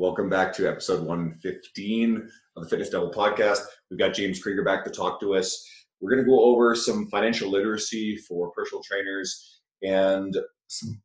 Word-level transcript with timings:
Welcome 0.00 0.30
back 0.30 0.54
to 0.54 0.66
episode 0.66 1.06
115 1.06 2.26
of 2.56 2.62
the 2.62 2.68
Fitness 2.70 2.88
Devil 2.88 3.12
podcast. 3.12 3.58
We've 3.90 3.98
got 3.98 4.14
James 4.14 4.42
Krieger 4.42 4.64
back 4.64 4.82
to 4.84 4.90
talk 4.90 5.20
to 5.20 5.34
us. 5.34 5.62
We're 6.00 6.10
going 6.10 6.24
to 6.24 6.30
go 6.30 6.42
over 6.42 6.74
some 6.74 7.06
financial 7.10 7.50
literacy 7.50 8.16
for 8.16 8.50
personal 8.52 8.82
trainers 8.82 9.60
and 9.82 10.34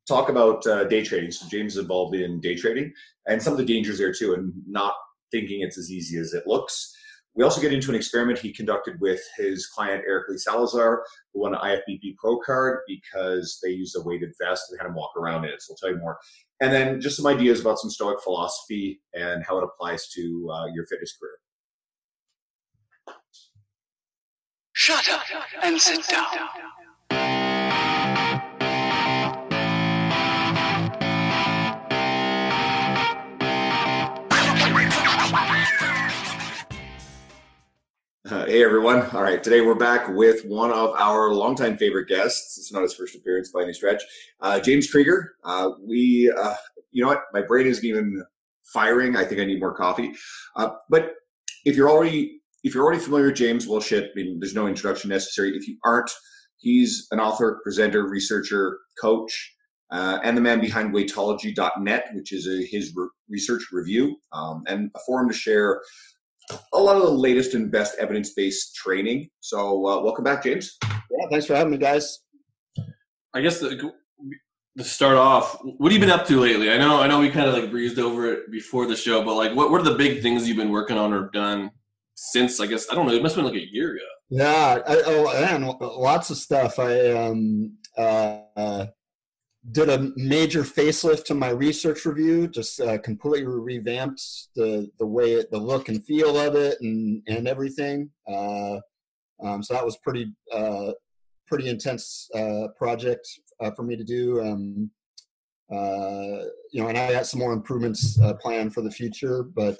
talk 0.07 0.29
about 0.29 0.65
uh, 0.65 0.85
day 0.85 1.03
trading. 1.03 1.29
So, 1.31 1.45
James 1.49 1.73
is 1.73 1.79
involved 1.79 2.15
in 2.15 2.39
day 2.39 2.55
trading 2.55 2.93
and 3.27 3.43
some 3.43 3.51
of 3.51 3.59
the 3.59 3.65
dangers 3.65 3.97
there 3.97 4.13
too, 4.13 4.33
and 4.35 4.53
not 4.65 4.93
thinking 5.29 5.59
it's 5.59 5.77
as 5.77 5.91
easy 5.91 6.17
as 6.17 6.33
it 6.33 6.47
looks. 6.47 6.95
We 7.35 7.43
also 7.43 7.59
get 7.59 7.73
into 7.73 7.89
an 7.89 7.95
experiment 7.95 8.39
he 8.39 8.53
conducted 8.53 8.99
with 9.01 9.21
his 9.37 9.67
client 9.67 10.03
Eric 10.07 10.29
Lee 10.29 10.37
Salazar, 10.37 11.03
who 11.33 11.41
won 11.41 11.53
an 11.53 11.59
IFBB 11.59 12.15
Pro 12.17 12.39
card 12.39 12.79
because 12.87 13.59
they 13.61 13.71
used 13.71 13.95
a 13.97 14.01
weighted 14.01 14.31
vest 14.41 14.71
and 14.71 14.79
had 14.79 14.87
him 14.87 14.95
walk 14.95 15.11
around 15.17 15.43
in 15.43 15.51
it. 15.51 15.61
So 15.61 15.73
I'll 15.73 15.77
tell 15.77 15.89
you 15.89 15.97
more. 15.97 16.17
And 16.61 16.71
then 16.71 17.01
just 17.01 17.17
some 17.17 17.27
ideas 17.27 17.59
about 17.59 17.79
some 17.79 17.89
Stoic 17.89 18.21
philosophy 18.21 19.01
and 19.13 19.43
how 19.45 19.57
it 19.57 19.65
applies 19.65 20.07
to 20.11 20.49
uh, 20.51 20.65
your 20.67 20.85
fitness 20.87 21.17
career. 21.19 21.33
Shut 24.71 25.09
up 25.09 25.23
and 25.63 25.79
sit 25.79 26.07
down. 26.07 26.49
Uh, 38.27 38.43
hey 38.47 38.63
everyone. 38.63 39.03
All 39.11 39.21
right, 39.21 39.43
today 39.43 39.61
we're 39.61 39.75
back 39.75 40.09
with 40.09 40.45
one 40.45 40.71
of 40.71 40.95
our 40.95 41.31
longtime 41.31 41.77
favorite 41.77 42.07
guests. 42.07 42.57
It's 42.57 42.73
not 42.73 42.81
his 42.81 42.95
first 42.95 43.13
appearance 43.13 43.51
by 43.51 43.61
any 43.61 43.73
stretch. 43.73 44.01
Uh, 44.41 44.59
James 44.59 44.89
Krieger. 44.89 45.35
Uh, 45.43 45.73
we, 45.79 46.33
uh, 46.35 46.55
you 46.89 47.03
know 47.03 47.09
what? 47.09 47.25
My 47.33 47.43
brain 47.43 47.67
isn't 47.67 47.85
even 47.85 48.25
firing. 48.63 49.15
I 49.15 49.25
think 49.25 49.41
I 49.41 49.45
need 49.45 49.59
more 49.59 49.75
coffee. 49.75 50.11
Uh, 50.55 50.69
but 50.89 51.11
if 51.65 51.75
you're 51.75 51.87
already 51.87 52.41
if 52.63 52.73
you're 52.73 52.83
already 52.83 52.99
familiar 52.99 53.27
with 53.27 53.35
James, 53.35 53.67
well, 53.67 53.79
shit. 53.79 54.05
I 54.05 54.15
mean, 54.15 54.39
there's 54.39 54.55
no 54.55 54.65
introduction 54.65 55.11
necessary. 55.11 55.55
If 55.55 55.67
you 55.67 55.77
aren't, 55.85 56.09
he's 56.57 57.07
an 57.11 57.19
author, 57.19 57.59
presenter, 57.61 58.09
researcher, 58.09 58.79
coach, 58.99 59.55
uh, 59.91 60.17
and 60.23 60.35
the 60.35 60.41
man 60.41 60.59
behind 60.59 60.95
Weightology.net, 60.95 62.05
which 62.15 62.33
is 62.33 62.47
a, 62.47 62.65
his 62.65 62.91
re- 62.95 63.07
research 63.29 63.67
review 63.71 64.15
um, 64.33 64.63
and 64.65 64.89
a 64.95 64.99
forum 65.05 65.29
to 65.29 65.35
share 65.35 65.79
a 66.73 66.79
lot 66.79 66.95
of 66.95 67.03
the 67.03 67.11
latest 67.11 67.53
and 67.53 67.71
best 67.71 67.95
evidence-based 67.99 68.75
training. 68.75 69.29
So, 69.39 69.87
uh, 69.87 70.01
welcome 70.01 70.23
back, 70.23 70.43
James. 70.43 70.77
Yeah, 70.83 71.27
thanks 71.29 71.45
for 71.45 71.55
having 71.55 71.71
me, 71.71 71.77
guys. 71.77 72.19
I 73.33 73.41
guess 73.41 73.59
the, 73.59 73.91
to 74.77 74.83
start 74.83 75.15
off, 75.15 75.57
what 75.63 75.91
have 75.91 76.01
you 76.01 76.05
been 76.05 76.17
up 76.17 76.27
to 76.27 76.39
lately? 76.39 76.71
I 76.71 76.77
know, 76.77 77.01
I 77.01 77.07
know, 77.07 77.19
we 77.19 77.29
kind 77.29 77.47
of 77.47 77.53
like 77.53 77.71
breezed 77.71 77.99
over 77.99 78.31
it 78.31 78.51
before 78.51 78.87
the 78.87 78.95
show, 78.95 79.23
but 79.23 79.35
like, 79.35 79.55
what, 79.55 79.71
what 79.71 79.81
are 79.81 79.89
the 79.89 79.95
big 79.95 80.21
things 80.21 80.47
you've 80.47 80.57
been 80.57 80.71
working 80.71 80.97
on 80.97 81.13
or 81.13 81.29
done 81.31 81.71
since? 82.15 82.59
I 82.59 82.65
guess 82.65 82.89
I 82.91 82.95
don't 82.95 83.07
know. 83.07 83.13
It 83.13 83.23
must 83.23 83.35
have 83.35 83.43
been 83.45 83.53
like 83.53 83.61
a 83.61 83.71
year 83.71 83.91
ago. 83.91 84.03
Yeah, 84.29 84.79
I, 84.87 85.01
oh 85.05 85.41
man, 85.41 85.75
lots 85.79 86.29
of 86.29 86.37
stuff. 86.37 86.79
I 86.79 87.11
um, 87.11 87.77
uh, 87.97 88.87
did 89.71 89.89
a 89.89 90.11
major 90.15 90.63
facelift 90.63 91.25
to 91.25 91.33
my 91.33 91.49
research 91.49 92.05
review. 92.05 92.47
Just 92.47 92.79
uh, 92.79 92.97
completely 92.99 93.45
revamped 93.45 94.21
the 94.55 94.89
the 94.99 95.05
way 95.05 95.33
it, 95.33 95.51
the 95.51 95.57
look 95.57 95.89
and 95.89 96.03
feel 96.03 96.37
of 96.37 96.55
it, 96.55 96.79
and 96.81 97.21
and 97.27 97.47
everything. 97.47 98.09
Uh, 98.27 98.79
um, 99.43 99.63
so 99.63 99.73
that 99.73 99.85
was 99.85 99.97
pretty 99.97 100.31
uh, 100.53 100.91
pretty 101.47 101.69
intense 101.69 102.29
uh, 102.35 102.67
project 102.77 103.27
uh, 103.59 103.71
for 103.71 103.83
me 103.83 103.95
to 103.95 104.03
do. 104.03 104.41
Um, 104.41 104.91
uh, 105.71 106.45
you 106.71 106.81
know, 106.81 106.89
and 106.89 106.97
I 106.97 107.11
got 107.11 107.25
some 107.25 107.39
more 107.39 107.53
improvements 107.53 108.19
planned 108.41 108.73
for 108.73 108.81
the 108.81 108.91
future. 108.91 109.43
But 109.43 109.79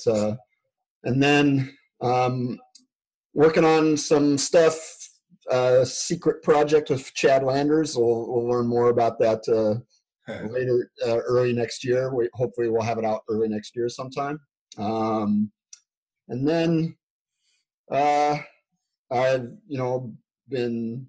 and 1.03 1.21
then 1.21 1.77
um, 2.01 2.57
working 3.33 3.65
on 3.65 3.97
some 3.97 4.37
stuff. 4.37 5.04
Uh, 5.51 5.85
secret 5.85 6.41
project 6.41 6.89
with 6.89 7.13
Chad 7.13 7.43
Landers. 7.43 7.95
We'll, 7.95 8.27
we'll 8.27 8.47
learn 8.47 8.67
more 8.67 8.89
about 8.89 9.19
that 9.19 9.41
uh, 9.47 10.33
later, 10.49 10.89
uh, 11.05 11.17
early 11.17 11.53
next 11.53 11.83
year. 11.83 12.13
We 12.13 12.29
hopefully 12.33 12.69
we'll 12.69 12.81
have 12.81 12.97
it 12.97 13.05
out 13.05 13.21
early 13.29 13.47
next 13.47 13.75
year 13.75 13.87
sometime. 13.87 14.39
Um, 14.77 15.51
and 16.29 16.47
then 16.47 16.97
uh, 17.91 18.37
I've 19.11 19.51
you 19.67 19.77
know 19.77 20.15
been 20.49 21.07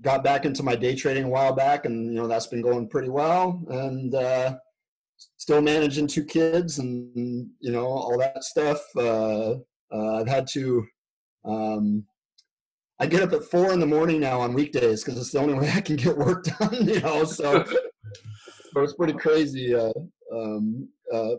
got 0.00 0.24
back 0.24 0.44
into 0.44 0.62
my 0.62 0.74
day 0.74 0.94
trading 0.94 1.24
a 1.24 1.28
while 1.28 1.52
back, 1.52 1.84
and 1.84 2.06
you 2.06 2.20
know 2.20 2.26
that's 2.26 2.46
been 2.48 2.62
going 2.62 2.88
pretty 2.88 3.08
well. 3.08 3.62
And 3.68 4.14
uh, 4.14 4.56
still 5.36 5.60
managing 5.60 6.06
two 6.06 6.24
kids, 6.24 6.78
and 6.78 7.48
you 7.60 7.72
know 7.72 7.86
all 7.86 8.18
that 8.18 8.42
stuff. 8.44 8.80
Uh, 8.96 9.54
uh, 9.92 10.20
I've 10.20 10.28
had 10.28 10.46
to. 10.48 10.84
Um, 11.44 12.04
I 12.98 13.06
get 13.06 13.22
up 13.22 13.32
at 13.32 13.44
four 13.44 13.72
in 13.72 13.80
the 13.80 13.86
morning 13.86 14.20
now 14.20 14.40
on 14.40 14.54
weekdays 14.54 15.04
because 15.04 15.20
it's 15.20 15.32
the 15.32 15.38
only 15.38 15.54
way 15.54 15.70
I 15.74 15.80
can 15.80 15.96
get 15.96 16.16
work 16.16 16.44
done. 16.44 16.74
You 16.86 17.00
know, 17.00 17.24
so 17.24 17.64
but 18.72 18.84
it's 18.84 18.94
pretty 18.94 19.14
crazy. 19.14 19.74
Uh, 19.74 19.92
um, 20.32 20.88
uh, 21.12 21.34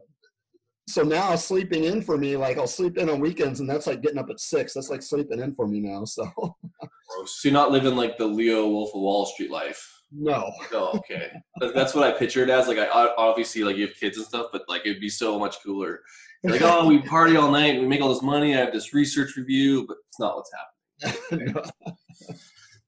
so 0.88 1.04
now 1.04 1.36
sleeping 1.36 1.84
in 1.84 2.02
for 2.02 2.18
me, 2.18 2.38
like 2.38 2.58
I'll 2.58 2.68
sleep 2.68 2.98
in 2.98 3.10
on 3.10 3.20
weekends, 3.20 3.60
and 3.60 3.70
that's 3.70 3.88
like 3.88 4.02
getting 4.02 4.18
up 4.18 4.30
at 4.30 4.40
six. 4.40 4.74
That's 4.74 4.90
like 4.90 5.02
sleeping 5.02 5.40
in 5.40 5.54
for 5.54 5.68
me 5.68 5.80
now. 5.80 6.06
So, 6.06 6.32
so 6.36 6.56
you're 7.44 7.54
not 7.54 7.72
living 7.72 7.96
like 7.96 8.18
the 8.18 8.26
Leo 8.26 8.68
Wolf 8.68 8.90
of 8.96 9.02
Wall 9.02 9.26
Street 9.26 9.52
life. 9.52 9.86
No. 10.12 10.52
Oh, 10.72 10.98
okay. 10.98 11.32
That's 11.76 11.94
what 11.94 12.04
I 12.06 12.18
pictured 12.18 12.50
as. 12.50 12.68
Like, 12.68 12.80
I 12.80 12.88
obviously 13.18 13.64
like 13.64 13.76
you 13.76 13.88
have 13.88 13.96
kids 13.96 14.18
and 14.18 14.26
stuff, 14.26 14.48
but 14.52 14.64
like 14.68 14.82
it'd 14.86 15.02
be 15.02 15.10
so 15.10 15.38
much 15.38 15.58
cooler. 15.64 16.02
You're 16.44 16.54
like, 16.54 16.62
oh, 16.62 16.88
we 16.88 17.02
party 17.02 17.36
all 17.36 17.52
night, 17.52 17.80
we 17.80 17.88
make 17.88 18.02
all 18.02 18.10
this 18.10 18.22
money. 18.22 18.56
I 18.56 18.60
have 18.60 18.72
this 18.72 18.94
research 18.94 19.36
review, 19.36 19.86
but 19.88 19.98
it's 20.08 20.20
not 20.20 20.36
what's 20.36 20.52
happening. 20.54 20.77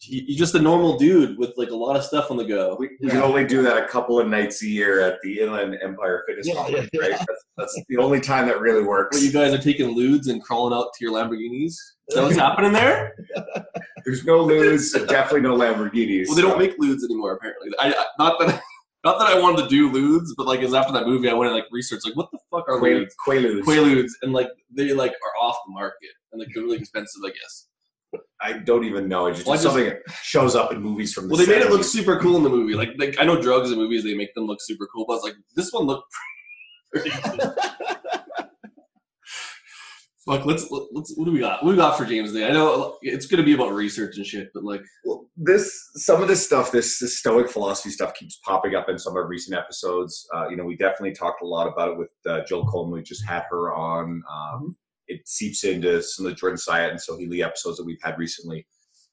You're 0.02 0.38
just 0.38 0.56
a 0.56 0.60
normal 0.60 0.98
dude 0.98 1.38
with 1.38 1.54
like 1.58 1.70
a 1.72 1.76
lot 1.76 1.96
of 1.98 2.04
stuff 2.04 2.32
on 2.32 2.38
the 2.38 2.46
go. 2.46 2.76
We, 2.80 2.92
we 3.02 3.10
can 3.10 3.22
only 3.22 3.46
do 3.46 3.62
that 3.64 3.78
a 3.84 3.86
couple 3.88 4.18
of 4.20 4.28
nights 4.28 4.64
a 4.64 4.68
year 4.68 5.02
at 5.02 5.20
the 5.22 5.40
Inland 5.42 5.78
Empire 5.84 6.24
Fitness 6.26 6.48
Yeah, 6.48 6.54
Conference, 6.56 6.90
yeah, 6.94 7.02
right? 7.02 7.10
yeah. 7.12 7.18
That's, 7.18 7.46
that's 7.58 7.82
the 7.90 7.98
only 7.98 8.22
time 8.22 8.48
that 8.48 8.60
really 8.62 8.82
works. 8.82 9.18
What 9.18 9.24
you 9.24 9.32
guys 9.32 9.54
are 9.54 9.58
taking 9.62 9.90
lewds 9.90 10.28
and 10.30 10.42
crawling 10.42 10.74
out 10.74 10.94
to 10.98 11.04
your 11.06 11.14
Lamborghinis? 11.14 11.66
Is 11.66 11.86
that 12.16 12.24
what's 12.24 12.38
happening 12.38 12.72
there? 12.72 13.14
There's 14.06 14.24
no 14.24 14.40
lose, 14.42 14.94
definitely 14.94 15.42
no 15.42 15.56
Lamborghinis. 15.58 16.28
Well, 16.28 16.36
they 16.36 16.42
don't 16.44 16.54
so- 16.54 16.58
make 16.60 16.76
lewds 16.80 17.04
anymore. 17.04 17.34
Apparently, 17.34 17.70
I, 17.78 17.92
I 17.92 18.06
not 18.18 18.40
that 18.40 18.62
not 19.04 19.20
that 19.20 19.28
I 19.28 19.40
wanted 19.40 19.64
to 19.64 19.70
do 19.70 19.92
lewds, 19.92 20.34
but 20.38 20.48
like, 20.48 20.62
is 20.62 20.74
after 20.74 20.94
that 20.94 21.06
movie, 21.08 21.30
I 21.30 21.34
went 21.34 21.52
and 21.52 21.56
like 21.60 21.68
researched 21.72 22.06
like, 22.06 22.16
what 22.16 22.32
the 22.32 22.40
fuck 22.50 22.68
are 22.70 22.80
Quail- 22.80 23.00
lewds? 23.00 23.16
Quaaludes. 23.28 23.62
Quaaludes, 23.64 24.12
and 24.24 24.32
like 24.34 24.48
they 24.72 24.94
like 24.94 25.12
are 25.12 25.46
off 25.46 25.58
the 25.68 25.74
market 25.74 26.10
and 26.32 26.40
like 26.40 26.48
they're 26.56 26.64
really 26.64 26.78
expensive, 26.78 27.22
I 27.24 27.30
guess. 27.30 27.68
I 28.42 28.54
don't 28.54 28.86
even 28.86 29.08
know. 29.08 29.28
It's 29.28 29.40
just 29.40 29.48
Well, 29.48 29.56
just- 29.56 29.64
something 29.66 29.86
that 29.86 30.00
shows 30.24 30.56
up 30.56 30.72
in 30.72 30.82
movies 30.82 31.14
from 31.14 31.28
the 31.28 31.36
Well, 31.36 31.46
they 31.46 31.52
made 31.52 31.62
it 31.62 31.70
look 31.72 31.84
super 31.84 32.18
cool 32.20 32.38
in 32.38 32.44
the 32.44 32.50
movie. 32.50 32.74
Like, 32.74 32.90
like 32.98 33.16
I 33.20 33.26
know 33.26 33.40
drugs 33.42 33.72
in 33.72 33.78
movies 33.78 34.04
they 34.04 34.16
make 34.16 34.34
them 34.34 34.46
look 34.46 34.60
super 34.62 34.88
cool, 34.94 35.06
but 35.08 35.14
I 35.14 35.16
was 35.18 35.24
like, 35.24 35.36
this 35.56 35.72
one 35.72 35.86
looked. 35.86 36.12
pretty 36.94 37.10
cool. 37.12 37.56
Fuck, 40.26 40.46
let's 40.46 40.70
let's 40.92 41.14
what 41.16 41.26
do 41.26 41.32
we 41.32 41.40
got? 41.40 41.64
What 41.64 41.72
do 41.72 41.76
we 41.76 41.82
got 41.82 41.98
for 41.98 42.06
James 42.06 42.34
Day? 42.34 42.48
I 42.48 42.52
know 42.52 42.98
it's 43.02 43.26
gonna 43.26 43.42
be 43.42 43.54
about 43.54 43.72
research 43.72 44.18
and 44.18 44.26
shit, 44.26 44.50
but 44.54 44.64
like, 44.64 44.82
Well, 45.06 45.26
this 45.38 45.74
some 45.96 46.22
of 46.22 46.28
this 46.28 46.46
stuff, 46.46 46.72
this, 46.72 47.00
this 47.00 47.18
Stoic 47.18 47.50
philosophy 47.50 47.90
stuff, 47.90 48.14
keeps 48.14 48.38
popping 48.46 48.76
up 48.76 48.90
in 48.90 49.00
some 49.00 49.14
of 49.14 49.18
our 49.18 49.28
recent 49.28 49.58
episodes. 49.58 50.28
Uh, 50.36 50.48
you 50.50 50.56
know, 50.56 50.66
we 50.66 50.76
definitely 50.76 51.14
talked 51.14 51.42
a 51.42 51.48
lot 51.48 51.68
about 51.72 51.90
it 51.92 51.98
with 51.98 52.10
uh, 52.28 52.42
Jill 52.46 52.64
Coleman. 52.66 52.94
We 52.94 53.02
just 53.02 53.26
had 53.26 53.44
her 53.50 53.74
on. 53.74 54.22
Um, 54.32 54.76
it 55.10 55.28
seeps 55.28 55.64
into 55.64 56.02
some 56.02 56.26
of 56.26 56.32
the 56.32 56.36
Jordan 56.36 56.58
Syatt 56.58 56.92
and 56.92 57.00
Sohee 57.00 57.30
Lee 57.30 57.44
episodes 57.44 57.78
that 57.78 57.86
we've 57.86 58.02
had 58.02 58.18
recently, 58.18 58.66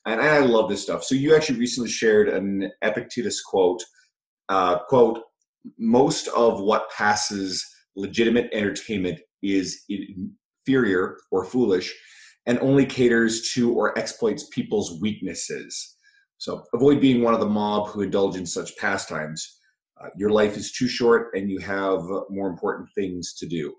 and 0.06 0.20
I 0.20 0.38
love 0.38 0.68
this 0.68 0.82
stuff. 0.82 1.02
So 1.02 1.14
you 1.14 1.34
actually 1.34 1.58
recently 1.58 1.90
shared 1.90 2.28
an 2.28 2.70
Epictetus 2.82 3.42
quote. 3.42 3.82
Uh, 4.48 4.78
quote: 4.88 5.20
Most 5.78 6.28
of 6.28 6.60
what 6.60 6.90
passes 6.90 7.64
legitimate 7.96 8.48
entertainment 8.52 9.20
is 9.42 9.82
inferior 9.88 11.18
or 11.32 11.44
foolish, 11.44 11.92
and 12.46 12.58
only 12.60 12.86
caters 12.86 13.50
to 13.54 13.72
or 13.72 13.98
exploits 13.98 14.48
people's 14.52 15.00
weaknesses. 15.00 15.96
So 16.38 16.64
avoid 16.74 17.00
being 17.00 17.22
one 17.22 17.34
of 17.34 17.40
the 17.40 17.46
mob 17.46 17.88
who 17.88 18.02
indulge 18.02 18.36
in 18.36 18.46
such 18.46 18.76
pastimes. 18.76 19.58
Uh, 20.00 20.08
your 20.16 20.30
life 20.30 20.56
is 20.56 20.72
too 20.72 20.88
short 20.88 21.28
and 21.34 21.50
you 21.50 21.58
have 21.60 22.02
more 22.28 22.48
important 22.48 22.88
things 22.94 23.34
to 23.38 23.46
do. 23.46 23.74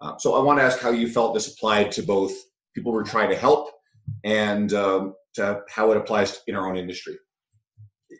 Uh, 0.00 0.16
so 0.18 0.34
I 0.34 0.42
want 0.42 0.58
to 0.58 0.62
ask 0.62 0.78
how 0.78 0.90
you 0.90 1.08
felt 1.08 1.34
this 1.34 1.52
applied 1.52 1.90
to 1.92 2.02
both 2.02 2.32
people 2.74 2.92
we're 2.92 3.04
trying 3.04 3.30
to 3.30 3.36
help 3.36 3.70
and 4.24 4.72
um, 4.72 5.14
to 5.34 5.62
how 5.68 5.90
it 5.90 5.96
applies 5.96 6.40
in 6.46 6.54
our 6.54 6.68
own 6.68 6.76
industry. 6.76 7.16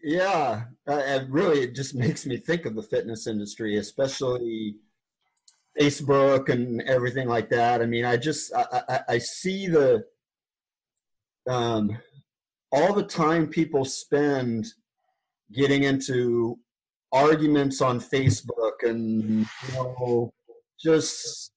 yeah, 0.02 0.64
uh, 0.88 1.02
it 1.04 1.28
really 1.28 1.60
it 1.60 1.74
just 1.74 1.94
makes 2.04 2.26
me 2.26 2.36
think 2.36 2.66
of 2.66 2.74
the 2.74 2.82
fitness 2.82 3.26
industry, 3.26 3.76
especially 3.76 4.76
Facebook 5.80 6.48
and 6.48 6.82
everything 6.82 7.28
like 7.28 7.48
that. 7.50 7.80
I 7.82 7.86
mean, 7.86 8.04
I 8.04 8.16
just 8.16 8.52
I, 8.54 8.82
I, 8.88 9.00
I 9.08 9.18
see 9.18 9.68
the 9.68 10.04
um, 11.48 11.96
all 12.72 12.92
the 12.92 13.04
time 13.04 13.46
people 13.46 13.84
spend 13.84 14.66
getting 15.52 15.84
into 15.84 16.58
arguments 17.12 17.80
on 17.80 18.00
Facebook 18.00 18.82
and 18.82 19.46
you 19.68 19.74
know 19.74 20.32
just 20.78 21.52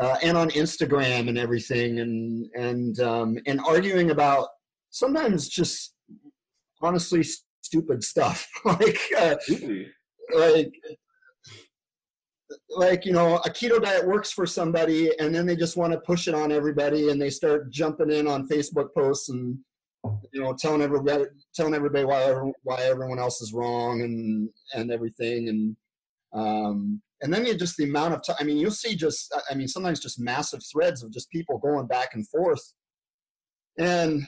uh, 0.00 0.16
and 0.22 0.36
on 0.36 0.50
Instagram 0.50 1.28
and 1.28 1.38
everything, 1.38 2.00
and 2.00 2.46
and 2.54 3.00
um, 3.00 3.38
and 3.46 3.60
arguing 3.60 4.10
about 4.10 4.48
sometimes 4.90 5.48
just 5.48 5.94
honestly 6.82 7.22
stupid 7.60 8.02
stuff. 8.02 8.48
Like 8.64 8.98
uh, 9.18 9.36
like 10.34 10.72
like 12.70 13.04
you 13.04 13.12
know 13.12 13.36
a 13.36 13.50
keto 13.50 13.82
diet 13.82 14.06
works 14.06 14.32
for 14.32 14.46
somebody 14.46 15.10
and 15.18 15.34
then 15.34 15.46
they 15.46 15.56
just 15.56 15.76
want 15.76 15.92
to 15.92 16.00
push 16.00 16.28
it 16.28 16.34
on 16.34 16.50
everybody 16.52 17.10
and 17.10 17.20
they 17.20 17.30
start 17.30 17.70
jumping 17.70 18.10
in 18.10 18.26
on 18.26 18.48
facebook 18.48 18.88
posts 18.96 19.28
and 19.28 19.58
you 20.32 20.40
know 20.40 20.54
telling 20.58 20.82
everybody 20.82 21.24
telling 21.54 21.74
everybody 21.74 22.04
why 22.04 22.32
why 22.62 22.80
everyone 22.82 23.18
else 23.18 23.40
is 23.40 23.52
wrong 23.52 24.02
and 24.02 24.48
and 24.74 24.90
everything 24.90 25.48
and 25.48 25.76
um 26.32 27.00
and 27.22 27.32
then 27.32 27.44
you 27.44 27.54
just 27.54 27.76
the 27.76 27.84
amount 27.84 28.14
of 28.14 28.22
time 28.22 28.36
i 28.40 28.44
mean 28.44 28.56
you'll 28.56 28.70
see 28.70 28.94
just 28.94 29.34
i 29.50 29.54
mean 29.54 29.68
sometimes 29.68 30.00
just 30.00 30.20
massive 30.20 30.60
threads 30.72 31.02
of 31.02 31.12
just 31.12 31.30
people 31.30 31.58
going 31.58 31.86
back 31.86 32.14
and 32.14 32.28
forth 32.28 32.72
and 33.78 34.22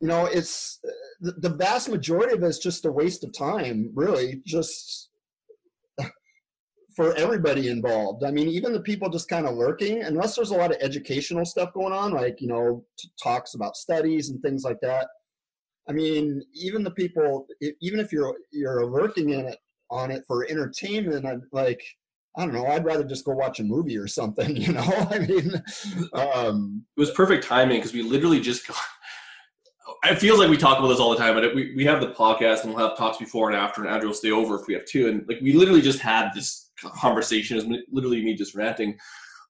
you 0.00 0.08
know 0.08 0.26
it's 0.26 0.80
the, 1.20 1.48
vast 1.50 1.88
majority 1.88 2.34
of 2.34 2.42
it 2.42 2.46
is 2.46 2.58
just 2.58 2.84
a 2.84 2.92
waste 2.92 3.24
of 3.24 3.32
time 3.32 3.90
really 3.94 4.42
just 4.46 5.10
for 6.94 7.14
everybody 7.16 7.68
involved. 7.68 8.24
I 8.24 8.30
mean, 8.30 8.48
even 8.48 8.72
the 8.72 8.80
people 8.80 9.08
just 9.08 9.28
kind 9.28 9.46
of 9.46 9.56
lurking, 9.56 10.02
unless 10.02 10.36
there's 10.36 10.50
a 10.50 10.56
lot 10.56 10.72
of 10.72 10.78
educational 10.80 11.44
stuff 11.44 11.72
going 11.72 11.92
on, 11.92 12.12
like, 12.12 12.40
you 12.40 12.48
know, 12.48 12.84
talks 13.22 13.54
about 13.54 13.76
studies 13.76 14.30
and 14.30 14.40
things 14.42 14.64
like 14.64 14.78
that. 14.82 15.08
I 15.88 15.92
mean, 15.92 16.42
even 16.54 16.84
the 16.84 16.90
people, 16.92 17.46
even 17.80 17.98
if 17.98 18.12
you're 18.12 18.36
you're 18.52 18.86
lurking 18.86 19.30
in 19.30 19.46
it 19.46 19.58
on 19.90 20.10
it 20.10 20.22
for 20.26 20.46
entertainment, 20.48 21.44
like, 21.52 21.82
I 22.36 22.44
don't 22.44 22.54
know, 22.54 22.66
I'd 22.66 22.84
rather 22.84 23.04
just 23.04 23.24
go 23.24 23.32
watch 23.32 23.60
a 23.60 23.64
movie 23.64 23.98
or 23.98 24.06
something, 24.06 24.56
you 24.56 24.72
know? 24.72 25.08
I 25.10 25.18
mean, 25.18 25.62
um, 26.14 26.84
it 26.96 27.00
was 27.00 27.10
perfect 27.10 27.44
timing 27.44 27.78
because 27.78 27.92
we 27.92 28.02
literally 28.02 28.40
just 28.40 28.66
got, 28.66 28.76
it 30.04 30.18
feels 30.18 30.38
like 30.38 30.48
we 30.48 30.56
talk 30.56 30.78
about 30.78 30.88
this 30.88 30.98
all 30.98 31.10
the 31.10 31.16
time, 31.16 31.34
but 31.34 31.44
it, 31.44 31.54
we, 31.54 31.74
we 31.76 31.84
have 31.84 32.00
the 32.00 32.08
podcast 32.08 32.64
and 32.64 32.74
we'll 32.74 32.88
have 32.88 32.96
talks 32.96 33.18
before 33.18 33.50
and 33.50 33.56
after, 33.56 33.82
and 33.82 33.90
Andrew 33.90 34.08
will 34.08 34.14
stay 34.14 34.30
over 34.30 34.58
if 34.58 34.66
we 34.66 34.74
have 34.74 34.84
two. 34.84 35.08
And 35.08 35.26
like 35.28 35.40
we 35.40 35.52
literally 35.52 35.82
just 35.82 36.00
had 36.00 36.30
this 36.34 36.70
conversation 36.76 37.56
is 37.56 37.66
literally 37.90 38.24
me 38.24 38.34
just 38.34 38.54
ranting. 38.54 38.98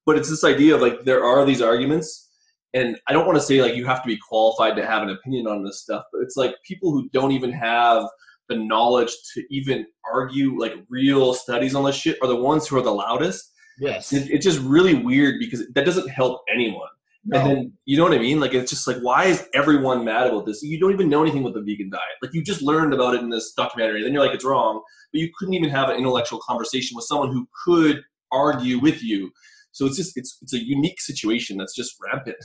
But 0.05 0.19
it's 0.19 0.29
this 0.29 0.45
idea 0.45 0.75
of 0.75 0.81
like 0.81 1.05
there 1.05 1.25
are 1.25 1.47
these 1.47 1.63
arguments, 1.63 2.31
and 2.75 2.99
I 3.07 3.13
don't 3.13 3.27
want 3.27 3.39
to 3.39 3.45
say 3.45 3.63
like 3.63 3.77
you 3.77 3.87
have 3.87 4.03
to 4.03 4.07
be 4.07 4.17
qualified 4.17 4.77
to 4.77 4.87
have 4.87 5.03
an 5.03 5.11
opinion 5.11 5.47
on 5.47 5.63
this 5.63 5.81
stuff, 5.81 6.05
but 6.13 6.23
it's 6.23 6.37
like 6.37 6.55
people 6.65 6.91
who 6.91 7.09
don't 7.11 7.33
even 7.33 7.53
have 7.53 8.05
the 8.49 8.57
knowledge 8.57 9.13
to 9.35 9.43
even 9.51 9.87
argue 10.13 10.59
like 10.59 10.75
real 10.89 11.35
studies 11.35 11.75
on 11.75 11.85
this 11.85 11.97
shit 11.97 12.19
are 12.23 12.29
the 12.29 12.37
ones 12.37 12.67
who 12.67 12.77
are 12.77 12.83
the 12.83 12.93
loudest. 12.93 13.53
Yes. 13.79 14.13
It, 14.13 14.31
it's 14.31 14.45
just 14.45 14.61
really 14.61 14.95
weird 14.95 15.37
because 15.39 15.65
that 15.75 15.85
doesn't 15.85 16.09
help 16.09 16.43
anyone. 16.53 16.89
No. 17.25 17.39
And 17.39 17.51
then 17.51 17.73
you 17.85 17.97
know 17.97 18.03
what 18.03 18.15
I 18.15 18.19
mean? 18.19 18.41
Like 18.41 18.53
it's 18.53 18.71
just 18.71 18.87
like 18.87 18.99
why 18.99 19.25
is 19.27 19.49
everyone 19.55 20.05
mad 20.05 20.27
about 20.27 20.45
this? 20.45 20.63
You 20.63 20.79
don't 20.81 20.93
even 20.93 21.09
know 21.09 21.23
anything 21.23 21.43
about 21.43 21.55
the 21.55 21.63
vegan 21.63 21.91
diet. 21.91 22.03
Like 22.21 22.35
you 22.35 22.43
just 22.43 22.63
learned 22.63 22.93
about 22.93 23.15
it 23.15 23.21
in 23.21 23.31
this 23.31 23.53
documentary. 23.53 23.99
and 23.99 24.07
Then 24.07 24.13
you're 24.13 24.25
like 24.25 24.35
it's 24.35 24.45
wrong, 24.45 24.83
but 25.13 25.21
you 25.21 25.31
couldn't 25.39 25.55
even 25.55 25.71
have 25.71 25.89
an 25.89 25.97
intellectual 25.97 26.41
conversation 26.41 26.97
with 26.97 27.05
someone 27.05 27.33
who 27.33 27.47
could 27.65 28.03
argue 28.33 28.81
with 28.81 29.03
you. 29.03 29.31
So 29.71 29.87
it's 29.87 29.97
just 29.97 30.17
it's 30.17 30.39
it's 30.43 30.53
a 30.53 30.63
unique 30.63 31.01
situation 31.01 31.57
that's 31.57 31.75
just 31.75 31.95
rampant. 32.03 32.37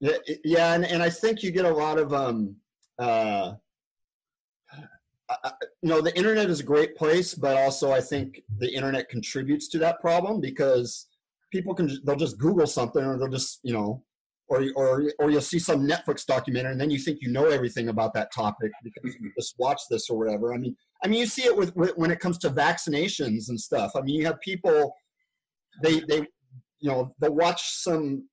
Yeah, 0.00 0.16
yeah, 0.44 0.74
and, 0.74 0.84
and 0.84 1.02
I 1.02 1.08
think 1.08 1.42
you 1.42 1.50
get 1.50 1.64
a 1.64 1.72
lot 1.72 1.98
of 1.98 2.12
um 2.12 2.56
uh 2.98 3.52
you 5.82 5.88
know 5.88 6.00
the 6.00 6.16
internet 6.16 6.48
is 6.48 6.60
a 6.60 6.64
great 6.64 6.96
place, 6.96 7.34
but 7.34 7.56
also 7.56 7.92
I 7.92 8.00
think 8.00 8.42
the 8.58 8.72
internet 8.72 9.08
contributes 9.08 9.68
to 9.68 9.78
that 9.78 10.00
problem 10.00 10.40
because 10.40 11.06
people 11.52 11.74
can 11.74 11.90
they'll 12.04 12.16
just 12.16 12.38
Google 12.38 12.66
something 12.66 13.04
or 13.04 13.18
they'll 13.18 13.28
just 13.28 13.60
you 13.62 13.72
know 13.72 14.04
or 14.48 14.64
or 14.76 15.10
or 15.18 15.30
you'll 15.30 15.40
see 15.40 15.58
some 15.58 15.86
Netflix 15.86 16.24
documentary 16.24 16.72
and 16.72 16.80
then 16.80 16.90
you 16.90 16.98
think 16.98 17.18
you 17.20 17.30
know 17.30 17.46
everything 17.46 17.88
about 17.88 18.14
that 18.14 18.32
topic 18.32 18.70
because 18.84 19.16
you 19.20 19.30
just 19.38 19.54
watch 19.58 19.80
this 19.90 20.08
or 20.08 20.18
whatever. 20.18 20.54
I 20.54 20.58
mean, 20.58 20.76
I 21.04 21.08
mean, 21.08 21.20
you 21.20 21.26
see 21.26 21.42
it 21.42 21.56
with, 21.56 21.72
when 21.96 22.10
it 22.10 22.20
comes 22.20 22.38
to 22.38 22.50
vaccinations 22.50 23.48
and 23.48 23.60
stuff. 23.60 23.92
I 23.96 24.02
mean, 24.02 24.14
you 24.14 24.26
have 24.26 24.40
people 24.40 24.94
they 25.82 26.00
they 26.00 26.18
you 26.80 26.90
know 26.90 27.14
they'll 27.20 27.34
watch 27.34 27.62
some 27.82 28.28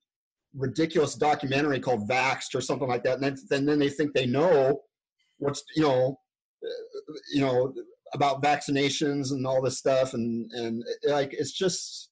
ridiculous 0.56 1.16
documentary 1.16 1.80
called 1.80 2.08
Vaxxed 2.08 2.54
or 2.54 2.62
something 2.62 2.88
like 2.88 3.04
that, 3.04 3.20
and 3.20 3.24
then 3.24 3.38
and 3.52 3.68
then 3.68 3.80
they 3.80 3.90
think 3.90 4.14
they 4.14 4.28
know 4.28 4.82
what's 5.38 5.64
you 5.76 5.84
know 5.84 6.18
you 7.34 7.42
know 7.42 7.74
about 8.14 8.44
vaccinations 8.44 9.32
and 9.32 9.46
all 9.46 9.62
this 9.62 9.78
stuff, 9.78 10.14
and 10.14 10.50
and 10.52 10.84
like 11.06 11.34
it's 11.34 11.52
just 11.52 12.10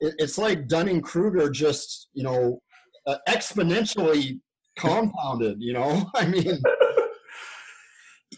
it's 0.00 0.38
like 0.38 0.68
Dunning 0.68 1.00
Kruger 1.00 1.50
just 1.50 2.08
you 2.14 2.22
know 2.22 2.60
uh, 3.06 3.16
exponentially 3.28 4.40
compounded. 4.76 5.56
You 5.60 5.74
know, 5.74 6.10
I 6.14 6.26
mean, 6.26 6.60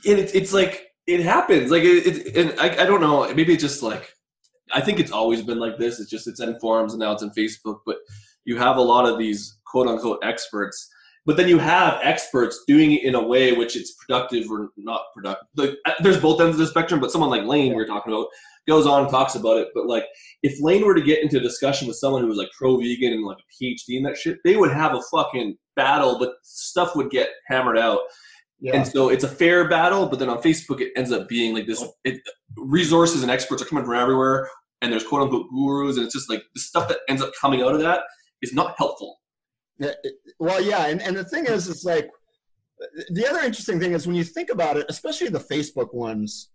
it's 0.04 0.32
it's 0.32 0.52
like 0.52 0.88
it 1.06 1.20
happens. 1.20 1.70
Like 1.70 1.82
it, 1.82 2.06
it 2.06 2.36
and 2.36 2.58
I, 2.60 2.82
I 2.82 2.86
don't 2.86 3.00
know. 3.00 3.32
Maybe 3.34 3.52
it's 3.52 3.62
just 3.62 3.82
like 3.82 4.14
I 4.72 4.80
think 4.80 4.98
it's 4.98 5.12
always 5.12 5.42
been 5.42 5.58
like 5.58 5.78
this. 5.78 6.00
It's 6.00 6.10
just 6.10 6.26
it's 6.26 6.40
in 6.40 6.58
forums 6.60 6.94
and 6.94 7.00
now 7.00 7.12
it's 7.12 7.22
in 7.22 7.30
Facebook. 7.30 7.78
But 7.86 7.96
you 8.44 8.56
have 8.56 8.76
a 8.76 8.82
lot 8.82 9.06
of 9.06 9.18
these 9.18 9.58
quote 9.66 9.86
unquote 9.86 10.18
experts. 10.22 10.88
But 11.26 11.36
then 11.38 11.48
you 11.48 11.58
have 11.58 11.98
experts 12.02 12.64
doing 12.66 12.92
it 12.92 13.02
in 13.02 13.14
a 13.14 13.22
way 13.22 13.52
which 13.52 13.76
it's 13.76 13.94
productive 13.94 14.50
or 14.50 14.70
not 14.76 15.02
productive. 15.14 15.46
Like, 15.56 15.70
uh, 15.86 15.92
there's 16.02 16.20
both 16.20 16.40
ends 16.40 16.56
of 16.56 16.58
the 16.58 16.66
spectrum. 16.66 17.00
But 17.00 17.10
someone 17.10 17.30
like 17.30 17.44
Layne, 17.44 17.74
we 17.74 17.82
are 17.82 17.86
talking 17.86 18.12
about, 18.12 18.26
goes 18.68 18.86
on 18.86 19.02
and 19.02 19.10
talks 19.10 19.34
about 19.34 19.58
it. 19.58 19.68
But 19.74 19.86
like, 19.86 20.04
if 20.42 20.60
Layne 20.60 20.84
were 20.84 20.94
to 20.94 21.00
get 21.00 21.22
into 21.22 21.38
a 21.38 21.40
discussion 21.40 21.88
with 21.88 21.96
someone 21.96 22.22
who 22.22 22.28
was 22.28 22.36
like 22.36 22.50
pro 22.56 22.76
vegan 22.76 23.12
and 23.12 23.24
like 23.24 23.38
a 23.38 23.64
PhD 23.64 23.96
in 23.96 24.02
that 24.02 24.16
shit, 24.16 24.38
they 24.44 24.56
would 24.56 24.72
have 24.72 24.94
a 24.94 25.00
fucking 25.10 25.56
battle, 25.76 26.18
but 26.18 26.34
stuff 26.42 26.94
would 26.94 27.10
get 27.10 27.30
hammered 27.48 27.78
out. 27.78 28.00
Yeah. 28.60 28.76
And 28.76 28.86
so 28.86 29.08
it's 29.08 29.24
a 29.24 29.28
fair 29.28 29.68
battle, 29.68 30.06
but 30.06 30.18
then 30.18 30.28
on 30.28 30.40
Facebook 30.40 30.80
it 30.80 30.92
ends 30.96 31.12
up 31.12 31.28
being 31.28 31.54
like 31.54 31.66
this: 31.66 31.84
it, 32.04 32.20
resources 32.56 33.22
and 33.22 33.30
experts 33.30 33.62
are 33.62 33.66
coming 33.66 33.84
from 33.84 33.94
everywhere, 33.94 34.48
and 34.80 34.92
there's 34.92 35.04
quote 35.04 35.22
unquote 35.22 35.46
gurus, 35.50 35.96
and 35.96 36.04
it's 36.04 36.14
just 36.14 36.30
like 36.30 36.42
the 36.54 36.60
stuff 36.60 36.88
that 36.88 36.98
ends 37.08 37.20
up 37.20 37.32
coming 37.38 37.62
out 37.62 37.74
of 37.74 37.80
that 37.80 38.04
is 38.40 38.54
not 38.54 38.74
helpful. 38.78 39.18
Well, 40.38 40.60
yeah, 40.62 40.86
and 40.86 41.02
and 41.02 41.16
the 41.16 41.24
thing 41.24 41.46
is, 41.46 41.68
it's 41.68 41.84
like 41.84 42.10
the 43.10 43.26
other 43.28 43.40
interesting 43.40 43.80
thing 43.80 43.92
is 43.92 44.06
when 44.06 44.16
you 44.16 44.24
think 44.24 44.50
about 44.50 44.76
it, 44.76 44.86
especially 44.88 45.28
the 45.28 45.38
Facebook 45.38 45.94
ones, 45.94 46.50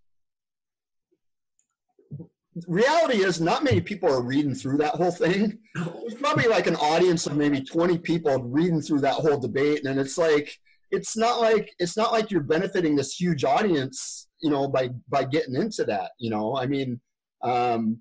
reality 2.67 3.23
is 3.23 3.39
not 3.39 3.63
many 3.63 3.81
people 3.81 4.09
are 4.09 4.21
reading 4.21 4.55
through 4.55 4.77
that 4.77 4.95
whole 4.95 5.11
thing. 5.11 5.59
There's 5.75 6.15
probably 6.15 6.47
like 6.47 6.67
an 6.67 6.75
audience 6.75 7.27
of 7.27 7.37
maybe 7.37 7.61
20 7.61 7.97
people 7.99 8.41
reading 8.43 8.81
through 8.81 9.01
that 9.01 9.13
whole 9.13 9.39
debate. 9.39 9.85
And 9.85 9.99
it's 9.99 10.17
like, 10.17 10.57
it's 10.91 11.15
not 11.15 11.39
like, 11.39 11.73
it's 11.79 11.95
not 11.95 12.11
like 12.11 12.31
you're 12.31 12.41
benefiting 12.41 12.95
this 12.95 13.19
huge 13.19 13.43
audience, 13.43 14.27
you 14.41 14.49
know, 14.49 14.67
by, 14.67 14.89
by 15.07 15.23
getting 15.23 15.55
into 15.55 15.83
that, 15.85 16.11
you 16.17 16.29
know, 16.29 16.57
I 16.57 16.65
mean, 16.65 16.99
um, 17.43 17.99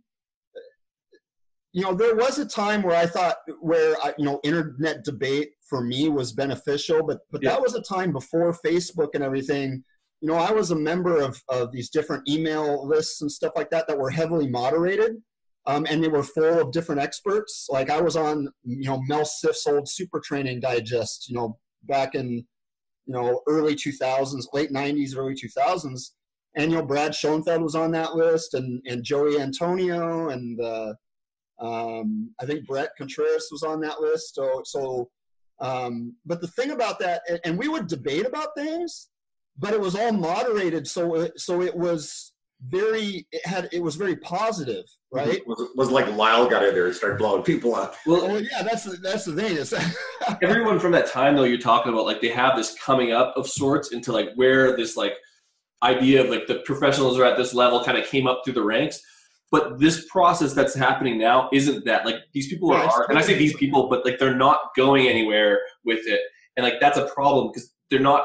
you 1.73 1.83
know, 1.83 1.95
there 1.95 2.17
was 2.17 2.39
a 2.39 2.47
time 2.47 2.83
where 2.83 2.97
I 2.97 3.07
thought 3.07 3.37
where, 3.61 3.95
I, 4.03 4.15
you 4.19 4.25
know, 4.25 4.41
internet 4.43 5.05
debate 5.05 5.51
for 5.69 5.83
me 5.83 6.09
was 6.09 6.33
beneficial, 6.33 7.03
but, 7.07 7.19
but 7.31 7.43
yeah. 7.43 7.51
that 7.51 7.63
was 7.63 7.75
a 7.75 7.83
time 7.83 8.13
before 8.13 8.57
Facebook 8.65 9.11
and 9.15 9.23
everything 9.23 9.85
you 10.21 10.29
know, 10.29 10.35
I 10.35 10.51
was 10.51 10.71
a 10.71 10.77
member 10.77 11.21
of, 11.21 11.41
of 11.49 11.71
these 11.73 11.91
different 11.91 12.29
email 12.29 12.87
lists 12.87 13.23
and 13.23 13.31
stuff 13.31 13.53
like 13.55 13.71
that 13.71 13.87
that 13.87 13.99
were 13.99 14.11
heavily 14.11 14.49
moderated. 14.49 15.17
Um, 15.67 15.87
and 15.89 16.03
they 16.03 16.09
were 16.09 16.23
full 16.23 16.61
of 16.61 16.73
different 16.73 17.01
experts. 17.01 17.69
Like 17.71 17.91
I 17.91 18.01
was 18.01 18.17
on, 18.17 18.49
you 18.65 18.89
know, 18.89 19.03
Mel 19.07 19.25
Siff's 19.25 19.67
old 19.67 19.89
Super 19.89 20.19
Training 20.19 20.61
Digest, 20.61 21.29
you 21.29 21.37
know, 21.37 21.59
back 21.85 22.15
in, 22.15 22.31
you 22.31 23.15
know, 23.15 23.43
early 23.47 23.77
2000s, 23.77 24.47
late 24.53 24.73
90s, 24.73 25.17
early 25.17 25.35
2000s. 25.35 26.13
And, 26.57 26.73
you 26.73 26.79
know, 26.79 26.85
Brad 26.85 27.15
Schoenfeld 27.15 27.63
was 27.63 27.75
on 27.75 27.93
that 27.93 28.15
list 28.15 28.55
and, 28.55 28.83
and 28.87 29.05
Jose 29.09 29.41
Antonio 29.41 30.31
and 30.31 30.59
uh, 30.59 30.95
um, 31.61 32.31
I 32.41 32.47
think 32.47 32.67
Bret 32.67 32.91
Contreras 32.97 33.49
was 33.51 33.63
on 33.63 33.81
that 33.81 34.01
list. 34.01 34.35
So, 34.35 34.63
so 34.65 35.09
um, 35.61 36.15
but 36.25 36.41
the 36.41 36.49
thing 36.49 36.71
about 36.71 36.99
that, 37.01 37.23
and 37.45 37.59
we 37.59 37.69
would 37.69 37.89
debate 37.89 38.27
about 38.27 38.55
things, 38.57 39.09
but 39.59 39.73
it 39.73 39.81
was 39.81 39.95
all 39.97 40.13
moderated, 40.13 40.87
so 40.87 41.17
it, 41.17 41.41
so 41.41 41.63
it 41.63 41.75
was 41.75 42.33
very 42.67 43.27
it 43.31 43.47
had 43.47 43.69
it 43.73 43.83
was 43.83 43.97
very 43.97 44.17
positive, 44.17 44.85
right? 45.13 45.47
Was, 45.47 45.69
was 45.77 45.91
like 45.91 46.09
Lyle 46.15 46.49
got 46.49 46.65
in 46.65 46.75
there 46.75 46.87
and 46.87 46.95
started 46.95 47.19
blowing 47.19 47.43
people 47.43 47.75
up. 47.75 47.95
Well, 48.07 48.27
well 48.27 48.41
yeah, 48.41 48.63
that's 48.63 48.85
the, 48.85 48.97
that's 48.97 49.25
the 49.25 49.35
thing. 49.35 49.57
Is 49.57 49.75
everyone 50.43 50.81
from 50.81 50.93
that 50.93 51.07
time 51.07 51.37
though 51.37 51.45
you're 51.45 51.59
talking 51.59 51.93
about 51.93 52.05
like 52.05 52.21
they 52.21 52.29
have 52.29 52.57
this 52.57 52.77
coming 52.79 53.13
up 53.13 53.35
of 53.37 53.49
sorts 53.49 53.93
into 53.93 54.13
like 54.13 54.31
where 54.35 54.77
this 54.77 54.97
like 54.97 55.15
idea 55.83 56.23
of 56.23 56.31
like 56.31 56.47
the 56.47 56.57
professionals 56.65 57.19
are 57.19 57.25
at 57.25 57.37
this 57.37 57.55
level 57.55 57.85
kind 57.85 57.97
of 57.97 58.07
came 58.07 58.27
up 58.27 58.43
through 58.45 58.55
the 58.55 58.63
ranks. 58.63 59.01
But 59.51 59.79
this 59.79 60.07
process 60.11 60.53
that's 60.53 60.75
happening 60.75 61.19
now 61.19 61.49
isn't 61.53 61.85
that 61.87 62.05
like 62.05 62.17
these 62.35 62.49
people 62.49 62.71
are, 62.73 62.85
are 62.85 63.09
and 63.09 63.19
I 63.19 63.23
say 63.23 63.37
these 63.37 63.57
people, 63.57 63.89
but 63.89 64.05
like 64.05 64.19
they're 64.19 64.37
not 64.37 64.61
going 64.77 65.09
anywhere 65.09 65.61
with 65.85 66.07
it, 66.07 66.21
and 66.57 66.65
like 66.65 66.81
that's 66.81 66.99
a 66.99 67.07
problem 67.07 67.49
because 67.49 67.73
they're 67.91 68.01
not 68.01 68.25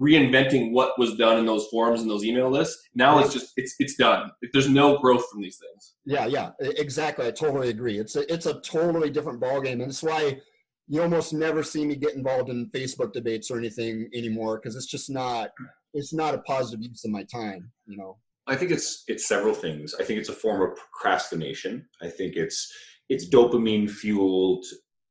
reinventing 0.00 0.72
what 0.72 0.98
was 0.98 1.16
done 1.16 1.38
in 1.38 1.46
those 1.46 1.66
forums 1.68 2.00
and 2.00 2.10
those 2.10 2.24
email 2.24 2.50
lists. 2.50 2.88
Now 2.94 3.18
it's 3.18 3.32
just 3.32 3.52
it's 3.56 3.74
it's 3.78 3.96
done. 3.96 4.30
There's 4.52 4.68
no 4.68 4.98
growth 4.98 5.24
from 5.30 5.42
these 5.42 5.58
things. 5.58 5.94
Yeah, 6.04 6.26
yeah, 6.26 6.50
exactly. 6.60 7.26
I 7.26 7.30
totally 7.30 7.70
agree. 7.70 7.98
It's 7.98 8.16
a 8.16 8.32
it's 8.32 8.46
a 8.46 8.60
totally 8.60 9.10
different 9.10 9.40
ballgame, 9.40 9.72
and 9.72 9.82
that's 9.82 10.02
why 10.02 10.40
you 10.88 11.02
almost 11.02 11.32
never 11.32 11.62
see 11.62 11.84
me 11.84 11.96
get 11.96 12.14
involved 12.14 12.50
in 12.50 12.70
Facebook 12.70 13.12
debates 13.12 13.50
or 13.50 13.58
anything 13.58 14.08
anymore 14.14 14.58
because 14.58 14.76
it's 14.76 14.86
just 14.86 15.10
not 15.10 15.50
it's 15.94 16.12
not 16.12 16.34
a 16.34 16.38
positive 16.38 16.82
use 16.82 17.04
of 17.04 17.10
my 17.10 17.24
time. 17.24 17.70
You 17.86 17.96
know. 17.96 18.18
I 18.46 18.56
think 18.56 18.70
it's 18.70 19.04
it's 19.08 19.26
several 19.28 19.54
things. 19.54 19.94
I 19.98 20.04
think 20.04 20.18
it's 20.18 20.28
a 20.28 20.32
form 20.34 20.62
of 20.62 20.76
procrastination. 20.76 21.86
I 22.02 22.08
think 22.08 22.36
it's 22.36 22.72
it's 23.08 23.28
dopamine 23.28 23.88
fueled 23.90 24.64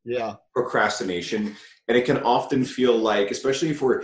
Yeah. 0.03 0.35
procrastination 0.55 1.55
and 1.87 1.97
it 1.97 2.05
can 2.05 2.17
often 2.23 2.65
feel 2.65 2.97
like 2.97 3.29
especially 3.31 3.69
if 3.69 3.81
we're 3.81 4.03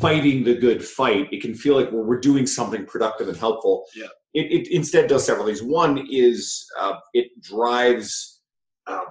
fighting 0.00 0.44
the 0.44 0.54
good 0.54 0.82
fight 0.84 1.26
it 1.32 1.42
can 1.42 1.54
feel 1.54 1.74
like 1.78 1.90
we're, 1.92 2.06
we're 2.08 2.20
doing 2.20 2.46
something 2.46 2.86
productive 2.86 3.28
and 3.28 3.36
helpful 3.36 3.84
Yeah. 3.94 4.06
it, 4.32 4.46
it 4.56 4.68
instead 4.74 5.08
does 5.08 5.24
several 5.26 5.46
things 5.46 5.62
one 5.62 6.06
is 6.10 6.64
uh, 6.80 6.94
it 7.12 7.26
drives 7.42 8.40
uh, 8.86 9.04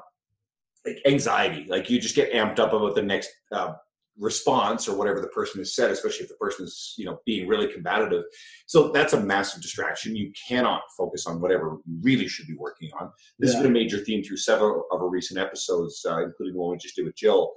like 0.86 0.98
anxiety 1.06 1.66
like 1.70 1.90
you 1.90 2.00
just 2.00 2.16
get 2.16 2.34
amped 2.34 2.60
up 2.60 2.74
about 2.74 2.96
the 2.96 3.04
next 3.04 3.30
uh, 3.52 3.74
response 4.20 4.88
or 4.88 4.96
whatever 4.96 5.20
the 5.20 5.28
person 5.30 5.60
has 5.60 5.76
said 5.76 5.90
especially 5.90 6.22
if 6.24 6.30
the 6.30 6.36
person 6.36 6.66
is 6.66 6.94
you 6.98 7.06
know 7.06 7.18
being 7.26 7.48
really 7.48 7.68
combative 7.72 8.24
so 8.68 8.92
that's 8.92 9.14
a 9.14 9.20
massive 9.20 9.60
distraction 9.62 10.16
you 10.16 10.32
cannot 10.48 10.82
focus 10.96 11.26
on 11.26 11.42
whatever 11.42 11.78
you 11.88 11.98
really 12.02 12.28
should 12.28 12.46
be 12.46 12.56
working 12.56 12.92
on 13.00 13.10
this 13.40 13.50
Yeah. 13.50 13.58
has 13.58 13.64
been 13.64 13.72
a 13.72 13.74
major 13.74 13.98
theme 13.98 14.24
through 14.24 14.38
several 14.38 14.86
of 14.92 15.02
our 15.02 15.10
recent 15.10 15.40
episodes, 15.40 16.06
uh, 16.08 16.24
including 16.24 16.54
the 16.54 16.60
one 16.60 16.72
we 16.72 16.78
just 16.78 16.96
did 16.96 17.06
with 17.06 17.16
Jill, 17.16 17.54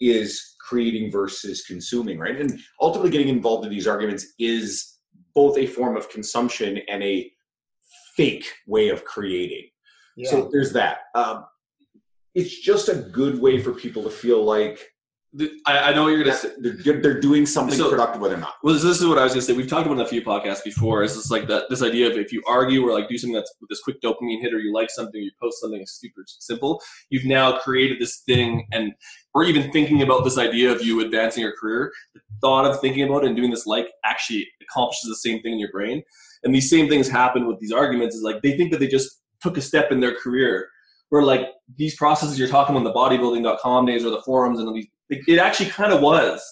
is 0.00 0.56
creating 0.60 1.10
versus 1.10 1.64
consuming, 1.64 2.18
right? 2.18 2.40
And 2.40 2.58
ultimately, 2.80 3.10
getting 3.10 3.28
involved 3.28 3.64
in 3.64 3.70
these 3.70 3.86
arguments 3.86 4.34
is 4.38 4.98
both 5.34 5.56
a 5.58 5.66
form 5.66 5.96
of 5.96 6.08
consumption 6.10 6.78
and 6.88 7.02
a 7.02 7.30
fake 8.16 8.46
way 8.66 8.88
of 8.88 9.04
creating. 9.04 9.68
Yeah. 10.16 10.30
So 10.30 10.50
there's 10.52 10.72
that. 10.72 10.98
Um, 11.14 11.44
it's 12.34 12.60
just 12.60 12.88
a 12.88 12.94
good 12.94 13.40
way 13.40 13.62
for 13.62 13.72
people 13.72 14.02
to 14.04 14.10
feel 14.10 14.42
like 14.44 14.78
The- 15.38 15.52
I, 15.66 15.90
I 15.90 15.94
know 15.94 16.04
what 16.04 16.10
you're 16.10 16.24
gonna 16.24 16.36
say. 16.36 16.50
they're, 16.58 17.00
they're 17.02 17.20
doing 17.20 17.44
something 17.46 17.76
So- 17.76 17.90
productive 17.90 18.20
when 18.22 18.30
they're 18.30 18.40
not. 18.40 18.54
Well, 18.62 18.72
this, 18.74 18.82
this 18.82 19.00
is 19.00 19.06
what 19.06 19.18
I 19.18 19.24
was 19.24 19.32
gonna 19.32 19.42
say. 19.42 19.52
We've 19.52 19.68
talked 19.68 19.86
about 19.86 19.98
it 19.98 20.00
in 20.00 20.06
a 20.06 20.08
few 20.08 20.22
podcasts 20.22 20.64
before. 20.64 21.02
It's 21.04 21.14
just 21.14 21.30
like 21.30 21.46
that 21.48 21.64
this 21.68 21.82
idea 21.82 22.10
of 22.10 22.16
if 22.16 22.32
you 22.32 22.42
argue 22.46 22.86
or 22.88 22.92
like 22.98 23.08
do 23.08 23.18
something 23.18 23.34
that's 23.34 23.52
with 23.60 23.68
this 23.68 23.80
quick 23.82 24.00
dopamine 24.00 24.40
hit, 24.40 24.54
or 24.54 24.58
you 24.58 24.72
like 24.72 24.90
something, 24.90 25.20
you 25.20 25.30
post 25.40 25.60
something 25.60 25.84
super 25.86 26.22
simple. 26.26 26.80
You've 27.10 27.26
now 27.26 27.58
created 27.58 27.98
this 28.00 28.22
thing, 28.26 28.66
and 28.72 28.92
or 29.34 29.44
even 29.44 29.70
thinking 29.72 30.00
about 30.02 30.24
this 30.24 30.38
idea 30.38 30.72
of 30.72 30.82
you 30.82 31.00
advancing 31.04 31.42
your 31.42 31.54
career. 31.56 31.92
The 32.14 32.20
thought 32.40 32.64
of 32.64 32.80
thinking 32.80 33.02
about 33.02 33.24
it 33.24 33.26
and 33.28 33.36
doing 33.36 33.50
this 33.50 33.66
like 33.66 33.88
actually 34.04 34.48
accomplishes 34.62 35.08
the 35.08 35.16
same 35.16 35.42
thing 35.42 35.52
in 35.52 35.58
your 35.58 35.70
brain. 35.72 36.02
And 36.44 36.54
these 36.54 36.70
same 36.70 36.88
things 36.88 37.08
happen 37.08 37.46
with 37.46 37.60
these 37.60 37.72
arguments. 37.72 38.14
Is 38.16 38.22
like 38.22 38.40
they 38.42 38.56
think 38.56 38.70
that 38.70 38.78
they 38.80 38.86
just 38.88 39.20
took 39.42 39.56
a 39.58 39.60
step 39.60 39.92
in 39.92 40.00
their 40.00 40.14
career. 40.14 40.68
Where 41.10 41.22
like 41.22 41.50
these 41.76 41.94
processes 41.94 42.36
you're 42.36 42.48
talking 42.48 42.74
about 42.74 42.84
in 42.86 42.92
the 42.92 42.92
bodybuilding.com 42.92 43.86
days 43.86 44.04
or 44.04 44.10
the 44.10 44.22
forums 44.22 44.58
and 44.58 44.74
these, 44.74 44.88
it, 45.10 45.22
it 45.28 45.38
actually 45.38 45.70
kind 45.70 45.92
of 45.92 46.00
was 46.00 46.42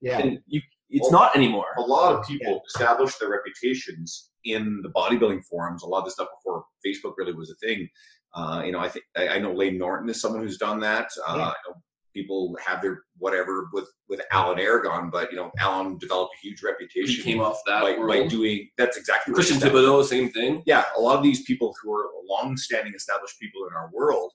yeah. 0.00 0.18
and 0.18 0.38
you 0.46 0.60
it's 0.90 1.10
Well, 1.10 1.22
not 1.22 1.36
anymore. 1.36 1.66
a 1.78 1.80
lot 1.82 2.14
of 2.14 2.26
people 2.26 2.60
established 2.66 3.18
their 3.18 3.30
reputations 3.30 4.30
in 4.44 4.80
the 4.82 4.90
bodybuilding 4.90 5.42
forums. 5.44 5.82
A 5.82 5.86
lot 5.86 6.00
of 6.00 6.04
this 6.04 6.14
stuff 6.14 6.28
before 6.38 6.64
Facebook 6.86 7.14
really 7.16 7.32
was 7.32 7.50
a 7.50 7.54
thing. 7.66 7.88
Uh, 8.34 8.62
you 8.64 8.72
know, 8.72 8.78
I 8.78 8.88
think 8.90 9.04
I, 9.16 9.28
I 9.28 9.38
know 9.38 9.52
Layne 9.52 9.78
Norton 9.78 10.08
is 10.10 10.20
someone 10.20 10.42
who's 10.42 10.58
done 10.58 10.80
that. 10.80 11.08
Uh, 11.26 11.36
Yeah. 11.38 11.44
I 11.44 11.54
know 11.66 11.74
people 12.14 12.54
have 12.62 12.82
their 12.82 13.04
whatever 13.16 13.68
with 13.72 13.88
with 14.10 14.20
Alan 14.30 14.58
Aragon, 14.58 15.08
but 15.10 15.30
you 15.30 15.36
know, 15.38 15.50
Alan 15.58 15.96
developed 15.96 16.34
a 16.34 16.46
huge 16.46 16.60
He 16.60 16.66
reputation 16.66 17.24
came 17.24 17.40
off 17.40 17.58
that 17.66 17.80
by, 17.82 17.96
by 17.96 18.26
doing. 18.26 18.68
That's 18.76 18.98
exactly 18.98 19.32
what 19.32 19.36
Christian 19.36 19.58
he. 19.60 19.62
Thibaudeau, 19.74 20.04
same 20.04 20.30
thing. 20.30 20.62
Yeah, 20.66 20.84
a 20.96 21.00
lot 21.00 21.16
of 21.16 21.22
these 21.22 21.42
people 21.44 21.74
who 21.82 21.90
are 21.94 22.06
long-standing 22.28 22.92
established 22.94 23.38
people 23.40 23.66
in 23.66 23.72
our 23.74 23.90
world, 23.94 24.30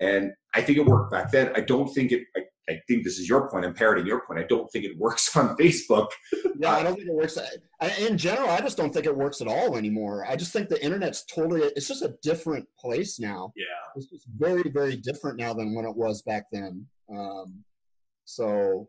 and 0.00 0.32
I 0.54 0.60
think 0.60 0.76
it 0.76 0.84
worked 0.84 1.10
back 1.10 1.30
then. 1.30 1.52
I 1.54 1.60
don't 1.60 1.88
think 1.94 2.12
it. 2.12 2.24
I, 2.36 2.40
I 2.68 2.80
think 2.88 3.04
this 3.04 3.18
is 3.18 3.28
your 3.28 3.48
point. 3.48 3.64
I'm 3.64 3.74
parroting 3.74 4.06
your 4.06 4.26
point. 4.26 4.40
I 4.40 4.44
don't 4.48 4.70
think 4.70 4.84
it 4.84 4.98
works 4.98 5.36
on 5.36 5.56
Facebook. 5.56 6.08
Yeah, 6.58 6.72
I 6.72 6.82
don't 6.82 6.96
think 6.96 7.08
it 7.08 7.14
works. 7.14 7.38
In 7.98 8.18
general, 8.18 8.48
I 8.48 8.60
just 8.60 8.76
don't 8.76 8.92
think 8.92 9.06
it 9.06 9.16
works 9.16 9.40
at 9.40 9.48
all 9.48 9.76
anymore. 9.76 10.26
I 10.28 10.36
just 10.36 10.52
think 10.52 10.68
the 10.68 10.82
internet's 10.84 11.24
totally, 11.26 11.62
it's 11.62 11.88
just 11.88 12.02
a 12.02 12.14
different 12.22 12.66
place 12.78 13.20
now. 13.20 13.52
Yeah. 13.56 13.64
It's 13.94 14.06
just 14.06 14.26
very, 14.36 14.68
very 14.70 14.96
different 14.96 15.38
now 15.38 15.52
than 15.52 15.74
when 15.74 15.84
it 15.84 15.96
was 15.96 16.22
back 16.22 16.46
then. 16.50 16.86
Um, 17.10 17.62
so, 18.24 18.88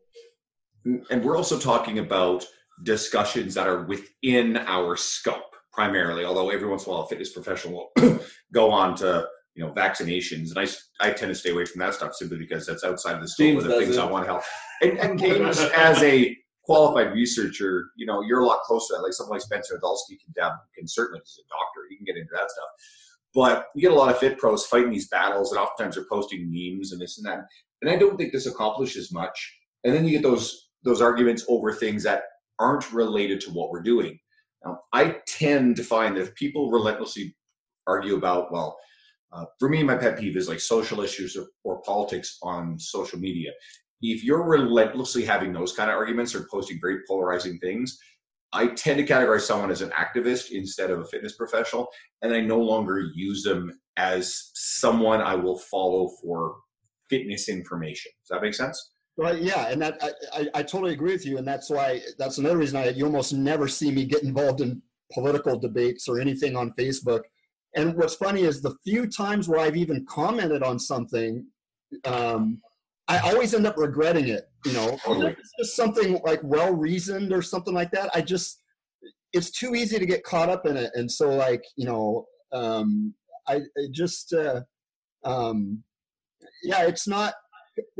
and 0.85 1.23
we're 1.23 1.37
also 1.37 1.59
talking 1.59 1.99
about 1.99 2.45
discussions 2.83 3.53
that 3.55 3.67
are 3.67 3.83
within 3.83 4.57
our 4.57 4.95
scope 4.95 5.55
primarily 5.73 6.25
although 6.25 6.49
every 6.49 6.67
once 6.67 6.85
in 6.85 6.91
a 6.91 6.93
while 6.93 7.03
a 7.03 7.07
fitness 7.07 7.33
professional 7.33 7.91
will 7.95 8.19
go 8.53 8.71
on 8.71 8.95
to 8.95 9.27
you 9.57 9.65
know 9.65 9.71
vaccinations. 9.73 10.55
And 10.55 10.59
I, 10.59 10.67
I 11.05 11.11
tend 11.11 11.29
to 11.29 11.35
stay 11.35 11.49
away 11.49 11.65
from 11.65 11.79
that 11.79 11.95
stuff 11.95 12.13
simply 12.13 12.37
because 12.37 12.65
that's 12.65 12.83
outside 12.83 13.15
of 13.15 13.21
the 13.21 13.27
scope 13.27 13.57
of 13.57 13.63
the 13.63 13.79
things 13.79 13.97
it. 13.97 14.01
i 14.01 14.05
want 14.05 14.25
to 14.25 14.31
help. 14.31 14.43
And, 14.81 14.97
and 14.99 15.19
james 15.19 15.59
as 15.75 16.01
a 16.03 16.37
qualified 16.63 17.13
researcher 17.13 17.87
you 17.95 18.05
know 18.05 18.21
you're 18.21 18.41
a 18.41 18.45
lot 18.45 18.61
closer 18.61 18.93
to 18.93 18.97
that. 18.97 19.03
Like 19.03 19.13
someone 19.13 19.37
like 19.37 19.41
spencer 19.41 19.79
Nadolsky 19.81 20.17
can, 20.23 20.51
can 20.77 20.87
certainly 20.87 21.19
he's 21.23 21.39
a 21.43 21.47
doctor 21.49 21.81
he 21.89 21.97
can 21.97 22.05
get 22.05 22.17
into 22.17 22.31
that 22.33 22.51
stuff. 22.51 22.69
But 23.33 23.67
you 23.75 23.81
get 23.81 23.91
a 23.91 23.95
lot 23.95 24.09
of 24.09 24.19
fit 24.19 24.37
pros 24.37 24.65
fighting 24.65 24.91
these 24.91 25.09
battles 25.09 25.51
and 25.51 25.59
oftentimes 25.59 25.95
they're 25.95 26.05
posting 26.09 26.49
memes 26.49 26.91
and 26.91 27.01
this 27.01 27.17
and 27.17 27.25
that. 27.25 27.45
And 27.81 27.91
i 27.91 27.97
don't 27.97 28.17
think 28.17 28.31
this 28.31 28.45
accomplishes 28.45 29.11
much. 29.11 29.57
And 29.83 29.93
then 29.93 30.05
you 30.05 30.11
get 30.11 30.23
those 30.23 30.69
those 30.83 31.01
arguments 31.01 31.43
over 31.49 31.73
things 31.73 32.03
that 32.03 32.23
aren't 32.59 32.91
related 32.93 33.41
to 33.41 33.51
what 33.51 33.71
we're 33.71 33.81
doing. 33.81 34.19
Now, 34.63 34.79
I 34.93 35.17
tend 35.27 35.75
to 35.77 35.83
find 35.83 36.15
that 36.15 36.21
if 36.21 36.35
people 36.35 36.71
relentlessly 36.71 37.35
argue 37.87 38.15
about, 38.15 38.51
well, 38.51 38.77
uh, 39.31 39.45
for 39.59 39.69
me, 39.69 39.83
my 39.83 39.95
pet 39.95 40.19
peeve 40.19 40.37
is 40.37 40.47
like 40.47 40.59
social 40.59 41.01
issues 41.01 41.35
or, 41.35 41.47
or 41.63 41.81
politics 41.81 42.37
on 42.41 42.79
social 42.79 43.19
media. 43.19 43.51
If 44.01 44.23
you're 44.23 44.43
relentlessly 44.43 45.25
having 45.25 45.53
those 45.53 45.73
kind 45.73 45.89
of 45.89 45.97
arguments 45.97 46.35
or 46.35 46.47
posting 46.51 46.79
very 46.79 46.99
polarizing 47.07 47.59
things, 47.59 47.97
I 48.53 48.67
tend 48.67 49.05
to 49.05 49.13
categorize 49.13 49.41
someone 49.41 49.71
as 49.71 49.81
an 49.81 49.89
activist 49.89 50.51
instead 50.51 50.91
of 50.91 50.99
a 50.99 51.05
fitness 51.05 51.35
professional, 51.35 51.87
and 52.21 52.33
I 52.33 52.39
no 52.41 52.59
longer 52.59 53.11
use 53.13 53.43
them 53.43 53.77
as 53.97 54.51
someone 54.53 55.21
I 55.21 55.35
will 55.35 55.57
follow 55.57 56.09
for 56.21 56.55
fitness 57.09 57.49
information. 57.49 58.11
Does 58.21 58.29
that 58.29 58.41
make 58.41 58.53
sense? 58.53 58.91
Well, 59.17 59.35
yeah, 59.35 59.67
and 59.69 59.81
that 59.81 59.97
I, 60.01 60.11
I, 60.33 60.47
I 60.55 60.63
totally 60.63 60.93
agree 60.93 61.11
with 61.13 61.25
you, 61.25 61.39
and 61.39 61.47
that's 61.47 61.69
why 61.69 62.01
that's 62.19 62.37
another 62.37 62.57
reason 62.57 62.77
I 62.77 62.89
you 62.89 63.05
almost 63.05 63.33
never 63.33 63.67
see 63.67 63.91
me 63.91 64.05
get 64.05 64.23
involved 64.23 64.61
in 64.61 64.81
political 65.11 65.57
debates 65.57 66.07
or 66.07 66.19
anything 66.19 66.55
on 66.55 66.73
Facebook. 66.77 67.21
And 67.75 67.95
what's 67.95 68.15
funny 68.15 68.41
is 68.41 68.61
the 68.61 68.75
few 68.83 69.07
times 69.07 69.47
where 69.47 69.59
I've 69.59 69.77
even 69.77 70.05
commented 70.05 70.63
on 70.63 70.79
something, 70.79 71.45
um, 72.05 72.61
I 73.07 73.19
always 73.19 73.53
end 73.53 73.67
up 73.67 73.77
regretting 73.77 74.27
it. 74.29 74.49
You 74.65 74.73
know, 74.73 74.97
Totally. 75.03 75.31
it's 75.31 75.51
just 75.59 75.75
something 75.75 76.19
like 76.25 76.41
well 76.43 76.73
reasoned 76.73 77.31
or 77.31 77.41
something 77.41 77.73
like 77.73 77.91
that. 77.91 78.09
I 78.13 78.21
just 78.21 78.61
it's 79.33 79.51
too 79.51 79.75
easy 79.75 79.99
to 79.99 80.05
get 80.05 80.23
caught 80.23 80.49
up 80.49 80.65
in 80.65 80.75
it, 80.77 80.91
and 80.95 81.09
so 81.11 81.29
like 81.29 81.63
you 81.75 81.85
know, 81.85 82.25
um, 82.51 83.13
I, 83.47 83.55
I 83.77 83.87
just 83.91 84.33
uh, 84.33 84.61
um, 85.23 85.83
yeah, 86.63 86.83
it's 86.85 87.07
not 87.07 87.33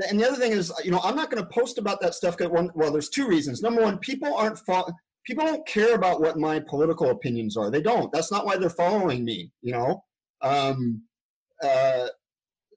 and 0.10 0.20
the 0.20 0.28
other 0.28 0.38
thing 0.38 0.52
is, 0.52 0.74
you 0.84 0.92
know, 0.92 1.00
I'm 1.04 1.16
not 1.16 1.30
going 1.30 1.44
to 1.44 1.50
post 1.50 1.78
about 1.78 2.02
that 2.02 2.16
stuff. 2.16 2.36
'cause 2.36 2.48
One, 2.50 2.72
well, 2.74 2.92
there's 2.92 3.10
two 3.10 3.28
reasons. 3.28 3.62
Number 3.62 3.82
one, 3.82 4.00
people 4.00 4.34
aren't 4.34 4.58
fo- 4.60 4.92
people 5.28 5.46
don't 5.46 5.68
care 5.68 5.94
about 5.94 6.22
what 6.22 6.40
my 6.40 6.60
political 6.62 7.10
opinions 7.12 7.58
are. 7.58 7.70
They 7.70 7.82
don't. 7.82 8.12
That's 8.12 8.32
not 8.32 8.46
why 8.46 8.58
they're 8.58 8.70
following 8.70 9.26
me. 9.26 9.52
You 9.62 9.74
know, 9.74 10.04
um, 10.42 11.04
uh, 11.62 12.08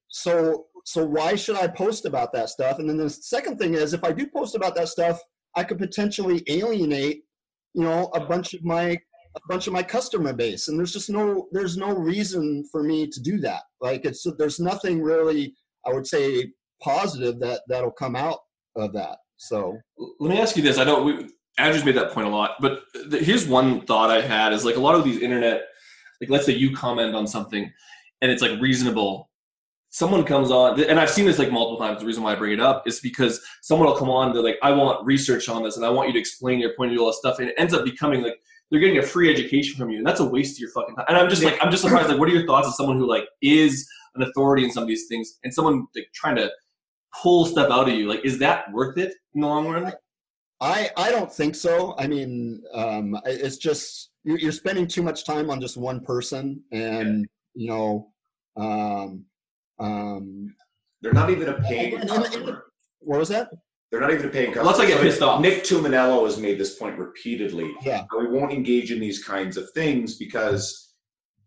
so 0.09 0.67
so 0.85 1.07
why 1.07 1.37
should 1.37 1.57
I 1.57 1.69
post 1.69 2.05
about 2.05 2.33
that 2.33 2.51
stuff? 2.51 2.79
And 2.79 2.89
then 2.89 2.97
the 2.97 3.09
second 3.09 3.59
thing 3.59 3.75
is, 3.75 3.95
if 3.95 4.03
I 4.03 4.13
do 4.13 4.27
post 4.27 4.57
about 4.57 4.75
that 4.75 4.89
stuff, 4.89 5.21
I 5.57 5.63
could 5.65 5.79
potentially 5.79 6.43
alienate, 6.49 7.23
you 7.75 7.85
know, 7.85 8.11
a 8.15 8.21
bunch 8.21 8.53
of 8.55 8.65
my 8.65 8.99
a 9.37 9.41
bunch 9.49 9.69
of 9.69 9.73
my 9.73 9.83
customer 9.85 10.33
base, 10.33 10.67
and 10.67 10.77
there's 10.77 10.93
just 10.93 11.09
no 11.09 11.47
there's 11.53 11.77
no 11.77 11.95
reason 11.95 12.65
for 12.73 12.83
me 12.83 13.07
to 13.07 13.21
do 13.21 13.39
that. 13.39 13.63
Like 13.81 14.05
it's 14.05 14.27
there's 14.39 14.59
nothing 14.59 15.01
really 15.01 15.55
I 15.87 15.93
would 15.93 16.07
say 16.07 16.53
positive 16.83 17.39
that 17.41 17.63
that'll 17.69 17.93
come 17.93 18.17
out 18.17 18.41
of 18.77 18.93
that. 18.95 19.19
So 19.37 19.79
Let 20.19 20.31
me 20.31 20.41
ask 20.41 20.57
you 20.57 20.63
this. 20.63 20.77
I 20.77 20.85
know 20.85 21.03
we, 21.03 21.29
Andrew's 21.59 21.85
made 21.85 21.97
that 21.97 22.13
point 22.13 22.27
a 22.27 22.31
lot, 22.31 22.53
but 22.61 22.83
here's 23.11 23.47
one 23.47 23.83
thought 23.83 24.11
I 24.11 24.21
had: 24.21 24.53
is 24.53 24.65
like 24.65 24.77
a 24.77 24.81
lot 24.81 24.95
of 24.95 25.05
these 25.05 25.21
internet, 25.21 25.69
like 26.21 26.31
let's 26.31 26.47
say 26.47 26.53
you 26.53 26.75
comment 26.75 27.15
on 27.15 27.27
something, 27.27 27.71
and 28.23 28.31
it's 28.31 28.43
like 28.43 28.61
reasonable. 28.61 29.29
Someone 29.93 30.23
comes 30.25 30.51
on, 30.53 30.81
and 30.85 31.01
I've 31.01 31.11
seen 31.11 31.27
this 31.27 31.39
like 31.39 31.51
multiple 31.51 31.79
times. 31.79 32.01
The 32.01 32.07
reason 32.07 32.23
why 32.23 32.33
I 32.33 32.37
bring 32.37 32.53
it 32.53 32.61
up 32.61 32.87
is 32.87 33.01
because 33.01 33.41
someone 33.61 33.89
will 33.89 33.97
come 33.97 34.09
on. 34.09 34.29
And 34.29 34.37
they're 34.37 34.43
like, 34.43 34.59
"I 34.63 34.71
want 34.71 35.05
research 35.05 35.49
on 35.49 35.65
this, 35.65 35.77
and 35.77 35.85
I 35.85 35.91
want 35.91 36.09
you 36.09 36.13
to 36.15 36.19
explain 36.19 36.61
your 36.61 36.75
point 36.77 36.91
of 36.91 36.95
view, 36.95 37.03
all 37.03 37.09
this 37.09 37.19
stuff," 37.19 37.41
and 37.41 37.49
it 37.49 37.55
ends 37.59 37.75
up 37.75 37.85
becoming 37.85 38.23
like 38.23 38.41
they're 38.71 38.81
getting 38.81 38.99
a 38.99 39.03
free 39.03 39.33
education 39.33 39.77
from 39.77 39.91
you, 39.91 39.99
and 39.99 40.07
that's 40.07 40.21
a 40.21 40.25
waste 40.25 40.57
of 40.57 40.61
your 40.61 40.71
fucking 40.71 40.95
time. 40.95 41.07
And 41.09 41.19
I'm 41.19 41.29
just 41.29 41.43
like, 41.43 41.59
I'm 41.61 41.71
just 41.71 41.83
surprised. 41.83 42.09
Like, 42.09 42.19
what 42.19 42.29
are 42.29 42.33
your 42.33 42.47
thoughts 42.47 42.69
as 42.69 42.77
someone 42.77 42.97
who 42.97 43.09
like 43.09 43.25
is 43.43 43.89
an 44.15 44.23
authority 44.23 44.65
in 44.65 44.71
some 44.71 44.85
of 44.85 44.89
these 44.89 45.09
things, 45.09 45.39
and 45.45 45.53
someone 45.53 45.87
like 45.95 46.07
trying 46.15 46.37
to 46.37 46.51
pull 47.21 47.45
stuff 47.45 47.71
out 47.71 47.89
of 47.89 47.95
you? 47.95 48.09
Like, 48.09 48.25
is 48.25 48.39
that 48.39 48.73
worth 48.73 48.97
it 48.97 49.13
in 49.35 49.41
the 49.41 49.47
long 49.49 49.69
run? 49.69 49.93
I 50.61 50.91
I 50.97 51.11
don't 51.11 51.33
think 51.33 51.55
so. 51.55 51.95
I 51.99 52.07
mean, 52.07 52.63
um, 52.75 53.19
it's 53.25 53.57
just 53.57 54.11
you're, 54.25 54.39
you're 54.39 54.53
spending 54.53 54.87
too 54.87 55.03
much 55.03 55.25
time 55.25 55.51
on 55.51 55.61
just 55.61 55.77
one 55.77 56.01
person, 56.01 56.63
and 56.73 57.27
you 57.55 57.69
know, 57.69 58.13
um, 58.57 59.25
um, 59.79 60.55
They're 61.01 61.13
not 61.13 61.31
even 61.31 61.49
a 61.49 61.61
paying 61.63 61.95
And- 61.95 62.11
and- 62.11 62.35
and- 62.35 62.59
what 63.01 63.19
was 63.19 63.31
that? 63.31 63.51
They're 63.91 64.01
not 64.01 64.13
even 64.13 64.27
a 64.27 64.29
paying 64.29 64.53
customer. 64.53 64.67
Let's 64.67 64.79
not 64.79 64.87
get 64.87 65.01
pissed 65.01 65.23
off. 65.23 65.41
Nick 65.41 65.65
Tuminello 65.65 66.25
has 66.25 66.37
made 66.39 66.59
this 66.59 66.77
point 66.77 66.97
repeatedly. 66.99 67.75
Yeah, 67.83 68.05
we 68.17 68.29
won't 68.29 68.53
engage 68.53 68.93
in 68.93 69.01
these 69.01 69.25
kinds 69.25 69.57
of 69.57 69.71
things 69.73 70.17
because 70.17 70.95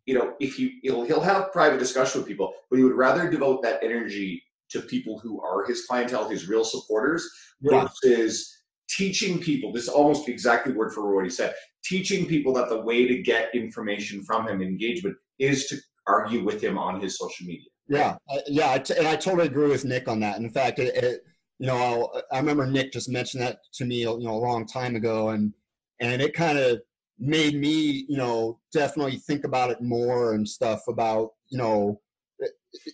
you 0.06 0.16
know 0.16 0.34
if 0.40 0.60
you 0.60 0.72
he'll, 0.82 1.04
he'll 1.04 1.22
have 1.22 1.54
private 1.54 1.80
discussion 1.80 2.20
with 2.20 2.28
people 2.28 2.54
but 2.70 2.76
he 2.78 2.84
would 2.84 2.96
rather 2.96 3.30
devote 3.30 3.62
that 3.64 3.82
energy 3.82 4.44
to 4.70 4.82
people 4.82 5.18
who 5.20 5.42
are 5.42 5.64
his 5.66 5.86
clientele 5.86 6.28
his 6.28 6.50
real 6.50 6.66
supporters 6.66 7.30
yeah, 7.62 7.84
versus 7.84 8.63
teaching 8.98 9.40
people 9.40 9.72
this 9.72 9.84
is 9.84 9.90
almost 9.90 10.30
exactly 10.30 10.74
word 10.74 10.94
for 10.94 11.14
what 11.14 11.24
he 11.24 11.30
said 11.30 11.54
teaching 11.84 12.26
people 12.26 12.54
that 12.54 12.70
the 12.70 12.82
way 12.82 13.08
to 13.08 13.22
get 13.22 13.54
information 13.54 14.24
from 14.24 14.48
him 14.48 14.62
engagement 14.62 15.16
is 15.40 15.68
to 15.68 15.78
argue 16.08 16.44
with 16.44 16.62
him 16.62 16.78
on 16.78 17.00
his 17.00 17.18
social 17.18 17.46
media 17.46 17.68
yeah, 17.88 18.16
yeah. 18.48 18.82
And 18.98 19.08
I 19.08 19.16
totally 19.16 19.48
agree 19.48 19.70
with 19.70 19.86
Nick 19.86 20.08
on 20.08 20.20
that. 20.22 20.38
In 20.38 20.50
fact, 20.50 20.80
it, 20.80 20.96
it 20.96 21.22
you 21.60 21.68
know, 21.68 22.12
I 22.32 22.40
remember 22.40 22.66
Nick 22.66 22.94
just 22.94 23.10
mentioned 23.10 23.44
that 23.44 23.60
to 23.74 23.86
me, 23.86 24.02
you 24.02 24.20
know, 24.20 24.36
a 24.36 24.46
long 24.46 24.66
time 24.66 24.96
ago, 24.96 25.30
and 25.30 25.54
and 26.00 26.22
it 26.22 26.34
kind 26.34 26.58
of 26.58 26.82
made 27.20 27.56
me, 27.56 28.06
you 28.10 28.18
know, 28.18 28.60
definitely 28.72 29.18
think 29.18 29.44
about 29.44 29.70
it 29.70 29.82
more 29.82 30.34
and 30.34 30.48
stuff 30.48 30.82
about, 30.88 31.30
you 31.50 31.58
know, 31.58 32.02
eh, 32.42 32.48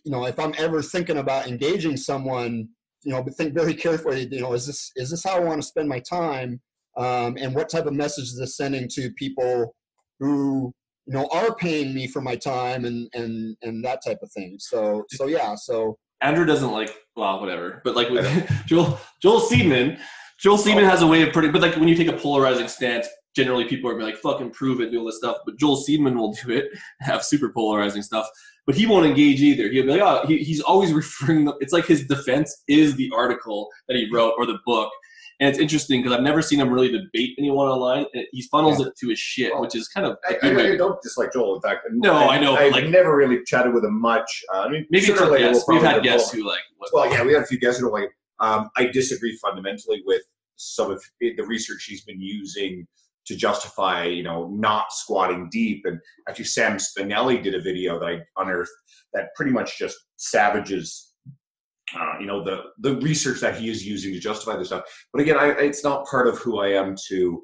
you 0.04 0.12
know, 0.12 0.26
if 0.26 0.38
I'm 0.40 0.54
ever 0.58 0.82
thinking 0.82 1.18
about 1.18 1.48
engaging 1.48 1.98
someone, 1.98 2.70
you 3.04 3.12
know, 3.12 3.24
but 3.24 3.36
think 3.36 3.54
very 3.54 3.74
carefully, 3.74 4.28
you 4.32 4.42
know, 4.42 4.54
is 4.54 4.68
this 4.68 4.92
is 4.96 5.12
this 5.12 5.24
how 5.24 5.38
I 5.38 5.40
want 5.40 5.62
to 5.62 5.68
spend 5.68 5.88
my 5.88 6.00
time, 6.00 6.60
um, 6.98 7.38
and 7.38 7.56
what 7.56 7.70
type 7.70 7.86
of 7.86 7.94
message 7.94 8.26
is 8.26 8.38
this 8.38 8.58
sending 8.58 8.88
to 8.94 9.12
people 9.12 9.76
who 10.20 10.74
you 11.06 11.14
know 11.14 11.28
are 11.32 11.56
paying 11.56 11.94
me 11.94 12.08
for 12.08 12.22
my 12.22 12.36
time 12.36 12.86
and 12.86 13.10
and 13.14 13.56
and 13.62 13.84
that 13.86 14.04
type 14.06 14.20
of 14.22 14.32
thing. 14.32 14.58
So 14.60 15.06
so 15.10 15.28
yeah, 15.28 15.56
so 15.56 15.98
Andrew 16.22 16.46
doesn't 16.46 16.72
like 16.72 16.94
well, 17.16 17.40
whatever. 17.40 17.82
But 17.84 17.96
like 17.96 18.10
with 18.10 18.26
Joel 18.66 19.00
Joel 19.22 19.42
Seedman, 19.42 20.00
Joel 20.40 20.58
Seedman 20.58 20.90
has 20.90 21.02
a 21.02 21.08
way 21.08 21.22
of 21.22 21.34
pretty 21.34 21.50
but 21.50 21.62
like 21.62 21.76
when 21.76 21.88
you 21.88 21.96
take 21.96 22.08
a 22.08 22.18
polarizing 22.18 22.68
stance, 22.68 23.08
generally 23.36 23.66
people 23.66 23.90
are 23.90 24.02
like, 24.02 24.18
fucking 24.18 24.52
prove 24.52 24.82
it, 24.82 24.92
do 24.92 25.00
all 25.00 25.06
this 25.06 25.18
stuff. 25.18 25.38
But 25.46 25.58
Joel 25.58 25.78
Seedman 25.78 26.16
will 26.16 26.34
do 26.34 26.52
it, 26.52 26.66
have 27.02 27.24
super 27.24 27.50
polarizing 27.50 28.02
stuff. 28.02 28.28
But 28.70 28.78
he 28.78 28.86
won't 28.86 29.08
engage 29.08 29.42
either. 29.42 29.68
He'll 29.68 29.84
be 29.88 29.94
like, 29.94 30.02
oh, 30.02 30.28
he, 30.28 30.44
he's 30.44 30.62
always 30.62 30.94
referring. 31.02 31.52
It's 31.60 31.74
like 31.74 31.88
his 31.88 32.06
defense 32.06 32.56
is 32.68 32.96
the 32.98 33.12
article 33.16 33.68
that 33.88 33.98
he 33.98 34.08
wrote 34.14 34.34
or 34.38 34.46
the 34.46 34.60
book, 34.64 34.92
and 35.40 35.50
it's 35.50 35.58
interesting 35.58 36.04
because 36.04 36.16
I've 36.16 36.22
never 36.24 36.44
seen 36.44 36.60
him 36.60 36.70
really 36.70 36.92
debate 36.92 37.34
anyone 37.40 37.68
online. 37.68 38.06
And 38.14 38.26
he 38.32 38.44
funnels 38.44 38.80
it 38.80 38.94
to 39.00 39.08
his 39.10 39.18
shit, 39.18 39.58
which 39.60 39.74
is 39.74 39.88
kind 39.88 40.06
of 40.06 40.18
I, 40.24 40.38
I, 40.44 40.74
I 40.74 40.78
don't 40.78 41.02
dislike 41.02 41.34
Joel. 41.34 41.56
In 41.56 41.62
fact, 41.62 41.88
No, 41.90 42.14
I 42.14 42.40
know, 42.40 42.58
I've 42.58 42.72
like- 42.74 42.90
never 42.90 43.16
really 43.18 43.44
chatted 43.44 43.74
with 43.74 43.84
him 43.84 44.00
much. 44.00 44.44
Uh, 44.54 44.60
I 44.60 44.70
mean, 44.70 44.86
maybe 44.92 45.08
it's 45.08 45.20
later 45.20 45.50
we'll. 45.52 45.64
We've 45.68 45.82
had 45.82 46.04
guests 46.04 46.32
who 46.32 46.48
like 46.48 46.62
Well, 46.94 47.12
yeah, 47.12 47.24
we 47.24 47.34
had 47.34 47.42
a 47.42 47.48
few 47.48 47.60
guests 47.60 47.82
who 47.82 47.92
like, 47.92 48.12
um, 48.40 48.70
I 48.78 48.86
disagree 48.86 49.36
fundamentally 49.42 50.04
with 50.06 50.22
some 50.58 50.92
of 50.92 51.02
the 51.22 51.42
research 51.48 51.86
he's 51.90 52.04
been 52.04 52.22
using 52.22 52.86
to 53.30 53.36
justify, 53.36 54.06
you 54.06 54.24
know, 54.24 54.50
not 54.52 54.92
squatting 54.92 55.48
deep. 55.52 55.86
And 55.86 56.00
actually, 56.28 56.46
Sam 56.46 56.78
Spinelli 56.78 57.42
did 57.42 57.54
a 57.54 57.62
video 57.62 58.00
that 58.00 58.06
I 58.06 58.42
unearthed 58.42 58.72
that 59.14 59.30
pretty 59.36 59.52
much 59.52 59.78
just 59.78 59.96
savages, 60.18 61.14
uh, 61.96 62.14
you 62.20 62.26
know, 62.26 62.44
the 62.44 62.64
the 62.80 62.98
research 63.02 63.40
that 63.42 63.56
he 63.56 63.70
is 63.70 63.86
using 63.86 64.12
to 64.14 64.20
justify 64.20 64.58
this 64.58 64.70
stuff. 64.70 64.84
But 65.14 65.22
again, 65.22 65.38
I, 65.38 65.52
it's 65.52 65.84
not 65.84 66.08
part 66.08 66.28
of 66.28 66.40
who 66.40 66.60
I 66.60 66.70
am 66.70 66.96
to 67.10 67.42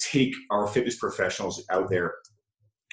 take 0.00 0.34
our 0.50 0.66
fitness 0.66 0.96
professionals 0.98 1.64
out 1.70 1.88
there 1.88 2.14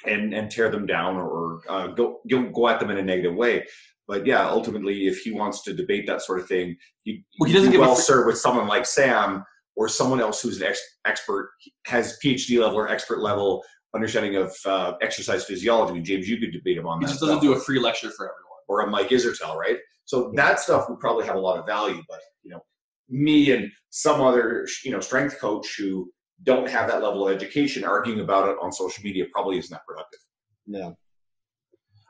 and 0.05 0.31
and 0.31 0.51
tear 0.51 0.69
them 0.69 0.85
down 0.85 1.15
or 1.17 1.61
uh, 1.67 1.87
go, 1.87 2.19
go 2.29 2.43
go 2.49 2.67
at 2.67 2.79
them 2.79 2.91
in 2.91 2.99
a 2.99 3.03
negative 3.03 3.35
way. 3.35 3.65
But 4.07 4.25
yeah, 4.25 4.47
ultimately, 4.47 5.07
if 5.07 5.19
he 5.21 5.31
wants 5.31 5.63
to 5.63 5.73
debate 5.73 6.05
that 6.07 6.21
sort 6.21 6.39
of 6.39 6.47
thing, 6.47 6.75
he, 7.03 7.23
Well, 7.39 7.47
he 7.47 7.55
doesn't 7.55 7.75
a 7.75 7.79
well 7.79 7.95
served 7.95 8.27
with 8.27 8.37
someone 8.37 8.67
like 8.67 8.85
Sam 8.85 9.43
or 9.79 9.87
someone 9.87 10.19
else 10.19 10.41
who's 10.41 10.59
an 10.59 10.67
ex- 10.67 10.97
expert, 11.05 11.51
has 11.87 12.19
PhD 12.21 12.59
level 12.59 12.77
or 12.77 12.89
expert 12.89 13.19
level 13.21 13.63
understanding 13.95 14.35
of 14.35 14.53
uh, 14.65 14.93
exercise 15.01 15.45
physiology. 15.45 15.91
I 15.91 15.93
mean, 15.93 16.03
James, 16.03 16.27
you 16.27 16.37
could 16.37 16.51
debate 16.51 16.77
him 16.77 16.85
on 16.85 16.99
he 16.99 17.05
that. 17.05 17.11
just 17.11 17.21
doesn't 17.21 17.37
stuff. 17.37 17.43
do 17.43 17.53
a 17.53 17.59
free 17.61 17.79
lecture 17.79 18.11
for 18.11 18.25
everyone. 18.25 18.59
or 18.67 18.81
a 18.81 18.87
Mike 18.89 19.07
Israetel, 19.09 19.55
right? 19.55 19.77
So 20.03 20.33
that 20.35 20.59
stuff 20.59 20.89
would 20.89 20.99
probably 20.99 21.25
have 21.27 21.37
a 21.37 21.39
lot 21.39 21.57
of 21.57 21.65
value. 21.65 22.03
But 22.09 22.19
you 22.43 22.51
know, 22.51 22.61
me 23.07 23.51
and 23.53 23.71
some 23.89 24.19
other 24.19 24.67
you 24.83 24.91
know 24.91 24.99
strength 24.99 25.39
coach 25.39 25.67
who 25.77 26.11
don't 26.43 26.69
have 26.69 26.89
that 26.89 27.01
level 27.01 27.25
of 27.27 27.33
education 27.33 27.85
arguing 27.85 28.19
about 28.19 28.49
it 28.49 28.57
on 28.61 28.73
social 28.73 29.01
media 29.03 29.25
probably 29.31 29.57
isn't 29.59 29.71
that 29.71 29.85
productive. 29.87 30.19
yeah. 30.67 30.91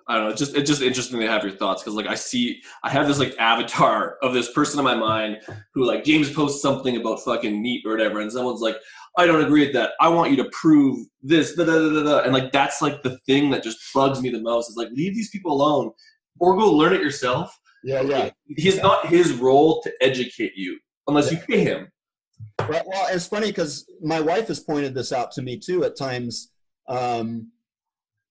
I 0.09 0.15
don't 0.15 0.23
know. 0.23 0.31
It's 0.31 0.39
just 0.39 0.55
it's 0.55 0.67
just 0.67 0.81
interesting 0.81 1.19
to 1.19 1.27
have 1.27 1.43
your 1.43 1.53
thoughts 1.53 1.83
because 1.83 1.93
like 1.93 2.07
I 2.07 2.15
see 2.15 2.63
I 2.81 2.89
have 2.89 3.07
this 3.07 3.19
like 3.19 3.35
avatar 3.37 4.17
of 4.23 4.33
this 4.33 4.51
person 4.51 4.79
in 4.79 4.83
my 4.83 4.95
mind 4.95 5.37
who 5.75 5.85
like 5.85 6.03
James 6.03 6.33
posts 6.33 6.63
something 6.63 6.97
about 6.97 7.23
fucking 7.23 7.61
meat 7.61 7.83
or 7.85 7.91
whatever, 7.91 8.19
and 8.19 8.31
someone's 8.31 8.59
like, 8.59 8.75
I 9.19 9.27
don't 9.27 9.45
agree 9.45 9.65
with 9.65 9.73
that. 9.73 9.91
I 10.01 10.09
want 10.09 10.31
you 10.31 10.37
to 10.37 10.49
prove 10.51 11.05
this, 11.21 11.55
da, 11.55 11.63
da, 11.63 11.73
da, 11.73 12.03
da, 12.03 12.19
and 12.21 12.33
like 12.33 12.51
that's 12.51 12.81
like 12.81 13.03
the 13.03 13.19
thing 13.27 13.51
that 13.51 13.61
just 13.61 13.77
bugs 13.93 14.19
me 14.19 14.31
the 14.31 14.41
most. 14.41 14.71
Is 14.71 14.77
like 14.77 14.89
leave 14.93 15.13
these 15.13 15.29
people 15.29 15.51
alone 15.51 15.91
or 16.39 16.57
go 16.57 16.71
learn 16.71 16.93
it 16.93 17.01
yourself. 17.01 17.55
Yeah, 17.83 18.01
yeah. 18.01 18.31
He's 18.47 18.81
not 18.81 19.05
his 19.05 19.33
role 19.33 19.79
to 19.83 19.93
educate 20.01 20.53
you 20.55 20.79
unless 21.07 21.31
you 21.31 21.37
pay 21.37 21.59
him. 21.63 21.87
Right. 22.67 22.83
Well, 22.83 23.07
it's 23.11 23.27
funny 23.27 23.47
because 23.47 23.85
my 24.01 24.19
wife 24.19 24.47
has 24.47 24.59
pointed 24.59 24.95
this 24.95 25.13
out 25.13 25.31
to 25.33 25.43
me 25.43 25.59
too 25.59 25.83
at 25.83 25.95
times. 25.95 26.51
Um, 26.87 27.51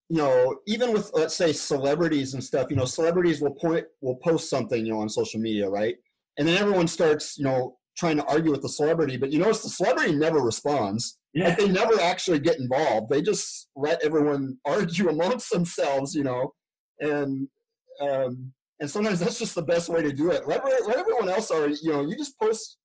you 0.09 0.17
know, 0.17 0.59
even 0.65 0.91
with 0.91 1.11
let's 1.13 1.35
say 1.35 1.53
celebrities 1.53 2.33
and 2.33 2.43
stuff, 2.43 2.67
you 2.69 2.75
know, 2.75 2.85
celebrities 2.85 3.41
will 3.41 3.53
point 3.53 3.85
will 4.01 4.17
post 4.17 4.49
something, 4.49 4.85
you 4.85 4.93
know, 4.93 4.99
on 4.99 5.09
social 5.09 5.39
media, 5.39 5.69
right? 5.69 5.95
And 6.37 6.47
then 6.47 6.57
everyone 6.57 6.87
starts, 6.87 7.37
you 7.37 7.43
know, 7.43 7.77
trying 7.95 8.17
to 8.17 8.25
argue 8.25 8.51
with 8.51 8.61
the 8.61 8.69
celebrity, 8.69 9.17
but 9.17 9.31
you 9.31 9.39
notice 9.39 9.61
the 9.61 9.69
celebrity 9.69 10.15
never 10.15 10.39
responds. 10.39 11.19
Like 11.35 11.57
they 11.57 11.67
never 11.67 11.99
actually 12.01 12.39
get 12.39 12.59
involved. 12.59 13.09
They 13.09 13.21
just 13.21 13.69
let 13.75 14.03
everyone 14.03 14.57
argue 14.65 15.09
amongst 15.09 15.51
themselves, 15.51 16.15
you 16.15 16.23
know, 16.23 16.53
and 16.99 17.47
um, 18.01 18.51
and 18.79 18.89
sometimes 18.89 19.19
that's 19.19 19.37
just 19.37 19.55
the 19.55 19.61
best 19.61 19.89
way 19.89 20.01
to 20.01 20.11
do 20.11 20.31
it. 20.31 20.47
Let, 20.47 20.63
let 20.65 20.97
everyone 20.97 21.29
else 21.29 21.51
are, 21.51 21.67
you 21.67 21.91
know, 21.91 22.01
you 22.01 22.17
just 22.17 22.39
post 22.39 22.77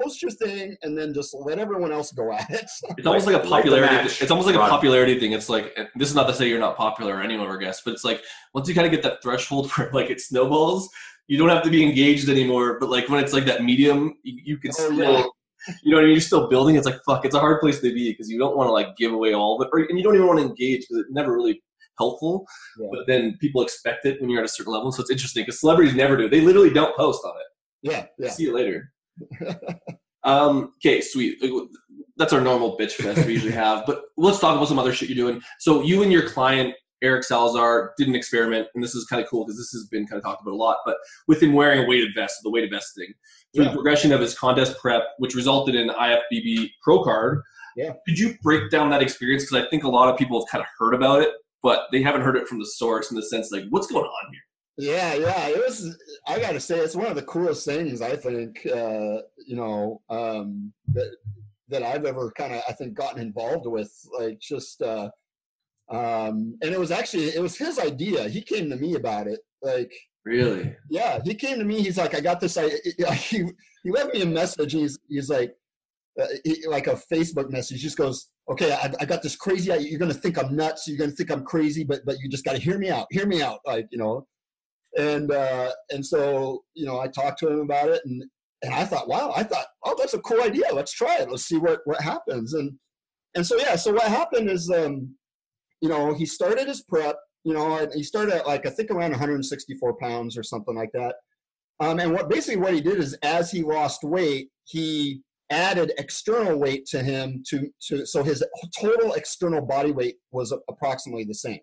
post 0.00 0.22
your 0.22 0.30
thing 0.30 0.76
and 0.82 0.96
then 0.96 1.12
just 1.14 1.34
let 1.34 1.58
everyone 1.58 1.92
else 1.92 2.12
go 2.12 2.32
at 2.32 2.48
it. 2.50 2.68
It's 2.98 3.06
almost 3.06 3.26
like 3.26 3.36
a 3.36 3.40
popularity. 3.40 3.94
match. 3.94 4.22
it's 4.22 4.30
almost 4.30 4.46
like 4.46 4.56
Run. 4.56 4.66
a 4.68 4.70
popularity 4.70 5.18
thing. 5.18 5.32
It's 5.32 5.48
like 5.48 5.74
this 5.96 6.08
is 6.08 6.14
not 6.14 6.26
to 6.28 6.34
say 6.34 6.48
you're 6.48 6.58
not 6.60 6.76
popular 6.76 7.16
or 7.16 7.20
any 7.22 7.34
of 7.34 7.40
our 7.40 7.58
guests, 7.58 7.82
but 7.84 7.92
it's 7.94 8.04
like 8.04 8.22
once 8.54 8.68
you 8.68 8.74
kind 8.74 8.86
of 8.86 8.90
get 8.92 9.02
that 9.02 9.22
threshold 9.22 9.70
where 9.76 9.90
like 9.92 10.10
it 10.10 10.20
snowballs, 10.20 10.88
you 11.28 11.38
don't 11.38 11.48
have 11.48 11.62
to 11.64 11.70
be 11.70 11.82
engaged 11.82 12.28
anymore. 12.28 12.78
But 12.78 12.90
like 12.90 13.08
when 13.08 13.22
it's 13.22 13.32
like 13.32 13.44
that 13.46 13.64
medium, 13.64 14.14
you, 14.22 14.40
you 14.44 14.58
can 14.58 14.70
Oh, 14.78 14.84
still, 14.92 14.98
yeah. 14.98 15.24
you 15.82 15.90
know 15.90 15.96
what 15.96 16.02
I 16.02 16.06
mean. 16.06 16.12
You're 16.14 16.20
still 16.20 16.48
building. 16.48 16.76
It's 16.76 16.86
like 16.86 17.00
fuck. 17.08 17.24
It's 17.24 17.34
a 17.34 17.40
hard 17.40 17.60
place 17.60 17.80
to 17.80 17.92
be 17.92 18.10
because 18.12 18.28
you 18.30 18.38
don't 18.38 18.56
want 18.56 18.68
to 18.68 18.72
like 18.72 18.96
give 18.96 19.12
away 19.12 19.32
all 19.32 19.60
of 19.60 19.66
it, 19.66 19.70
or, 19.72 19.80
and 19.88 19.98
you 19.98 20.04
don't 20.04 20.14
even 20.14 20.26
want 20.26 20.38
to 20.40 20.44
engage 20.46 20.80
because 20.82 20.98
it's 21.04 21.10
never 21.12 21.32
really 21.34 21.62
helpful. 21.98 22.46
Yeah. 22.78 22.88
But 22.92 23.06
then 23.06 23.36
people 23.40 23.62
expect 23.62 24.04
it 24.04 24.20
when 24.20 24.28
you're 24.30 24.40
at 24.40 24.44
a 24.46 24.48
certain 24.48 24.72
level, 24.72 24.92
so 24.92 25.00
it's 25.00 25.10
interesting 25.10 25.42
because 25.44 25.58
celebrities 25.60 25.94
never 25.94 26.16
do. 26.16 26.28
They 26.28 26.40
literally 26.42 26.70
don't 26.70 26.94
post 26.96 27.22
on 27.24 27.32
it. 27.40 27.90
yeah, 27.90 28.06
yeah. 28.18 28.30
See 28.30 28.44
you 28.44 28.54
later. 28.54 28.92
um, 30.24 30.72
okay, 30.78 31.00
sweet. 31.00 31.42
That's 32.16 32.32
our 32.32 32.40
normal 32.40 32.78
bitch 32.78 32.92
fest 32.92 33.26
we 33.26 33.34
usually 33.34 33.52
have. 33.52 33.84
But 33.86 34.02
let's 34.16 34.38
talk 34.38 34.56
about 34.56 34.68
some 34.68 34.78
other 34.78 34.92
shit 34.92 35.08
you're 35.08 35.16
doing. 35.30 35.42
So 35.60 35.82
you 35.82 36.02
and 36.02 36.10
your 36.12 36.28
client 36.28 36.74
Eric 37.02 37.24
Salazar 37.24 37.92
did 37.98 38.08
an 38.08 38.14
experiment, 38.14 38.68
and 38.74 38.82
this 38.82 38.94
is 38.94 39.04
kind 39.04 39.22
of 39.22 39.28
cool 39.28 39.44
because 39.44 39.58
this 39.58 39.70
has 39.72 39.86
been 39.90 40.06
kind 40.06 40.16
of 40.18 40.24
talked 40.24 40.40
about 40.40 40.52
a 40.52 40.56
lot. 40.56 40.78
But 40.86 40.96
with 41.28 41.42
him 41.42 41.52
wearing 41.52 41.84
a 41.84 41.86
weighted 41.86 42.12
vest, 42.14 42.36
the 42.42 42.50
weighted 42.50 42.70
vest 42.70 42.94
thing, 42.96 43.12
through 43.54 43.64
Yeah. 43.64 43.70
the 43.70 43.74
progression 43.76 44.12
of 44.12 44.20
his 44.20 44.36
contest 44.36 44.78
prep, 44.78 45.02
which 45.18 45.34
resulted 45.34 45.74
in 45.74 45.90
IFBB 45.90 46.70
Pro 46.82 47.04
Card. 47.04 47.42
Yeah. 47.76 47.92
Could 48.08 48.18
you 48.18 48.34
break 48.42 48.70
down 48.70 48.88
that 48.90 49.02
experience? 49.02 49.44
Because 49.44 49.66
I 49.66 49.68
think 49.68 49.84
a 49.84 49.88
lot 49.88 50.08
of 50.08 50.16
people 50.18 50.40
have 50.40 50.48
kind 50.50 50.62
of 50.62 50.68
heard 50.78 50.94
about 50.94 51.20
it, 51.20 51.28
but 51.62 51.82
they 51.92 52.00
haven't 52.00 52.22
heard 52.22 52.36
it 52.36 52.48
from 52.48 52.58
the 52.58 52.66
source 52.66 53.10
in 53.10 53.16
the 53.16 53.22
sense 53.22 53.52
like, 53.52 53.64
what's 53.68 53.86
going 53.86 54.04
on 54.06 54.32
here? 54.32 54.40
Yeah, 54.78 55.14
yeah. 55.14 55.48
It 55.48 55.58
was. 55.58 55.96
I 56.26 56.38
got 56.38 56.52
to 56.52 56.60
say, 56.60 56.78
it's 56.78 56.96
one 56.96 57.06
of 57.06 57.16
the 57.16 57.22
coolest 57.22 57.64
things 57.64 58.02
I 58.02 58.16
think. 58.16 58.66
Uh, 58.66 59.22
you 59.46 59.56
know, 59.56 60.02
um, 60.10 60.72
that 60.88 61.16
that 61.68 61.82
I've 61.82 62.04
ever 62.04 62.30
kind 62.36 62.54
of 62.54 62.62
I 62.68 62.72
think 62.72 62.94
gotten 62.94 63.20
involved 63.20 63.66
with. 63.66 63.90
Like 64.18 64.38
just, 64.40 64.82
uh, 64.82 65.10
um, 65.90 66.58
and 66.62 66.74
it 66.74 66.80
was 66.80 66.90
actually 66.90 67.26
it 67.28 67.40
was 67.40 67.56
his 67.56 67.78
idea. 67.78 68.28
He 68.28 68.42
came 68.42 68.68
to 68.70 68.76
me 68.76 68.94
about 68.94 69.26
it. 69.28 69.40
Like, 69.62 69.92
Really? 70.24 70.76
yeah, 70.90 71.20
he 71.24 71.34
came 71.34 71.58
to 71.58 71.64
me. 71.64 71.82
He's 71.82 71.96
like, 71.96 72.14
I 72.14 72.20
got 72.20 72.40
this. 72.40 72.56
I 72.56 72.68
he 72.68 73.44
he 73.82 73.90
left 73.90 74.12
me 74.12 74.22
a 74.22 74.26
message. 74.26 74.72
He's 74.72 74.98
he's 75.08 75.30
like. 75.30 75.54
Uh, 76.18 76.24
he, 76.44 76.66
like 76.66 76.86
a 76.86 76.98
Facebook 77.12 77.50
message, 77.50 77.76
he 77.76 77.82
just 77.82 77.98
goes, 77.98 78.30
"Okay, 78.50 78.72
I, 78.72 78.90
I 79.00 79.04
got 79.04 79.22
this 79.22 79.36
crazy. 79.36 79.70
You're 79.86 79.98
gonna 79.98 80.14
think 80.14 80.42
I'm 80.42 80.56
nuts. 80.56 80.88
You're 80.88 80.96
gonna 80.96 81.10
think 81.10 81.30
I'm 81.30 81.44
crazy, 81.44 81.84
but 81.84 82.06
but 82.06 82.16
you 82.20 82.30
just 82.30 82.42
got 82.42 82.52
to 82.52 82.58
hear 82.58 82.78
me 82.78 82.88
out. 82.88 83.06
Hear 83.10 83.26
me 83.26 83.42
out. 83.42 83.58
Like 83.66 83.86
you 83.90 83.98
know, 83.98 84.26
and 84.96 85.30
uh, 85.30 85.70
and 85.90 86.04
so 86.04 86.64
you 86.74 86.86
know 86.86 87.00
I 87.00 87.08
talked 87.08 87.38
to 87.40 87.48
him 87.48 87.60
about 87.60 87.88
it, 87.88 88.02
and 88.04 88.22
and 88.62 88.74
I 88.74 88.84
thought, 88.84 89.08
wow, 89.08 89.32
I 89.36 89.42
thought, 89.42 89.66
oh, 89.84 89.94
that's 89.98 90.14
a 90.14 90.20
cool 90.20 90.42
idea. 90.42 90.64
Let's 90.72 90.92
try 90.92 91.18
it. 91.18 91.30
Let's 91.30 91.44
see 91.44 91.58
what 91.58 91.80
what 91.84 92.00
happens. 92.00 92.54
And 92.54 92.72
and 93.34 93.46
so 93.46 93.56
yeah, 93.56 93.76
so 93.76 93.92
what 93.92 94.08
happened 94.08 94.50
is, 94.50 94.70
um, 94.70 95.14
you 95.80 95.88
know, 95.88 96.14
he 96.14 96.26
started 96.26 96.66
his 96.66 96.82
prep. 96.82 97.16
You 97.44 97.54
know, 97.54 97.86
he 97.94 98.02
started 98.02 98.34
at 98.34 98.46
like 98.46 98.66
I 98.66 98.70
think 98.70 98.90
around 98.90 99.10
164 99.10 99.96
pounds 99.98 100.36
or 100.36 100.42
something 100.42 100.74
like 100.74 100.90
that. 100.94 101.16
Um, 101.78 102.00
and 102.00 102.12
what 102.12 102.30
basically 102.30 102.60
what 102.60 102.72
he 102.72 102.80
did 102.80 102.98
is, 102.98 103.14
as 103.22 103.50
he 103.50 103.62
lost 103.62 104.02
weight, 104.02 104.48
he 104.64 105.20
added 105.50 105.92
external 105.98 106.58
weight 106.58 106.86
to 106.86 107.02
him 107.02 107.42
to 107.48 107.68
to 107.88 108.04
so 108.06 108.22
his 108.22 108.42
total 108.80 109.12
external 109.12 109.60
body 109.60 109.92
weight 109.92 110.16
was 110.32 110.52
approximately 110.68 111.24
the 111.24 111.34
same. 111.34 111.60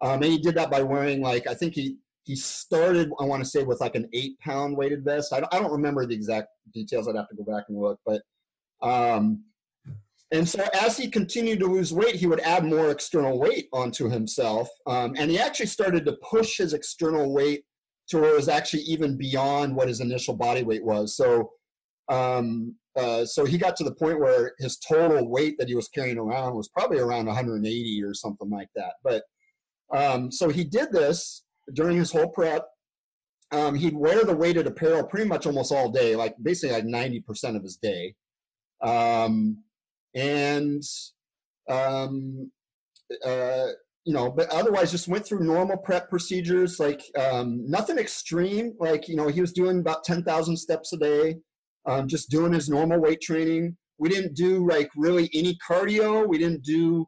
Um, 0.00 0.22
and 0.22 0.32
he 0.32 0.38
did 0.38 0.54
that 0.54 0.70
by 0.70 0.82
wearing 0.82 1.20
like 1.20 1.46
I 1.48 1.54
think 1.54 1.74
he 1.74 1.96
he 2.28 2.36
started 2.36 3.10
I 3.18 3.24
want 3.24 3.42
to 3.42 3.48
say 3.48 3.64
with 3.64 3.80
like 3.80 3.94
an 3.94 4.06
eight 4.12 4.38
pound 4.38 4.76
weighted 4.76 5.02
vest. 5.02 5.32
I 5.32 5.40
don't, 5.40 5.54
I 5.54 5.58
don't 5.58 5.72
remember 5.72 6.04
the 6.04 6.14
exact 6.14 6.48
details. 6.74 7.08
I'd 7.08 7.16
have 7.16 7.28
to 7.30 7.36
go 7.36 7.42
back 7.42 7.64
and 7.68 7.80
look, 7.80 7.98
but 8.04 8.20
um, 8.82 9.44
and 10.30 10.46
so 10.46 10.62
as 10.78 10.98
he 10.98 11.08
continued 11.08 11.60
to 11.60 11.66
lose 11.66 11.90
weight, 11.90 12.16
he 12.16 12.26
would 12.26 12.40
add 12.40 12.66
more 12.66 12.90
external 12.90 13.38
weight 13.38 13.68
onto 13.72 14.10
himself, 14.10 14.68
um, 14.86 15.14
and 15.16 15.30
he 15.30 15.38
actually 15.38 15.66
started 15.66 16.04
to 16.04 16.18
push 16.30 16.58
his 16.58 16.74
external 16.74 17.32
weight 17.32 17.64
to 18.08 18.18
where 18.18 18.32
it 18.32 18.36
was 18.36 18.50
actually 18.50 18.82
even 18.82 19.16
beyond 19.16 19.74
what 19.74 19.88
his 19.88 20.00
initial 20.00 20.36
body 20.36 20.62
weight 20.62 20.84
was. 20.84 21.16
So 21.16 21.50
um, 22.10 22.74
uh, 22.94 23.24
so 23.24 23.46
he 23.46 23.56
got 23.56 23.74
to 23.76 23.84
the 23.84 23.94
point 23.94 24.20
where 24.20 24.52
his 24.58 24.76
total 24.78 25.30
weight 25.30 25.56
that 25.58 25.68
he 25.68 25.74
was 25.74 25.88
carrying 25.88 26.18
around 26.18 26.54
was 26.54 26.68
probably 26.68 26.98
around 26.98 27.26
180 27.26 28.02
or 28.02 28.12
something 28.12 28.50
like 28.50 28.68
that. 28.74 28.94
But 29.02 29.22
um, 29.94 30.30
so 30.30 30.48
he 30.50 30.64
did 30.64 30.92
this 30.92 31.44
during 31.72 31.96
his 31.96 32.12
whole 32.12 32.28
prep. 32.28 32.66
Um, 33.50 33.74
he'd 33.74 33.96
wear 33.96 34.24
the 34.24 34.36
weighted 34.36 34.66
apparel 34.66 35.04
pretty 35.04 35.26
much 35.26 35.46
almost 35.46 35.72
all 35.72 35.90
day, 35.90 36.14
like 36.16 36.34
basically 36.42 36.74
like 36.74 36.84
90% 36.84 37.56
of 37.56 37.62
his 37.62 37.76
day. 37.76 38.14
Um, 38.82 39.64
and, 40.14 40.82
um, 41.68 42.50
uh, 43.24 43.66
you 44.04 44.12
know, 44.12 44.30
but 44.30 44.48
otherwise 44.50 44.90
just 44.90 45.08
went 45.08 45.26
through 45.26 45.44
normal 45.44 45.76
prep 45.76 46.10
procedures, 46.10 46.78
like 46.78 47.02
um, 47.18 47.68
nothing 47.68 47.98
extreme. 47.98 48.74
Like, 48.78 49.08
you 49.08 49.16
know, 49.16 49.28
he 49.28 49.40
was 49.40 49.52
doing 49.52 49.80
about 49.80 50.04
10,000 50.04 50.56
steps 50.56 50.92
a 50.92 50.96
day, 50.96 51.36
um, 51.86 52.08
just 52.08 52.30
doing 52.30 52.52
his 52.52 52.68
normal 52.68 53.00
weight 53.00 53.20
training. 53.20 53.76
We 53.98 54.08
didn't 54.08 54.34
do 54.34 54.66
like 54.68 54.90
really 54.96 55.28
any 55.34 55.58
cardio. 55.68 56.26
We 56.26 56.38
didn't 56.38 56.62
do 56.62 57.06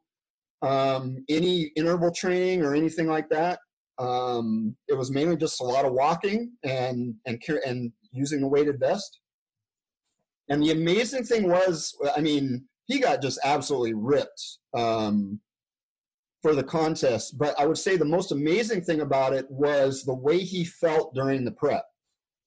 um, 0.62 1.25
any 1.29 1.70
interval 1.77 2.12
training 2.12 2.62
or 2.62 2.75
anything 2.75 3.07
like 3.07 3.29
that. 3.31 3.61
Um, 4.00 4.76
it 4.88 4.94
was 4.94 5.10
mainly 5.10 5.36
just 5.36 5.60
a 5.60 5.64
lot 5.64 5.84
of 5.84 5.92
walking 5.92 6.52
and 6.64 7.14
and 7.26 7.40
and 7.66 7.92
using 8.12 8.42
a 8.42 8.48
weighted 8.48 8.80
vest. 8.80 9.20
And 10.48 10.62
the 10.62 10.72
amazing 10.72 11.24
thing 11.24 11.48
was, 11.48 11.96
I 12.16 12.20
mean, 12.20 12.66
he 12.86 12.98
got 12.98 13.22
just 13.22 13.38
absolutely 13.44 13.94
ripped 13.94 14.58
um, 14.74 15.40
for 16.42 16.56
the 16.56 16.64
contest. 16.64 17.38
But 17.38 17.58
I 17.58 17.66
would 17.66 17.78
say 17.78 17.96
the 17.96 18.04
most 18.04 18.32
amazing 18.32 18.82
thing 18.82 19.00
about 19.00 19.32
it 19.32 19.46
was 19.48 20.02
the 20.02 20.14
way 20.14 20.38
he 20.38 20.64
felt 20.64 21.14
during 21.14 21.44
the 21.44 21.52
prep. 21.52 21.84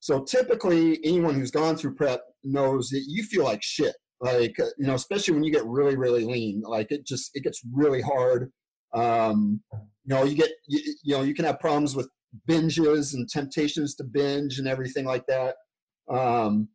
So 0.01 0.21
typically, 0.23 0.99
anyone 1.05 1.35
who's 1.35 1.51
gone 1.51 1.77
through 1.77 1.95
prep 1.95 2.23
knows 2.43 2.89
that 2.89 3.05
you 3.07 3.23
feel 3.23 3.45
like 3.45 3.63
shit. 3.63 3.95
Like 4.19 4.57
you 4.57 4.87
know, 4.87 4.95
especially 4.95 5.33
when 5.33 5.43
you 5.43 5.51
get 5.51 5.65
really, 5.65 5.95
really 5.95 6.25
lean. 6.25 6.61
Like 6.65 6.91
it 6.91 7.05
just 7.05 7.31
it 7.35 7.43
gets 7.43 7.61
really 7.73 8.01
hard. 8.01 8.51
Um, 8.93 9.61
you 9.71 10.15
know, 10.15 10.23
you 10.23 10.35
get 10.35 10.51
you, 10.67 10.95
you 11.03 11.15
know 11.15 11.23
you 11.23 11.33
can 11.33 11.45
have 11.45 11.59
problems 11.59 11.95
with 11.95 12.09
binges 12.49 13.13
and 13.13 13.29
temptations 13.29 13.95
to 13.95 14.03
binge 14.03 14.59
and 14.59 14.67
everything 14.67 15.05
like 15.05 15.25
that. 15.27 15.55
Um, 16.09 16.69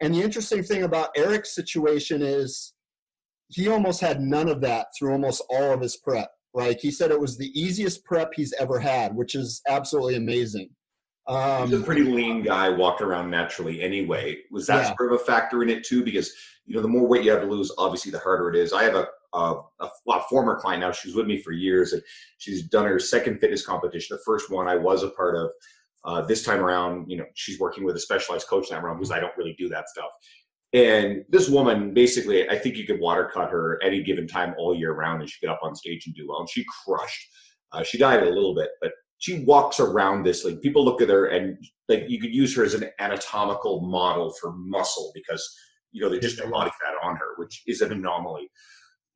and 0.00 0.14
the 0.14 0.22
interesting 0.22 0.62
thing 0.62 0.82
about 0.82 1.10
Eric's 1.16 1.54
situation 1.54 2.22
is 2.22 2.74
he 3.48 3.68
almost 3.68 4.00
had 4.00 4.20
none 4.20 4.48
of 4.48 4.60
that 4.62 4.86
through 4.98 5.12
almost 5.12 5.42
all 5.48 5.72
of 5.72 5.80
his 5.80 5.96
prep. 5.96 6.30
Like 6.54 6.80
he 6.80 6.90
said, 6.90 7.10
it 7.10 7.20
was 7.20 7.38
the 7.38 7.50
easiest 7.58 8.04
prep 8.04 8.32
he's 8.34 8.52
ever 8.58 8.78
had, 8.78 9.14
which 9.14 9.34
is 9.34 9.62
absolutely 9.68 10.16
amazing. 10.16 10.70
Um, 11.28 11.68
He's 11.68 11.80
a 11.80 11.84
pretty 11.84 12.02
lean 12.02 12.42
guy, 12.42 12.68
walked 12.68 13.00
around 13.00 13.30
naturally 13.30 13.80
anyway. 13.80 14.38
Was 14.50 14.66
that 14.66 14.82
yeah. 14.82 14.94
sort 14.96 15.12
of 15.12 15.20
a 15.20 15.24
factor 15.24 15.62
in 15.62 15.70
it 15.70 15.84
too? 15.84 16.04
Because 16.04 16.32
you 16.66 16.74
know, 16.74 16.82
the 16.82 16.88
more 16.88 17.06
weight 17.06 17.24
you 17.24 17.30
have 17.30 17.40
to 17.42 17.46
lose, 17.46 17.70
obviously, 17.78 18.10
the 18.10 18.18
harder 18.18 18.50
it 18.50 18.56
is. 18.56 18.72
I 18.72 18.82
have 18.82 18.96
a 18.96 19.06
a, 19.34 19.56
a, 19.80 19.88
a 20.08 20.20
former 20.28 20.58
client 20.58 20.80
now. 20.80 20.92
She's 20.92 21.14
with 21.14 21.26
me 21.26 21.40
for 21.40 21.52
years, 21.52 21.92
and 21.92 22.02
she's 22.38 22.62
done 22.62 22.86
her 22.86 22.98
second 22.98 23.40
fitness 23.40 23.64
competition. 23.64 24.16
The 24.16 24.22
first 24.24 24.50
one 24.50 24.68
I 24.68 24.76
was 24.76 25.02
a 25.02 25.10
part 25.10 25.36
of. 25.36 25.50
Uh, 26.04 26.20
this 26.20 26.42
time 26.42 26.58
around, 26.58 27.08
you 27.08 27.16
know, 27.16 27.24
she's 27.34 27.60
working 27.60 27.84
with 27.84 27.94
a 27.94 28.00
specialized 28.00 28.48
coach 28.48 28.68
that 28.68 28.82
round 28.82 28.98
because 28.98 29.12
I 29.12 29.20
don't 29.20 29.36
really 29.36 29.54
do 29.56 29.68
that 29.68 29.88
stuff. 29.88 30.10
And 30.72 31.24
this 31.28 31.48
woman, 31.48 31.94
basically, 31.94 32.48
I 32.48 32.58
think 32.58 32.76
you 32.76 32.84
could 32.84 32.98
water 32.98 33.30
cut 33.32 33.50
her 33.50 33.80
any 33.84 34.02
given 34.02 34.26
time 34.26 34.54
all 34.58 34.74
year 34.74 34.94
round, 34.94 35.20
and 35.20 35.30
she 35.30 35.38
get 35.40 35.52
up 35.52 35.60
on 35.62 35.76
stage 35.76 36.06
and 36.06 36.14
do 36.16 36.26
well. 36.28 36.40
And 36.40 36.50
she 36.50 36.64
crushed. 36.84 37.28
Uh, 37.70 37.84
she 37.84 37.98
died 37.98 38.24
a 38.24 38.30
little 38.30 38.52
bit, 38.52 38.70
but 38.80 38.90
she 39.22 39.44
walks 39.44 39.78
around 39.78 40.24
this 40.24 40.44
like 40.44 40.60
people 40.60 40.84
look 40.84 41.00
at 41.00 41.08
her 41.08 41.26
and 41.26 41.56
like 41.88 42.04
you 42.08 42.20
could 42.20 42.34
use 42.34 42.56
her 42.56 42.64
as 42.64 42.74
an 42.74 42.90
anatomical 42.98 43.80
model 43.80 44.32
for 44.40 44.52
muscle 44.52 45.12
because 45.14 45.48
you 45.92 46.02
know 46.02 46.08
there's 46.08 46.24
just 46.24 46.38
no 46.38 46.50
body 46.50 46.72
fat 46.82 46.94
on 47.04 47.14
her 47.14 47.36
which 47.36 47.62
is 47.68 47.80
an 47.82 47.92
anomaly 47.92 48.50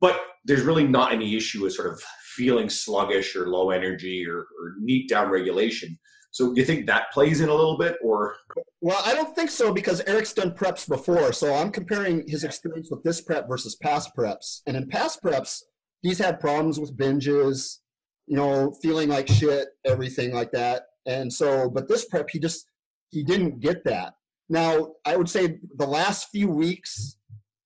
but 0.00 0.20
there's 0.44 0.62
really 0.62 0.87
not 0.87 1.12
any 1.12 1.37
issue 1.37 1.62
with 1.62 1.74
sort 1.74 1.92
of 1.92 2.00
feeling 2.37 2.68
sluggish 2.68 3.35
or 3.35 3.48
low 3.48 3.70
energy 3.70 4.26
or, 4.26 4.40
or 4.40 4.74
NEAT 4.80 5.09
down 5.09 5.30
regulation 5.30 5.98
so 6.30 6.52
do 6.52 6.61
you 6.61 6.66
think 6.66 6.87
that 6.87 7.11
plays 7.12 7.40
in 7.40 7.48
a 7.48 7.54
little 7.54 7.78
bit 7.78 7.96
or 8.02 8.37
well 8.80 9.00
i 9.04 9.14
don't 9.14 9.35
think 9.35 9.50
so 9.50 9.72
because 9.72 10.02
eric's 10.02 10.32
done 10.32 10.50
preps 10.50 10.87
before 10.87 11.32
so 11.32 11.54
i'm 11.54 11.70
comparing 11.70 12.26
his 12.28 12.44
experience 12.44 12.90
with 12.90 13.02
this 13.02 13.20
prep 13.20 13.48
versus 13.48 13.76
past 13.76 14.11
preps 14.16 14.61
and 14.66 14.76
in 14.76 14.87
past 14.87 15.22
preps 15.22 15.62
he's 16.02 16.18
had 16.18 16.38
problems 16.38 16.78
with 16.78 16.96
binges 16.96 17.78
you 18.26 18.37
know, 18.37 18.72
feeling 18.82 19.09
like 19.09 19.28
shit, 19.28 19.68
everything 19.85 20.35
like 20.35 20.50
that. 20.52 20.82
And 21.06 21.32
so, 21.32 21.70
but 21.70 21.88
this 21.88 22.04
prep, 22.06 22.28
he 22.30 22.38
just, 22.38 22.66
he 23.11 23.22
didn't 23.22 23.61
get 23.61 23.85
that. 23.85 24.14
Now, 24.48 24.92
I 25.04 25.16
would 25.16 25.28
say 25.28 25.59
the 25.76 25.87
last 25.87 26.28
few 26.30 26.48
weeks, 26.48 27.16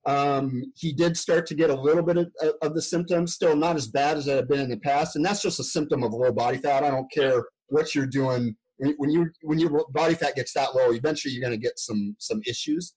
um, 0.07 0.63
he 0.77 0.93
did 0.93 1.17
start 1.17 1.47
to 1.47 1.55
get 1.55 1.71
a 1.71 1.81
little 1.81 2.03
bit 2.03 2.17
of, 2.17 2.33
of, 2.63 2.75
the 2.75 2.81
symptoms, 2.81 3.35
still 3.35 3.55
not 3.55 3.77
as 3.77 3.87
bad 3.87 4.17
as 4.17 4.27
it 4.27 4.37
had 4.37 4.49
been 4.49 4.61
in 4.61 4.71
the 4.71 4.79
past. 4.79 5.15
And 5.15 5.25
that's 5.25 5.43
just 5.43 5.61
a 5.61 5.65
symptom 5.65 6.03
of 6.03 6.13
low 6.13 6.33
body 6.33 6.57
fat. 6.57 6.85
I 6.85 6.91
don't 6.91 7.11
care 7.13 7.45
what 7.69 7.95
you're 7.95 8.07
doing. 8.07 8.57
When 8.79 9.11
you 9.11 9.29
when 9.43 9.59
your 9.59 9.85
body 9.91 10.15
fat 10.15 10.37
gets 10.37 10.55
that 10.55 10.75
low, 10.75 10.93
eventually 10.93 11.35
you're 11.35 11.47
going 11.47 11.59
to 11.59 11.63
get 11.63 11.79
some 11.79 12.17
some 12.19 12.41
issues. 12.47 12.95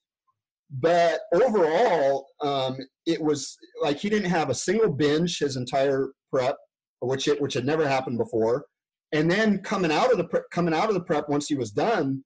But 0.71 1.19
overall, 1.33 2.27
um, 2.41 2.77
it 3.05 3.21
was 3.21 3.57
like 3.81 3.97
he 3.97 4.09
didn't 4.09 4.29
have 4.29 4.49
a 4.49 4.55
single 4.55 4.89
binge 4.89 5.39
his 5.39 5.57
entire 5.57 6.11
prep 6.31 6.55
which 7.03 7.27
it, 7.27 7.41
which 7.41 7.53
had 7.53 7.65
never 7.65 7.87
happened 7.87 8.17
before. 8.17 8.65
And 9.11 9.29
then 9.29 9.59
coming 9.59 9.91
out 9.91 10.11
of 10.11 10.17
the 10.17 10.23
pre- 10.25 10.41
coming 10.51 10.73
out 10.73 10.87
of 10.87 10.95
the 10.95 11.03
prep 11.03 11.29
once 11.29 11.47
he 11.47 11.55
was 11.55 11.71
done, 11.71 12.23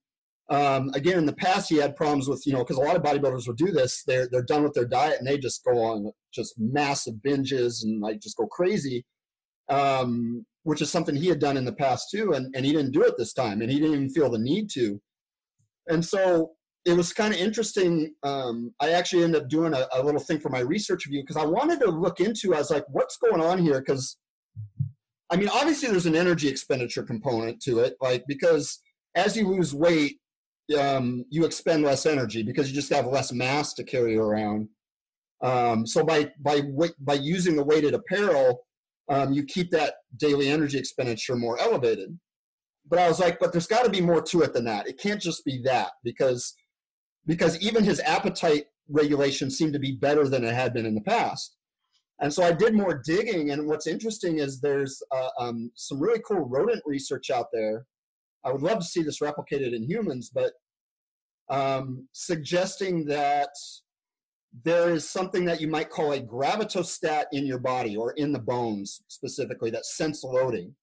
um, 0.50 0.90
again 0.94 1.18
in 1.18 1.26
the 1.26 1.34
past 1.34 1.68
he 1.68 1.76
had 1.76 1.94
problems 1.94 2.28
with 2.28 2.46
you 2.46 2.52
know 2.52 2.60
because 2.60 2.78
a 2.78 2.80
lot 2.80 2.96
of 2.96 3.02
bodybuilders 3.02 3.46
will 3.46 3.54
do 3.54 3.70
this. 3.70 4.02
They're 4.06 4.28
they're 4.30 4.42
done 4.42 4.62
with 4.62 4.72
their 4.72 4.86
diet 4.86 5.18
and 5.18 5.26
they 5.26 5.38
just 5.38 5.64
go 5.64 5.78
on 5.78 6.10
just 6.32 6.54
massive 6.58 7.14
binges 7.26 7.84
and 7.84 8.00
like 8.00 8.20
just 8.20 8.36
go 8.36 8.46
crazy, 8.46 9.04
um, 9.68 10.46
which 10.62 10.80
is 10.80 10.90
something 10.90 11.14
he 11.14 11.28
had 11.28 11.38
done 11.38 11.56
in 11.56 11.64
the 11.64 11.72
past 11.72 12.08
too. 12.10 12.32
And 12.32 12.54
and 12.56 12.64
he 12.64 12.72
didn't 12.72 12.92
do 12.92 13.02
it 13.02 13.14
this 13.18 13.32
time, 13.32 13.60
and 13.60 13.70
he 13.70 13.78
didn't 13.78 13.94
even 13.94 14.10
feel 14.10 14.30
the 14.30 14.38
need 14.38 14.70
to. 14.70 15.00
And 15.88 16.04
so 16.04 16.52
it 16.84 16.96
was 16.96 17.12
kind 17.12 17.34
of 17.34 17.40
interesting. 17.40 18.14
Um, 18.22 18.72
I 18.80 18.92
actually 18.92 19.24
ended 19.24 19.42
up 19.42 19.48
doing 19.50 19.74
a, 19.74 19.86
a, 19.92 20.02
little 20.02 20.20
thing 20.20 20.40
for 20.40 20.48
my 20.48 20.60
research 20.60 21.04
review 21.04 21.22
because 21.22 21.36
I 21.36 21.44
wanted 21.44 21.80
to 21.80 21.90
look 21.90 22.20
into. 22.20 22.54
I 22.54 22.58
was 22.58 22.70
like, 22.70 22.84
what's 22.88 23.18
going 23.18 23.42
on 23.42 23.58
here? 23.58 23.80
Because 23.80 24.16
I 25.30 25.36
mean, 25.36 25.48
obviously 25.48 25.90
there's 25.90 26.06
an 26.06 26.16
energy 26.16 26.48
expenditure 26.48 27.02
component 27.02 27.60
to 27.62 27.80
it, 27.80 27.96
like 28.00 28.24
because 28.26 28.80
as 29.14 29.36
you 29.36 29.46
lose 29.46 29.74
weight, 29.74 30.18
um, 30.76 31.24
you 31.30 31.44
expend 31.44 31.84
less 31.84 32.06
energy 32.06 32.42
because 32.42 32.68
you 32.68 32.74
just 32.74 32.92
have 32.92 33.06
less 33.06 33.32
mass 33.32 33.74
to 33.74 33.84
carry 33.84 34.16
around. 34.16 34.68
Um, 35.42 35.86
so 35.86 36.04
by 36.04 36.32
by 36.40 36.62
by 36.98 37.14
using 37.14 37.56
the 37.56 37.64
weighted 37.64 37.94
apparel, 37.94 38.66
um, 39.08 39.32
you 39.32 39.44
keep 39.44 39.70
that 39.70 39.94
daily 40.16 40.48
energy 40.48 40.78
expenditure 40.78 41.36
more 41.36 41.58
elevated. 41.60 42.18
But 42.88 42.98
I 42.98 43.08
was 43.08 43.20
like, 43.20 43.38
but 43.38 43.52
there's 43.52 43.66
got 43.66 43.84
to 43.84 43.90
be 43.90 44.00
more 44.00 44.22
to 44.22 44.42
it 44.42 44.54
than 44.54 44.64
that. 44.64 44.88
It 44.88 44.98
can't 44.98 45.20
just 45.20 45.44
be 45.44 45.60
that 45.64 45.92
because 46.02 46.54
because 47.26 47.60
even 47.60 47.84
his 47.84 48.00
appetite 48.00 48.64
regulation 48.88 49.50
seemed 49.50 49.74
to 49.74 49.78
be 49.78 49.92
better 49.92 50.28
than 50.28 50.44
it 50.44 50.54
had 50.54 50.72
been 50.72 50.86
in 50.86 50.94
the 50.94 51.02
past. 51.02 51.56
And 52.20 52.32
so 52.32 52.42
I 52.42 52.52
did 52.52 52.74
more 52.74 53.00
digging, 53.04 53.50
and 53.50 53.68
what's 53.68 53.86
interesting 53.86 54.38
is 54.38 54.60
there's 54.60 55.00
uh, 55.14 55.28
um, 55.38 55.70
some 55.76 56.00
really 56.00 56.20
cool 56.26 56.48
rodent 56.48 56.82
research 56.84 57.30
out 57.30 57.46
there. 57.52 57.86
I 58.44 58.52
would 58.52 58.62
love 58.62 58.78
to 58.78 58.84
see 58.84 59.02
this 59.02 59.20
replicated 59.20 59.74
in 59.74 59.82
humans, 59.82 60.30
but 60.32 60.52
um, 61.50 62.06
suggesting 62.12 63.04
that 63.06 63.50
there 64.64 64.90
is 64.90 65.08
something 65.08 65.44
that 65.44 65.60
you 65.60 65.68
might 65.68 65.90
call 65.90 66.12
a 66.12 66.20
gravitostat 66.20 67.24
in 67.32 67.46
your 67.46 67.58
body 67.58 67.96
or 67.96 68.12
in 68.12 68.32
the 68.32 68.38
bones 68.38 69.02
specifically 69.08 69.70
that 69.70 69.86
sense 69.86 70.24
loading 70.24 70.74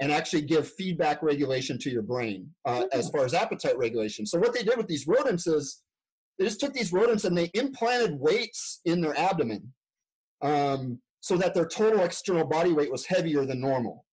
and 0.00 0.12
actually 0.12 0.42
give 0.42 0.68
feedback 0.68 1.22
regulation 1.22 1.78
to 1.78 1.90
your 1.90 2.02
brain 2.02 2.48
uh, 2.64 2.84
as 2.92 3.08
far 3.10 3.24
as 3.24 3.32
appetite 3.32 3.78
regulation. 3.78 4.26
So 4.26 4.38
what 4.38 4.52
they 4.52 4.62
did 4.62 4.76
with 4.76 4.88
these 4.88 5.06
rodents 5.06 5.46
is 5.46 5.82
they 6.38 6.44
just 6.44 6.60
took 6.60 6.72
these 6.72 6.92
rodents 6.92 7.24
and 7.24 7.36
they 7.36 7.50
implanted 7.54 8.18
weights 8.18 8.80
in 8.84 9.00
their 9.00 9.16
abdomen 9.18 9.72
um, 10.42 10.98
so 11.20 11.36
that 11.36 11.54
their 11.54 11.66
total 11.66 12.00
external 12.00 12.46
body 12.46 12.72
weight 12.72 12.90
was 12.90 13.06
heavier 13.06 13.46
than 13.46 13.60
normal. 13.60 14.03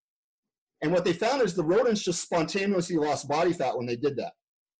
And 0.81 0.91
what 0.91 1.05
they 1.05 1.13
found 1.13 1.41
is 1.41 1.53
the 1.53 1.63
rodents 1.63 2.03
just 2.03 2.21
spontaneously 2.21 2.97
lost 2.97 3.27
body 3.27 3.53
fat 3.53 3.77
when 3.77 3.85
they 3.85 3.95
did 3.95 4.15
that. 4.17 4.33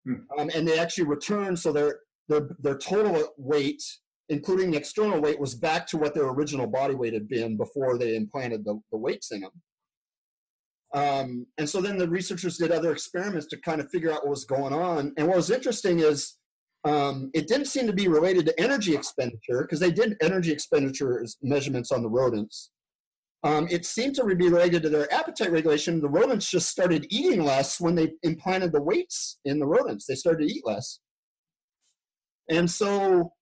Hmm. 0.05 0.39
Um, 0.39 0.49
and 0.55 0.67
they 0.67 0.79
actually 0.79 1.05
returned 1.05 1.59
so 1.59 1.71
their, 1.71 1.99
their, 2.27 2.49
their 2.59 2.77
total 2.77 3.29
weight, 3.37 3.83
including 4.29 4.71
the 4.71 4.77
external 4.77 5.21
weight, 5.21 5.39
was 5.39 5.53
back 5.53 5.85
to 5.87 5.97
what 5.97 6.15
their 6.15 6.29
original 6.29 6.67
body 6.67 6.95
weight 6.95 7.13
had 7.13 7.27
been 7.27 7.57
before 7.57 7.97
they 7.97 8.15
implanted 8.15 8.65
the, 8.65 8.79
the 8.91 8.97
weights 8.97 9.31
in 9.31 9.41
them. 9.41 9.51
Um, 10.93 11.45
and 11.57 11.69
so 11.69 11.81
then 11.81 11.97
the 11.97 12.09
researchers 12.09 12.57
did 12.57 12.71
other 12.71 12.91
experiments 12.91 13.47
to 13.47 13.57
kind 13.57 13.79
of 13.79 13.89
figure 13.89 14.11
out 14.11 14.23
what 14.23 14.31
was 14.31 14.45
going 14.45 14.73
on. 14.73 15.13
And 15.17 15.27
what 15.27 15.37
was 15.37 15.51
interesting 15.51 15.99
is 15.99 16.37
um, 16.83 17.29
it 17.33 17.47
didn't 17.47 17.67
seem 17.67 17.87
to 17.87 17.93
be 17.93 18.07
related 18.07 18.45
to 18.47 18.59
energy 18.59 18.95
expenditure 18.95 19.61
because 19.61 19.79
they 19.79 19.91
did 19.91 20.17
energy 20.21 20.51
expenditure 20.51 21.25
measurements 21.41 21.91
on 21.91 22.01
the 22.01 22.09
rodents. 22.09 22.71
Um, 23.43 23.67
it 23.71 23.85
seemed 23.85 24.15
to 24.15 24.35
be 24.35 24.49
related 24.49 24.83
to 24.83 24.89
their 24.89 25.11
appetite 25.11 25.51
regulation. 25.51 25.99
The 25.99 26.09
rodents 26.09 26.49
just 26.49 26.69
started 26.69 27.07
eating 27.09 27.43
less 27.43 27.79
when 27.79 27.95
they 27.95 28.13
implanted 28.21 28.71
the 28.71 28.81
weights 28.81 29.39
in 29.45 29.59
the 29.59 29.65
rodents. 29.65 30.05
They 30.05 30.15
started 30.15 30.47
to 30.47 30.53
eat 30.53 30.65
less. 30.65 30.99
And 32.49 32.69
so 32.69 33.33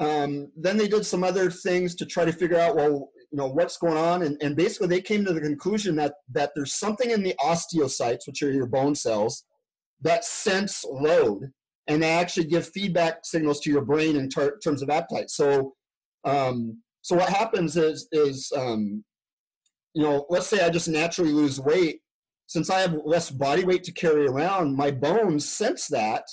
um, 0.00 0.50
then 0.56 0.76
they 0.76 0.88
did 0.88 1.06
some 1.06 1.22
other 1.22 1.50
things 1.50 1.94
to 1.96 2.06
try 2.06 2.24
to 2.24 2.32
figure 2.32 2.58
out, 2.58 2.74
well, 2.74 3.10
you 3.30 3.38
know, 3.38 3.46
what's 3.46 3.76
going 3.76 3.96
on. 3.96 4.22
And, 4.22 4.36
and 4.42 4.56
basically 4.56 4.88
they 4.88 5.00
came 5.00 5.24
to 5.24 5.32
the 5.32 5.40
conclusion 5.40 5.94
that, 5.96 6.14
that 6.32 6.50
there's 6.56 6.74
something 6.74 7.10
in 7.10 7.22
the 7.22 7.34
osteocytes, 7.40 8.26
which 8.26 8.42
are 8.42 8.52
your 8.52 8.66
bone 8.66 8.96
cells, 8.96 9.44
that 10.00 10.24
sense 10.24 10.84
load 10.88 11.52
and 11.86 12.02
they 12.02 12.10
actually 12.10 12.46
give 12.46 12.68
feedback 12.68 13.24
signals 13.24 13.60
to 13.60 13.70
your 13.70 13.84
brain 13.84 14.16
in 14.16 14.28
ter- 14.28 14.58
terms 14.58 14.82
of 14.82 14.90
appetite. 14.90 15.30
So, 15.30 15.74
um, 16.24 16.82
so 17.02 17.16
what 17.16 17.28
happens 17.28 17.76
is, 17.76 18.08
is 18.12 18.50
um, 18.56 19.04
you 19.94 20.02
know, 20.02 20.26
let's 20.28 20.46
say 20.46 20.64
I 20.64 20.70
just 20.70 20.88
naturally 20.88 21.32
lose 21.32 21.60
weight. 21.60 22.00
Since 22.46 22.68
I 22.68 22.80
have 22.80 22.96
less 23.04 23.30
body 23.30 23.64
weight 23.64 23.84
to 23.84 23.92
carry 23.92 24.26
around, 24.26 24.76
my 24.76 24.90
bones 24.90 25.48
sense 25.48 25.86
that 25.88 26.24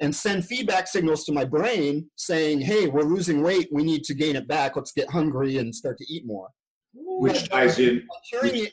and 0.00 0.14
send 0.14 0.44
feedback 0.44 0.86
signals 0.86 1.24
to 1.24 1.32
my 1.32 1.44
brain 1.44 2.08
saying, 2.14 2.60
"Hey, 2.60 2.86
we're 2.86 3.02
losing 3.02 3.42
weight. 3.42 3.68
We 3.72 3.82
need 3.82 4.04
to 4.04 4.14
gain 4.14 4.36
it 4.36 4.46
back. 4.46 4.76
Let's 4.76 4.92
get 4.92 5.10
hungry 5.10 5.56
and 5.58 5.74
start 5.74 5.98
to 5.98 6.06
eat 6.12 6.24
more." 6.24 6.48
Which 6.94 7.48
ties 7.48 7.78
in. 7.80 8.06
It, 8.32 8.72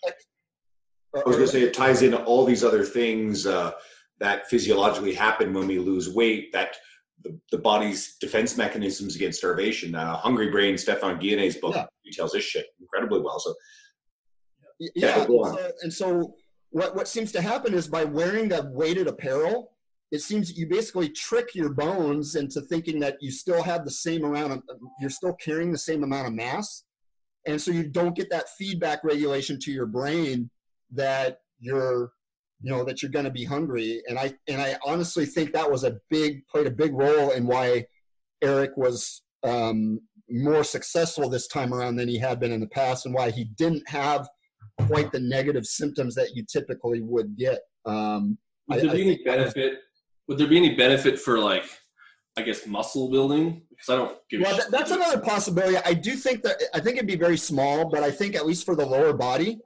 I 1.15 1.21
was 1.25 1.37
going 1.37 1.47
to 1.47 1.47
say 1.47 1.61
it 1.63 1.73
ties 1.73 2.01
into 2.03 2.21
all 2.23 2.45
these 2.45 2.63
other 2.63 2.83
things 2.83 3.47
uh, 3.47 3.71
that 4.19 4.47
physiologically 4.49 5.13
happen 5.13 5.53
when 5.53 5.65
we 5.65 5.79
lose 5.79 6.09
weight. 6.13 6.51
That 6.51 6.75
the, 7.23 7.39
the 7.51 7.57
body's 7.57 8.17
defense 8.17 8.55
mechanisms 8.55 9.15
against 9.15 9.39
starvation. 9.39 9.95
Uh, 9.95 10.17
Hungry 10.17 10.51
Brain, 10.51 10.77
Stefan 10.77 11.19
Guyenet's 11.19 11.57
book 11.57 11.73
Yeah. 11.73 11.85
details 12.03 12.33
this 12.33 12.43
shit 12.43 12.67
incredibly 12.79 13.21
well. 13.21 13.39
So 13.39 13.55
Yeah, 14.79 15.17
Yeah, 15.17 15.21
and 15.23 15.33
so, 15.55 15.71
and 15.83 15.93
so 15.93 16.35
what 16.71 16.95
what 16.95 17.07
seems 17.07 17.31
to 17.33 17.41
happen 17.41 17.73
is 17.73 17.87
by 17.87 18.03
wearing 18.03 18.49
that 18.49 18.69
weighted 18.71 19.07
apparel, 19.07 19.71
it 20.11 20.19
seems 20.21 20.47
that 20.47 20.57
you 20.57 20.67
basically 20.67 21.09
trick 21.09 21.55
your 21.55 21.73
bones 21.73 22.35
into 22.35 22.61
thinking 22.61 22.99
that 22.99 23.17
you 23.21 23.31
still 23.31 23.63
have 23.63 23.85
the 23.85 23.91
same 23.91 24.23
amount 24.23 24.53
of 24.53 24.61
you're 24.99 25.09
still 25.09 25.33
carrying 25.33 25.71
the 25.71 25.77
same 25.77 26.03
amount 26.03 26.27
of 26.27 26.33
mass, 26.33 26.83
and 27.47 27.61
so 27.61 27.71
you 27.71 27.87
don't 27.87 28.15
get 28.15 28.29
that 28.29 28.49
feedback 28.57 29.03
regulation 29.03 29.59
to 29.61 29.71
your 29.71 29.85
brain 29.85 30.49
that 30.91 31.39
you're 31.59 32.11
you 32.61 32.71
know 32.71 32.83
that 32.83 33.01
you're 33.01 33.11
going 33.11 33.25
to 33.25 33.31
be 33.31 33.45
hungry. 33.45 34.01
And 34.07 34.19
i 34.19 34.33
and 34.47 34.61
i 34.61 34.75
honestly 34.85 35.25
think 35.25 35.53
that 35.53 35.69
was 35.69 35.83
a 35.83 35.97
big 36.09 36.45
played 36.47 36.67
a 36.67 36.71
big 36.71 36.93
role 36.93 37.31
in 37.31 37.47
why 37.47 37.85
eric 38.41 38.71
was 38.75 39.21
um, 39.43 39.99
more 40.29 40.63
successful 40.63 41.29
this 41.29 41.47
time 41.47 41.73
around 41.73 41.97
than 41.97 42.07
he 42.07 42.17
had 42.17 42.39
been 42.39 42.51
in 42.51 42.59
the 42.59 42.67
past 42.67 43.05
and 43.05 43.13
why 43.13 43.29
he 43.29 43.45
didn't 43.45 43.87
have 43.87 44.27
quite 44.87 45.11
the 45.11 45.19
negative 45.19 45.65
symptoms 45.65 46.15
that 46.15 46.35
you 46.35 46.43
typically 46.51 47.01
would 47.01 47.37
get. 47.37 47.59
Um, 47.85 48.37
Would 48.67 48.79
I- 48.79 48.81
there 48.81 48.91
be 48.91 49.01
any 49.01 49.15
think 49.15 49.25
that 49.27 49.39
was- 49.39 49.53
benefit? 49.53 49.79
Would 50.27 50.37
there 50.39 50.47
be 50.47 50.57
any 50.57 50.75
benefit 50.75 51.19
for 51.19 51.37
like, 51.39 51.65
I 52.35 52.41
guess, 52.41 52.65
muscle 52.65 53.09
building? 53.11 53.61
Because 53.69 53.89
I 53.89 53.95
don't 53.95 54.17
give. 54.29 54.41
well, 54.41 54.57
that, 54.57 54.71
that's 54.71 54.91
another 54.91 55.19
possibility. 55.21 55.77
I 55.85 55.93
do 55.93 56.15
think 56.15 56.41
that 56.43 56.61
I 56.73 56.79
think 56.79 56.97
it'd 56.97 57.07
be 57.07 57.15
very 57.15 57.37
small, 57.37 57.89
but 57.89 58.03
I 58.03 58.09
think 58.11 58.35
at 58.35 58.45
least 58.45 58.65
for 58.65 58.75
the 58.75 58.85
lower 58.85 59.13
body, 59.13 59.59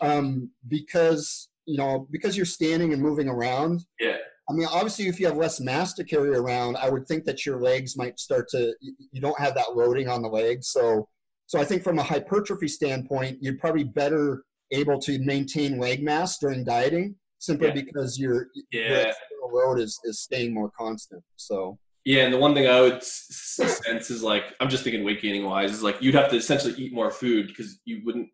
um, 0.00 0.50
because 0.68 1.48
you 1.64 1.78
know 1.78 2.06
because 2.10 2.36
you're 2.36 2.44
standing 2.46 2.92
and 2.92 3.00
moving 3.00 3.28
around. 3.28 3.84
Yeah. 4.00 4.18
I 4.50 4.52
mean, 4.54 4.66
obviously, 4.70 5.06
if 5.06 5.18
you 5.20 5.26
have 5.26 5.36
less 5.36 5.60
mass 5.60 5.94
to 5.94 6.04
carry 6.04 6.34
around, 6.36 6.76
I 6.76 6.90
would 6.90 7.06
think 7.06 7.24
that 7.24 7.46
your 7.46 7.60
legs 7.60 7.96
might 7.96 8.18
start 8.18 8.48
to. 8.50 8.74
you- 8.80 9.20
don't 9.20 9.38
have 9.38 9.54
that 9.54 9.74
loading 9.76 10.08
on 10.08 10.20
the 10.20 10.28
legs, 10.28 10.68
so 10.68 11.08
so 11.46 11.58
I 11.58 11.64
think 11.64 11.82
from 11.82 11.98
a 11.98 12.02
hypertrophy 12.02 12.68
standpoint, 12.68 13.38
you're 13.40 13.56
probably 13.58 13.84
better 13.84 14.44
able 14.72 14.98
to 15.00 15.18
maintain 15.20 15.78
leg 15.78 16.02
mass 16.02 16.38
during 16.38 16.64
dieting 16.64 17.14
simply 17.38 17.68
Yeah. 17.68 17.74
because 17.74 18.18
your 18.18 18.48
your 18.54 18.64
Yeah. 18.72 19.08
external 19.08 19.50
load 19.52 19.78
is 19.78 19.98
is 20.04 20.20
staying 20.20 20.52
more 20.54 20.70
constant. 20.76 21.22
So. 21.36 21.78
Yeah, 22.04 22.24
and 22.24 22.34
the 22.34 22.38
one 22.38 22.52
thing 22.52 22.66
I 22.66 22.80
would 22.80 23.00
sense 23.02 24.10
is 24.10 24.24
like 24.24 24.44
I'm 24.58 24.68
just 24.68 24.82
thinking 24.82 25.04
weight 25.04 25.22
gaining 25.22 25.44
wise 25.44 25.70
is 25.72 25.84
like 25.84 26.02
you'd 26.02 26.16
have 26.16 26.30
to 26.30 26.36
essentially 26.36 26.74
eat 26.74 26.92
more 26.92 27.12
food 27.12 27.46
because 27.46 27.78
you 27.84 28.02
wouldn't 28.04 28.28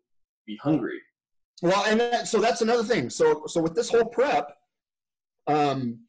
be 0.47 0.57
hungry. 0.63 0.99
Well, 1.61 1.83
and 1.85 1.99
that, 1.99 2.27
so 2.27 2.39
that's 2.39 2.61
another 2.61 2.83
thing. 2.83 3.09
So, 3.11 3.43
so 3.45 3.61
with 3.61 3.75
this 3.75 3.89
whole 3.89 4.05
prep, 4.05 4.49
um, 5.47 5.99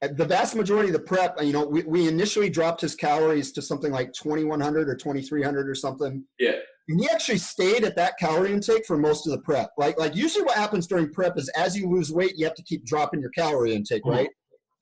the 0.00 0.24
vast 0.24 0.54
majority 0.54 0.88
of 0.88 0.92
the 0.94 1.00
prep, 1.00 1.42
you 1.42 1.52
know, 1.52 1.66
we, 1.66 1.82
we 1.82 2.08
initially 2.08 2.48
dropped 2.48 2.80
his 2.80 2.94
calories 2.94 3.52
to 3.52 3.60
something 3.62 3.90
like 3.92 4.12
2100 4.12 4.88
or 4.88 4.94
2300 4.94 5.68
or 5.68 5.74
something. 5.74 6.24
Yeah. 6.38 6.56
And 6.88 7.00
he 7.00 7.08
actually 7.08 7.38
stayed 7.38 7.84
at 7.84 7.96
that 7.96 8.18
calorie 8.18 8.52
intake 8.52 8.84
for 8.86 8.98
most 8.98 9.26
of 9.26 9.32
the 9.32 9.38
prep. 9.40 9.70
Like, 9.78 9.98
like 9.98 10.14
usually 10.14 10.44
what 10.44 10.56
happens 10.56 10.86
during 10.86 11.10
prep 11.12 11.38
is 11.38 11.48
as 11.56 11.76
you 11.76 11.88
lose 11.88 12.12
weight, 12.12 12.34
you 12.36 12.44
have 12.44 12.54
to 12.56 12.62
keep 12.62 12.84
dropping 12.84 13.20
your 13.20 13.30
calorie 13.30 13.74
intake, 13.74 14.02
Mhm. 14.04 14.10
right? 14.10 14.30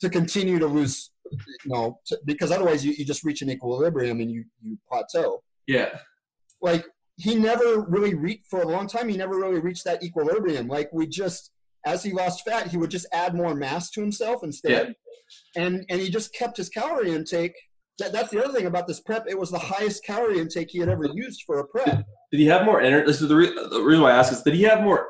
To 0.00 0.10
continue 0.10 0.58
to 0.58 0.66
lose, 0.66 1.12
you 1.30 1.38
know, 1.66 2.00
to, 2.06 2.18
because 2.24 2.50
otherwise 2.50 2.84
you, 2.84 2.92
you 2.92 3.04
just 3.04 3.22
reach 3.22 3.40
an 3.42 3.50
equilibrium 3.50 4.20
and 4.20 4.30
you, 4.30 4.44
you 4.60 4.76
plateau 4.88 5.42
Yeah, 5.68 5.96
like 6.60 6.84
he 7.16 7.36
never 7.36 7.82
really 7.82 8.14
reached 8.14 8.46
for 8.48 8.62
a 8.62 8.66
long 8.66 8.88
time 8.88 9.08
he 9.08 9.16
never 9.16 9.36
really 9.36 9.60
reached 9.60 9.84
that 9.84 10.02
equilibrium 10.02 10.66
like 10.66 10.90
we 10.92 11.06
just 11.06 11.52
as 11.86 12.02
he 12.02 12.10
lost 12.12 12.42
fat 12.44 12.68
he 12.68 12.76
would 12.78 12.90
just 12.90 13.06
add 13.12 13.34
more 13.34 13.54
mass 13.54 13.90
to 13.90 14.00
himself 14.00 14.42
instead 14.42 14.94
Yeah. 15.56 15.62
and 15.62 15.84
and 15.88 16.00
he 16.00 16.10
just 16.10 16.34
kept 16.34 16.56
his 16.56 16.68
calorie 16.68 17.12
intake 17.12 17.54
that, 17.98 18.12
that's 18.12 18.30
the 18.30 18.42
other 18.42 18.52
thing 18.52 18.66
about 18.66 18.86
this 18.86 19.00
prep 19.00 19.26
it 19.28 19.38
was 19.38 19.50
the 19.50 19.58
highest 19.58 20.04
calorie 20.04 20.38
intake 20.38 20.70
he 20.70 20.78
had 20.78 20.88
ever 20.88 21.06
used 21.12 21.42
for 21.46 21.58
a 21.60 21.66
prep 21.66 22.04
did 22.30 22.40
he 22.40 22.46
have 22.46 22.64
more 22.64 22.80
energy? 22.80 23.04
This 23.06 23.20
is 23.20 23.28
the, 23.28 23.36
re- 23.36 23.54
the 23.54 23.82
reason 23.82 24.02
why 24.02 24.12
I 24.12 24.16
ask 24.16 24.32
is 24.32 24.40
did 24.42 24.54
he 24.54 24.62
have 24.62 24.80
more? 24.82 25.06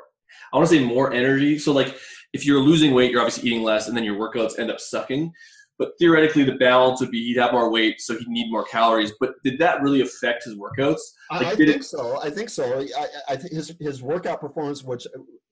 I 0.53 0.57
want 0.57 0.69
to 0.69 0.75
say 0.77 0.85
more 0.85 1.13
energy. 1.13 1.57
So 1.57 1.73
like 1.73 1.97
if 2.33 2.45
you're 2.45 2.59
losing 2.59 2.95
weight, 2.95 3.13
you're 3.13 3.21
obviously 3.21 3.49
eating 3.49 3.63
less, 3.63 3.87
and 3.87 3.97
then 3.97 4.03
your 4.03 4.17
workouts 4.17 4.59
end 4.59 4.73
up 4.73 4.81
sucking. 4.81 5.31
But 5.79 5.93
theoretically, 6.01 6.43
the 6.43 6.57
balance 6.57 7.01
would 7.01 7.13
be 7.13 7.25
he'd 7.25 7.37
have 7.39 7.53
more 7.53 7.71
weight, 7.71 8.01
so 8.01 8.19
he'd 8.19 8.27
need 8.27 8.51
more 8.51 8.65
calories. 8.65 9.13
But 9.21 9.35
did 9.45 9.57
that 9.61 9.83
really 9.83 10.01
affect 10.01 10.43
his 10.45 10.57
workouts? 10.57 10.99
i, 11.31 11.39
Like, 11.39 11.47
I 11.47 11.63
it- 11.63 11.69
think 11.69 11.85
so 11.85 12.21
i 12.21 12.29
think 12.29 12.51
so 12.51 12.85
i, 12.99 13.07
I 13.29 13.37
think 13.37 13.53
his, 13.53 13.73
his 13.79 14.03
workout 14.03 14.41
performance 14.41 14.83
which 14.83 15.07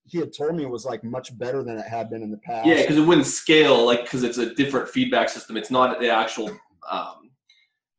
he 0.06 0.18
had 0.18 0.32
told 0.36 0.56
me 0.56 0.66
was 0.66 0.84
like 0.84 1.04
much 1.04 1.38
better 1.38 1.62
than 1.62 1.78
it 1.78 1.86
had 1.86 2.10
been 2.10 2.22
in 2.24 2.32
the 2.32 2.38
past 2.38 2.66
Yeah, 2.66 2.80
because 2.80 2.96
it 2.96 3.02
wouldn't 3.06 3.28
scale, 3.28 3.86
like 3.86 4.02
because 4.02 4.24
it's 4.24 4.38
a 4.38 4.52
different 4.56 4.88
feedback 4.88 5.28
system. 5.28 5.56
It's 5.56 5.70
not 5.70 6.00
the 6.00 6.08
actual. 6.10 6.50
Um, 6.90 7.30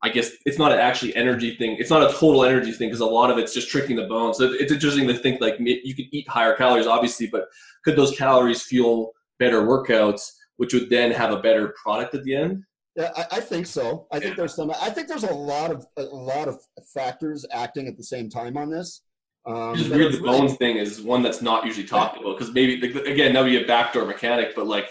I 0.03 0.09
guess 0.09 0.31
it's 0.45 0.57
not 0.57 0.71
an 0.71 0.79
actually 0.79 1.15
energy 1.15 1.55
thing. 1.55 1.77
It's 1.79 1.91
not 1.91 2.03
a 2.03 2.11
total 2.13 2.43
energy 2.43 2.71
thing 2.71 2.89
because 2.89 3.01
a 3.01 3.05
lot 3.05 3.29
of 3.29 3.37
it's 3.37 3.53
just 3.53 3.69
tricking 3.69 3.95
the 3.95 4.05
bone. 4.07 4.33
So 4.33 4.51
it's 4.51 4.71
interesting 4.71 5.07
to 5.07 5.13
think 5.13 5.39
like 5.41 5.55
you 5.59 5.93
could 5.95 6.05
eat 6.11 6.27
higher 6.27 6.55
calories, 6.55 6.87
obviously, 6.87 7.27
but 7.27 7.45
could 7.85 7.95
those 7.95 8.17
calories 8.17 8.63
fuel 8.63 9.11
better 9.37 9.61
workouts, 9.61 10.31
which 10.57 10.73
would 10.73 10.89
then 10.89 11.11
have 11.11 11.31
a 11.31 11.39
better 11.39 11.73
product 11.81 12.15
at 12.15 12.23
the 12.23 12.35
end? 12.35 12.63
Yeah, 12.95 13.11
I, 13.15 13.37
I 13.37 13.39
think 13.39 13.67
so. 13.67 14.07
I 14.11 14.19
think 14.19 14.35
there's 14.35 14.55
some. 14.55 14.71
I 14.71 14.89
think 14.89 15.07
there's 15.07 15.23
a 15.23 15.33
lot 15.33 15.71
of 15.71 15.85
a 15.97 16.03
lot 16.03 16.47
of 16.47 16.59
factors 16.93 17.45
acting 17.51 17.87
at 17.87 17.95
the 17.95 18.03
same 18.03 18.29
time 18.29 18.57
on 18.57 18.69
this. 18.69 19.03
Um, 19.45 19.71
It's 19.71 19.79
just 19.83 19.91
weird. 19.91 20.13
The 20.13 20.19
really- 20.21 20.39
bones 20.39 20.55
thing 20.57 20.77
is 20.77 21.01
one 21.01 21.21
that's 21.21 21.41
not 21.41 21.65
usually 21.65 21.87
talked 21.87 22.17
about 22.19 22.37
because 22.37 22.53
maybe 22.53 22.73
again 22.83 23.33
that 23.33 23.41
would 23.43 23.49
be 23.49 23.63
a 23.63 23.67
backdoor 23.67 24.05
mechanic, 24.05 24.55
but 24.55 24.67
like 24.67 24.89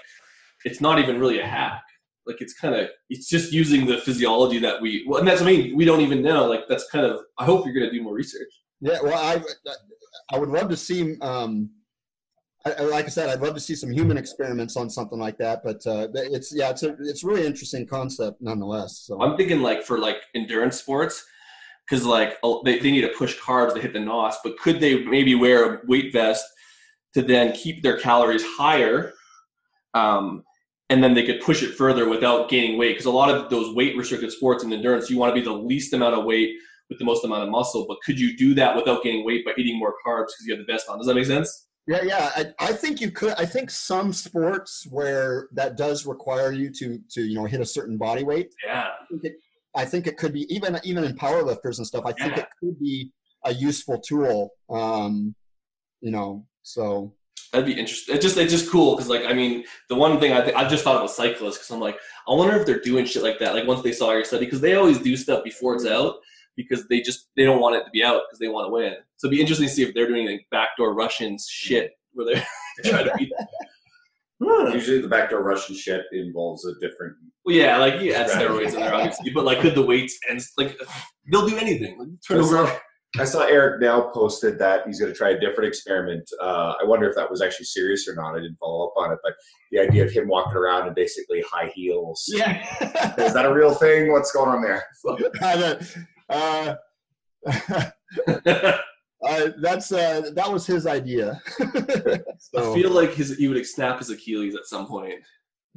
it's 0.64 0.80
not 0.80 0.98
even 0.98 1.18
really 1.20 1.40
a 1.40 1.46
hack. 1.46 1.82
Like 2.26 2.40
it's 2.40 2.54
kind 2.54 2.74
of 2.74 2.88
it's 3.08 3.28
just 3.28 3.52
using 3.52 3.86
the 3.86 3.98
physiology 3.98 4.58
that 4.58 4.80
we 4.80 5.04
well, 5.08 5.18
and 5.18 5.28
that's 5.28 5.42
I 5.42 5.44
mean. 5.44 5.76
We 5.76 5.84
don't 5.84 6.00
even 6.00 6.22
know. 6.22 6.46
Like 6.46 6.68
that's 6.68 6.88
kind 6.90 7.04
of. 7.04 7.20
I 7.38 7.44
hope 7.44 7.64
you're 7.64 7.74
going 7.74 7.88
to 7.88 7.92
do 7.92 8.02
more 8.02 8.14
research. 8.14 8.52
Yeah, 8.80 8.98
well, 9.02 9.18
I 9.18 9.42
I 10.32 10.38
would 10.38 10.48
love 10.48 10.68
to 10.68 10.76
see. 10.76 11.18
Um, 11.20 11.70
I, 12.66 12.82
like 12.82 13.06
I 13.06 13.08
said, 13.08 13.30
I'd 13.30 13.40
love 13.40 13.54
to 13.54 13.60
see 13.60 13.74
some 13.74 13.90
human 13.90 14.18
experiments 14.18 14.76
on 14.76 14.90
something 14.90 15.18
like 15.18 15.38
that. 15.38 15.62
But 15.64 15.86
uh, 15.86 16.08
it's 16.14 16.54
yeah, 16.54 16.70
it's 16.70 16.82
a 16.82 16.94
it's 17.00 17.24
really 17.24 17.46
interesting 17.46 17.86
concept 17.86 18.40
nonetheless. 18.40 18.98
So 18.98 19.20
I'm 19.20 19.36
thinking 19.36 19.62
like 19.62 19.82
for 19.82 19.98
like 19.98 20.18
endurance 20.34 20.78
sports, 20.78 21.24
because 21.88 22.04
like 22.04 22.36
they, 22.64 22.78
they 22.78 22.90
need 22.90 23.00
to 23.02 23.12
push 23.16 23.38
carbs 23.38 23.74
to 23.74 23.80
hit 23.80 23.92
the 23.92 24.00
NOS, 24.00 24.38
but 24.44 24.58
could 24.58 24.80
they 24.80 25.04
maybe 25.04 25.34
wear 25.34 25.74
a 25.74 25.80
weight 25.86 26.12
vest 26.12 26.44
to 27.14 27.22
then 27.22 27.52
keep 27.52 27.82
their 27.82 27.98
calories 27.98 28.44
higher, 28.44 29.12
um, 29.94 30.44
and 30.90 31.02
then 31.02 31.14
they 31.14 31.24
could 31.24 31.40
push 31.40 31.62
it 31.62 31.74
further 31.76 32.08
without 32.08 32.50
gaining 32.50 32.76
weight. 32.76 32.92
Because 32.92 33.06
a 33.06 33.10
lot 33.10 33.32
of 33.32 33.48
those 33.48 33.74
weight 33.74 33.96
restricted 33.96 34.32
sports 34.32 34.64
and 34.64 34.72
endurance, 34.72 35.08
you 35.08 35.16
want 35.16 35.34
to 35.34 35.40
be 35.40 35.44
the 35.44 35.52
least 35.52 35.94
amount 35.94 36.16
of 36.16 36.24
weight 36.24 36.56
with 36.90 36.98
the 36.98 37.04
most 37.04 37.24
amount 37.24 37.44
of 37.44 37.48
muscle. 37.48 37.86
But 37.88 37.98
could 38.04 38.18
you 38.18 38.36
do 38.36 38.54
that 38.54 38.76
without 38.76 39.02
gaining 39.02 39.24
weight 39.24 39.44
by 39.44 39.52
eating 39.56 39.78
more 39.78 39.94
carbs 40.04 40.26
because 40.26 40.46
you 40.46 40.56
have 40.56 40.66
the 40.66 40.70
vest 40.70 40.88
on? 40.88 40.98
Does 40.98 41.06
that 41.06 41.14
make 41.14 41.26
sense? 41.26 41.68
Yeah, 41.86 42.02
yeah. 42.02 42.30
I, 42.36 42.46
I 42.58 42.72
think 42.72 43.00
you 43.00 43.10
could. 43.10 43.34
I 43.38 43.46
think 43.46 43.70
some 43.70 44.12
sports 44.12 44.86
where 44.90 45.48
that 45.52 45.76
does 45.76 46.06
require 46.06 46.52
you 46.52 46.70
to 46.74 47.00
to 47.12 47.22
you 47.22 47.36
know 47.36 47.46
hit 47.46 47.60
a 47.60 47.66
certain 47.66 47.96
body 47.96 48.24
weight. 48.24 48.52
Yeah. 48.66 48.88
I 48.88 49.06
think 49.08 49.24
it, 49.24 49.32
I 49.74 49.84
think 49.84 50.06
it 50.06 50.16
could 50.16 50.32
be 50.32 50.52
even 50.54 50.78
even 50.82 51.04
in 51.04 51.16
powerlifters 51.16 51.78
and 51.78 51.86
stuff. 51.86 52.04
I 52.04 52.12
think 52.12 52.36
it 52.36 52.46
could 52.60 52.78
be 52.78 53.12
a 53.44 53.54
useful 53.54 54.00
tool. 54.00 54.50
Um, 54.68 55.34
you 56.00 56.10
know, 56.10 56.46
so 56.62 57.14
That'd 57.52 57.66
be 57.66 57.72
interesting. 57.78 58.14
It's 58.14 58.24
just 58.24 58.36
it's 58.36 58.52
just 58.52 58.70
cool 58.70 58.94
because 58.96 59.08
like 59.08 59.24
I 59.26 59.32
mean 59.32 59.64
the 59.88 59.94
one 59.96 60.18
thing 60.20 60.32
I 60.32 60.40
th- 60.42 60.54
I've 60.54 60.70
just 60.70 60.84
thought 60.84 60.96
about 60.96 61.10
cyclists 61.10 61.56
because 61.58 61.70
I'm 61.70 61.80
like 61.80 61.98
I 62.28 62.34
wonder 62.34 62.56
if 62.56 62.66
they're 62.66 62.80
doing 62.80 63.04
shit 63.06 63.22
like 63.22 63.38
that 63.40 63.54
like 63.54 63.66
once 63.66 63.82
they 63.82 63.92
saw 63.92 64.12
your 64.12 64.24
study 64.24 64.44
because 64.44 64.60
they 64.60 64.74
always 64.74 64.98
do 64.98 65.16
stuff 65.16 65.42
before 65.44 65.74
it's 65.74 65.86
out 65.86 66.16
because 66.56 66.86
they 66.88 67.00
just 67.00 67.28
they 67.36 67.44
don't 67.44 67.60
want 67.60 67.76
it 67.76 67.84
to 67.84 67.90
be 67.90 68.04
out 68.04 68.22
because 68.28 68.38
they 68.38 68.48
want 68.48 68.66
to 68.66 68.72
win. 68.72 68.94
So 69.16 69.26
it'd 69.26 69.36
be 69.36 69.40
interesting 69.40 69.68
to 69.68 69.74
see 69.74 69.82
if 69.82 69.94
they're 69.94 70.08
doing 70.08 70.26
like 70.26 70.46
backdoor 70.50 70.94
Russian 70.94 71.36
shit 71.48 71.92
where 72.12 72.26
they're 72.26 72.46
trying 72.90 73.06
to 73.06 73.14
beat. 73.18 73.32
Huh. 73.38 73.46
Hmm. 74.66 74.72
Usually, 74.72 75.00
the 75.00 75.08
backdoor 75.08 75.42
Russian 75.42 75.74
shit 75.76 76.02
involves 76.12 76.64
a 76.66 76.72
different. 76.80 77.14
Well, 77.44 77.54
yeah, 77.56 77.76
like 77.78 78.00
you 78.00 78.12
add 78.14 78.28
Right. 78.28 78.46
steroids 78.48 78.74
in 78.74 78.80
there 78.80 78.94
obviously, 78.94 79.30
but 79.30 79.44
like 79.44 79.60
could 79.60 79.74
the 79.74 79.82
weights 79.82 80.18
and 80.28 80.40
like 80.56 80.78
they'll 81.30 81.46
do 81.48 81.56
anything. 81.58 81.98
Like, 81.98 82.08
turn 82.26 82.38
I 82.38 82.40
over. 82.42 82.80
Saw, 83.16 83.22
I 83.22 83.24
saw 83.24 83.40
Eric 83.42 83.80
now 83.80 84.10
posted 84.12 84.58
that 84.58 84.86
he's 84.86 85.00
going 85.00 85.12
to 85.12 85.16
try 85.16 85.30
a 85.30 85.40
different 85.40 85.68
experiment. 85.68 86.28
Uh, 86.40 86.74
I 86.80 86.84
wonder 86.84 87.08
if 87.08 87.16
that 87.16 87.30
was 87.30 87.42
actually 87.42 87.66
serious 87.66 88.08
or 88.08 88.14
not. 88.14 88.34
I 88.34 88.40
didn't 88.40 88.58
follow 88.58 88.88
up 88.88 88.94
on 88.96 89.12
it, 89.12 89.18
but 89.22 89.34
the 89.70 89.80
idea 89.80 90.04
of 90.04 90.12
him 90.12 90.28
walking 90.28 90.56
around 90.56 90.88
in 90.88 90.94
basically 90.94 91.42
high 91.50 91.72
heels. 91.74 92.24
yeah. 92.28 92.62
Is 93.18 93.34
that 93.34 93.46
a 93.46 93.52
real 93.52 93.74
thing? 93.74 94.12
What's 94.12 94.32
going 94.32 94.50
on 94.50 94.62
there? 94.62 94.84
uh, 96.30 96.74
uh, 99.26 99.48
that's 99.60 99.92
uh, 99.92 100.30
that 100.34 100.50
was 100.50 100.66
his 100.66 100.86
idea. 100.86 101.40
I 101.60 102.74
feel 102.74 102.90
like 102.90 103.14
his 103.14 103.36
he 103.36 103.48
would 103.48 103.66
snap 103.66 103.98
his 103.98 104.10
Achilles 104.10 104.54
at 104.54 104.66
some 104.66 104.86
point. 104.86 105.14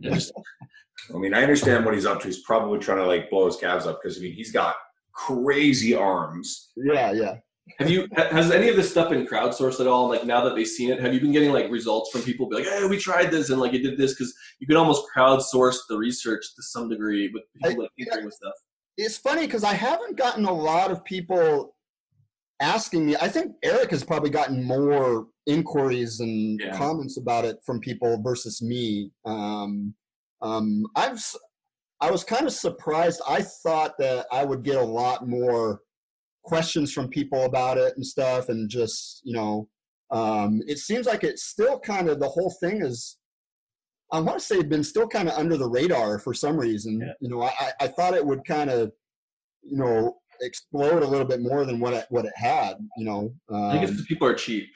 I 0.05 1.17
mean, 1.17 1.33
I 1.33 1.41
understand 1.41 1.85
what 1.85 1.93
he's 1.93 2.05
up 2.05 2.21
to. 2.21 2.27
He's 2.27 2.41
probably 2.41 2.79
trying 2.79 2.97
to 2.97 3.05
like 3.05 3.29
blow 3.29 3.45
his 3.45 3.55
calves 3.55 3.85
up 3.85 3.99
because 4.01 4.17
I 4.17 4.21
mean, 4.21 4.33
he's 4.33 4.51
got 4.51 4.75
crazy 5.13 5.93
arms. 5.95 6.71
yeah, 6.76 7.12
yeah. 7.12 7.36
Have 7.80 7.89
you 7.89 8.08
has 8.15 8.52
any 8.52 8.67
of 8.67 8.76
this 8.76 8.91
stuff 8.91 9.10
been 9.10 9.26
crowdsourced 9.26 9.80
at 9.80 9.88
all? 9.88 10.10
Like 10.10 10.26
now 10.26 10.43
that 10.43 10.54
they've 10.54 10.67
seen 10.67 10.91
it, 10.91 10.99
have 10.99 11.13
you 11.13 11.21
been 11.21 11.32
getting 11.32 11.54
like 11.54 11.71
results 11.71 12.12
from 12.12 12.21
people 12.21 12.49
be 12.49 12.58
like, 12.58 12.65
"Hey, 12.65 12.86
we 12.88 12.97
tried 12.97 13.32
this 13.32 13.49
and 13.49 13.60
like 13.62 13.73
it 13.73 13.80
did 13.84 13.97
this"? 13.97 14.13
Because 14.13 14.34
you 14.60 14.67
could 14.67 14.76
almost 14.76 15.04
crowdsource 15.15 15.78
the 15.88 15.97
research 15.97 16.43
to 16.58 16.62
some 16.62 16.89
degree 16.89 17.32
with 17.34 17.43
people 17.63 17.84
like 17.84 17.91
tinkering 17.97 18.26
with 18.26 18.34
stuff. 18.34 18.54
It's 18.97 19.17
funny 19.17 19.45
because 19.45 19.63
I 19.63 19.73
haven't 19.73 20.17
gotten 20.17 20.43
a 20.43 20.52
lot 20.54 20.91
of 20.91 21.06
people 21.06 21.73
asking 22.60 23.06
me. 23.06 23.15
I 23.21 23.30
think 23.30 23.54
Eric 23.63 23.91
has 23.91 24.04
probably 24.04 24.30
gotten 24.30 24.62
more 24.63 25.28
inquiries 25.47 26.19
and 26.19 26.60
Yeah. 26.60 26.78
comments 26.78 27.17
about 27.17 27.45
it 27.45 27.58
from 27.65 27.80
people 27.80 28.21
versus 28.21 28.62
me. 28.62 29.12
Um, 29.26 29.95
um, 30.41 30.84
I've 30.97 31.23
I 32.03 32.11
was 32.11 32.23
kind 32.23 32.45
of 32.45 32.53
surprised. 32.53 33.21
I 33.27 33.41
thought 33.63 33.93
that 33.99 34.25
I 34.31 34.43
would 34.43 34.63
get 34.63 34.75
a 34.75 34.83
lot 35.01 35.27
more 35.27 35.79
questions 36.43 36.91
from 36.91 37.07
people 37.07 37.45
about 37.45 37.77
it 37.77 37.93
and 37.95 38.05
stuff, 38.05 38.49
and 38.49 38.69
just 38.69 39.21
you 39.23 39.33
know, 39.33 39.69
um, 40.11 40.61
it 40.67 40.77
seems 40.79 41.05
like 41.05 41.23
it's 41.23 41.45
still 41.45 41.79
kind 41.79 42.09
of 42.09 42.19
the 42.19 42.27
whole 42.29 42.53
thing 42.59 42.81
is. 42.85 43.17
I 44.11 44.19
want 44.19 44.37
to 44.39 44.45
say 44.45 44.61
been 44.61 44.83
still 44.83 45.07
kind 45.07 45.27
of 45.27 45.35
under 45.39 45.57
the 45.57 45.67
radar 45.67 46.19
for 46.19 46.33
some 46.35 46.55
reason. 46.57 46.99
Yeah. 47.01 47.13
You 47.19 47.29
know, 47.29 47.41
I, 47.41 47.71
I- 47.81 47.87
thought 47.87 48.13
it 48.13 48.23
would 48.23 48.45
kind 48.45 48.69
of, 48.69 48.91
you 49.63 49.77
know, 49.77 50.17
explode 50.41 51.01
a 51.01 51.07
little 51.07 51.25
bit 51.25 51.41
more 51.41 51.65
than 51.65 51.79
what 51.79 51.93
it, 51.93 52.05
what 52.09 52.25
it 52.25 52.33
had. 52.35 52.75
You 52.97 53.05
know, 53.05 53.33
um, 53.51 53.63
I 53.71 53.79
think 53.79 53.89
it's 53.89 54.05
people 54.05 54.27
are 54.27 54.35
cheap. 54.35 54.67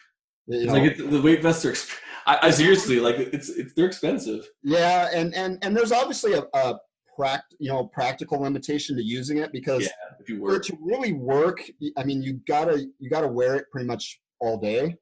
you 0.47 0.61
It's 0.61 0.65
know, 0.73 0.79
like 0.79 0.97
the 0.97 1.21
weight 1.21 1.43
vests 1.43 1.65
are. 1.65 1.71
Exp- 1.73 1.99
I, 2.25 2.47
I 2.47 2.49
seriously 2.49 2.99
like 2.99 3.17
it's 3.19 3.49
it's 3.49 3.73
they're 3.75 3.85
expensive. 3.85 4.47
yeah, 4.63 5.09
and 5.13 5.35
and 5.35 5.59
and 5.63 5.75
there's 5.77 5.91
obviously 5.91 6.33
a, 6.33 6.43
a 6.55 6.75
pract, 7.17 7.53
you 7.60 7.69
know, 7.69 7.86
practical 7.86 8.41
limitation 8.41 8.95
to 8.95 9.03
using 9.03 9.38
it 9.38 9.51
because 9.51 9.84
Yeah, 9.84 9.89
if 10.19 10.30
you 10.30 10.39
for 10.39 10.56
it 10.56 10.63
to 10.63 10.77
really 10.82 11.13
work, 11.13 11.62
I 11.97 12.03
mean, 12.03 12.21
you 12.21 12.39
gotta 12.47 12.88
you 12.99 13.10
gotta 13.10 13.27
wear 13.27 13.56
it 13.56 13.65
pretty 13.71 13.88
much 13.88 14.19
all 14.39 14.58
day, 14.58 14.95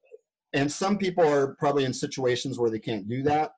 and 0.52 0.70
some 0.70 0.98
people 0.98 1.26
are 1.26 1.54
probably 1.56 1.84
in 1.84 1.92
situations 1.92 2.58
where 2.58 2.70
they 2.70 2.78
can't 2.78 3.08
do 3.08 3.22
that. 3.24 3.52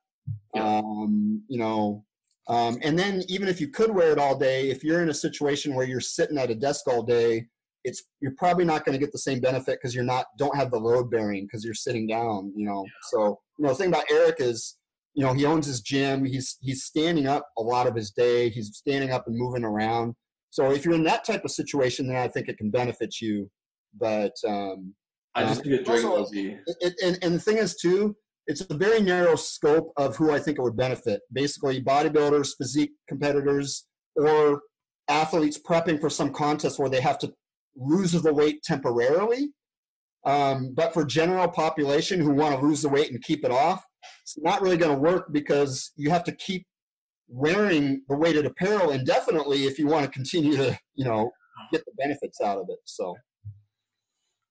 Yeah. 0.53 0.79
Um, 0.79 1.43
you 1.47 1.57
know, 1.57 2.03
um, 2.47 2.79
and 2.81 2.97
then 2.97 3.23
even 3.27 3.47
if 3.47 3.61
you 3.61 3.67
could 3.67 3.91
wear 3.91 4.11
it 4.11 4.19
all 4.19 4.37
day, 4.37 4.69
if 4.69 4.83
you're 4.83 5.03
in 5.03 5.09
a 5.09 5.13
situation 5.13 5.75
where 5.75 5.85
you're 5.85 5.99
sitting 5.99 6.37
at 6.37 6.49
a 6.49 6.55
desk 6.55 6.87
all 6.87 7.03
day, 7.03 7.47
it's 7.83 8.03
you're 8.21 8.35
probably 8.37 8.65
not 8.65 8.83
going 8.83 8.93
to 8.93 9.03
get 9.03 9.11
the 9.11 9.19
same 9.19 9.39
benefit 9.39 9.77
because 9.79 9.95
you're 9.95 10.03
not 10.03 10.25
don't 10.37 10.55
have 10.55 10.71
the 10.71 10.79
load 10.79 11.09
bearing 11.11 11.45
because 11.45 11.63
you're 11.63 11.73
sitting 11.73 12.07
down. 12.07 12.51
You 12.55 12.65
know, 12.65 12.85
so 13.09 13.39
you 13.57 13.63
know 13.63 13.69
the 13.69 13.75
thing 13.75 13.89
about 13.89 14.05
Eric 14.11 14.37
is 14.39 14.78
you 15.13 15.23
know 15.25 15.33
he 15.33 15.45
owns 15.45 15.65
his 15.65 15.81
gym. 15.81 16.25
He's 16.25 16.57
he's 16.61 16.83
standing 16.83 17.27
up 17.27 17.47
a 17.57 17.61
lot 17.61 17.87
of 17.87 17.95
his 17.95 18.11
day. 18.11 18.49
He's 18.49 18.75
standing 18.77 19.11
up 19.11 19.25
and 19.27 19.37
moving 19.37 19.63
around. 19.63 20.15
So 20.51 20.71
if 20.71 20.83
you're 20.85 20.95
in 20.95 21.03
that 21.03 21.25
type 21.25 21.45
of 21.45 21.51
situation, 21.51 22.07
then 22.07 22.15
I 22.17 22.27
think 22.27 22.47
it 22.47 22.57
can 22.57 22.71
benefit 22.71 23.21
you. 23.21 23.49
But 23.99 24.33
um, 24.47 24.93
I 25.35 25.43
just 25.43 25.61
think 25.63 25.75
it 25.75 25.85
Dragon 25.85 26.05
Also- 26.05 26.15
Ball 26.17 26.25
Z. 26.27 26.57
it, 26.65 26.77
it, 26.81 26.93
and, 27.03 27.17
and 27.23 27.35
the 27.35 27.39
thing 27.39 27.57
is 27.57 27.75
too, 27.75 28.15
it's 28.47 28.61
a 28.69 28.73
very 28.75 29.01
narrow 29.01 29.35
scope 29.35 29.91
of 29.97 30.15
who 30.15 30.31
I 30.31 30.39
think 30.39 30.57
it 30.57 30.61
would 30.61 30.77
benefit. 30.77 31.21
Basically, 31.31 31.81
bodybuilders, 31.81 32.51
physique 32.57 32.91
competitors, 33.07 33.85
or 34.15 34.61
athletes 35.07 35.59
prepping 35.59 35.99
for 35.99 36.09
some 36.09 36.31
contest 36.31 36.79
where 36.79 36.89
they 36.89 37.01
have 37.01 37.17
to 37.19 37.31
lose 37.75 38.11
the 38.11 38.33
weight 38.33 38.61
temporarily. 38.63 39.49
Um, 40.25 40.73
but 40.75 40.93
for 40.93 41.05
general 41.05 41.47
population 41.47 42.19
who 42.19 42.31
want 42.33 42.59
to 42.59 42.65
lose 42.65 42.81
the 42.81 42.89
weight 42.89 43.11
and 43.11 43.23
keep 43.23 43.45
it 43.45 43.51
off, 43.51 43.83
it's 44.23 44.37
not 44.37 44.61
really 44.61 44.77
going 44.77 44.93
to 44.93 44.99
work 44.99 45.31
because 45.31 45.91
you 45.95 46.09
have 46.09 46.23
to 46.25 46.31
keep 46.33 46.65
wearing 47.27 48.01
the 48.09 48.17
weighted 48.17 48.45
apparel 48.45 48.91
indefinitely 48.91 49.65
if 49.65 49.77
you 49.77 49.87
want 49.87 50.05
to 50.05 50.11
continue 50.11 50.55
to, 50.57 50.77
you 50.95 51.05
know, 51.05 51.29
get 51.71 51.83
the 51.85 51.91
benefits 51.97 52.41
out 52.41 52.57
of 52.57 52.65
it. 52.69 52.79
So 52.85 53.15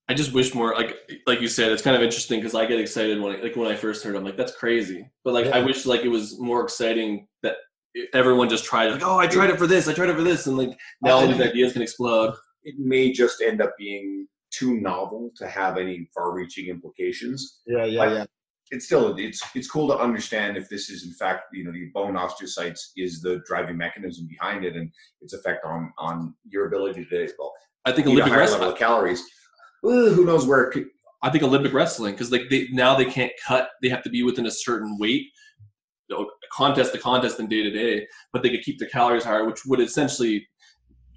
I 0.09 0.15
just 0.15 0.33
wish 0.33 0.55
more 0.55 0.75
like 0.75 0.95
like 1.27 1.41
you 1.41 1.49
said, 1.49 1.71
it's 1.73 1.83
kind 1.83 1.97
of 1.97 2.03
interesting 2.03 2.41
because 2.41 2.55
I 2.55 2.65
get 2.67 2.81
excited 2.81 3.21
when 3.21 3.37
I, 3.37 3.41
like 3.43 3.57
when 3.57 3.71
I 3.71 3.77
first 3.77 4.03
heard. 4.05 4.15
it, 4.15 4.19
I'm 4.19 4.25
like, 4.25 4.37
that's 4.37 4.55
crazy. 4.57 5.11
But 5.25 5.35
like 5.35 5.47
I 5.49 5.61
wish 5.61 5.85
like 5.87 6.03
it 6.03 6.09
was 6.09 6.39
more 6.41 6.63
exciting 6.63 7.27
that 7.43 7.57
everyone 8.15 8.49
just 8.49 8.65
tried 8.65 8.87
it. 8.89 8.93
Like, 8.93 9.03
oh, 9.07 9.19
I 9.19 9.27
tried 9.27 9.51
it 9.51 9.59
for 9.59 9.67
this, 9.67 9.87
I 9.89 9.93
tried 9.93 10.09
it 10.11 10.17
for 10.17 10.23
this, 10.23 10.47
and 10.47 10.57
like 10.57 10.71
now 11.03 11.17
all 11.19 11.27
these 11.27 11.41
ideas 11.41 11.73
can 11.75 11.83
explode. 11.83 12.35
It 12.65 12.77
may 12.79 13.13
just 13.13 13.43
end 13.43 13.61
up 13.61 13.73
being 13.79 14.27
too 14.51 14.81
novel 14.81 15.31
to 15.37 15.47
have 15.47 15.77
any 15.77 16.09
far-reaching 16.15 16.69
implications. 16.69 17.61
yeah, 17.67 17.85
yeah, 17.85 17.99
Like- 18.01 18.11
yeah. 18.11 18.25
It's 18.71 18.85
still 18.85 19.17
it's 19.17 19.43
it's 19.55 19.71
cool 19.71 19.89
to 19.89 19.97
understand 19.97 20.57
if 20.57 20.69
this 20.69 20.91
is 20.91 21.05
in 21.05 21.13
fact 21.13 21.45
you 21.53 21.65
know 21.65 21.73
the 21.73 21.91
bone 21.95 22.15
osteocytes 22.15 22.81
is 22.97 23.23
the 23.23 23.41
driving 23.47 23.77
mechanism 23.77 24.27
behind 24.29 24.65
it 24.65 24.77
and 24.77 24.91
its 25.23 25.33
effect 25.33 25.65
on 25.65 25.93
on 25.99 26.35
your 26.49 26.67
ability 26.67 27.07
to 27.07 27.29
well, 27.39 27.53
I 27.85 27.93
think 27.93 28.07
eat 28.07 28.11
a 28.11 28.13
Olympic 28.13 28.33
higher 28.33 28.41
wrestling. 28.41 28.61
level 28.61 28.75
of 28.75 28.79
calories. 28.79 29.23
Ooh, 29.87 30.13
who 30.13 30.25
knows 30.25 30.47
where 30.47 30.65
it 30.65 30.73
could, 30.73 30.87
I 31.23 31.31
think 31.31 31.43
Olympic 31.43 31.73
wrestling 31.73 32.15
because 32.15 32.31
like 32.31 32.43
they 32.51 32.69
now 32.71 32.97
they 32.97 33.05
can't 33.05 33.33
cut. 33.45 33.71
They 33.83 33.89
have 33.89 34.03
to 34.05 34.11
be 34.11 34.23
within 34.23 34.47
a 34.47 34.51
certain 34.51 34.97
weight, 34.99 35.27
you 36.09 36.17
know, 36.17 36.31
contest 36.53 36.93
to 36.93 36.99
contest 36.99 37.41
and 37.41 37.49
day 37.49 37.63
to 37.63 37.71
day. 37.71 38.07
But 38.33 38.43
they 38.43 38.51
could 38.51 38.63
keep 38.63 38.79
the 38.79 38.87
calories 38.87 39.25
higher, 39.25 39.47
which 39.47 39.65
would 39.67 39.81
essentially, 39.81 40.47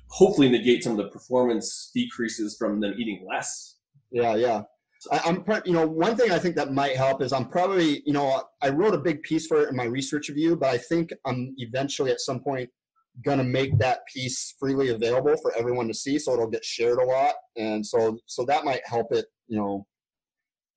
hopefully, 0.10 0.50
negate 0.50 0.84
some 0.84 0.94
of 0.94 0.98
the 0.98 1.10
performance 1.10 1.92
decreases 1.94 2.56
from 2.58 2.80
them 2.80 2.96
eating 2.98 3.26
less. 3.30 3.78
Yeah, 4.10 4.36
yeah. 4.36 4.64
I, 5.12 5.22
I'm, 5.26 5.44
you 5.66 5.74
know, 5.74 5.88
one 5.88 6.16
thing 6.16 6.32
I 6.32 6.40
think 6.40 6.56
that 6.58 6.74
might 6.74 6.96
help 6.96 7.22
is 7.22 7.34
I'm 7.34 7.48
probably, 7.48 8.04
you 8.06 8.14
know, 8.14 8.44
I 8.62 8.70
wrote 8.70 8.94
a 8.94 9.00
big 9.00 9.24
piece 9.24 9.48
for 9.48 9.64
it 9.64 9.70
in 9.70 9.76
my 9.76 9.86
research 9.86 10.30
review, 10.30 10.56
but 10.56 10.70
I 10.70 10.78
think 10.78 11.12
I'm 11.26 11.54
eventually 11.58 12.12
at 12.12 12.20
some 12.20 12.42
point 12.42 12.70
gonna 13.26 13.44
make 13.44 13.78
that 13.80 14.00
piece 14.14 14.56
freely 14.60 14.90
available 14.90 15.36
for 15.42 15.56
everyone 15.58 15.88
to 15.88 15.94
see, 15.94 16.18
so 16.18 16.34
it'll 16.34 16.50
get 16.50 16.64
shared 16.64 16.98
a 16.98 17.04
lot, 17.04 17.34
and 17.58 17.86
so 17.86 18.18
so 18.26 18.46
that 18.46 18.64
might 18.64 18.82
help 18.86 19.08
it, 19.12 19.26
you 19.48 19.58
know, 19.58 19.86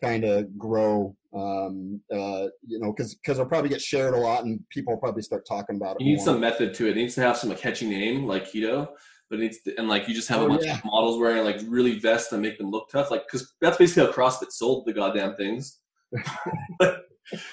kind 0.02 0.24
of 0.24 0.58
grow, 0.58 1.14
um, 1.34 2.00
uh, 2.12 2.46
you 2.66 2.78
know, 2.80 2.92
because 2.92 3.14
because 3.14 3.38
it'll 3.38 3.48
probably 3.48 3.70
get 3.70 3.80
shared 3.80 4.14
a 4.14 4.18
lot, 4.18 4.44
and 4.44 4.60
people 4.70 4.94
will 4.94 5.00
probably 5.00 5.22
start 5.22 5.46
talking 5.46 5.76
about 5.76 5.96
it. 5.96 6.00
You 6.00 6.10
need 6.10 6.16
more. 6.16 6.24
some 6.26 6.40
method 6.40 6.74
to 6.74 6.86
it. 6.86 6.90
It 6.90 6.96
needs 6.96 7.14
to 7.14 7.20
have 7.20 7.36
some 7.36 7.50
like 7.50 7.60
catchy 7.60 7.88
name 7.88 8.26
like 8.26 8.50
keto, 8.50 8.88
but 9.34 9.40
it 9.40 9.42
needs 9.42 9.60
to, 9.62 9.76
and 9.78 9.88
like 9.88 10.08
you 10.08 10.14
just 10.14 10.28
have 10.28 10.40
a 10.42 10.44
Oh, 10.44 10.48
bunch 10.48 10.64
yeah. 10.64 10.78
of 10.78 10.84
models 10.84 11.18
wearing 11.18 11.44
like 11.44 11.60
really 11.66 11.98
vests 11.98 12.28
that 12.30 12.38
make 12.38 12.58
them 12.58 12.70
look 12.70 12.88
tough. 12.90 13.10
Like 13.10 13.24
because 13.26 13.54
that's 13.60 13.76
basically 13.76 14.06
how 14.06 14.12
CrossFit 14.12 14.50
sold 14.52 14.86
the 14.86 14.92
goddamn 14.92 15.34
things. 15.36 15.80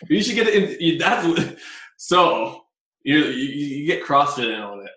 you 0.09 0.21
should 0.21 0.35
get 0.35 0.47
it 0.47 0.79
in. 0.79 0.97
That's 0.97 1.55
so 1.97 2.61
you, 3.03 3.17
you 3.17 3.65
you 3.79 3.85
get 3.87 4.03
CrossFit 4.03 4.53
in 4.53 4.61
on 4.61 4.79
it 4.81 4.91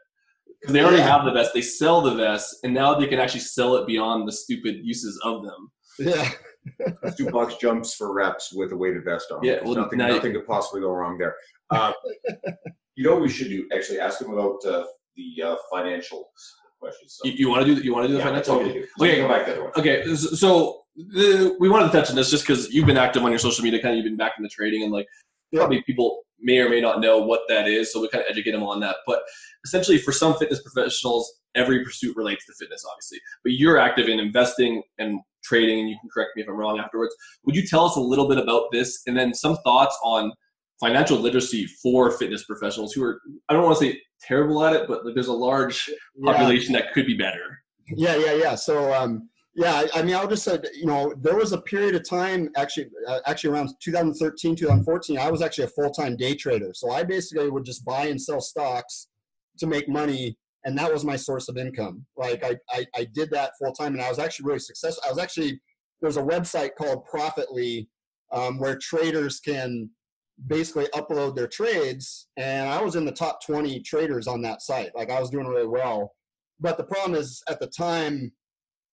because 0.60 0.72
they 0.72 0.80
already 0.82 0.98
Yeah. 0.98 1.16
have 1.16 1.24
the 1.24 1.32
vest. 1.32 1.52
They 1.54 1.62
sell 1.62 2.00
the 2.00 2.14
vest, 2.14 2.56
and 2.64 2.74
now 2.74 2.94
they 2.94 3.06
can 3.06 3.18
actually 3.18 3.40
sell 3.40 3.76
it 3.76 3.86
beyond 3.86 4.28
the 4.28 4.32
stupid 4.32 4.76
uses 4.82 5.20
of 5.24 5.44
them. 5.44 5.70
Yeah, 5.98 6.28
two 7.16 7.30
box 7.30 7.54
jumps 7.56 7.94
for 7.94 8.12
reps 8.12 8.52
with 8.52 8.72
a 8.72 8.76
weighted 8.76 9.04
vest 9.04 9.30
on. 9.30 9.42
Yeah, 9.44 9.60
well, 9.64 9.74
nothing, 9.74 9.98
nothing 9.98 10.32
could 10.32 10.46
possibly 10.46 10.80
go 10.80 10.90
wrong 10.90 11.18
there. 11.18 11.36
Uh, 11.70 11.92
You 12.96 13.02
know 13.02 13.14
what 13.14 13.22
we 13.22 13.28
should 13.28 13.48
do? 13.48 13.68
Actually, 13.74 13.98
ask 13.98 14.20
them 14.20 14.32
about 14.32 14.64
uh, 14.64 14.84
the 15.16 15.42
uh, 15.42 15.56
financial 15.72 16.28
questions. 16.84 17.18
So. 17.20 17.28
You, 17.28 17.34
you 17.34 17.48
want 17.48 17.62
to 17.62 17.66
do 17.66 17.74
that? 17.74 17.84
you 17.84 17.92
want 17.94 18.04
to 18.04 18.08
do 18.08 18.14
the 18.14 18.18
yeah, 18.20 18.24
financial? 18.24 18.56
okay. 18.56 18.70
okay. 18.70 18.86
Okay. 19.00 19.16
Go 19.20 19.28
back 19.28 19.44
to 19.46 19.50
the 19.50 19.56
other 19.56 19.64
one. 19.64 19.72
Okay, 19.76 20.14
so 20.14 20.82
the, 20.96 21.56
we 21.58 21.68
wanted 21.68 21.90
to 21.90 21.98
touch 21.98 22.10
on 22.10 22.16
this 22.16 22.30
just 22.30 22.44
because 22.46 22.72
you've 22.72 22.86
been 22.86 22.96
active 22.96 23.22
on 23.22 23.30
your 23.30 23.38
social 23.38 23.64
media, 23.64 23.80
kind 23.82 23.92
of 23.92 23.96
you've 23.96 24.10
been 24.10 24.16
back 24.16 24.32
in 24.38 24.42
the 24.42 24.48
trading, 24.48 24.82
and 24.82 24.92
like 24.92 25.06
Yeah. 25.50 25.60
probably 25.60 25.82
people 25.82 26.20
may 26.40 26.58
or 26.58 26.68
may 26.68 26.80
not 26.80 27.00
know 27.00 27.18
what 27.18 27.40
that 27.48 27.66
is, 27.68 27.92
so 27.92 28.00
we 28.00 28.08
kind 28.08 28.22
of 28.24 28.30
educate 28.30 28.52
them 28.52 28.62
on 28.62 28.80
that. 28.80 28.96
But 29.06 29.22
essentially, 29.64 29.98
for 29.98 30.12
some 30.12 30.34
fitness 30.36 30.60
professionals, 30.62 31.32
every 31.54 31.82
pursuit 31.84 32.16
relates 32.16 32.44
to 32.46 32.52
fitness, 32.58 32.84
obviously. 32.90 33.18
But 33.42 33.52
you're 33.52 33.78
active 33.78 34.08
in 34.08 34.18
investing 34.18 34.82
and 34.98 35.20
trading, 35.42 35.80
and 35.80 35.88
you 35.88 35.96
can 36.00 36.10
correct 36.12 36.30
me 36.36 36.42
if 36.42 36.48
I'm 36.48 36.56
wrong 36.56 36.78
afterwards. 36.78 37.14
Would 37.44 37.56
you 37.56 37.66
tell 37.66 37.84
us 37.86 37.96
a 37.96 38.00
little 38.00 38.28
bit 38.28 38.38
about 38.38 38.66
this, 38.72 39.02
and 39.06 39.16
then 39.16 39.34
some 39.34 39.56
thoughts 39.64 39.98
on 40.02 40.32
financial 40.80 41.18
literacy 41.18 41.66
for 41.82 42.10
fitness 42.12 42.44
professionals 42.44 42.92
who 42.92 43.02
are 43.04 43.20
I 43.48 43.54
don't 43.54 43.64
want 43.64 43.78
to 43.78 43.84
say 43.84 44.00
terrible 44.22 44.64
at 44.64 44.74
it, 44.74 44.88
but 44.88 45.04
like 45.04 45.14
there's 45.14 45.28
a 45.28 45.32
large 45.32 45.88
Yeah. 46.16 46.32
population 46.32 46.72
that 46.74 46.92
could 46.92 47.06
be 47.06 47.16
better. 47.16 47.62
Yeah, 47.88 48.16
yeah, 48.16 48.32
yeah. 48.32 48.54
So, 48.54 48.92
um, 48.94 49.28
yeah, 49.54 49.74
I, 49.74 50.00
I 50.00 50.02
mean, 50.02 50.14
I'll 50.16 50.26
just 50.26 50.42
say, 50.42 50.58
you 50.74 50.86
know, 50.86 51.14
there 51.20 51.36
was 51.36 51.52
a 51.52 51.60
period 51.60 51.94
of 51.94 52.08
time, 52.08 52.50
actually, 52.56 52.86
uh, 53.06 53.20
actually 53.26 53.50
around 53.50 53.70
2013, 53.80 54.56
2014, 54.56 55.18
I 55.18 55.30
was 55.30 55.42
actually 55.42 55.64
a 55.64 55.68
full-time 55.68 56.16
day 56.16 56.34
trader. 56.34 56.72
So 56.74 56.90
I 56.90 57.04
basically 57.04 57.50
would 57.50 57.64
just 57.64 57.84
buy 57.84 58.06
and 58.06 58.20
sell 58.20 58.40
stocks 58.40 59.08
to 59.58 59.66
make 59.66 59.88
money, 59.88 60.36
and 60.64 60.76
that 60.78 60.92
was 60.92 61.04
my 61.04 61.14
source 61.14 61.48
of 61.48 61.56
income. 61.56 62.04
Like 62.16 62.42
I, 62.42 62.56
I, 62.70 62.86
I 62.96 63.04
did 63.12 63.30
that 63.30 63.52
full-time, 63.60 63.92
and 63.92 64.02
I 64.02 64.08
was 64.08 64.18
actually 64.18 64.46
really 64.46 64.58
successful. 64.58 65.02
I 65.06 65.10
was 65.10 65.18
actually 65.18 65.60
there's 66.00 66.16
a 66.16 66.22
website 66.22 66.70
called 66.76 67.04
Profitly 67.06 67.88
um, 68.32 68.58
where 68.58 68.76
traders 68.76 69.40
can 69.40 69.88
basically 70.46 70.86
upload 70.94 71.36
their 71.36 71.46
trades, 71.46 72.28
and 72.36 72.68
I 72.68 72.82
was 72.82 72.96
in 72.96 73.04
the 73.04 73.12
top 73.12 73.44
20 73.44 73.80
traders 73.80 74.26
on 74.26 74.42
that 74.42 74.62
site. 74.62 74.94
Like 74.94 75.10
I 75.10 75.20
was 75.20 75.30
doing 75.30 75.46
really 75.46 75.66
well. 75.66 76.12
But 76.60 76.76
the 76.76 76.84
problem 76.84 77.18
is 77.18 77.42
at 77.48 77.60
the 77.60 77.66
time 77.66 78.32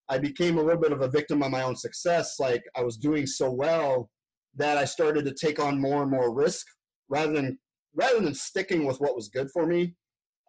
i 0.08 0.18
became 0.18 0.58
a 0.58 0.62
little 0.62 0.80
bit 0.80 0.92
of 0.92 1.00
a 1.00 1.08
victim 1.08 1.42
of 1.42 1.50
my 1.50 1.62
own 1.62 1.76
success. 1.76 2.36
Like 2.38 2.62
i 2.76 2.82
was 2.82 2.96
doing 2.96 3.26
so 3.26 3.50
well 3.50 4.10
that 4.56 4.76
i 4.76 4.84
started 4.84 5.24
to 5.24 5.34
take 5.34 5.58
on 5.58 5.80
more 5.80 6.02
and 6.02 6.10
more 6.10 6.34
risk. 6.34 6.66
Rather 7.08 7.32
than 7.32 7.58
rather 7.94 8.20
than 8.20 8.34
sticking 8.34 8.84
with 8.84 9.00
what 9.00 9.14
was 9.14 9.28
good 9.28 9.50
for 9.52 9.66
me 9.66 9.94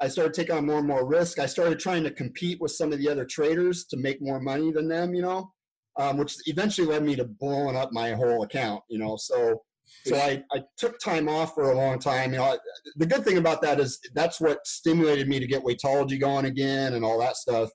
i 0.01 0.07
started 0.07 0.33
taking 0.33 0.55
on 0.55 0.65
more 0.65 0.79
and 0.79 0.87
more 0.87 1.05
risk. 1.05 1.39
I 1.39 1.45
started 1.45 1.79
trying 1.79 2.03
to 2.03 2.11
compete 2.11 2.59
with 2.61 2.71
some 2.71 2.93
of 2.93 2.99
the 2.99 3.09
other 3.09 3.25
traders 3.25 3.85
to 3.85 3.97
make 3.97 4.21
more 4.21 4.39
money 4.39 4.71
than 4.71 4.87
them 4.87 5.13
you 5.13 5.21
know 5.21 5.51
um, 5.97 6.17
which 6.17 6.35
eventually 6.45 6.87
led 6.87 7.03
me 7.03 7.15
to 7.15 7.25
blowing 7.25 7.75
up 7.75 7.91
my 7.91 8.11
whole 8.13 8.43
account 8.43 8.81
you 8.89 8.97
know. 8.97 9.17
So 9.17 9.61
so 10.05 10.15
I, 10.15 10.43
I 10.51 10.61
took 10.77 10.99
time 10.99 11.29
off 11.29 11.53
for 11.53 11.71
a 11.71 11.75
long 11.75 11.99
time. 11.99 12.33
You 12.33 12.39
know, 12.39 12.57
the 12.97 13.05
good 13.05 13.23
thing 13.23 13.37
about 13.37 13.61
that 13.61 13.79
is 13.79 13.99
that's 14.13 14.41
what 14.41 14.65
stimulated 14.65 15.27
me 15.27 15.39
to 15.39 15.47
get 15.47 15.63
weightology 15.63 16.19
going 16.19 16.45
again 16.45 16.93
and 16.93 17.05
all 17.05 17.19
that 17.19 17.37
stuff. 17.37 17.69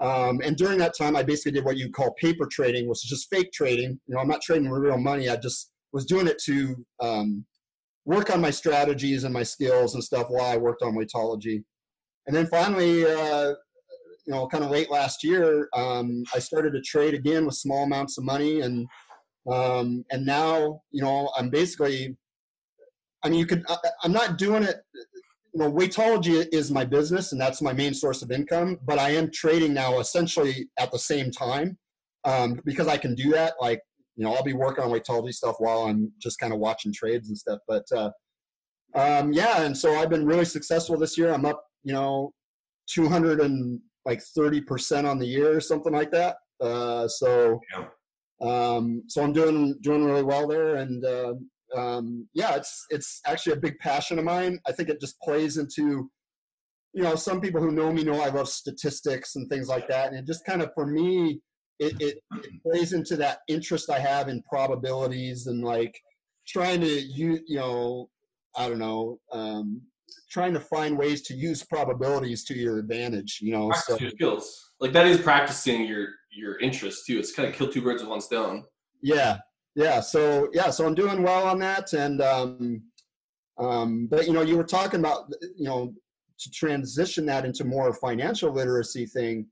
Um, 0.00 0.40
and 0.44 0.56
during 0.56 0.78
that 0.78 0.96
time, 0.96 1.16
I 1.16 1.22
basically 1.22 1.52
did 1.52 1.64
what 1.64 1.78
you 1.78 1.90
call 1.90 2.12
paper 2.14 2.46
trading, 2.50 2.88
which 2.88 3.04
is 3.04 3.10
just 3.10 3.30
fake 3.30 3.50
trading. 3.52 3.98
You 4.06 4.14
know, 4.14 4.20
I'm 4.20 4.28
not 4.28 4.42
trading 4.42 4.68
real 4.68 4.98
money. 4.98 5.28
I 5.28 5.36
just 5.36 5.70
was 5.92 6.04
doing 6.04 6.26
it 6.26 6.38
to 6.44 6.84
um, 7.00 7.46
work 8.04 8.30
on 8.30 8.40
my 8.40 8.50
strategies 8.50 9.24
and 9.24 9.32
my 9.32 9.42
skills 9.42 9.94
and 9.94 10.04
stuff 10.04 10.26
while 10.28 10.52
I 10.52 10.58
worked 10.58 10.82
on 10.82 10.94
weightology. 10.94 11.64
And 12.26 12.36
then 12.36 12.46
finally, 12.46 13.04
uh, 13.04 13.54
you 14.26 14.34
know, 14.34 14.46
kind 14.48 14.64
of 14.64 14.70
late 14.70 14.90
last 14.90 15.24
year, 15.24 15.68
um, 15.74 16.24
I 16.34 16.40
started 16.40 16.72
to 16.72 16.80
trade 16.82 17.14
again 17.14 17.46
with 17.46 17.54
small 17.54 17.84
amounts 17.84 18.18
of 18.18 18.24
money 18.24 18.60
and 18.60 18.86
um, 19.50 20.04
and 20.10 20.24
now 20.24 20.80
you 20.90 21.02
know 21.02 21.30
i'm 21.36 21.50
basically 21.50 22.16
i 23.24 23.28
mean 23.28 23.38
you 23.38 23.46
could 23.46 23.64
I, 23.68 23.76
i'm 24.02 24.12
not 24.12 24.38
doing 24.38 24.62
it 24.62 24.76
you 25.54 25.60
know 25.60 25.72
weightology 25.72 26.46
is 26.52 26.70
my 26.70 26.84
business 26.84 27.32
and 27.32 27.40
that's 27.40 27.62
my 27.62 27.72
main 27.72 27.94
source 27.94 28.22
of 28.22 28.30
income 28.30 28.78
but 28.84 28.98
i 28.98 29.10
am 29.10 29.30
trading 29.30 29.74
now 29.74 30.00
essentially 30.00 30.68
at 30.78 30.92
the 30.92 30.98
same 30.98 31.30
time 31.30 31.78
um, 32.24 32.60
because 32.64 32.88
i 32.88 32.96
can 32.96 33.14
do 33.14 33.30
that. 33.30 33.54
Like 33.60 33.80
you 34.16 34.24
know 34.24 34.34
i'll 34.34 34.42
be 34.42 34.52
working 34.52 34.82
on 34.82 34.90
weightology 34.90 35.32
stuff 35.32 35.56
while 35.58 35.82
i'm 35.82 36.12
just 36.20 36.38
kind 36.38 36.52
of 36.52 36.58
watching 36.58 36.92
trades 36.92 37.28
and 37.28 37.38
stuff 37.38 37.60
but 37.68 37.84
uh, 37.94 38.10
um, 38.94 39.32
yeah 39.32 39.62
and 39.62 39.76
so 39.76 39.94
i've 39.96 40.10
been 40.10 40.24
really 40.24 40.44
successful 40.44 40.98
this 40.98 41.18
year. 41.18 41.32
I'm 41.32 41.44
up 41.44 41.62
you 41.84 41.92
know 41.92 42.32
200 42.88 43.40
and 43.40 43.80
like 44.04 44.22
30 44.22 44.60
percent 44.62 45.06
on 45.06 45.18
the 45.18 45.26
year 45.26 45.54
or 45.54 45.60
something 45.60 45.92
like 45.92 46.10
that. 46.12 46.36
Uh, 46.60 47.08
so 47.08 47.60
Yeah. 47.72 47.86
Um, 48.40 49.02
so 49.08 49.22
I'm 49.22 49.32
doing 49.32 49.76
doing 49.80 50.04
really 50.04 50.22
well 50.22 50.46
there, 50.46 50.76
and 50.76 51.04
uh, 51.04 51.34
um, 51.74 52.28
yeah, 52.34 52.54
it's 52.56 52.84
it's 52.90 53.20
actually 53.26 53.54
a 53.54 53.60
big 53.60 53.78
passion 53.78 54.18
of 54.18 54.24
mine. 54.24 54.58
I 54.66 54.72
think 54.72 54.88
it 54.88 55.00
just 55.00 55.18
plays 55.20 55.56
into, 55.56 56.10
you 56.92 57.02
know, 57.02 57.14
some 57.14 57.40
people 57.40 57.60
who 57.60 57.72
know 57.72 57.92
me 57.92 58.04
know 58.04 58.20
I 58.20 58.28
love 58.28 58.48
statistics 58.48 59.36
and 59.36 59.48
things 59.48 59.68
like 59.68 59.88
that, 59.88 60.08
and 60.08 60.18
it 60.18 60.26
just 60.26 60.44
kind 60.44 60.62
of 60.62 60.70
for 60.74 60.86
me, 60.86 61.40
it, 61.78 61.94
it, 62.00 62.18
it 62.32 62.62
plays 62.62 62.92
into 62.92 63.16
that 63.16 63.38
interest 63.48 63.90
I 63.90 63.98
have 63.98 64.28
in 64.28 64.42
probabilities 64.42 65.46
and 65.46 65.64
like 65.64 65.98
trying 66.46 66.80
to 66.82 66.86
you 66.88 67.40
you 67.46 67.56
know, 67.56 68.10
I 68.56 68.68
don't 68.68 68.78
know. 68.78 69.18
Um, 69.32 69.82
trying 70.30 70.52
to 70.52 70.60
find 70.60 70.98
ways 70.98 71.22
to 71.22 71.34
use 71.34 71.64
probabilities 71.64 72.44
to 72.44 72.54
your 72.54 72.78
advantage 72.78 73.38
you 73.40 73.52
know 73.52 73.72
so 73.72 73.96
your 73.98 74.10
skills. 74.10 74.72
Like 74.78 74.92
that 74.92 75.06
is 75.06 75.18
practicing 75.20 75.86
your 75.86 76.08
your 76.36 76.58
interest 76.60 77.06
too. 77.06 77.18
It's 77.18 77.32
kind 77.32 77.48
of 77.48 77.54
kill 77.54 77.68
two 77.68 77.82
birds 77.82 78.02
with 78.02 78.10
one 78.10 78.20
stone. 78.20 78.64
yeah 79.02 79.38
yeah 79.76 80.00
so 80.00 80.48
yeah 80.52 80.70
so 80.70 80.86
i'm 80.86 80.94
doing 80.94 81.22
well 81.22 81.44
on 81.46 81.58
that 81.58 81.92
and 81.92 82.20
um 82.22 82.82
um 83.58 84.08
but 84.10 84.26
you 84.26 84.32
know 84.32 84.42
you 84.42 84.56
were 84.56 84.64
talking 84.64 85.00
about 85.00 85.30
you 85.56 85.66
know 85.68 85.92
to 86.38 86.50
transition 86.50 87.26
that 87.26 87.44
into 87.44 87.64
more 87.64 87.92
financial 87.92 88.50
literacy 88.52 89.06
thing 89.06 89.46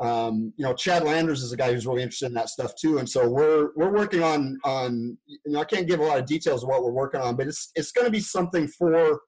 um 0.00 0.52
you 0.56 0.64
know 0.64 0.74
chad 0.74 1.04
landers 1.04 1.42
is 1.42 1.52
a 1.52 1.56
guy 1.56 1.72
who's 1.72 1.86
really 1.86 2.02
interested 2.02 2.26
in 2.26 2.34
that 2.34 2.48
stuff 2.48 2.72
too 2.74 2.98
and 2.98 3.08
so 3.08 3.28
we're 3.28 3.68
we're 3.76 3.92
working 3.92 4.22
on 4.22 4.58
on 4.64 5.16
you 5.26 5.38
know 5.46 5.60
i 5.60 5.64
can't 5.64 5.88
give 5.88 6.00
a 6.00 6.04
lot 6.04 6.18
of 6.18 6.26
details 6.26 6.62
of 6.62 6.68
what 6.68 6.82
we're 6.82 6.90
working 6.90 7.20
on 7.20 7.36
but 7.36 7.46
it's 7.46 7.70
it's 7.76 7.92
going 7.92 8.04
to 8.04 8.10
be 8.10 8.20
something 8.20 8.66
for 8.66 9.20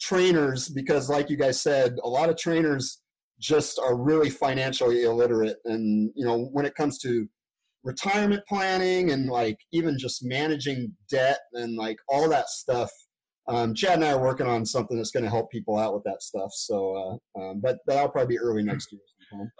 trainers 0.00 0.68
because 0.68 1.08
like 1.08 1.30
you 1.30 1.36
guys 1.36 1.60
said 1.60 1.96
a 2.02 2.08
lot 2.08 2.28
of 2.28 2.36
trainers 2.36 3.00
just 3.40 3.78
are 3.78 3.96
really 3.96 4.30
financially 4.30 5.04
illiterate 5.04 5.56
and 5.64 6.10
you 6.14 6.24
know 6.24 6.48
when 6.52 6.64
it 6.64 6.74
comes 6.74 6.98
to 6.98 7.26
retirement 7.82 8.42
planning 8.48 9.10
and 9.10 9.28
like 9.28 9.58
even 9.72 9.98
just 9.98 10.24
managing 10.24 10.90
debt 11.10 11.40
and 11.52 11.76
like 11.76 11.98
all 12.08 12.28
that 12.28 12.48
stuff 12.48 12.90
um, 13.48 13.74
chad 13.74 13.94
and 13.94 14.04
i 14.04 14.12
are 14.12 14.22
working 14.22 14.46
on 14.46 14.64
something 14.64 14.96
that's 14.96 15.10
going 15.10 15.24
to 15.24 15.30
help 15.30 15.50
people 15.50 15.78
out 15.78 15.92
with 15.92 16.04
that 16.04 16.22
stuff 16.22 16.50
so 16.52 17.20
uh, 17.36 17.40
um, 17.40 17.60
but 17.60 17.78
that'll 17.86 18.08
probably 18.08 18.36
be 18.36 18.40
early 18.40 18.62
next 18.62 18.90
year. 18.92 19.00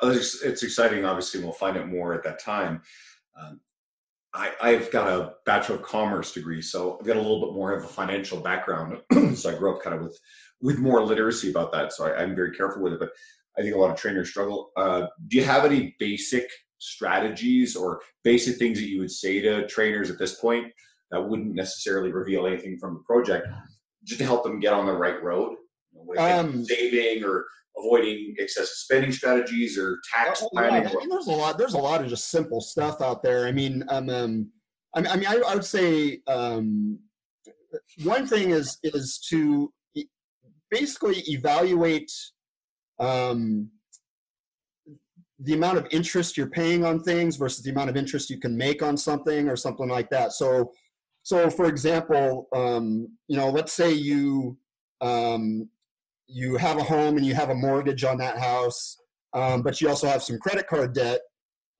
Uh, 0.02 0.10
It's, 0.10 0.62
exciting, 0.62 1.04
obviously, 1.04 1.42
we'll 1.42 1.52
find 1.52 1.76
out 1.76 1.88
more 1.88 2.14
at 2.14 2.22
that 2.24 2.38
time. 2.38 2.82
Um, 3.40 3.60
I, 4.32 4.52
I've 4.60 4.90
got 4.90 5.08
a 5.08 5.34
Bachelor 5.46 5.76
of 5.76 5.82
Commerce 5.82 6.32
degree, 6.32 6.60
so 6.60 6.98
I've 6.98 7.06
got 7.06 7.16
a 7.16 7.20
little 7.20 7.40
bit 7.46 7.54
more 7.54 7.72
of 7.72 7.84
a 7.84 7.88
financial 7.88 8.40
background. 8.40 9.00
so 9.36 9.50
I 9.50 9.58
grew 9.58 9.74
up 9.74 9.82
kind 9.82 9.94
of 9.96 10.02
with, 10.02 10.18
with 10.60 10.78
more 10.78 11.04
literacy 11.04 11.50
about 11.50 11.72
that, 11.72 11.92
so 11.92 12.06
I, 12.06 12.22
I'm 12.22 12.34
very 12.34 12.52
careful 12.56 12.82
with 12.82 12.94
it. 12.94 13.00
But 13.00 13.10
I 13.58 13.62
think 13.62 13.74
a 13.74 13.78
lot 13.78 13.90
of 13.90 13.96
trainers 13.96 14.30
struggle. 14.30 14.70
Uh, 14.76 15.06
do 15.28 15.36
you 15.36 15.44
have 15.44 15.64
any 15.64 15.94
basic 15.98 16.48
strategies 16.78 17.76
or 17.76 18.00
basic 18.24 18.56
things 18.56 18.78
that 18.78 18.88
you 18.88 19.00
would 19.00 19.10
say 19.10 19.40
to 19.40 19.66
trainers 19.66 20.10
at 20.10 20.18
this 20.18 20.40
point 20.40 20.66
that 21.10 21.20
wouldn't 21.20 21.54
necessarily 21.54 22.12
reveal 22.12 22.46
anything 22.46 22.76
from 22.78 22.94
the 22.94 23.00
project, 23.00 23.46
just 24.04 24.20
to 24.20 24.26
help 24.26 24.44
them 24.44 24.60
get 24.60 24.72
on 24.72 24.86
the 24.86 24.92
right 24.92 25.22
road? 25.22 25.54
You 25.92 25.98
know, 25.98 26.04
when 26.04 26.18
it 26.18 26.20
comes 26.20 26.68
to 26.68 26.74
Um, 26.74 26.80
saving 26.80 27.24
or 27.24 27.46
avoiding 27.76 28.34
excessive 28.38 28.68
spending 28.68 29.12
strategies 29.12 29.78
or 29.78 29.98
tax 30.12 30.42
Oh, 30.42 30.50
yeah, 30.52 30.68
planning. 30.68 30.98
Mean, 30.98 31.08
there's 31.08 31.26
a 31.26 31.32
lot. 31.32 31.58
There's 31.58 31.74
a 31.74 31.78
lot 31.78 32.02
of 32.02 32.08
just 32.08 32.30
simple 32.30 32.60
stuff 32.60 33.00
out 33.00 33.22
there. 33.22 33.46
I 33.46 33.52
mean, 33.52 33.84
um, 33.88 34.10
um 34.10 34.50
I 34.94 35.00
mean, 35.00 35.10
I 35.10 35.16
mean, 35.16 35.26
I, 35.26 35.54
would 35.54 35.64
say 35.64 36.20
um, 36.28 37.00
one 38.04 38.26
thing 38.26 38.50
is 38.50 38.78
is 38.82 39.18
to 39.30 39.72
basically 40.70 41.22
evaluate 41.26 42.10
um, 42.98 43.70
the 45.40 45.54
amount 45.54 45.78
of 45.78 45.86
interest 45.90 46.36
you're 46.36 46.48
paying 46.48 46.84
on 46.84 47.00
things 47.00 47.36
versus 47.36 47.64
the 47.64 47.70
amount 47.70 47.90
of 47.90 47.96
interest 47.96 48.30
you 48.30 48.38
can 48.38 48.56
make 48.56 48.82
on 48.82 48.96
something 48.96 49.48
or 49.48 49.56
something 49.56 49.88
like 49.88 50.08
that. 50.10 50.32
So, 50.32 50.72
so 51.22 51.50
for 51.50 51.66
example, 51.66 52.48
um, 52.54 53.08
you 53.28 53.36
know, 53.36 53.50
let's 53.50 53.72
say 53.72 53.92
you 53.92 54.56
um, 55.00 55.68
you 56.26 56.56
have 56.56 56.78
a 56.78 56.82
home 56.82 57.16
and 57.16 57.26
you 57.26 57.34
have 57.34 57.50
a 57.50 57.54
mortgage 57.54 58.04
on 58.04 58.16
that 58.18 58.38
house, 58.38 58.96
um, 59.34 59.62
but 59.62 59.80
you 59.80 59.88
also 59.88 60.06
have 60.06 60.22
some 60.22 60.38
credit 60.38 60.66
card 60.66 60.94
debt. 60.94 61.20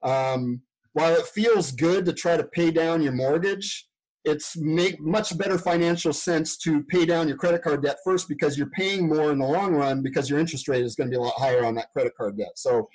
Um, 0.02 0.60
while 0.92 1.14
it 1.14 1.26
feels 1.26 1.72
good 1.72 2.04
to 2.04 2.12
try 2.12 2.36
to 2.36 2.44
pay 2.44 2.70
down 2.70 3.02
your 3.02 3.12
mortgage, 3.12 3.88
it's 4.24 4.56
make 4.56 5.00
much 5.00 5.36
better 5.36 5.58
financial 5.58 6.12
sense 6.12 6.56
to 6.58 6.82
pay 6.84 7.04
down 7.04 7.28
your 7.28 7.36
credit 7.36 7.62
card 7.62 7.82
debt 7.82 7.98
first 8.04 8.28
because 8.28 8.56
you're 8.56 8.70
paying 8.70 9.08
more 9.08 9.30
in 9.30 9.38
the 9.38 9.46
long 9.46 9.74
run 9.74 10.02
because 10.02 10.30
your 10.30 10.38
interest 10.38 10.66
rate 10.68 10.84
is 10.84 10.94
going 10.94 11.10
to 11.10 11.10
be 11.10 11.18
a 11.18 11.20
lot 11.20 11.34
higher 11.36 11.64
on 11.64 11.74
that 11.74 11.92
credit 11.92 12.14
card 12.16 12.38
debt. 12.38 12.52
So, 12.56 12.88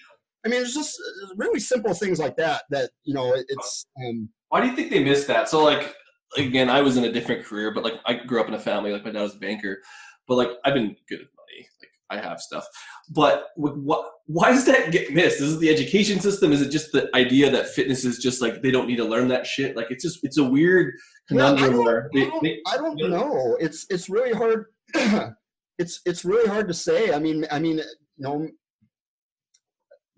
I 0.45 0.49
mean, 0.49 0.61
it's 0.61 0.73
just 0.73 0.99
uh, 0.99 1.33
really 1.35 1.59
simple 1.59 1.93
things 1.93 2.19
like 2.19 2.35
that 2.37 2.63
that 2.71 2.89
you 3.03 3.13
know 3.13 3.33
it's 3.35 3.85
um, 4.03 4.29
Why 4.49 4.61
do 4.61 4.67
you 4.67 4.75
think 4.75 4.89
they 4.89 5.03
missed 5.03 5.27
that? 5.27 5.49
So 5.49 5.63
like 5.63 5.93
again, 6.37 6.69
I 6.69 6.81
was 6.81 6.97
in 6.97 7.05
a 7.05 7.11
different 7.11 7.45
career, 7.45 7.73
but 7.73 7.83
like 7.83 7.95
I 8.05 8.13
grew 8.13 8.41
up 8.41 8.47
in 8.47 8.53
a 8.53 8.59
family 8.59 8.91
like 8.91 9.05
my 9.05 9.11
dad 9.11 9.21
was 9.21 9.35
a 9.35 9.39
banker. 9.39 9.81
but 10.27 10.35
like 10.35 10.49
I've 10.65 10.73
been 10.73 10.95
good 11.07 11.21
at 11.21 11.27
money. 11.35 11.67
Like 11.81 11.91
I 12.09 12.27
have 12.27 12.39
stuff, 12.39 12.65
but 13.09 13.49
what? 13.55 14.05
Why 14.27 14.51
does 14.51 14.65
that 14.65 14.91
get 14.91 15.11
missed? 15.11 15.41
Is 15.41 15.55
it 15.55 15.59
the 15.59 15.69
education 15.69 16.19
system? 16.19 16.51
Is 16.51 16.61
it 16.61 16.69
just 16.69 16.91
the 16.91 17.09
idea 17.15 17.49
that 17.49 17.67
fitness 17.67 18.05
is 18.05 18.19
just 18.19 18.41
like 18.41 18.61
they 18.61 18.69
don't 18.69 18.87
need 18.87 18.97
to 18.97 19.05
learn 19.05 19.27
that 19.29 19.47
shit? 19.47 19.75
Like 19.75 19.87
it's 19.89 20.03
just 20.03 20.19
it's 20.21 20.37
a 20.37 20.43
weird 20.43 20.93
Well, 21.31 21.55
I 21.55 21.57
conundrum 21.57 21.71
don't, 21.71 21.85
where 21.85 22.09
I 22.15 22.19
don't, 22.19 22.43
they, 22.43 22.61
I 22.67 22.77
don't 22.77 22.97
yeah. 22.99 23.07
know. 23.07 23.57
It's 23.59 23.87
it's 23.89 24.07
really 24.07 24.33
hard. 24.33 24.65
it's 25.79 26.01
it's 26.05 26.23
really 26.23 26.47
hard 26.47 26.67
to 26.67 26.73
say. 26.75 27.11
I 27.11 27.17
mean, 27.17 27.47
I 27.51 27.57
mean, 27.57 27.77
you 27.77 27.83
know, 28.17 28.47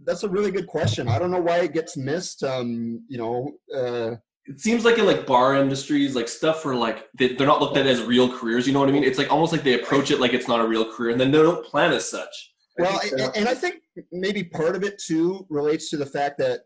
that's 0.03 0.23
a 0.23 0.29
really 0.29 0.51
good 0.51 0.67
question. 0.67 1.07
I 1.07 1.17
don't 1.17 1.31
know 1.31 1.41
why 1.41 1.59
it 1.59 1.73
gets 1.73 1.95
missed. 1.95 2.43
Um, 2.43 3.05
you 3.07 3.17
know, 3.17 3.51
uh, 3.73 4.15
it 4.45 4.59
seems 4.59 4.83
like 4.83 4.97
in 4.97 5.05
like 5.05 5.25
bar 5.25 5.55
industries, 5.55 6.15
like 6.15 6.27
stuff 6.27 6.61
for 6.61 6.75
like 6.75 7.07
they, 7.17 7.35
they're 7.35 7.47
not 7.47 7.61
looked 7.61 7.77
at 7.77 7.85
as 7.85 8.01
real 8.01 8.29
careers. 8.37 8.67
You 8.67 8.73
know 8.73 8.79
what 8.79 8.89
I 8.89 8.91
mean? 8.91 9.03
It's 9.03 9.17
like 9.17 9.31
almost 9.31 9.53
like 9.53 9.63
they 9.63 9.79
approach 9.79 10.11
it 10.11 10.19
like 10.19 10.33
it's 10.33 10.47
not 10.47 10.59
a 10.59 10.67
real 10.67 10.91
career, 10.91 11.11
and 11.11 11.21
then 11.21 11.31
they 11.31 11.37
don't 11.37 11.65
plan 11.65 11.93
as 11.93 12.09
such. 12.09 12.50
I 12.81 12.89
well, 12.89 12.99
think 12.99 13.19
so. 13.19 13.31
and, 13.35 13.47
I 13.47 13.53
think 13.53 13.81
maybe 14.11 14.43
part 14.43 14.75
of 14.75 14.83
it 14.83 14.99
too 14.99 15.45
relates 15.49 15.89
to 15.89 15.97
the 15.97 16.05
fact 16.05 16.37
that 16.39 16.61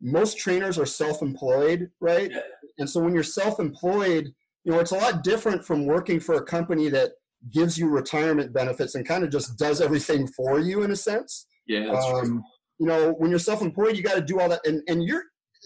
most 0.00 0.38
trainers 0.38 0.78
are 0.78 0.86
self-employed, 0.86 1.90
right? 2.00 2.30
Yeah. 2.30 2.40
And 2.78 2.88
so 2.88 3.00
when 3.00 3.14
you're 3.14 3.22
self-employed, 3.22 4.32
you 4.64 4.72
know, 4.72 4.80
it's 4.80 4.92
a 4.92 4.96
lot 4.96 5.22
different 5.22 5.64
from 5.64 5.86
working 5.86 6.20
for 6.20 6.34
a 6.34 6.42
company 6.42 6.88
that 6.90 7.12
gives 7.52 7.76
you 7.76 7.88
retirement 7.88 8.52
benefits 8.52 8.94
and 8.94 9.06
kind 9.06 9.24
of 9.24 9.30
just 9.30 9.58
does 9.58 9.80
everything 9.80 10.26
for 10.28 10.60
you 10.60 10.82
in 10.82 10.90
a 10.90 10.96
sense. 10.96 11.46
Yeah, 11.66 11.86
that's 11.92 12.06
true. 12.06 12.20
um, 12.20 12.44
you 12.78 12.86
know, 12.86 13.12
when 13.18 13.30
you're 13.30 13.38
self-employed, 13.38 13.96
you 13.96 14.02
got 14.02 14.14
to 14.14 14.20
do 14.22 14.40
all 14.40 14.48
that, 14.48 14.66
and 14.66 14.82
and 14.88 15.04
you're 15.04 15.22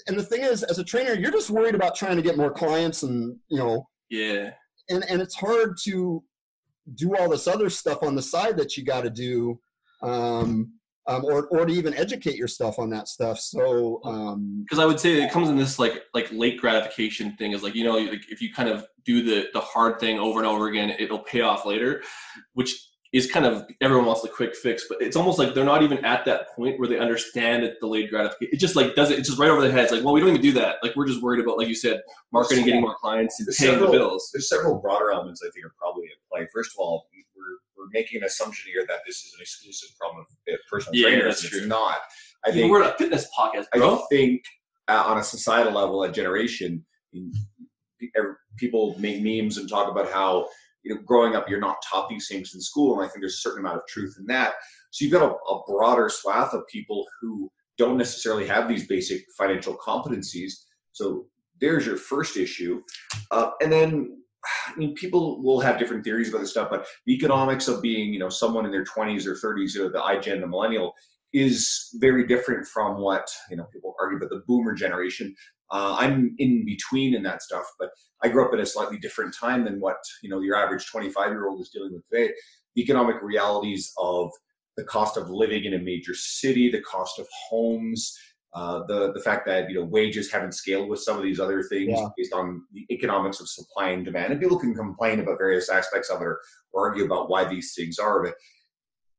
and 0.07 0.19
the 0.19 0.23
thing 0.23 0.43
is, 0.43 0.63
as 0.63 0.79
a 0.79 0.85
trainer, 0.85 1.15
you're 1.15 1.31
just 1.31 1.51
worried 1.51 1.75
about 1.75 1.95
trying 1.95 2.17
to 2.17 2.23
get 2.23 2.37
more 2.37 2.51
clients, 2.51 3.03
and 3.03 3.37
you 3.49 3.59
know, 3.59 3.89
Yeah, 4.11 4.51
and 4.91 5.05
and 5.09 5.23
it's 5.23 5.35
hard 5.35 5.77
to 5.85 6.23
do 6.95 7.17
all 7.17 7.29
this 7.29 7.49
other 7.49 7.71
stuff 7.71 8.03
on 8.03 8.15
the 8.15 8.23
side 8.23 8.57
that 8.59 8.77
you 8.77 8.85
got 8.85 9.03
to 9.05 9.11
do, 9.11 9.59
um, 10.03 10.73
um, 11.09 11.25
or 11.25 11.47
or 11.49 11.67
to 11.67 11.73
even 11.73 11.95
educate 11.95 12.37
yourself 12.37 12.79
on 12.79 12.91
that 12.91 13.09
stuff. 13.09 13.39
So 13.39 14.01
um, 14.05 14.65
because 14.65 14.79
I 14.79 14.87
would 14.87 14.99
say 14.99 15.23
it 15.23 15.31
comes 15.31 15.49
in 15.49 15.57
this 15.57 15.79
like 15.79 16.03
like 16.15 16.31
late 16.33 16.61
gratification 16.61 17.37
thing. 17.37 17.53
Is 17.53 17.63
like 17.63 17.75
you 17.75 17.85
know 17.85 17.97
like 17.97 18.25
if 18.31 18.41
you 18.41 18.53
kind 18.53 18.69
of 18.69 18.87
do 19.05 19.23
the 19.23 19.49
the 19.53 19.61
hard 19.61 20.01
thing 20.01 20.19
over 20.19 20.41
and 20.41 20.49
over 20.49 20.69
again, 20.69 20.91
it'll 20.99 21.21
pay 21.21 21.43
off 21.43 21.65
later, 21.65 22.03
which 22.55 22.75
is 23.13 23.31
kind 23.31 23.47
of 23.47 23.67
everyone 23.81 24.05
wants 24.05 24.23
the 24.23 24.29
quick 24.29 24.55
fix, 24.55 24.85
but 24.89 25.01
it's 25.01 25.17
almost 25.17 25.39
like 25.39 25.55
they're 25.55 25.65
not 25.65 25.83
even 25.83 26.05
at 26.05 26.25
that 26.25 26.55
point 26.55 26.79
where 26.79 26.89
they 26.89 26.99
understand 26.99 27.63
that 27.63 27.79
delayed 27.81 28.11
gratification. 28.11 28.51
It 28.53 28.59
just 28.59 28.77
like 28.77 28.95
does 28.95 29.11
it. 29.11 29.19
It's 29.19 29.29
just 29.29 29.41
right 29.41 29.49
over 29.49 29.63
their 29.63 29.73
heads. 29.73 29.93
Like, 29.93 30.05
well, 30.05 30.13
we 30.13 30.21
don't 30.21 30.31
even 30.31 30.43
do 30.43 30.53
that. 30.53 30.77
Like, 30.83 30.97
we're 30.97 31.07
just 31.07 31.23
worried 31.23 31.41
about, 31.41 31.57
like 31.57 31.69
you 31.69 31.75
said, 31.75 32.03
marketing, 32.33 32.65
getting 32.65 32.81
more 32.81 32.97
clients, 32.97 33.39
and 33.39 33.47
There's 33.47 33.59
paying 33.59 33.81
the 33.81 33.87
bills. 33.87 34.31
There's 34.33 34.49
several 34.49 34.79
broader 34.79 35.13
elements 35.13 35.41
I 35.43 35.51
think 35.51 35.65
are 35.65 35.75
probably 35.79 36.05
at 36.07 36.29
play. 36.31 36.47
First 36.53 36.73
of 36.75 36.81
all, 36.81 37.07
we're, 37.77 37.87
making 37.93 38.21
an 38.21 38.25
assumption 38.25 38.71
here 38.73 38.85
that 38.89 39.01
this 39.07 39.17
is 39.25 39.35
an 39.35 39.41
exclusive 39.41 39.91
problem 39.99 40.25
of 40.25 40.59
personal 40.71 40.95
Yeah, 40.95 41.09
trainers. 41.09 41.41
that's 41.41 41.49
true. 41.49 41.59
It's 41.61 41.67
not. 41.67 41.99
I 42.45 42.53
think 42.53 42.71
we're 42.71 42.83
a 42.83 42.95
fitness 42.99 43.27
podcast, 43.37 43.67
bro. 43.75 43.97
I 43.97 44.03
think 44.11 44.43
uh, 44.89 45.03
on 45.07 45.19
a 45.19 45.23
societal 45.23 45.73
level, 45.73 46.03
a 46.03 46.13
generation, 46.13 46.85
er, 48.17 48.39
people 48.57 48.97
make 48.99 49.23
memes 49.23 49.59
and 49.59 49.69
talk 49.69 49.91
about 49.91 50.11
how 50.13 50.49
you 50.83 50.95
know 50.95 51.01
growing 51.03 51.35
up 51.35 51.49
you're 51.49 51.61
not 51.61 51.77
taught 51.89 52.09
these 52.09 52.29
things 52.29 52.55
in 52.55 52.61
school, 52.61 52.95
and 52.95 53.05
I 53.05 53.09
think 53.09 53.21
there's 53.21 53.35
a 53.35 53.39
certain 53.39 53.61
amount 53.61 53.79
of 53.79 53.87
truth 53.89 54.17
in 54.19 54.27
that. 54.27 54.55
So 54.91 55.05
you've 55.05 55.13
got 55.13 55.23
a, 55.23 55.35
a 55.35 55.63
broader 55.67 56.09
swath 56.09 56.55
of 56.55 56.67
people 56.69 57.07
who 57.21 57.51
don't 57.79 57.99
necessarily 57.99 58.47
have 58.47 58.69
these 58.69 58.87
basic 58.87 59.25
financial 59.37 59.77
competencies. 59.77 60.53
So 60.93 61.27
there's 61.61 61.87
your 61.87 61.97
first 61.97 62.37
issue, 62.37 62.83
uh, 63.31 63.51
and 63.61 63.73
then. 63.73 64.19
I 64.69 64.77
mean, 64.77 64.95
people 64.95 65.43
will 65.43 65.61
have 65.61 65.79
different 65.79 66.05
theories 66.05 66.29
about 66.29 66.41
this 66.41 66.51
stuff, 66.51 66.69
but 66.71 66.87
the 67.07 67.15
economics 67.15 67.69
of 67.69 67.83
being, 67.83 68.13
you 68.13 68.19
know, 68.19 68.29
someone 68.29 68.65
in 68.65 68.73
their 68.73 68.85
20s 68.85 69.27
or 69.27 69.35
30s, 69.35 69.75
you 69.75 69.83
know, 69.83 69.91
the 69.91 69.99
iGen, 69.99 70.41
the 70.41 70.47
millennial, 70.47 70.95
is 71.33 71.91
very 71.97 72.27
different 72.27 72.67
from 72.67 72.99
what 72.99 73.29
you 73.51 73.57
know 73.57 73.65
people 73.73 73.95
argue 74.01 74.17
about 74.17 74.31
the 74.31 74.43
boomer 74.47 74.73
generation. 74.73 75.35
Uh, 75.71 75.97
i'm 75.99 76.35
in 76.39 76.65
between 76.65 77.13
in 77.13 77.25
that 77.25 77.43
stuff 77.43 77.65
but 77.81 77.91
i 78.23 78.29
grew 78.29 78.47
up 78.47 78.55
at 78.55 78.61
a 78.61 78.65
slightly 78.65 78.99
different 78.99 79.35
time 79.35 79.65
than 79.65 79.81
what 79.81 79.97
you 80.23 80.31
know 80.31 80.41
your 80.41 80.55
average 80.55 80.87
25 80.87 81.31
year 81.31 81.49
old 81.49 81.61
is 81.61 81.71
dealing 81.71 81.93
with 81.93 82.09
today. 82.09 82.33
The 82.77 82.83
economic 82.83 83.17
realities 83.21 83.93
of 83.99 84.31
the 84.77 84.85
cost 84.85 85.17
of 85.17 85.29
living 85.29 85.65
in 85.65 85.75
a 85.75 85.79
major 85.79 86.15
city 86.15 86.71
the 86.71 86.81
cost 86.83 87.19
of 87.19 87.27
homes 87.49 88.17
uh, 88.57 88.79
the 88.91 89.13
the 89.13 89.21
fact 89.21 89.47
that 89.47 89.69
you 89.71 89.77
know 89.77 89.85
wages 89.85 90.33
haven't 90.33 90.55
scaled 90.63 90.89
with 90.89 91.01
some 91.07 91.17
of 91.19 91.23
these 91.23 91.39
other 91.45 91.63
things 91.63 91.93
Yeah. 91.97 92.09
based 92.17 92.33
on 92.33 92.63
the 92.73 92.85
economics 92.91 93.39
of 93.41 93.49
supply 93.49 93.91
and 93.91 94.05
demand 94.05 94.33
and 94.33 94.41
people 94.41 94.59
can 94.59 94.75
complain 94.75 95.21
about 95.21 95.39
various 95.39 95.69
aspects 95.69 96.09
of 96.11 96.21
it 96.23 96.25
or, 96.25 96.41
or 96.73 96.89
argue 96.89 97.05
about 97.05 97.29
why 97.31 97.45
these 97.45 97.75
things 97.77 97.99
are 97.99 98.23
but 98.25 98.35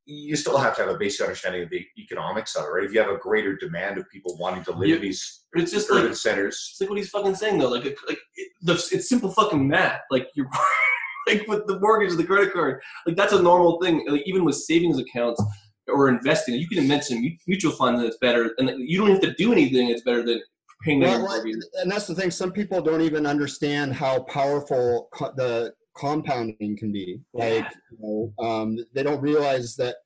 you 0.09 0.35
still 0.38 0.57
have 0.57 0.73
to 0.75 0.81
have 0.83 0.89
a 0.95 0.97
basic 0.97 1.21
understanding 1.25 1.63
of 1.63 1.69
the 1.69 1.85
economics 1.99 2.55
of 2.55 2.63
it, 2.63 2.69
right? 2.69 2.85
If 2.85 2.93
you 2.93 2.99
have 3.01 3.09
a 3.11 3.17
greater 3.17 3.57
demand 3.57 3.97
of 3.97 4.09
people 4.09 4.38
wanting 4.39 4.63
to 4.63 4.71
live 4.71 4.88
Yeah. 4.89 4.95
in 4.95 5.01
these 5.01 5.43
But 5.51 5.61
it's 5.63 5.71
just 5.73 5.89
urban 5.91 6.07
like 6.07 6.15
centers, 6.15 6.55
It's 6.71 6.79
like 6.79 6.89
what 6.89 6.97
he's 6.97 7.09
fucking 7.09 7.35
saying 7.35 7.59
though. 7.59 7.67
Like, 7.69 7.83
like 7.83 8.19
it, 8.35 8.47
the, 8.61 8.73
it's 8.73 9.09
simple 9.09 9.31
fucking 9.31 9.67
math. 9.67 9.99
Like 10.09 10.27
you're 10.33 10.49
like 11.27 11.45
with 11.49 11.67
the 11.67 11.77
mortgage, 11.81 12.15
the 12.15 12.23
credit 12.23 12.53
card. 12.53 12.81
Like 13.05 13.17
that's 13.17 13.33
a 13.33 13.41
normal 13.41 13.81
thing. 13.81 14.05
Like 14.07 14.23
even 14.25 14.45
with 14.45 14.55
savings 14.55 14.97
accounts 14.97 15.43
or 15.88 16.09
investing, 16.09 16.55
you 16.55 16.67
can 16.67 16.79
invest 16.79 17.11
in 17.11 17.38
mutual 17.47 17.71
funds. 17.71 18.01
That's 18.01 18.17
better, 18.17 18.53
and 18.57 18.71
you 18.77 18.99
don't 18.99 19.11
have 19.11 19.21
to 19.21 19.33
do 19.33 19.51
anything. 19.51 19.89
that's 19.89 20.01
better 20.01 20.23
than 20.23 20.41
paying 20.83 20.99
Well, 20.99 21.23
well, 21.23 21.43
and 21.81 21.91
that's 21.91 22.07
the 22.07 22.15
thing. 22.15 22.31
Some 22.31 22.51
people 22.51 22.81
don't 22.81 23.01
even 23.01 23.25
understand 23.25 23.93
how 23.93 24.21
powerful 24.23 25.09
co- 25.13 25.33
the 25.35 25.73
compounding 25.95 26.77
can 26.77 26.91
be. 26.91 27.19
Like, 27.33 27.65
you 27.91 28.31
know, 28.39 28.45
um, 28.45 28.77
they 28.93 29.03
don't 29.03 29.21
realize 29.21 29.75
that. 29.77 29.97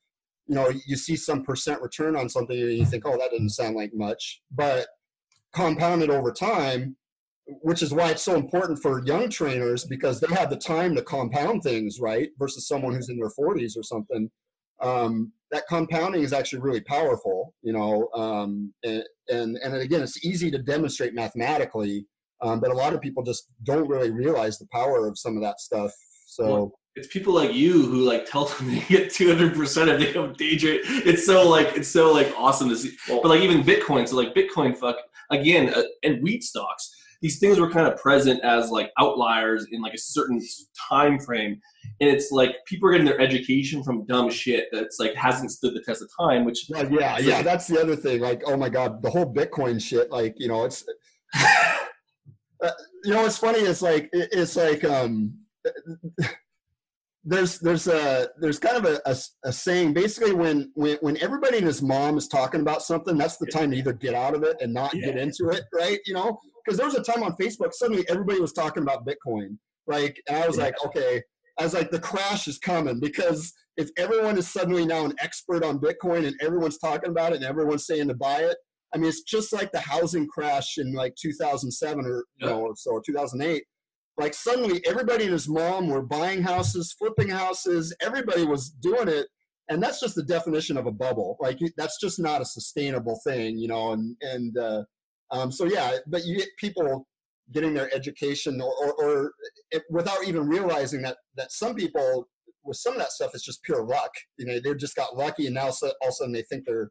You 0.48 0.56
know, 0.56 0.72
you 0.86 0.98
see 0.98 1.16
some 1.16 1.44
percent 1.44 1.82
return 1.82 2.16
on 2.16 2.28
something, 2.28 2.60
and 2.60 2.78
you 2.78 2.86
think, 2.86 3.06
"Oh, 3.06 3.18
that 3.18 3.32
doesn't 3.32 3.50
sound 3.50 3.76
like 3.76 3.94
much," 3.94 4.42
but 4.52 4.88
compounded 5.54 6.10
over 6.10 6.32
time, 6.32 6.98
which 7.62 7.82
is 7.82 7.94
why 7.94 8.10
it's 8.10 8.24
so 8.24 8.36
important 8.36 8.82
for 8.82 9.06
young 9.06 9.30
trainers 9.30 9.86
because 9.86 10.20
they 10.20 10.34
have 10.34 10.50
the 10.50 10.58
time 10.58 10.96
to 10.96 11.02
compound 11.02 11.64
things, 11.64 12.00
right? 12.00 12.30
Versus 12.38 12.68
someone 12.68 12.94
who's 12.94 13.10
in 13.10 13.18
their 13.18 13.30
40s 13.30 13.78
or 13.78 13.84
something. 13.84 14.30
Um, 14.82 15.32
that 15.52 15.68
compounding 15.68 16.24
is 16.24 16.34
actually 16.34 16.60
really 16.60 16.82
powerful, 16.82 17.54
you 17.62 17.74
know, 17.74 18.10
um, 18.14 18.74
and, 18.84 19.04
and 19.30 19.58
and 19.58 19.76
again, 19.76 20.02
it's 20.02 20.26
easy 20.26 20.50
to 20.52 20.58
demonstrate 20.58 21.14
mathematically, 21.14 22.06
um, 22.42 22.60
but 22.60 22.72
a 22.72 22.74
lot 22.74 22.94
of 22.94 23.02
people 23.02 23.24
just 23.24 23.48
don't 23.64 23.88
really 23.88 24.12
realize 24.12 24.58
the 24.58 24.68
power 24.72 25.08
of 25.08 25.18
some 25.18 25.36
of 25.36 25.44
that 25.44 25.60
stuff. 25.60 25.92
So 26.28 26.46
It's 26.96 27.08
people 27.08 27.34
like 27.34 27.54
you 27.54 27.74
who 27.86 28.02
like 28.04 28.26
tell 28.26 28.46
them 28.46 28.68
they 28.76 28.82
get 28.82 29.12
two 29.12 29.28
hundred 29.28 29.54
percent 29.54 29.90
if 29.90 30.00
they 30.00 30.20
have 30.20 30.38
day 30.38 30.58
trade. 30.58 30.82
It's 30.86 31.26
so 31.26 31.48
like 31.48 31.76
it's 31.76 31.90
so 31.90 32.14
like 32.14 32.34
awesome 32.38 32.70
to 32.70 32.76
see. 32.76 32.96
But 33.08 33.26
like 33.26 33.42
even 33.42 33.64
Bitcoin, 33.64 34.08
so 34.08 34.16
like 34.16 34.34
Bitcoin, 34.34 34.76
fuck 34.76 34.98
again, 35.30 35.74
uh, 35.74 35.84
and 36.04 36.22
wheat 36.24 36.44
stocks. 36.44 36.96
These 37.22 37.40
things 37.40 37.60
were 37.60 37.70
kind 37.70 37.88
of 37.88 37.98
present 37.98 38.44
as 38.44 38.70
like 38.70 38.92
outliers 39.00 39.68
in 39.72 39.82
like 39.82 39.94
a 39.94 40.00
certain 40.00 40.42
time 40.90 41.20
frame, 41.20 41.60
and 42.00 42.10
it's 42.10 42.32
like 42.32 42.56
people 42.66 42.90
are 42.90 42.92
getting 42.94 43.06
their 43.06 43.22
education 43.22 43.84
from 43.84 44.06
dumb 44.06 44.30
shit 44.30 44.66
that's 44.72 45.00
like 45.00 45.14
hasn't 45.14 45.52
stood 45.52 45.76
the 45.76 45.82
test 45.82 46.02
of 46.02 46.10
time. 46.20 46.46
Which 46.46 46.70
yeah, 46.70 46.88
yeah, 46.90 47.18
yeah, 47.20 47.42
that's 47.42 47.68
the 47.68 47.80
other 47.80 47.96
thing. 47.96 48.22
Like, 48.22 48.42
oh 48.46 48.58
my 48.58 48.70
god, 48.70 49.02
the 49.02 49.10
whole 49.10 49.32
Bitcoin 49.32 49.82
shit. 49.82 50.10
Like, 50.12 50.36
you 50.38 50.48
know, 50.48 50.66
it's 50.66 50.84
uh, 52.64 52.72
you 53.04 53.14
know, 53.14 53.26
it's 53.26 53.38
funny. 53.38 53.60
It's 53.60 53.82
like 53.82 54.10
it, 54.14 54.30
it's 54.32 54.56
like 54.56 54.84
um, 54.84 55.34
there's 57.24 57.60
there's 57.60 57.88
a 57.88 58.30
there's 58.40 58.60
kind 58.60 58.78
of 58.78 58.86
a, 58.86 59.02
a, 59.06 59.16
a 59.46 59.54
saying. 59.54 59.94
Basically, 59.94 60.34
when 60.34 60.72
when 60.76 60.98
when 61.02 61.18
everybody 61.18 61.58
and 61.58 61.68
his 61.68 61.82
mom 61.82 62.18
is 62.18 62.28
talking 62.28 62.62
about 62.62 62.82
something, 62.82 63.18
that's 63.18 63.38
the 63.38 63.48
time 63.48 63.72
to 63.72 63.78
either 63.78 63.94
get 63.94 64.14
out 64.14 64.36
of 64.36 64.44
it 64.44 64.58
and 64.62 64.74
not 64.74 64.92
get 64.94 65.18
into 65.18 65.50
it, 65.50 65.64
right? 65.74 66.00
You 66.06 66.16
know, 66.16 66.40
because 66.64 66.78
there 66.78 66.86
was 66.88 66.96
a 66.96 67.04
time 67.04 67.24
on 67.24 67.36
Facebook 67.36 67.74
suddenly 67.74 68.06
everybody 68.10 68.40
was 68.40 68.54
talking 68.54 68.84
about 68.84 69.06
Bitcoin, 69.06 69.58
like, 69.88 70.22
and 70.28 70.38
I 70.44 70.48
was 70.48 70.58
Yeah. 70.58 70.66
like, 70.66 70.86
okay, 70.86 71.22
I 71.60 71.64
was 71.64 71.74
like, 71.74 71.92
the 71.92 72.00
crash 72.00 72.48
is 72.48 72.58
coming 72.58 73.00
because 73.00 73.54
if 73.78 73.90
everyone 73.98 74.38
is 74.38 74.48
suddenly 74.50 74.86
now 74.86 75.06
an 75.06 75.14
expert 75.20 75.64
on 75.64 75.80
Bitcoin 75.80 76.26
and 76.26 76.36
everyone's 76.42 76.78
talking 76.78 77.10
about 77.10 77.34
it 77.34 77.38
and 77.38 77.46
everyone's 77.46 77.86
saying 77.86 78.08
to 78.10 78.14
buy 78.14 78.40
it, 78.42 78.58
I 78.94 78.98
mean, 78.98 79.08
it's 79.10 79.22
just 79.24 79.54
like 79.54 79.72
the 79.72 79.80
housing 79.80 80.28
crash 80.28 80.78
in 80.78 80.94
like 80.94 81.16
2007 81.16 82.06
or 82.06 82.26
you 82.38 82.48
know, 82.48 82.62
or 82.62 82.76
so, 82.76 82.92
or 82.92 83.02
2008. 83.06 83.64
Like 84.18 84.34
suddenly, 84.34 84.86
everybody 84.86 85.24
and 85.24 85.34
his 85.34 85.48
mom 85.48 85.88
were 85.88 86.02
buying 86.02 86.42
houses, 86.44 86.94
flipping 87.00 87.30
houses. 87.30 87.96
Everybody 88.02 88.44
was 88.44 88.70
doing 88.70 89.08
it, 89.08 89.28
and 89.70 89.82
that's 89.82 90.02
just 90.02 90.16
the 90.16 90.24
definition 90.24 90.76
of 90.78 90.86
a 90.88 90.92
bubble. 90.92 91.38
Like 91.40 91.60
that's 91.78 91.98
just 92.02 92.20
not 92.20 92.42
a 92.42 92.46
sustainable 92.46 93.20
thing, 93.26 93.58
you 93.58 93.70
know. 93.70 93.94
And 93.94 94.18
and 94.22 94.58
uh, 94.58 94.84
um, 95.32 95.52
so 95.52 95.66
yeah, 95.66 95.98
but 96.08 96.26
you 96.26 96.38
get 96.38 96.50
people 96.58 97.08
getting 97.52 97.74
their 97.74 97.94
education 97.94 98.62
or, 98.62 98.74
or, 98.84 98.94
or 98.94 99.32
it, 99.72 99.84
without 99.90 100.26
even 100.26 100.48
realizing 100.48 101.02
that 101.02 101.18
that 101.36 101.52
some 101.52 101.76
people 101.76 102.28
with 102.64 102.78
some 102.78 102.94
of 102.94 103.00
that 103.00 103.12
stuff 103.12 103.32
is 103.34 103.44
just 103.44 103.64
pure 103.64 103.84
luck. 103.84 104.12
You 104.38 104.46
know, 104.46 104.60
they 104.64 104.74
just 104.76 104.96
got 104.96 105.16
lucky, 105.16 105.46
and 105.46 105.56
now 105.56 105.70
so, 105.72 105.88
all 106.02 106.10
of 106.10 106.10
a 106.10 106.12
sudden 106.14 106.34
they 106.34 106.44
think 106.44 106.66
they're 106.66 106.90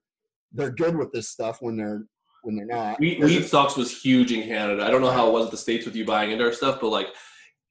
they're 0.52 0.70
good 0.70 0.96
with 0.96 1.12
this 1.12 1.28
stuff 1.28 1.58
when 1.60 1.76
they're 1.76 2.04
when 2.42 2.56
they're 2.56 2.66
not. 2.66 2.98
Weed, 2.98 3.22
wheat 3.22 3.44
stocks 3.44 3.76
was 3.76 4.02
huge 4.02 4.32
in 4.32 4.46
Canada. 4.46 4.84
I 4.84 4.90
don't 4.90 5.02
know 5.02 5.10
how 5.10 5.28
it 5.28 5.32
was 5.32 5.46
at 5.46 5.50
the 5.50 5.56
states 5.56 5.84
with 5.84 5.94
you 5.94 6.04
buying 6.04 6.30
into 6.30 6.44
our 6.44 6.52
stuff, 6.52 6.80
but 6.80 6.88
like 6.88 7.08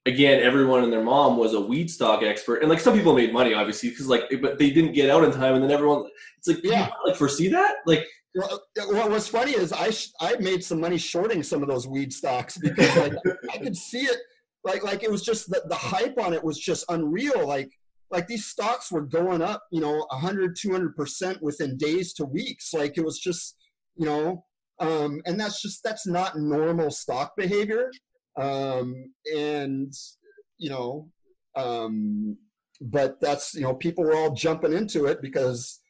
again, 0.05 0.41
everyone 0.41 0.83
and 0.83 0.93
their 0.93 1.03
mom 1.03 1.37
was 1.37 1.53
a 1.53 1.59
weed 1.59 1.89
stock 1.89 2.23
expert, 2.23 2.61
and 2.61 2.69
like 2.69 2.79
some 2.79 2.93
people 2.93 3.15
made 3.15 3.33
money, 3.33 3.53
obviously, 3.53 3.89
because 3.89 4.07
like, 4.07 4.23
but 4.41 4.57
they 4.57 4.69
didn't 4.69 4.93
get 4.93 5.09
out 5.09 5.23
in 5.23 5.31
time, 5.31 5.55
and 5.55 5.63
then 5.63 5.71
everyone, 5.71 6.05
it's 6.37 6.47
like, 6.47 6.59
yeah, 6.63 6.89
like 7.05 7.15
foresee 7.15 7.47
that, 7.49 7.77
like. 7.85 8.05
Well, 8.35 9.09
what's 9.09 9.27
funny 9.27 9.53
is 9.53 9.73
I 9.73 9.91
I 10.21 10.35
made 10.37 10.63
some 10.63 10.79
money 10.79 10.97
shorting 10.97 11.43
some 11.43 11.63
of 11.63 11.69
those 11.69 11.87
weed 11.87 12.13
stocks 12.13 12.57
because 12.57 12.95
like 12.97 13.13
I 13.51 13.57
could 13.57 13.75
see 13.75 14.01
it 14.01 14.17
like 14.63 14.83
like 14.83 15.03
it 15.03 15.11
was 15.11 15.23
just 15.23 15.49
the, 15.49 15.63
the 15.67 15.75
hype 15.75 16.17
on 16.19 16.33
it 16.33 16.43
was 16.43 16.59
just 16.59 16.85
unreal. 16.89 17.47
Like 17.47 17.71
like 18.11 18.27
these 18.27 18.45
stocks 18.45 18.91
were 18.91 19.01
going 19.01 19.41
up 19.41 19.63
you 19.71 19.81
know 19.81 20.05
100 20.09 20.55
200% 20.55 21.41
within 21.41 21.77
days 21.77 22.13
to 22.13 22.25
weeks. 22.25 22.73
Like 22.73 22.97
it 22.97 23.05
was 23.05 23.19
just 23.19 23.55
you 23.95 24.05
know 24.05 24.45
um, 24.79 25.21
and 25.25 25.39
that's 25.39 25.61
just 25.61 25.83
that's 25.83 26.07
not 26.07 26.37
normal 26.37 26.91
stock 26.91 27.33
behavior. 27.35 27.91
Um, 28.39 29.11
and 29.35 29.93
you 30.57 30.69
know 30.69 31.09
um, 31.55 32.37
but 32.81 33.19
that's 33.19 33.53
you 33.53 33.61
know 33.61 33.73
people 33.73 34.03
were 34.03 34.15
all 34.15 34.33
jumping 34.33 34.73
into 34.73 35.05
it 35.05 35.21
because 35.21 35.81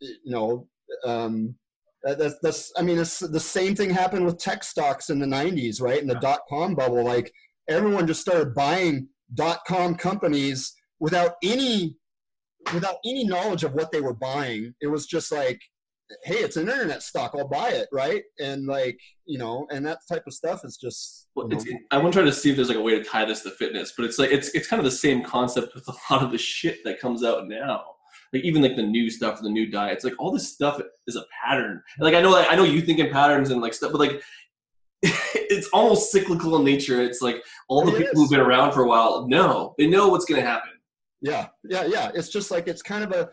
you 0.00 0.32
know 0.32 0.68
um, 1.04 1.54
that's 2.14 2.38
that's 2.42 2.72
i 2.76 2.82
mean 2.82 2.98
it's 2.98 3.18
the 3.18 3.40
same 3.40 3.74
thing 3.74 3.90
happened 3.90 4.24
with 4.24 4.38
tech 4.38 4.62
stocks 4.62 5.10
in 5.10 5.18
the 5.18 5.26
90s 5.26 5.80
right? 5.80 6.00
In 6.00 6.06
the 6.06 6.14
dot 6.16 6.40
com 6.48 6.74
bubble 6.74 7.04
like 7.04 7.32
everyone 7.68 8.06
just 8.06 8.20
started 8.20 8.54
buying 8.54 9.08
dot 9.34 9.60
com 9.66 9.96
companies 9.96 10.74
without 11.00 11.32
any 11.42 11.96
without 12.72 12.96
any 13.04 13.24
knowledge 13.24 13.64
of 13.64 13.74
what 13.74 13.92
they 13.92 14.00
were 14.00 14.14
buying. 14.14 14.74
It 14.80 14.86
was 14.88 15.06
just 15.06 15.32
like 15.32 15.60
hey 16.22 16.36
it's 16.36 16.56
an 16.56 16.68
internet 16.68 17.02
stock 17.02 17.34
i'll 17.34 17.48
buy 17.48 17.70
it 17.70 17.88
right? 17.92 18.22
And 18.38 18.66
like 18.66 18.98
you 19.24 19.38
know 19.38 19.66
and 19.72 19.84
that 19.86 19.98
type 20.08 20.22
of 20.26 20.34
stuff 20.34 20.60
is 20.64 20.76
just 20.76 21.26
well, 21.34 21.48
i 21.90 21.98
want 21.98 22.14
to 22.14 22.20
try 22.20 22.24
to 22.24 22.32
see 22.32 22.50
if 22.50 22.56
there's 22.56 22.68
like 22.68 22.78
a 22.78 22.82
way 22.82 22.96
to 22.96 23.04
tie 23.04 23.24
this 23.24 23.42
to 23.42 23.50
fitness 23.50 23.92
but 23.96 24.06
it's 24.06 24.18
like 24.18 24.30
it's 24.30 24.50
it's 24.50 24.68
kind 24.68 24.78
of 24.78 24.84
the 24.84 24.90
same 24.90 25.24
concept 25.24 25.74
with 25.74 25.86
a 25.88 25.94
lot 26.10 26.22
of 26.22 26.30
the 26.30 26.38
shit 26.38 26.78
that 26.84 27.00
comes 27.00 27.24
out 27.24 27.48
now 27.48 27.95
like 28.32 28.44
even 28.44 28.62
like 28.62 28.76
the 28.76 28.82
new 28.82 29.08
stuff 29.10 29.40
the 29.40 29.48
new 29.48 29.70
diets 29.70 30.04
like 30.04 30.14
all 30.18 30.30
this 30.30 30.52
stuff 30.52 30.80
is 31.06 31.16
a 31.16 31.24
pattern 31.44 31.82
like 32.00 32.14
i 32.14 32.20
know 32.20 32.30
like 32.30 32.46
i 32.50 32.56
know 32.56 32.64
you 32.64 32.80
think 32.80 32.98
in 32.98 33.10
patterns 33.10 33.50
and 33.50 33.60
like 33.60 33.74
stuff 33.74 33.92
but 33.92 33.98
like 33.98 34.22
it's 35.02 35.68
almost 35.68 36.10
cyclical 36.10 36.56
in 36.56 36.64
nature. 36.64 37.00
It's 37.02 37.20
like 37.20 37.42
all 37.68 37.84
the 37.84 37.94
it 37.94 37.98
people 37.98 38.12
is. 38.12 38.18
who've 38.18 38.30
been 38.30 38.40
around 38.40 38.72
for 38.72 38.82
a 38.82 38.88
while 38.88 39.26
know 39.28 39.74
they 39.78 39.86
know 39.86 40.08
what's 40.08 40.24
going 40.24 40.40
to 40.40 40.46
happen. 40.46 40.70
Yeah, 41.20 41.48
yeah, 41.64 41.84
yeah. 41.84 42.10
It's 42.14 42.28
just 42.28 42.50
like 42.50 42.68
it's 42.68 42.82
kind 42.82 43.04
of 43.04 43.12
a 43.12 43.28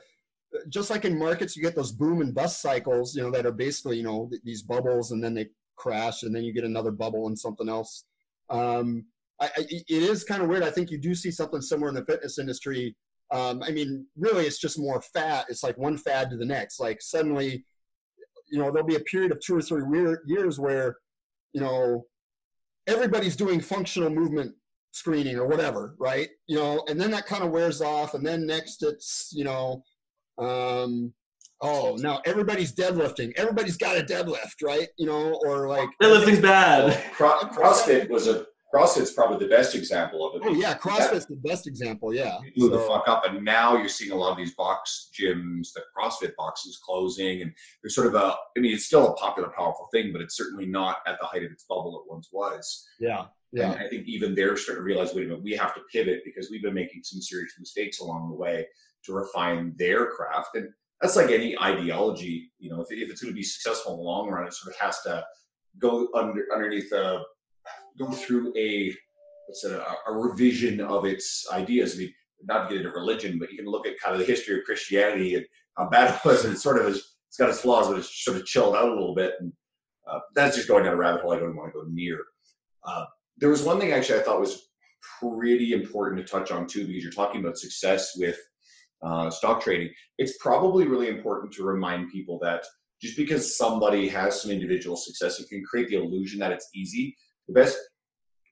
just 0.70 0.90
like 0.90 1.06
in 1.06 1.18
markets, 1.18 1.56
you 1.56 1.64
get 1.64 1.76
those 1.76 1.92
boom 1.92 2.22
and 2.22 2.34
bust 2.34 2.62
cycles, 2.62 3.16
you 3.16 3.24
know, 3.24 3.32
that 3.32 3.46
are 3.46 3.52
basically 3.52 3.98
you 3.98 4.04
know 4.04 4.30
these 4.44 4.62
bubbles, 4.62 5.12
and 5.12 5.24
then 5.24 5.34
they 5.34 5.50
crash, 5.76 6.24
and 6.24 6.36
then 6.36 6.44
you 6.44 6.54
get 6.54 6.64
another 6.64 6.92
bubble 6.92 7.28
and 7.28 7.38
something 7.38 7.70
else. 7.70 8.06
Um, 8.50 9.06
I, 9.42 9.46
I, 9.46 9.62
it 9.70 9.86
is 9.90 10.24
kind 10.24 10.44
of 10.44 10.50
weird. 10.50 10.64
I 10.64 10.70
think 10.70 10.92
you 10.92 10.98
do 10.98 11.16
see 11.16 11.32
something 11.32 11.62
similar 11.62 11.90
in 11.90 11.96
the 11.96 12.06
fitness 12.06 12.40
industry. 12.40 12.96
Um, 13.34 13.64
I 13.64 13.72
mean, 13.72 14.06
really, 14.16 14.46
it's 14.46 14.60
just 14.60 14.80
more 14.80 15.02
fat. 15.02 15.48
It's 15.50 15.64
like 15.64 15.78
one 15.78 15.98
fad 15.98 16.30
to 16.30 16.38
the 16.38 16.46
next. 16.46 16.80
Like 16.80 17.02
suddenly, 17.02 17.66
you 18.50 18.60
know, 18.60 18.72
there'll 18.72 18.88
be 18.88 18.96
a 18.96 19.02
period 19.02 19.32
of 19.32 19.40
two 19.42 19.58
or 19.58 19.62
three 19.62 19.84
years 20.26 20.60
where 20.60 20.96
you 21.54 21.62
know, 21.62 22.06
everybody's 22.88 23.36
doing 23.36 23.62
functional 23.62 24.10
movement 24.10 24.54
screening 24.92 25.38
or 25.38 25.48
whatever, 25.48 25.96
right? 26.00 26.30
You 26.48 26.58
know, 26.58 26.84
and 26.88 27.00
then 27.00 27.12
that 27.12 27.26
kind 27.26 27.44
of 27.44 27.52
wears 27.52 27.82
off, 27.82 28.14
and 28.14 28.26
then 28.26 28.46
next 28.46 28.84
it's, 28.84 29.30
you 29.32 29.44
know, 29.44 29.84
um, 30.40 31.14
oh, 31.62 31.96
now 32.00 32.22
everybody's 32.26 32.76
deadlifting. 32.76 33.32
Everybody's 33.38 33.78
got 33.78 33.98
a 33.98 34.04
deadlift, 34.04 34.62
right? 34.64 34.90
You 34.98 35.06
know, 35.08 35.40
or 35.46 35.68
like 35.68 35.90
deadlifting's 36.02 36.42
bad. 36.42 36.94
CrossFit 37.16 38.10
was 38.10 38.28
a 38.28 38.46
CrossFit's 38.74 39.14
probably 39.14 39.38
the 39.38 39.50
best 39.50 39.76
example 39.76 40.28
of 40.28 40.36
it. 40.36 40.42
Oh 40.44 40.54
yeah, 40.54 40.76
CrossFit's 40.76 41.28
the 41.28 41.36
best 41.36 41.68
example. 41.68 42.14
Yeah, 42.14 42.40
blew 42.56 42.70
so. 42.70 42.78
the 42.78 42.84
fuck 42.84 43.08
up, 43.08 43.24
and 43.26 43.46
now 43.46 43.78
you're 43.78 43.88
seeing 43.88 44.12
a 44.12 44.16
lot 44.16 44.32
of 44.32 44.38
these 44.38 44.56
box 44.56 45.12
gyms, 45.14 45.74
the 45.74 45.84
CrossFit 45.96 46.36
boxes 46.36 46.80
closing, 46.84 47.44
and 47.44 47.54
there's 47.82 47.94
sort 47.94 48.08
of 48.08 48.16
a. 48.16 48.36
I 48.58 48.60
mean, 48.60 48.74
it's 48.74 48.86
still 48.86 49.10
a 49.10 49.14
popular, 49.16 49.50
powerful 49.56 49.88
thing, 49.94 50.12
but 50.12 50.22
it's 50.22 50.36
certainly 50.36 50.66
not 50.66 50.98
at 51.06 51.18
the 51.22 51.28
height 51.28 51.44
of 51.44 51.52
its 51.52 51.66
bubble 51.70 52.04
it 52.04 52.12
once 52.12 52.30
was. 52.32 52.88
Yeah, 53.00 53.26
yeah. 53.52 53.74
And 53.74 53.82
I 53.82 53.88
think 53.90 54.08
even 54.08 54.34
they're 54.34 54.58
starting 54.58 54.82
to 54.82 54.86
realize, 54.86 55.14
wait 55.14 55.26
a 55.26 55.28
minute, 55.28 55.44
we 55.44 55.54
have 55.54 55.76
to 55.76 55.82
pivot 55.92 56.22
because 56.26 56.50
we've 56.50 56.64
been 56.64 56.74
making 56.74 57.04
some 57.04 57.22
serious 57.22 57.54
mistakes 57.60 58.00
along 58.00 58.30
the 58.30 58.36
way 58.36 58.66
to 59.06 59.14
refine 59.14 59.76
their 59.78 60.08
craft, 60.08 60.56
and 60.56 60.70
that's 61.00 61.16
like 61.16 61.30
any 61.30 61.60
ideology. 61.60 62.52
You 62.58 62.72
know, 62.72 62.82
if, 62.82 62.88
if 62.90 63.12
it's 63.12 63.22
going 63.22 63.34
to 63.34 63.38
be 63.38 63.44
successful 63.44 63.94
in 63.94 64.00
the 64.00 64.04
long 64.04 64.30
run, 64.30 64.48
it 64.48 64.54
sort 64.56 64.74
of 64.74 64.82
has 64.82 65.00
to 65.02 65.24
go 65.80 66.08
under 66.16 66.46
underneath 66.54 66.92
a 66.92 67.24
go 67.98 68.12
through 68.12 68.54
a 68.58 68.94
what's 69.48 69.64
it, 69.64 69.72
a, 69.72 70.12
a 70.12 70.14
revision 70.14 70.82
of 70.82 71.06
its 71.06 71.46
ideas. 71.52 71.96
I 71.96 72.00
mean, 72.00 72.14
not 72.44 72.70
to 72.70 72.76
get 72.76 72.86
into 72.86 72.98
religion, 72.98 73.40
but 73.40 73.52
you 73.52 73.58
can 73.58 73.68
look 73.68 73.88
at 73.88 74.00
kind 74.00 74.14
of 74.14 74.20
the 74.20 74.26
history 74.26 74.58
of 74.58 74.66
Christianity 74.66 75.36
and 75.36 75.46
how 75.78 75.90
bad 75.90 76.14
it 76.14 76.26
was, 76.26 76.46
and 76.46 76.54
it 76.54 76.60
sort 76.60 76.80
of 76.80 76.88
it's 76.88 77.38
got 77.38 77.50
its 77.50 77.62
flaws, 77.62 77.88
but 77.88 77.98
it's 77.98 78.24
sort 78.24 78.38
of 78.38 78.46
chilled 78.46 78.76
out 78.76 78.90
a 78.90 78.94
little 78.94 79.16
bit. 79.16 79.34
And 79.40 79.52
uh, 80.10 80.20
that's 80.36 80.56
just 80.56 80.68
going 80.68 80.84
down 80.84 80.94
a 80.94 80.98
rabbit 80.98 81.22
hole 81.22 81.34
I 81.34 81.40
don't 81.40 81.56
want 81.56 81.74
to 81.74 81.80
go 81.80 81.86
near. 81.90 82.20
Uh, 82.86 83.06
there 83.38 83.50
was 83.50 83.64
one 83.64 83.80
thing 83.80 83.92
actually 83.92 84.20
I 84.20 84.24
thought 84.24 84.40
was 84.40 84.70
pretty 85.20 85.74
important 85.74 86.26
to 86.26 86.32
touch 86.32 86.52
on 86.52 86.68
too, 86.68 86.86
because 86.86 87.04
you're 87.04 87.12
talking 87.12 87.42
about 87.42 87.58
success 87.58 88.16
with 88.18 88.38
uh, 89.02 89.30
stock 89.30 89.64
trading. 89.64 89.90
It's 90.18 90.38
probably 90.38 90.88
really 90.88 91.10
important 91.10 91.52
to 91.54 91.64
remind 91.64 92.12
people 92.12 92.40
that 92.44 92.64
just 93.02 93.18
because 93.18 93.58
somebody 93.58 94.08
has 94.10 94.42
some 94.42 94.52
individual 94.52 94.96
success, 94.96 95.40
it 95.40 95.50
can 95.50 95.64
create 95.64 95.90
the 95.90 95.96
illusion 95.96 96.40
that 96.40 96.52
it's 96.52 96.70
easy 96.74 97.16
the 97.48 97.54
best 97.54 97.78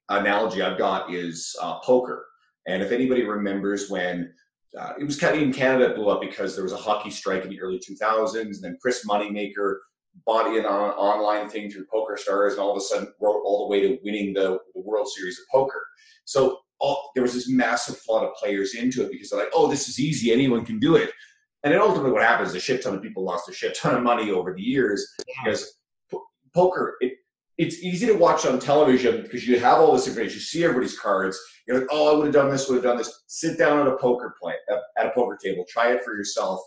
analogy 0.10 0.62
I've 0.62 0.78
got 0.78 1.14
is 1.14 1.56
uh, 1.62 1.80
poker. 1.80 2.26
And 2.68 2.84
if 2.84 2.92
anybody 2.92 3.24
remembers 3.24 3.90
when 3.90 4.34
uh, 4.78 4.94
it 5.00 5.04
was 5.04 5.20
kind 5.20 5.36
of 5.36 5.42
in 5.42 5.54
Canada, 5.54 5.92
it 5.92 5.96
blew 5.96 6.10
up 6.10 6.22
because 6.22 6.56
there 6.56 6.64
was 6.64 6.74
a 6.74 6.78
hockey 6.78 7.10
strike 7.10 7.44
in 7.44 7.50
the 7.50 7.62
early 7.62 7.80
2000s, 7.80 8.36
and 8.36 8.56
then 8.62 8.78
Chris 8.82 9.06
Moneymaker 9.06 9.78
bought 10.26 10.56
in 10.56 10.66
on 10.66 10.90
an 10.90 10.96
online 10.96 11.50
thing 11.50 11.70
through 11.70 11.86
Poker 11.92 12.18
Stars, 12.18 12.54
and 12.54 12.62
all 12.62 12.72
of 12.72 12.78
a 12.78 12.82
sudden 12.82 13.12
wrote 13.22 13.42
all 13.44 13.66
the 13.66 13.72
way 13.72 13.82
to 13.82 14.00
winning 14.04 14.34
the, 14.34 14.60
the 14.74 14.82
World 14.82 15.08
Series 15.10 15.40
of 15.40 15.46
Poker. 15.52 15.84
So 16.26 16.60
all, 16.80 17.12
there 17.16 17.24
was 17.24 17.34
this 17.34 17.50
massive 17.50 17.98
flood 17.98 18.24
of 18.24 18.34
players 18.36 18.76
into 18.76 19.04
it 19.04 19.12
because 19.12 19.30
they're 19.30 19.40
like, 19.40 19.52
oh, 19.54 19.68
this 19.68 19.88
is 19.88 20.00
easy, 20.00 20.32
anyone 20.32 20.66
can 20.66 20.80
do 20.80 20.96
it. 20.96 21.12
And 21.64 21.74
then 21.74 21.82
ultimately, 21.82 22.12
what 22.12 22.24
happens 22.24 22.50
is 22.50 22.56
a 22.56 22.60
shit 22.60 22.82
ton 22.82 22.96
of 22.96 23.02
people 23.02 23.24
lost 23.24 23.50
a 23.50 23.54
shit 23.54 23.76
ton 23.76 23.96
of 23.96 24.04
money 24.04 24.32
over 24.32 24.54
the 24.54 24.62
years 24.62 25.06
because 25.28 25.80
poker, 26.54 26.96
it, 27.02 27.14
it's 27.62 27.84
easy 27.84 28.08
to 28.08 28.14
watch 28.14 28.46
on 28.48 28.60
television 28.60 29.22
because 29.22 29.48
you 29.48 29.60
have 29.60 29.78
all 29.80 29.94
this 29.94 30.08
information. 30.08 30.36
You 30.36 30.42
see 30.42 30.64
everybody's 30.64 30.98
cards. 31.00 31.40
You're 31.68 31.80
like, 31.80 31.88
oh, 31.92 32.12
I 32.12 32.18
would 32.18 32.26
have 32.26 32.34
done 32.34 32.50
this, 32.50 32.68
would 32.68 32.76
have 32.76 32.84
done 32.84 32.98
this. 32.98 33.24
Sit 33.28 33.60
down 33.60 33.80
at 33.80 33.88
a 33.88 33.98
poker 33.98 34.36
play 34.42 34.56
at 34.98 35.06
a 35.06 35.12
poker 35.12 35.38
table. 35.42 35.64
Try 35.70 35.94
it 35.94 36.04
for 36.04 36.16
yourself, 36.16 36.60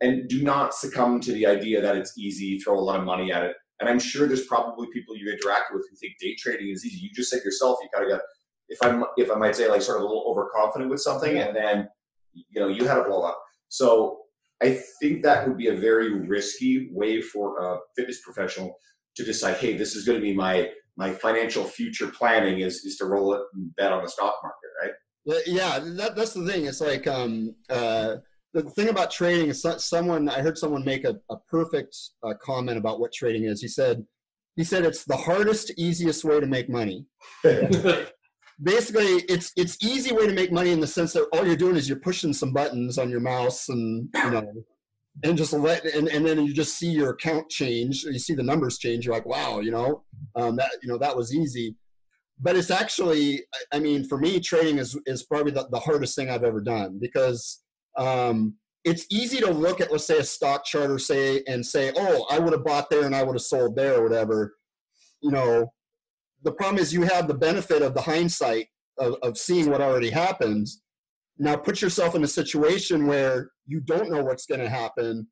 and 0.00 0.28
do 0.28 0.42
not 0.42 0.74
succumb 0.74 1.20
to 1.20 1.32
the 1.32 1.46
idea 1.46 1.80
that 1.80 1.96
it's 1.96 2.18
easy. 2.18 2.58
Throw 2.58 2.76
a 2.76 2.80
lot 2.80 2.98
of 2.98 3.06
money 3.06 3.32
at 3.32 3.44
it. 3.44 3.54
And 3.78 3.88
I'm 3.88 4.00
sure 4.00 4.26
there's 4.26 4.46
probably 4.46 4.88
people 4.92 5.16
you 5.16 5.30
interact 5.30 5.72
with 5.72 5.86
who 5.88 5.96
think 5.96 6.14
day 6.18 6.34
trading 6.36 6.70
is 6.70 6.84
easy. 6.84 6.98
You 6.98 7.10
just 7.14 7.30
said 7.30 7.44
yourself, 7.44 7.78
you 7.82 7.88
kind 7.94 8.10
of 8.10 8.18
got, 8.18 8.26
if 8.68 8.78
I'm, 8.82 9.04
if 9.16 9.30
I 9.30 9.34
might 9.34 9.54
say, 9.54 9.68
like 9.68 9.82
sort 9.82 9.98
of 9.98 10.04
a 10.04 10.06
little 10.06 10.24
overconfident 10.26 10.90
with 10.90 11.00
something, 11.00 11.38
and 11.38 11.54
then, 11.54 11.88
you 12.32 12.60
know, 12.60 12.68
you 12.68 12.86
had 12.86 12.98
a 12.98 13.04
blow 13.04 13.22
up. 13.22 13.38
So 13.68 14.22
I 14.62 14.80
think 15.00 15.22
that 15.22 15.46
would 15.46 15.58
be 15.58 15.68
a 15.68 15.76
very 15.76 16.26
risky 16.26 16.88
way 16.90 17.20
for 17.20 17.58
a 17.58 17.78
fitness 17.94 18.22
professional 18.22 18.76
to 19.16 19.24
decide, 19.24 19.56
hey, 19.56 19.76
this 19.76 19.96
is 19.96 20.04
going 20.04 20.18
to 20.18 20.22
be 20.22 20.34
my 20.34 20.70
my 20.96 21.12
financial 21.12 21.64
future 21.64 22.08
planning 22.08 22.60
is 22.60 22.84
is 22.84 22.96
to 22.96 23.06
roll 23.06 23.34
it 23.34 23.42
and 23.54 23.74
bet 23.76 23.92
on 23.92 24.02
the 24.02 24.08
stock 24.08 24.36
market, 24.42 24.70
right? 24.82 25.42
Yeah, 25.46 25.80
that, 25.80 26.14
that's 26.16 26.34
the 26.34 26.46
thing. 26.46 26.66
It's 26.66 26.80
like 26.80 27.06
um, 27.06 27.54
uh, 27.68 28.16
the 28.54 28.62
thing 28.62 28.88
about 28.88 29.10
trading 29.10 29.48
is 29.48 29.66
someone 29.78 30.28
I 30.28 30.40
heard 30.40 30.56
someone 30.56 30.84
make 30.84 31.04
a, 31.04 31.16
a 31.30 31.36
perfect 31.50 31.96
uh, 32.22 32.34
comment 32.42 32.78
about 32.78 33.00
what 33.00 33.12
trading 33.12 33.44
is. 33.44 33.60
He 33.60 33.68
said 33.68 34.04
he 34.56 34.64
said 34.64 34.84
it's 34.84 35.04
the 35.04 35.16
hardest, 35.16 35.72
easiest 35.76 36.24
way 36.24 36.40
to 36.40 36.46
make 36.46 36.68
money. 36.70 37.06
Basically, 38.62 39.22
it's 39.28 39.52
it's 39.56 39.76
easy 39.84 40.14
way 40.14 40.26
to 40.26 40.32
make 40.32 40.50
money 40.50 40.70
in 40.70 40.80
the 40.80 40.86
sense 40.86 41.12
that 41.12 41.28
all 41.32 41.46
you're 41.46 41.56
doing 41.56 41.76
is 41.76 41.88
you're 41.88 41.98
pushing 41.98 42.32
some 42.32 42.54
buttons 42.54 42.96
on 42.96 43.10
your 43.10 43.20
mouse 43.20 43.68
and 43.68 44.08
you 44.14 44.30
know 44.30 44.64
and 45.24 45.36
just 45.36 45.52
let 45.52 45.84
and, 45.84 46.08
and 46.08 46.26
then 46.26 46.44
you 46.44 46.52
just 46.52 46.78
see 46.78 46.90
your 46.90 47.10
account 47.10 47.48
change 47.48 48.04
you 48.04 48.18
see 48.18 48.34
the 48.34 48.42
numbers 48.42 48.78
change 48.78 49.06
you're 49.06 49.14
like 49.14 49.26
wow 49.26 49.60
you 49.60 49.70
know? 49.70 50.02
Um, 50.34 50.56
that 50.56 50.70
you 50.82 50.88
know 50.88 50.98
that 50.98 51.16
was 51.16 51.34
easy. 51.34 51.76
But 52.38 52.56
it's 52.56 52.70
actually 52.70 53.42
i 53.72 53.78
mean 53.78 54.04
for 54.04 54.18
me 54.18 54.40
trading 54.40 54.78
is 54.78 54.98
is 55.06 55.22
probably 55.22 55.52
the, 55.52 55.66
the 55.70 55.80
hardest 55.80 56.14
thing 56.14 56.30
i've 56.30 56.44
ever 56.44 56.60
done 56.60 56.98
because 57.00 57.62
um, 57.96 58.56
it's 58.84 59.06
easy 59.10 59.38
to 59.38 59.50
look 59.50 59.80
at 59.80 59.90
let's 59.90 60.06
say 60.06 60.18
a 60.18 60.24
stock 60.24 60.64
chart 60.64 60.90
or 60.90 60.98
say 60.98 61.42
and 61.46 61.64
say 61.64 61.92
oh 61.96 62.26
i 62.30 62.38
would 62.38 62.52
have 62.52 62.64
bought 62.64 62.90
there 62.90 63.04
and 63.04 63.16
i 63.16 63.22
would 63.22 63.34
have 63.34 63.42
sold 63.42 63.74
there 63.76 63.96
or 63.96 64.02
whatever. 64.02 64.56
You 65.22 65.30
know 65.30 65.72
the 66.42 66.52
problem 66.52 66.78
is 66.78 66.92
you 66.92 67.02
have 67.02 67.26
the 67.26 67.34
benefit 67.34 67.82
of 67.82 67.94
the 67.94 68.02
hindsight 68.02 68.68
of, 68.98 69.16
of 69.22 69.38
seeing 69.38 69.70
what 69.70 69.80
already 69.80 70.10
happens 70.10 70.82
now 71.38 71.56
put 71.56 71.82
yourself 71.82 72.14
in 72.14 72.24
a 72.24 72.28
situation 72.28 73.06
where 73.06 73.50
you 73.66 73.80
don't 73.80 74.10
know 74.10 74.22
what's 74.22 74.46
going 74.46 74.60
to 74.60 74.68
happen. 74.68 75.26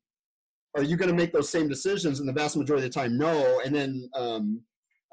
Are 0.75 0.83
you 0.83 0.97
going 0.97 1.09
to 1.09 1.15
make 1.15 1.33
those 1.33 1.49
same 1.49 1.67
decisions? 1.67 2.19
And 2.19 2.27
the 2.27 2.33
vast 2.33 2.57
majority 2.57 2.85
of 2.85 2.93
the 2.93 2.99
time, 2.99 3.17
no. 3.17 3.61
And 3.65 3.73
then, 3.73 4.09
um, 4.13 4.61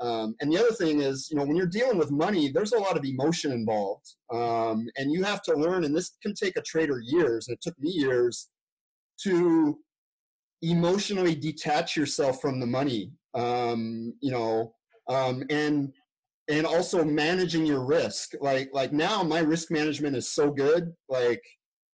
um, 0.01 0.35
and 0.41 0.53
the 0.53 0.59
other 0.59 0.73
thing 0.73 1.01
is, 1.01 1.29
you 1.31 1.37
know, 1.37 1.45
when 1.45 1.57
you're 1.57 1.67
dealing 1.67 1.99
with 1.99 2.11
money, 2.11 2.51
there's 2.51 2.73
a 2.73 2.79
lot 2.79 2.97
of 2.97 3.05
emotion 3.05 3.53
involved, 3.53 4.07
um, 4.33 4.89
and 4.97 5.13
you 5.13 5.23
have 5.23 5.43
to 5.43 5.55
learn. 5.55 5.85
And 5.85 5.95
this 5.95 6.17
can 6.21 6.35
take 6.35 6.57
a 6.57 6.63
trader 6.63 7.01
years, 7.05 7.47
and 7.47 7.55
it 7.55 7.63
took 7.63 7.79
me 7.79 7.91
years 7.91 8.49
to 9.23 9.79
emotionally 10.63 11.37
detach 11.37 11.97
yourself 11.97 12.41
from 12.41 12.59
the 12.59 12.67
money. 12.67 13.13
Um, 13.35 14.15
you 14.21 14.33
know, 14.33 14.75
um, 15.09 15.45
and 15.51 15.93
and 16.53 16.67
also 16.67 17.03
managing 17.03 17.65
your 17.65 17.85
risk. 17.85 18.33
Like 18.41 18.71
like 18.73 18.93
now, 18.93 19.23
my 19.23 19.39
risk 19.39 19.71
management 19.71 20.15
is 20.15 20.29
so 20.29 20.51
good. 20.51 20.93
Like 21.09 21.43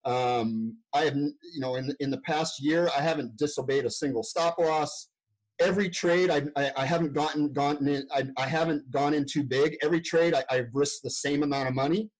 um, 0.05 0.77
I 0.93 1.05
have, 1.05 1.15
you 1.15 1.61
know, 1.61 1.77
in 1.77 1.95
in 2.01 2.11
the 2.11 2.21
past 2.23 2.63
year, 2.63 2.91
I 2.97 3.01
haven't 3.01 3.37
disobeyed 3.37 3.85
a 3.85 3.91
single 3.91 4.23
stop 4.23 4.59
loss 4.59 5.09
every 5.61 5.89
trade 5.89 6.31
I, 6.31 6.43
I, 6.57 6.71
I, 6.77 6.87
haven't 6.87 7.15
gotten 7.15 7.53
gotten 7.53 7.89
in 7.89 8.07
I, 8.13 8.23
I 8.37 8.47
haven't 8.47 8.89
gone 8.93 9.13
in 9.13 9.27
too 9.27 9.43
big 9.43 9.77
every 9.83 10.01
trade 10.01 10.33
I, 10.33 10.45
i've 10.51 10.69
risked 10.73 11.03
the 11.03 11.11
same 11.11 11.43
amount 11.43 11.69
of 11.69 11.75
money 11.75 12.11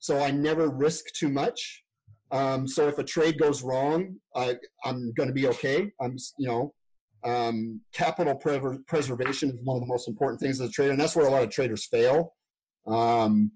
so 0.00 0.18
i 0.18 0.32
never 0.32 0.68
risk 0.68 1.04
too 1.16 1.28
much 1.28 1.84
um, 2.32 2.66
so 2.66 2.88
if 2.88 2.98
a 2.98 3.04
trade 3.04 3.38
goes 3.38 3.62
wrong 3.62 4.16
I, 4.34 4.56
i'm 4.84 5.12
to 5.16 5.32
be 5.32 5.46
okay 5.46 5.92
i'm 6.00 6.16
you 6.38 6.48
know 6.48 6.74
um, 7.24 7.80
capital 7.92 8.34
pre- 8.34 8.78
preservation 8.86 9.50
is 9.50 9.56
one 9.64 9.76
of 9.76 9.82
the 9.82 9.86
most 9.86 10.08
important 10.08 10.40
things 10.40 10.60
as 10.60 10.68
a 10.68 10.72
trader 10.72 10.92
and 10.92 11.00
that's 11.00 11.16
where 11.16 11.26
a 11.26 11.30
lot 11.30 11.42
of 11.42 11.50
traders 11.50 11.86
fail. 11.86 12.34
Um, 12.86 13.52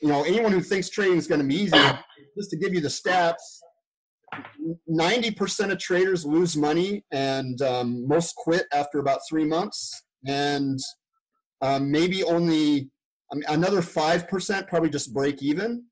you 0.00 0.08
know 0.08 0.24
anyone 0.24 0.52
who 0.52 0.60
thinks 0.60 0.88
trading 0.88 1.16
is 1.16 1.26
going 1.26 1.40
to 1.40 1.46
be 1.46 1.54
easy 1.54 1.78
just 2.38 2.50
to 2.50 2.56
give 2.56 2.74
you 2.74 2.80
the 2.80 2.88
stats 2.88 3.60
90% 4.90 5.72
of 5.72 5.78
traders 5.78 6.24
lose 6.24 6.56
money 6.56 7.04
and 7.10 7.60
um, 7.62 8.06
most 8.06 8.34
quit 8.36 8.66
after 8.72 8.98
about 8.98 9.20
three 9.28 9.44
months. 9.44 10.04
And 10.26 10.78
um, 11.60 11.90
maybe 11.90 12.24
only 12.24 12.90
another 13.48 13.80
5% 13.80 14.68
probably 14.68 14.90
just 14.90 15.12
break 15.12 15.42
even. 15.42 15.84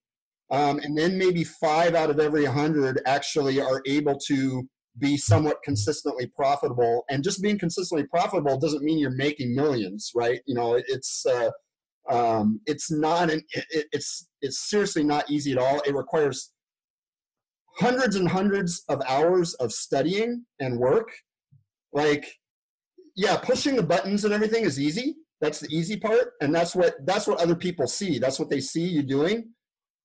Um, 0.50 0.78
and 0.80 0.96
then 0.98 1.16
maybe 1.16 1.44
five 1.44 1.94
out 1.94 2.10
of 2.10 2.18
every 2.18 2.44
100 2.44 3.00
actually 3.06 3.60
are 3.60 3.82
able 3.86 4.18
to 4.26 4.68
be 4.98 5.16
somewhat 5.16 5.62
consistently 5.64 6.26
profitable 6.34 7.04
and 7.08 7.22
just 7.22 7.42
being 7.42 7.58
consistently 7.58 8.06
profitable 8.06 8.58
doesn't 8.58 8.82
mean 8.82 8.98
you're 8.98 9.10
making 9.10 9.54
millions 9.54 10.10
right 10.14 10.40
you 10.46 10.54
know 10.54 10.74
it's 10.88 11.24
uh, 11.26 11.50
um, 12.10 12.60
it's 12.66 12.90
not 12.90 13.30
an 13.30 13.40
it, 13.52 13.86
it's 13.92 14.28
it's 14.42 14.68
seriously 14.68 15.04
not 15.04 15.30
easy 15.30 15.52
at 15.52 15.58
all 15.58 15.80
it 15.86 15.94
requires 15.94 16.52
hundreds 17.80 18.16
and 18.16 18.28
hundreds 18.28 18.82
of 18.88 19.00
hours 19.06 19.54
of 19.54 19.72
studying 19.72 20.44
and 20.60 20.78
work. 20.78 21.10
Like, 21.92 22.26
yeah, 23.16 23.36
pushing 23.36 23.76
the 23.76 23.82
buttons 23.82 24.24
and 24.24 24.34
everything 24.34 24.64
is 24.64 24.78
easy. 24.78 25.16
That's 25.40 25.60
the 25.60 25.74
easy 25.74 25.96
part, 25.96 26.32
and 26.42 26.54
that's 26.54 26.76
what 26.76 26.94
that's 27.06 27.26
what 27.26 27.40
other 27.40 27.56
people 27.56 27.86
see. 27.86 28.18
That's 28.18 28.38
what 28.38 28.50
they 28.50 28.60
see 28.60 28.86
you 28.86 29.02
doing. 29.02 29.48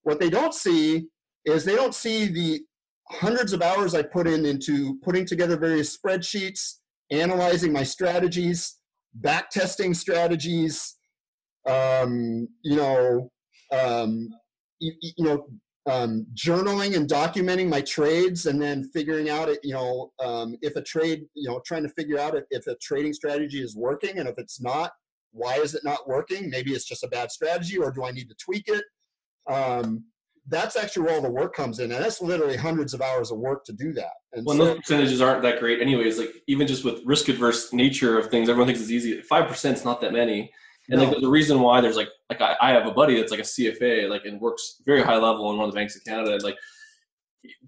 What 0.04 0.20
they 0.20 0.30
don't 0.30 0.54
see 0.54 1.08
is 1.44 1.66
they 1.66 1.76
don't 1.76 1.94
see 1.94 2.28
the 2.28 2.62
hundreds 3.10 3.54
of 3.54 3.62
hours 3.62 3.94
I 3.94 4.02
put 4.02 4.28
in 4.28 4.46
into 4.46 4.98
putting 5.04 5.26
together 5.26 5.58
various 5.58 5.96
spreadsheets, 5.96 6.76
analyzing 7.12 7.72
my 7.72 7.84
strategies, 7.84 8.78
back 9.14 9.50
testing 9.50 9.94
strategies, 9.94 10.96
um, 11.68 12.48
you 12.64 12.76
know, 12.76 13.32
um, 13.72 14.30
you, 14.80 14.94
you, 15.02 15.26
know, 15.26 15.48
um, 15.88 16.26
journaling 16.34 16.96
and 16.96 17.08
documenting 17.08 17.70
my 17.70 17.82
trades 17.82 18.48
and 18.48 18.62
then 18.62 18.90
figuring 18.92 19.30
out 19.30 19.50
it 19.50 19.60
you 19.62 19.72
know 19.72 20.12
um, 20.20 20.56
if 20.64 20.76
a 20.76 20.82
trade 20.82 21.26
you 21.36 21.48
know 21.48 21.62
trying 21.64 21.84
to 21.84 21.90
figure 21.90 22.18
out 22.18 22.36
if, 22.36 22.44
if 22.50 22.66
a 22.66 22.76
trading 22.82 23.14
strategy 23.14 23.62
is 23.62 23.76
working 23.76 24.18
and 24.18 24.28
if 24.28 24.34
it's 24.40 24.60
not 24.60 24.94
why 25.36 25.56
is 25.56 25.76
it 25.76 25.84
not 25.84 26.08
working? 26.08 26.50
Maybe 26.50 26.72
it's 26.72 26.86
just 26.86 27.04
a 27.04 27.10
bad 27.10 27.30
strategy 27.30 27.78
or 27.78 27.92
do 27.92 28.06
i 28.06 28.12
need 28.12 28.30
to 28.30 28.36
tweak 28.36 28.68
it? 28.68 28.86
Um, 29.48 30.06
that's 30.48 30.76
actually 30.76 31.04
where 31.04 31.16
all 31.16 31.22
the 31.22 31.30
work 31.30 31.56
comes 31.56 31.80
in 31.80 31.92
and 31.92 32.04
that's 32.04 32.22
literally 32.22 32.56
hundreds 32.56 32.94
of 32.94 33.02
hours 33.02 33.32
of 33.32 33.38
work 33.40 33.64
to 33.66 33.74
do 33.74 33.92
that 33.94 34.14
and 34.34 34.46
well, 34.46 34.58
so, 34.58 34.66
those 34.66 34.78
percentages 34.78 35.22
aren't 35.22 35.42
that 35.42 35.60
great 35.60 35.82
anyways 35.82 36.20
like 36.20 36.32
even 36.48 36.68
just 36.68 36.86
with 36.86 37.02
risk 37.06 37.30
adverse 37.30 37.74
nature 37.74 38.20
of 38.20 38.30
things 38.30 38.50
everyone 38.50 38.68
thinks 38.68 38.82
it's 38.82 38.92
easy 38.92 39.22
5% 39.22 39.74
is 39.74 39.86
not 39.86 40.02
that 40.02 40.14
many 40.14 40.52
and 40.90 41.02
no. 41.02 41.10
like 41.10 41.22
the 41.22 41.30
reason 41.30 41.62
why 41.62 41.82
there's 41.82 41.96
like 41.96 42.10
like 42.30 42.42
I, 42.42 42.56
I 42.62 42.72
have 42.72 42.86
a 42.86 42.92
buddy 42.92 43.16
that's 43.16 43.32
like 43.32 43.40
a 43.40 43.44
CFA 43.44 44.10
like 44.10 44.26
and 44.26 44.40
works 44.40 44.82
very 44.86 45.02
high 45.02 45.18
level 45.18 45.50
in 45.52 45.58
one 45.58 45.68
of 45.68 45.74
the 45.74 45.76
banks 45.76 45.96
of 45.96 46.04
Canada. 46.04 46.34
And 46.34 46.44
like 46.44 46.58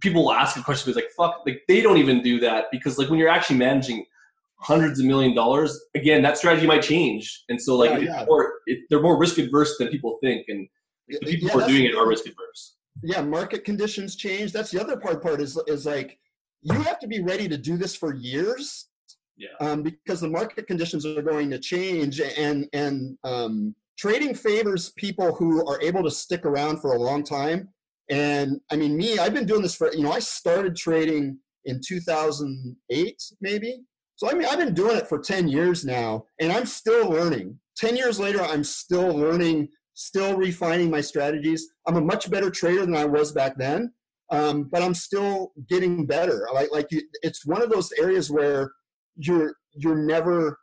people 0.02 0.26
will 0.26 0.34
ask 0.34 0.58
a 0.58 0.64
question, 0.64 0.94
like 0.94 1.10
fuck, 1.16 1.42
like 1.46 1.62
they 1.68 1.82
don't 1.82 1.98
even 1.98 2.22
do 2.22 2.40
that 2.42 2.66
because 2.72 2.98
like 2.98 3.10
when 3.10 3.20
you're 3.20 3.30
actually 3.30 3.58
managing 3.58 4.06
hundreds 4.60 5.00
of 5.00 5.06
million 5.06 5.36
dollars, 5.36 5.80
again 5.96 6.22
that 6.22 6.38
strategy 6.38 6.68
might 6.68 6.82
change. 6.82 7.44
And 7.50 7.62
so 7.62 7.76
like 7.76 8.02
yeah, 8.02 8.20
yeah. 8.20 8.26
More, 8.28 8.54
it, 8.68 8.80
they're 8.90 9.02
more 9.02 9.18
risk 9.18 9.38
adverse 9.38 9.78
than 9.78 9.88
people 9.90 10.18
think, 10.22 10.46
and 10.48 10.68
the 11.08 11.20
people 11.20 11.48
yeah, 11.48 11.54
who 11.54 11.62
are 11.62 11.68
doing 11.68 11.86
it 11.86 11.96
are 11.96 12.08
risk 12.08 12.26
adverse. 12.26 12.76
Yeah, 13.04 13.22
market 13.22 13.64
conditions 13.64 14.16
change. 14.16 14.52
That's 14.52 14.72
the 14.72 14.82
other 14.82 14.98
part. 14.98 15.22
Part 15.22 15.42
is 15.42 15.60
is 15.68 15.86
like 15.86 16.20
you 16.62 16.74
have 16.82 17.00
to 17.00 17.08
be 17.08 17.22
ready 17.22 17.48
to 17.48 17.58
do 17.58 17.78
this 17.78 17.96
for 17.96 18.14
years 18.14 18.88
yeah. 19.38 19.50
Um, 19.60 19.84
because 19.84 20.20
the 20.22 20.30
market 20.30 20.66
conditions 20.66 21.06
are 21.06 21.22
going 21.22 21.52
to 21.52 21.60
change, 21.60 22.20
and 22.20 22.68
and 22.74 23.18
um, 23.24 23.76
trading 23.98 24.34
favors 24.34 24.92
people 24.98 25.36
who 25.36 25.66
are 25.68 25.80
able 25.82 26.04
to 26.04 26.12
stick 26.12 26.46
around 26.46 26.80
for 26.82 26.94
a 26.94 27.00
long 27.00 27.24
time. 27.24 27.70
And 28.10 28.60
I 28.72 28.78
mean, 28.78 28.98
me, 28.98 29.20
I've 29.20 29.34
been 29.34 29.46
doing 29.46 29.62
this 29.62 29.76
for 29.76 29.94
you 29.94 30.04
know, 30.04 30.12
I 30.12 30.20
started 30.20 30.76
trading 30.76 31.38
in 31.66 31.82
2008, 31.86 33.24
maybe. 33.42 33.84
So 34.16 34.30
I 34.30 34.34
mean, 34.34 34.48
I've 34.48 34.58
been 34.58 34.74
doing 34.74 34.98
it 34.98 35.08
for 35.08 35.20
10 35.20 35.48
years 35.48 35.86
now, 35.86 36.26
and 36.42 36.52
I'm 36.52 36.66
still 36.66 37.10
learning. 37.10 37.60
10 37.78 37.96
years 37.96 38.20
later, 38.20 38.42
I'm 38.42 38.64
still 38.64 39.16
learning, 39.16 39.70
still 39.98 40.38
refining 40.38 40.92
my 40.92 41.02
strategies. 41.02 41.70
I'm 41.88 41.98
a 41.98 42.02
much 42.02 42.30
better 42.30 42.52
trader 42.52 42.86
than 42.86 42.96
I 42.96 43.06
was 43.06 43.32
back 43.32 43.58
then, 43.58 43.92
um, 44.30 44.64
but 44.72 44.84
I'm 44.84 44.94
still 44.94 45.54
getting 45.68 46.06
better. 46.06 46.48
Like, 46.54 46.72
like 46.72 46.92
you, 46.92 47.02
it's 47.24 47.46
one 47.46 47.64
of 47.64 47.72
those 47.72 47.92
areas 48.00 48.30
where 48.30 48.72
you're 49.18 49.56
you're 49.74 49.98
never 49.98 50.60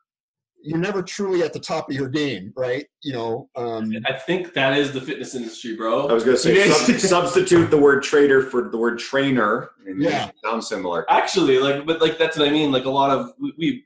you're 0.63 0.79
never 0.79 1.03
truly 1.03 1.43
at 1.43 1.53
the 1.53 1.59
top 1.59 1.91
of 1.91 1.97
your 1.97 2.09
game, 2.09 2.53
right? 2.57 2.87
You 3.03 3.13
know. 3.13 3.51
Um, 3.57 3.93
I 4.07 4.13
think 4.13 4.55
that 4.55 4.79
is 4.79 4.93
the 4.93 5.01
fitness 5.01 5.35
industry, 5.35 5.77
bro. 5.77 6.07
I 6.07 6.13
was 6.13 6.23
going 6.23 6.37
to 6.37 6.43
say 6.43 6.69
sub- 6.71 7.01
substitute 7.01 7.71
the 7.71 7.77
word 7.77 8.05
trader 8.05 8.41
for 8.41 8.71
the 8.71 8.79
word 8.79 9.01
trainer. 9.01 9.71
yeah, 9.99 10.31
sounds 10.45 10.69
similar. 10.69 11.11
Actually, 11.11 11.59
like, 11.59 11.85
but 11.85 12.01
like 12.01 12.19
that's 12.19 12.39
what 12.39 12.47
I 12.49 12.53
mean. 12.53 12.71
Like 12.71 12.85
a 12.85 12.91
lot 12.91 13.11
of 13.11 13.33
we, 13.41 13.53
we 13.59 13.85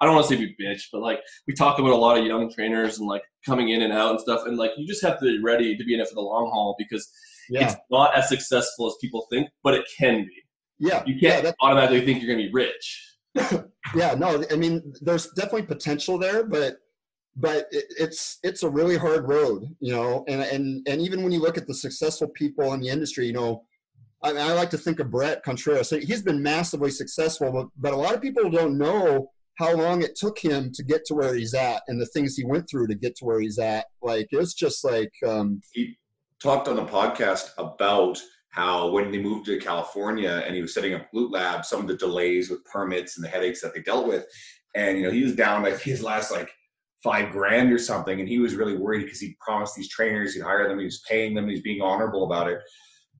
I 0.00 0.06
don't 0.06 0.14
want 0.14 0.28
to 0.28 0.34
say 0.34 0.40
we 0.40 0.54
bitch, 0.64 0.84
but 0.92 1.00
like 1.00 1.18
we 1.48 1.54
talk 1.54 1.80
about 1.80 1.90
a 1.90 1.96
lot 1.96 2.16
of 2.16 2.24
young 2.24 2.48
trainers 2.52 3.00
and 3.00 3.08
like 3.08 3.22
coming 3.44 3.70
in 3.70 3.82
and 3.82 3.92
out 3.92 4.10
and 4.10 4.20
stuff, 4.20 4.46
and 4.46 4.56
like 4.56 4.72
you 4.76 4.86
just 4.86 5.02
have 5.02 5.18
to 5.20 5.24
be 5.24 5.42
ready 5.42 5.76
to 5.76 5.84
be 5.84 5.94
in 5.94 6.00
it 6.00 6.08
for 6.08 6.14
the 6.14 6.20
long 6.20 6.50
haul 6.50 6.74
because 6.78 7.10
yeah. 7.48 7.66
it's 7.66 7.76
not 7.90 8.16
as 8.16 8.28
successful 8.28 8.86
as 8.86 8.94
people 9.00 9.26
think, 9.30 9.48
but 9.62 9.74
it 9.74 9.84
can 9.98 10.24
be. 10.24 10.42
Yeah, 10.78 11.02
you 11.06 11.18
can't 11.18 11.44
yeah, 11.44 11.52
automatically 11.62 12.04
think 12.04 12.22
you're 12.22 12.34
going 12.34 12.46
to 12.46 12.50
be 12.50 12.52
rich. 12.52 13.16
yeah, 13.94 14.14
no, 14.14 14.44
I 14.50 14.56
mean, 14.56 14.94
there's 15.00 15.28
definitely 15.30 15.62
potential 15.62 16.18
there, 16.18 16.44
but 16.44 16.76
but 17.36 17.66
it, 17.70 17.84
it's 17.98 18.38
it's 18.42 18.62
a 18.62 18.68
really 18.68 18.96
hard 18.96 19.28
road, 19.28 19.64
you 19.80 19.92
know. 19.92 20.24
And 20.28 20.42
and 20.42 20.86
and 20.88 21.00
even 21.00 21.22
when 21.22 21.32
you 21.32 21.40
look 21.40 21.58
at 21.58 21.66
the 21.66 21.74
successful 21.74 22.28
people 22.28 22.72
in 22.72 22.80
the 22.80 22.88
industry, 22.88 23.26
you 23.26 23.32
know, 23.32 23.64
I, 24.22 24.32
mean, 24.32 24.42
I 24.42 24.52
like 24.52 24.70
to 24.70 24.78
think 24.78 25.00
of 25.00 25.10
Bret 25.10 25.42
Contreras. 25.42 25.90
He's 25.90 26.22
been 26.22 26.42
massively 26.42 26.90
successful, 26.90 27.52
but 27.52 27.66
but 27.76 27.92
a 27.92 27.96
lot 27.96 28.14
of 28.14 28.22
people 28.22 28.50
don't 28.50 28.78
know 28.78 29.30
how 29.56 29.74
long 29.74 30.02
it 30.02 30.16
took 30.16 30.38
him 30.38 30.72
to 30.72 30.82
get 30.82 31.04
to 31.06 31.14
where 31.14 31.34
he's 31.34 31.54
at 31.54 31.82
and 31.88 32.00
the 32.00 32.06
things 32.06 32.36
he 32.36 32.44
went 32.44 32.68
through 32.68 32.88
to 32.88 32.94
get 32.94 33.14
to 33.16 33.24
where 33.24 33.40
he's 33.40 33.58
at. 33.58 33.86
Like 34.02 34.28
it's 34.30 34.54
just 34.54 34.84
like 34.84 35.12
um, 35.26 35.60
he 35.72 35.96
talked 36.42 36.68
on 36.68 36.76
the 36.76 36.84
podcast 36.84 37.50
about 37.56 38.20
how 38.50 38.88
when 38.90 39.10
they 39.10 39.18
moved 39.18 39.46
to 39.46 39.58
California 39.58 40.42
and 40.46 40.54
he 40.54 40.62
was 40.62 40.74
setting 40.74 40.94
up 40.94 41.06
Glute 41.12 41.32
Lab, 41.32 41.64
some 41.64 41.80
of 41.80 41.88
the 41.88 41.96
delays 41.96 42.50
with 42.50 42.64
permits 42.64 43.16
and 43.16 43.24
the 43.24 43.28
headaches 43.28 43.60
that 43.60 43.74
they 43.74 43.82
dealt 43.82 44.06
with. 44.06 44.26
And, 44.76 44.96
you 44.96 45.04
know, 45.04 45.10
he 45.10 45.22
was 45.22 45.34
down 45.34 45.62
like 45.62 45.80
his 45.80 46.02
last 46.02 46.30
like 46.30 46.50
five 47.02 47.32
grand 47.32 47.72
or 47.72 47.78
something. 47.78 48.20
And 48.20 48.28
he 48.28 48.38
was 48.38 48.54
really 48.54 48.76
worried 48.76 49.04
because 49.04 49.20
he 49.20 49.36
promised 49.40 49.74
these 49.74 49.88
trainers 49.88 50.34
he'd 50.34 50.42
hire 50.42 50.68
them, 50.68 50.78
he 50.78 50.84
was 50.84 51.02
paying 51.08 51.34
them, 51.34 51.48
he's 51.48 51.62
being 51.62 51.82
honorable 51.82 52.24
about 52.24 52.48
it. 52.48 52.60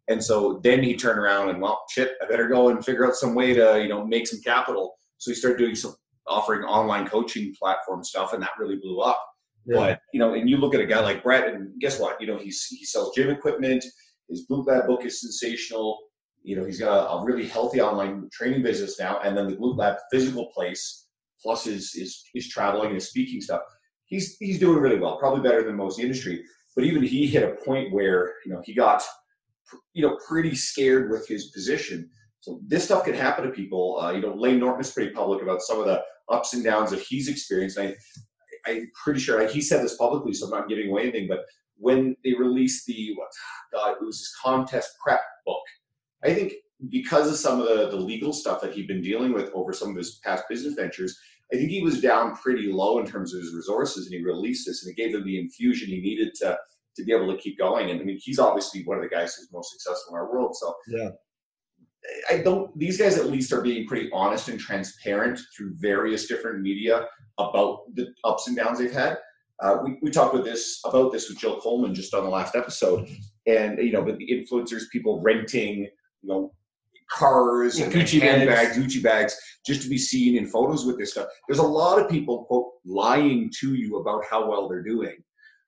And 0.08 0.22
so 0.22 0.60
then 0.62 0.82
he 0.82 0.96
turned 0.96 1.18
around 1.18 1.48
and, 1.48 1.60
well, 1.60 1.82
shit, 1.90 2.12
I 2.22 2.26
better 2.26 2.46
go 2.46 2.68
and 2.68 2.84
figure 2.84 3.06
out 3.06 3.14
some 3.14 3.34
way 3.34 3.54
to, 3.54 3.80
you 3.82 3.88
know, 3.88 4.04
make 4.04 4.26
some 4.26 4.40
capital. 4.40 4.94
So 5.18 5.30
he 5.30 5.34
started 5.34 5.58
doing 5.58 5.74
some 5.74 5.94
offering 6.26 6.62
online 6.62 7.06
coaching 7.06 7.54
platform 7.58 8.02
stuff 8.02 8.32
and 8.32 8.42
that 8.42 8.50
really 8.58 8.76
blew 8.76 9.00
up. 9.00 9.22
Yeah. 9.66 9.76
But, 9.76 10.00
you 10.12 10.20
know, 10.20 10.34
and 10.34 10.48
you 10.48 10.58
look 10.58 10.74
at 10.74 10.80
a 10.80 10.86
guy 10.86 11.00
like 11.00 11.22
Bret, 11.22 11.52
and 11.52 11.78
guess 11.80 11.98
what? 11.98 12.20
You 12.20 12.26
know, 12.26 12.38
he's, 12.38 12.66
he 12.66 12.84
sells 12.84 13.14
gym 13.14 13.30
equipment 13.30 13.84
his 14.28 14.46
Glute 14.46 14.66
Lab 14.66 14.86
book 14.86 15.04
is 15.04 15.20
sensational. 15.20 15.98
You 16.42 16.56
know, 16.56 16.64
he's 16.64 16.78
got 16.78 16.92
a, 16.92 17.10
a, 17.10 17.24
really 17.24 17.46
healthy 17.46 17.80
online 17.80 18.28
training 18.32 18.62
business 18.62 18.98
now, 18.98 19.20
and 19.20 19.36
then 19.36 19.48
the 19.48 19.56
Glute 19.56 19.78
Lab 19.78 19.96
physical 20.10 20.50
place, 20.54 21.06
plus 21.40 21.64
his 21.64 21.92
his, 21.92 22.22
his 22.34 22.48
traveling 22.48 22.86
and 22.86 22.94
his 22.94 23.08
speaking 23.08 23.40
stuff. 23.40 23.62
He's 24.06 24.36
he's 24.38 24.58
doing 24.58 24.78
really 24.78 24.98
well, 24.98 25.18
probably 25.18 25.42
better 25.42 25.62
than 25.62 25.76
most 25.76 25.98
industry. 25.98 26.44
But 26.76 26.84
even 26.84 27.02
he 27.02 27.26
hit 27.26 27.42
a 27.42 27.64
point 27.64 27.92
where 27.92 28.34
you 28.44 28.52
know 28.52 28.62
he 28.64 28.74
got 28.74 29.02
you 29.94 30.06
know 30.06 30.18
pretty 30.26 30.54
scared 30.54 31.10
with 31.10 31.26
his 31.26 31.46
position. 31.46 32.10
So 32.40 32.60
this 32.66 32.84
stuff 32.84 33.04
can 33.04 33.14
happen 33.14 33.44
to 33.44 33.50
people. 33.50 33.98
Uh, 33.98 34.12
you 34.12 34.20
know, 34.20 34.34
Layne 34.34 34.58
Norton 34.58 34.82
is 34.82 34.90
pretty 34.90 35.12
public 35.12 35.42
about 35.42 35.62
some 35.62 35.80
of 35.80 35.86
the 35.86 36.02
ups 36.28 36.54
and 36.54 36.64
downs 36.64 36.90
that 36.90 37.00
he's 37.00 37.28
experienced. 37.28 37.78
I, 37.78 37.94
I'm 38.66 38.90
pretty 39.02 39.20
sure 39.20 39.40
like 39.40 39.50
he 39.50 39.60
said 39.60 39.82
this 39.82 39.96
publicly, 39.96 40.32
so 40.32 40.46
I'm 40.46 40.52
not 40.52 40.68
giving 40.68 40.90
away 40.90 41.02
anything. 41.02 41.28
But 41.28 41.44
when 41.76 42.16
they 42.24 42.32
released 42.32 42.86
the 42.86 43.14
what 43.16 43.28
God, 43.72 43.96
it 44.00 44.04
was 44.04 44.18
his 44.18 44.34
contest 44.42 44.90
prep 45.02 45.20
book. 45.44 45.62
I 46.22 46.32
think 46.34 46.54
because 46.88 47.28
of 47.30 47.36
some 47.36 47.60
of 47.60 47.68
the, 47.68 47.90
the 47.90 47.96
legal 47.96 48.32
stuff 48.32 48.60
that 48.60 48.72
he'd 48.72 48.88
been 48.88 49.02
dealing 49.02 49.32
with 49.32 49.50
over 49.54 49.72
some 49.72 49.90
of 49.90 49.96
his 49.96 50.20
past 50.24 50.44
business 50.48 50.74
ventures, 50.74 51.18
I 51.52 51.56
think 51.56 51.70
he 51.70 51.82
was 51.82 52.00
down 52.00 52.36
pretty 52.36 52.72
low 52.72 52.98
in 52.98 53.06
terms 53.06 53.34
of 53.34 53.40
his 53.40 53.54
resources, 53.54 54.06
and 54.06 54.14
he 54.14 54.24
released 54.24 54.66
this, 54.66 54.84
and 54.84 54.90
it 54.90 54.96
gave 54.96 55.14
him 55.14 55.24
the 55.24 55.38
infusion 55.38 55.88
he 55.88 56.00
needed 56.00 56.34
to 56.36 56.58
to 56.96 57.04
be 57.04 57.12
able 57.12 57.30
to 57.32 57.40
keep 57.40 57.58
going. 57.58 57.90
And 57.90 58.00
I 58.00 58.04
mean, 58.04 58.18
he's 58.22 58.38
obviously 58.38 58.84
one 58.84 58.98
of 58.98 59.02
the 59.02 59.08
guys 59.08 59.34
who's 59.34 59.52
most 59.52 59.72
successful 59.72 60.14
in 60.14 60.20
our 60.20 60.30
world. 60.30 60.54
So 60.56 60.74
Yeah. 60.88 61.10
I 62.30 62.38
don't. 62.38 62.76
These 62.78 62.98
guys 62.98 63.18
at 63.18 63.26
least 63.26 63.52
are 63.52 63.62
being 63.62 63.86
pretty 63.86 64.10
honest 64.12 64.48
and 64.48 64.60
transparent 64.60 65.38
through 65.56 65.74
various 65.76 66.26
different 66.26 66.60
media 66.60 67.06
about 67.38 67.94
the 67.94 68.08
ups 68.24 68.46
and 68.46 68.56
downs 68.56 68.78
they've 68.78 68.92
had. 68.92 69.18
Uh, 69.62 69.78
we, 69.84 69.98
we 70.02 70.10
talked 70.10 70.34
with 70.34 70.44
this 70.44 70.80
about 70.84 71.12
this 71.12 71.28
with 71.28 71.38
Jill 71.38 71.60
Coleman 71.60 71.94
just 71.94 72.12
on 72.12 72.24
the 72.24 72.30
last 72.30 72.56
episode, 72.56 73.08
and 73.46 73.78
you 73.78 73.92
know, 73.92 74.02
with 74.02 74.18
the 74.18 74.28
influencers, 74.28 74.82
people 74.92 75.22
renting, 75.22 75.88
you 76.22 76.28
know, 76.28 76.52
cars 77.10 77.78
Yeah, 77.78 77.86
and 77.86 77.94
Gucci 77.94 78.20
handbags, 78.20 78.76
Gucci 78.76 79.02
bags, 79.02 79.36
just 79.64 79.82
to 79.82 79.88
be 79.88 79.98
seen 79.98 80.36
in 80.36 80.46
photos 80.46 80.84
with 80.84 80.98
this 80.98 81.12
stuff. 81.12 81.28
There's 81.48 81.58
a 81.58 81.62
lot 81.62 82.00
of 82.00 82.10
people 82.10 82.44
quote 82.44 82.72
lying 82.84 83.50
to 83.60 83.74
you 83.74 83.98
about 83.98 84.24
how 84.28 84.48
well 84.48 84.68
they're 84.68 84.82
doing. 84.82 85.16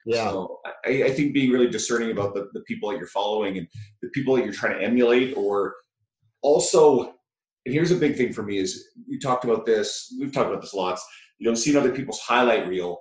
Yeah. 0.04 0.30
So 0.30 0.60
I, 0.84 1.04
I 1.04 1.10
think 1.10 1.34
being 1.34 1.50
really 1.50 1.68
discerning 1.68 2.12
about 2.12 2.34
the, 2.34 2.48
the 2.52 2.60
people 2.60 2.90
that 2.90 2.98
you're 2.98 3.08
following 3.08 3.58
and 3.58 3.66
the 4.02 4.08
people 4.10 4.36
that 4.36 4.44
you're 4.44 4.54
trying 4.54 4.78
to 4.78 4.84
emulate 4.84 5.36
or 5.36 5.74
also 6.42 7.14
and 7.64 7.74
here's 7.74 7.90
a 7.90 7.96
big 7.96 8.16
thing 8.16 8.32
for 8.32 8.42
me 8.42 8.58
is 8.58 8.88
we 9.08 9.18
talked 9.18 9.44
about 9.44 9.66
this 9.66 10.14
we've 10.18 10.32
talked 10.32 10.48
about 10.48 10.62
this 10.62 10.74
lots. 10.74 11.04
You 11.38 11.48
know 11.48 11.54
seeing 11.54 11.76
other 11.76 11.92
people's 11.92 12.20
highlight 12.20 12.66
reel 12.66 12.98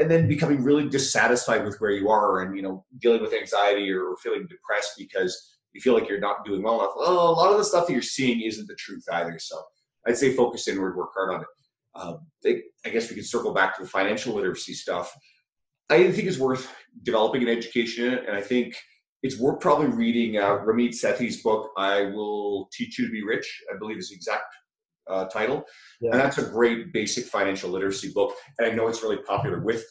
and 0.00 0.10
then 0.10 0.26
becoming 0.26 0.62
really 0.62 0.88
dissatisfied 0.88 1.64
with 1.64 1.76
where 1.78 1.90
you 1.90 2.08
are 2.08 2.40
and 2.40 2.56
you 2.56 2.62
know 2.62 2.84
dealing 3.00 3.20
with 3.20 3.34
anxiety 3.34 3.90
or 3.90 4.16
feeling 4.22 4.46
depressed 4.48 4.92
because 4.98 5.58
you 5.72 5.80
feel 5.80 5.94
like 5.94 6.08
you're 6.08 6.20
not 6.20 6.44
doing 6.44 6.62
well 6.62 6.80
enough. 6.80 6.92
Well 6.96 7.30
a 7.30 7.32
lot 7.32 7.50
of 7.50 7.58
the 7.58 7.64
stuff 7.64 7.86
that 7.86 7.92
you're 7.92 8.02
seeing 8.02 8.40
isn't 8.42 8.68
the 8.68 8.76
truth 8.76 9.04
either 9.12 9.38
so 9.38 9.60
i'd 10.06 10.16
say 10.16 10.34
focus 10.34 10.68
inward 10.68 10.96
work 10.96 11.10
hard 11.14 11.34
on 11.34 11.40
it. 11.42 11.46
Um, 11.94 12.26
they, 12.42 12.62
i 12.86 12.88
guess 12.88 13.10
we 13.10 13.16
can 13.16 13.24
circle 13.24 13.52
back 13.52 13.76
to 13.76 13.82
the 13.82 13.88
financial 13.88 14.34
literacy 14.34 14.74
stuff. 14.74 15.12
I 15.90 16.10
think 16.10 16.26
it's 16.26 16.38
worth 16.38 16.72
developing 17.02 17.42
an 17.42 17.48
education 17.48 18.06
in 18.06 18.14
it 18.14 18.24
and 18.26 18.36
i 18.36 18.40
think 18.40 18.76
it's 19.22 19.38
worth 19.38 19.60
probably 19.60 19.86
reading 19.86 20.36
uh, 20.36 20.58
Ramit 20.58 20.90
Sethi's 20.90 21.42
book, 21.42 21.70
I 21.76 22.02
Will 22.02 22.68
Teach 22.72 22.98
You 22.98 23.06
to 23.06 23.12
Be 23.12 23.22
Rich, 23.22 23.62
I 23.72 23.78
believe 23.78 23.98
is 23.98 24.10
the 24.10 24.16
exact 24.16 24.54
uh, 25.08 25.26
title. 25.26 25.64
Yeah. 26.00 26.10
And 26.12 26.20
that's 26.20 26.38
a 26.38 26.50
great 26.50 26.92
basic 26.92 27.26
financial 27.26 27.70
literacy 27.70 28.12
book. 28.12 28.34
And 28.58 28.70
I 28.70 28.74
know 28.74 28.88
it's 28.88 29.02
really 29.02 29.18
popular 29.18 29.60
with 29.60 29.84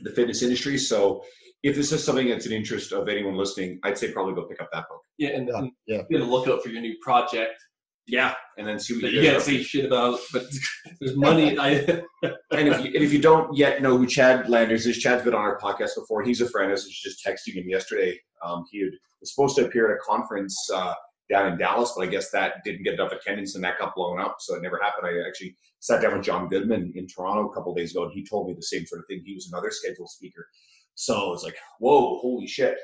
the 0.00 0.10
fitness 0.10 0.42
industry. 0.42 0.78
So 0.78 1.22
if 1.62 1.76
this 1.76 1.92
is 1.92 2.02
something 2.02 2.28
that's 2.28 2.46
an 2.46 2.52
interest 2.52 2.92
of 2.92 3.08
anyone 3.08 3.36
listening, 3.36 3.78
I'd 3.84 3.98
say 3.98 4.12
probably 4.12 4.34
go 4.34 4.44
pick 4.44 4.60
up 4.60 4.70
that 4.72 4.88
book 4.88 5.02
Yeah, 5.18 5.30
and, 5.30 5.48
Yeah, 5.48 5.58
and 5.58 5.72
yeah. 5.86 6.02
be 6.08 6.16
on 6.16 6.22
the 6.22 6.26
lookout 6.26 6.62
for 6.62 6.70
your 6.70 6.80
new 6.80 6.96
project 7.02 7.62
Yeah. 8.06 8.34
and 8.58 8.66
then 8.66 8.78
see 8.78 8.94
what 8.94 9.02
that 9.02 9.12
you 9.12 9.20
you 9.20 9.30
can't 9.30 9.42
say 9.42 9.62
shit 9.62 9.84
about, 9.84 10.18
but 10.32 10.44
there's 11.00 11.16
money. 11.16 11.58
I. 11.58 12.02
And 12.50 12.68
if, 12.68 12.80
you, 12.80 12.86
and 12.86 13.02
if 13.04 13.12
you 13.12 13.20
don't 13.20 13.56
yet 13.56 13.80
know 13.82 13.96
who 13.96 14.06
Chad 14.06 14.48
Landers 14.48 14.86
is, 14.86 14.98
Chad's 14.98 15.24
been 15.24 15.34
on 15.34 15.40
our 15.40 15.58
podcast 15.58 15.94
before. 15.96 16.22
He's 16.22 16.40
a 16.40 16.48
friend. 16.48 16.68
I 16.68 16.72
was 16.72 16.88
just 16.88 17.24
texting 17.24 17.54
him 17.54 17.68
yesterday. 17.68 18.18
Um, 18.44 18.64
he 18.70 18.80
had, 18.80 18.90
was 19.20 19.34
supposed 19.34 19.56
to 19.56 19.66
appear 19.66 19.90
at 19.90 19.96
a 19.96 20.00
conference 20.00 20.56
uh, 20.74 20.94
down 21.30 21.52
in 21.52 21.58
Dallas, 21.58 21.92
but 21.96 22.02
I 22.02 22.10
guess 22.10 22.30
that 22.30 22.56
didn't 22.64 22.82
get 22.82 22.94
enough 22.94 23.12
attendance 23.12 23.54
and 23.54 23.64
that 23.64 23.78
got 23.78 23.94
blown 23.94 24.20
up, 24.20 24.36
so 24.40 24.54
it 24.54 24.62
never 24.62 24.80
happened. 24.82 25.06
I 25.06 25.26
actually 25.26 25.56
sat 25.80 26.02
down 26.02 26.14
with 26.14 26.24
Jon 26.24 26.48
Goodman 26.48 26.92
in 26.94 27.06
Toronto 27.06 27.48
a 27.48 27.54
couple 27.54 27.74
days 27.74 27.92
ago, 27.92 28.04
and 28.04 28.12
he 28.12 28.24
told 28.24 28.48
me 28.48 28.54
the 28.54 28.62
same 28.62 28.84
sort 28.84 29.00
of 29.00 29.06
thing. 29.08 29.22
He 29.24 29.34
was 29.34 29.48
another 29.50 29.70
scheduled 29.70 30.10
speaker, 30.10 30.46
so 30.94 31.14
I 31.14 31.30
was 31.30 31.44
like, 31.44 31.56
"Whoa, 31.78 32.18
holy 32.18 32.46
shit!" 32.46 32.76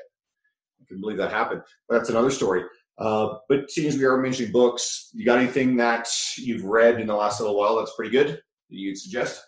I 0.81 0.85
can 0.87 0.99
believe 1.01 1.17
that 1.17 1.31
happened. 1.31 1.61
But 1.87 1.97
that's 1.97 2.09
another 2.09 2.31
story. 2.31 2.63
Uh, 2.99 3.37
but 3.47 3.71
seeing 3.71 3.87
as 3.87 3.97
we 3.97 4.03
are 4.05 4.17
mentioning 4.17 4.51
books, 4.51 5.09
you 5.13 5.25
got 5.25 5.39
anything 5.39 5.77
that 5.77 6.07
you've 6.37 6.63
read 6.65 6.99
in 6.99 7.07
the 7.07 7.15
last 7.15 7.39
little 7.39 7.57
while 7.57 7.77
that's 7.77 7.95
pretty 7.95 8.11
good 8.11 8.27
that 8.27 8.41
you'd 8.69 8.97
suggest, 8.97 9.41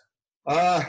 Uh, 0.46 0.82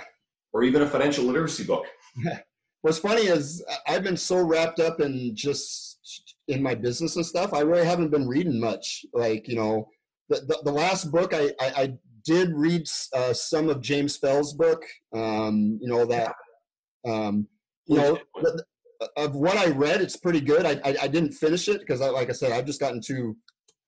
or 0.53 0.63
even 0.63 0.81
a 0.81 0.87
financial 0.87 1.25
literacy 1.25 1.65
book? 1.65 1.85
what's 2.81 2.99
funny 2.99 3.23
is 3.23 3.63
I've 3.87 4.03
been 4.03 4.17
so 4.17 4.37
wrapped 4.37 4.79
up 4.79 4.99
in 5.01 5.35
just 5.35 6.35
in 6.47 6.61
my 6.63 6.75
business 6.75 7.15
and 7.15 7.25
stuff. 7.25 7.53
I 7.53 7.61
really 7.61 7.85
haven't 7.85 8.09
been 8.11 8.27
reading 8.27 8.59
much. 8.59 9.05
Like 9.13 9.47
you 9.47 9.55
know, 9.55 9.87
the 10.29 10.41
the, 10.41 10.61
the 10.65 10.71
last 10.71 11.11
book 11.11 11.33
I, 11.33 11.51
I 11.59 11.67
I 11.83 11.93
did 12.25 12.51
read 12.53 12.87
uh, 13.13 13.33
some 13.33 13.69
of 13.69 13.81
James 13.81 14.15
Fell's 14.17 14.53
book. 14.53 14.83
Um, 15.13 15.77
you 15.81 15.89
know 15.89 16.05
that. 16.05 16.33
Um, 17.05 17.47
you 17.87 17.97
know, 17.97 18.17
the- 18.41 18.63
of 19.17 19.35
what 19.35 19.57
I 19.57 19.67
read, 19.67 20.01
it's 20.01 20.17
pretty 20.17 20.41
good. 20.41 20.65
I 20.65 20.79
I, 20.83 20.95
I 21.03 21.07
didn't 21.07 21.33
finish 21.33 21.67
it 21.67 21.79
because 21.79 22.01
I 22.01 22.09
like 22.09 22.29
I 22.29 22.33
said 22.33 22.51
I've 22.51 22.65
just 22.65 22.79
gotten 22.79 23.01
too. 23.01 23.35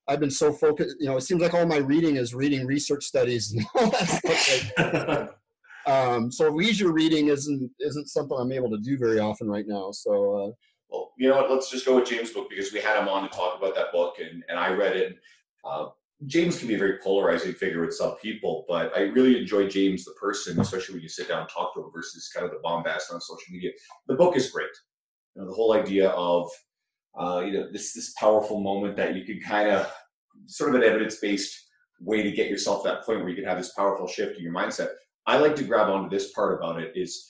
I've 0.07 0.20
been 0.20 0.32
so 0.32 0.53
focused. 0.53 0.97
You 0.99 1.07
know, 1.07 1.18
it 1.18 1.22
seems 1.22 1.41
like 1.41 1.53
all 1.53 1.66
my 1.66 1.78
reading 1.78 2.18
is 2.18 2.36
reading 2.36 2.68
research 2.68 3.03
studies 3.03 3.53
and 3.53 3.66
all 3.76 3.89
that 3.89 4.07
stuff. 4.07 4.78
Like, 4.78 5.30
um, 5.93 6.32
so 6.32 6.49
leisure 6.49 6.91
reading 6.91 7.28
isn't 7.28 7.72
isn't 7.80 8.07
something 8.07 8.38
I'm 8.39 8.51
able 8.51 8.70
to 8.70 8.78
do 8.78 8.97
very 8.97 9.20
often 9.20 9.49
right 9.49 9.66
now. 9.68 9.91
So 9.91 10.11
uh, 10.11 10.51
Well, 10.89 11.11
you 11.18 11.30
know 11.30 11.38
what? 11.38 11.51
Let's 11.51 11.70
just 11.72 11.86
go 11.86 11.95
with 11.95 12.07
James' 12.07 12.32
book 12.32 12.49
because 12.49 12.72
we 12.72 12.80
had 12.80 12.99
him 12.99 13.07
on 13.07 13.24
to 13.24 13.36
talk 13.36 13.57
about 13.57 13.76
that 13.76 13.91
book, 13.91 14.16
and, 14.20 14.43
and 14.49 14.59
I 14.59 14.74
read 14.74 14.95
it. 14.95 15.18
Uh, 15.63 15.88
James 16.28 16.57
can 16.57 16.68
be 16.68 16.76
a 16.76 16.78
very 16.78 16.97
polarizing 17.03 17.53
figure 17.53 17.82
with 17.82 17.93
some 17.93 18.16
people, 18.18 18.66
but 18.68 18.95
I 18.95 19.01
really 19.01 19.38
enjoy 19.38 19.68
James 19.68 20.05
the 20.05 20.13
person, 20.13 20.59
especially 20.59 20.93
when 20.93 21.03
you 21.03 21.09
sit 21.09 21.28
down 21.28 21.41
and 21.41 21.49
talk 21.49 21.74
to 21.74 21.82
him 21.82 21.91
versus 21.93 22.30
kind 22.34 22.45
of 22.45 22.51
the 22.51 22.59
bombast 22.63 23.11
on 23.11 23.20
social 23.20 23.51
media. 23.51 23.72
The 24.07 24.16
book 24.16 24.38
is 24.38 24.49
great. 24.49 24.70
You 25.36 25.41
know, 25.41 25.47
the 25.47 25.53
whole 25.53 25.73
idea 25.73 26.09
of 26.09 26.49
uh, 27.19 27.43
you 27.45 27.53
know 27.53 27.71
this 27.71 27.93
this 27.93 28.13
powerful 28.13 28.61
moment 28.61 28.95
that 28.97 29.15
you 29.15 29.25
can 29.25 29.39
kind 29.39 29.69
of 29.69 29.91
sort 30.47 30.69
of 30.69 30.75
an 30.75 30.88
evidence 30.88 31.17
based 31.17 31.69
way 31.99 32.23
to 32.23 32.31
get 32.31 32.49
yourself 32.49 32.83
that 32.83 33.03
point 33.03 33.19
where 33.19 33.29
you 33.29 33.36
can 33.36 33.45
have 33.45 33.57
this 33.57 33.73
powerful 33.73 34.07
shift 34.07 34.38
in 34.38 34.43
your 34.43 34.53
mindset. 34.53 34.89
I 35.25 35.38
like 35.38 35.55
to 35.55 35.63
grab 35.63 35.89
onto 35.89 36.09
this 36.09 36.31
part 36.33 36.57
about 36.57 36.81
it 36.81 36.91
is 36.95 37.29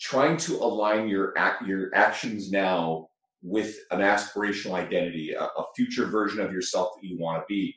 trying 0.00 0.36
to 0.38 0.54
align 0.56 1.08
your 1.08 1.36
act 1.36 1.66
your 1.66 1.94
actions 1.94 2.50
now 2.50 3.08
with 3.42 3.78
an 3.90 4.00
aspirational 4.00 4.74
identity, 4.74 5.32
a, 5.32 5.44
a 5.44 5.64
future 5.74 6.06
version 6.06 6.40
of 6.40 6.52
yourself 6.52 6.90
that 6.94 7.06
you 7.06 7.18
want 7.18 7.40
to 7.40 7.44
be. 7.48 7.74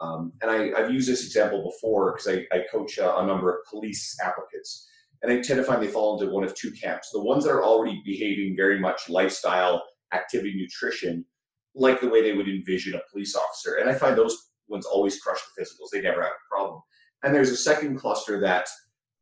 Um, 0.00 0.32
and 0.42 0.50
I, 0.50 0.72
I've 0.76 0.90
used 0.90 1.08
this 1.08 1.24
example 1.24 1.62
before 1.62 2.12
because 2.12 2.26
I, 2.28 2.46
I 2.54 2.64
coach 2.70 2.98
a, 2.98 3.18
a 3.18 3.26
number 3.26 3.50
of 3.50 3.64
police 3.70 4.16
applicants, 4.22 4.88
and 5.24 5.32
I 5.32 5.40
tend 5.40 5.56
to 5.56 5.64
find 5.64 5.82
they 5.82 5.88
fall 5.88 6.20
into 6.20 6.30
one 6.32 6.44
of 6.44 6.54
two 6.54 6.70
camps: 6.70 7.10
the 7.10 7.22
ones 7.22 7.44
that 7.44 7.50
are 7.50 7.64
already 7.64 8.02
behaving 8.04 8.54
very 8.56 8.78
much 8.78 9.08
lifestyle, 9.08 9.82
activity, 10.12 10.54
nutrition, 10.54 11.24
like 11.74 12.00
the 12.00 12.08
way 12.08 12.20
they 12.22 12.34
would 12.34 12.46
envision 12.46 12.94
a 12.94 13.00
police 13.10 13.34
officer. 13.34 13.76
And 13.76 13.88
I 13.88 13.94
find 13.94 14.18
those 14.18 14.36
ones 14.68 14.84
always 14.84 15.18
crush 15.18 15.38
the 15.40 15.62
physicals; 15.62 15.88
they 15.92 16.02
never 16.02 16.22
have 16.22 16.30
a 16.30 16.54
problem. 16.54 16.82
And 17.22 17.34
there's 17.34 17.50
a 17.50 17.56
second 17.56 17.96
cluster 17.96 18.38
that 18.42 18.68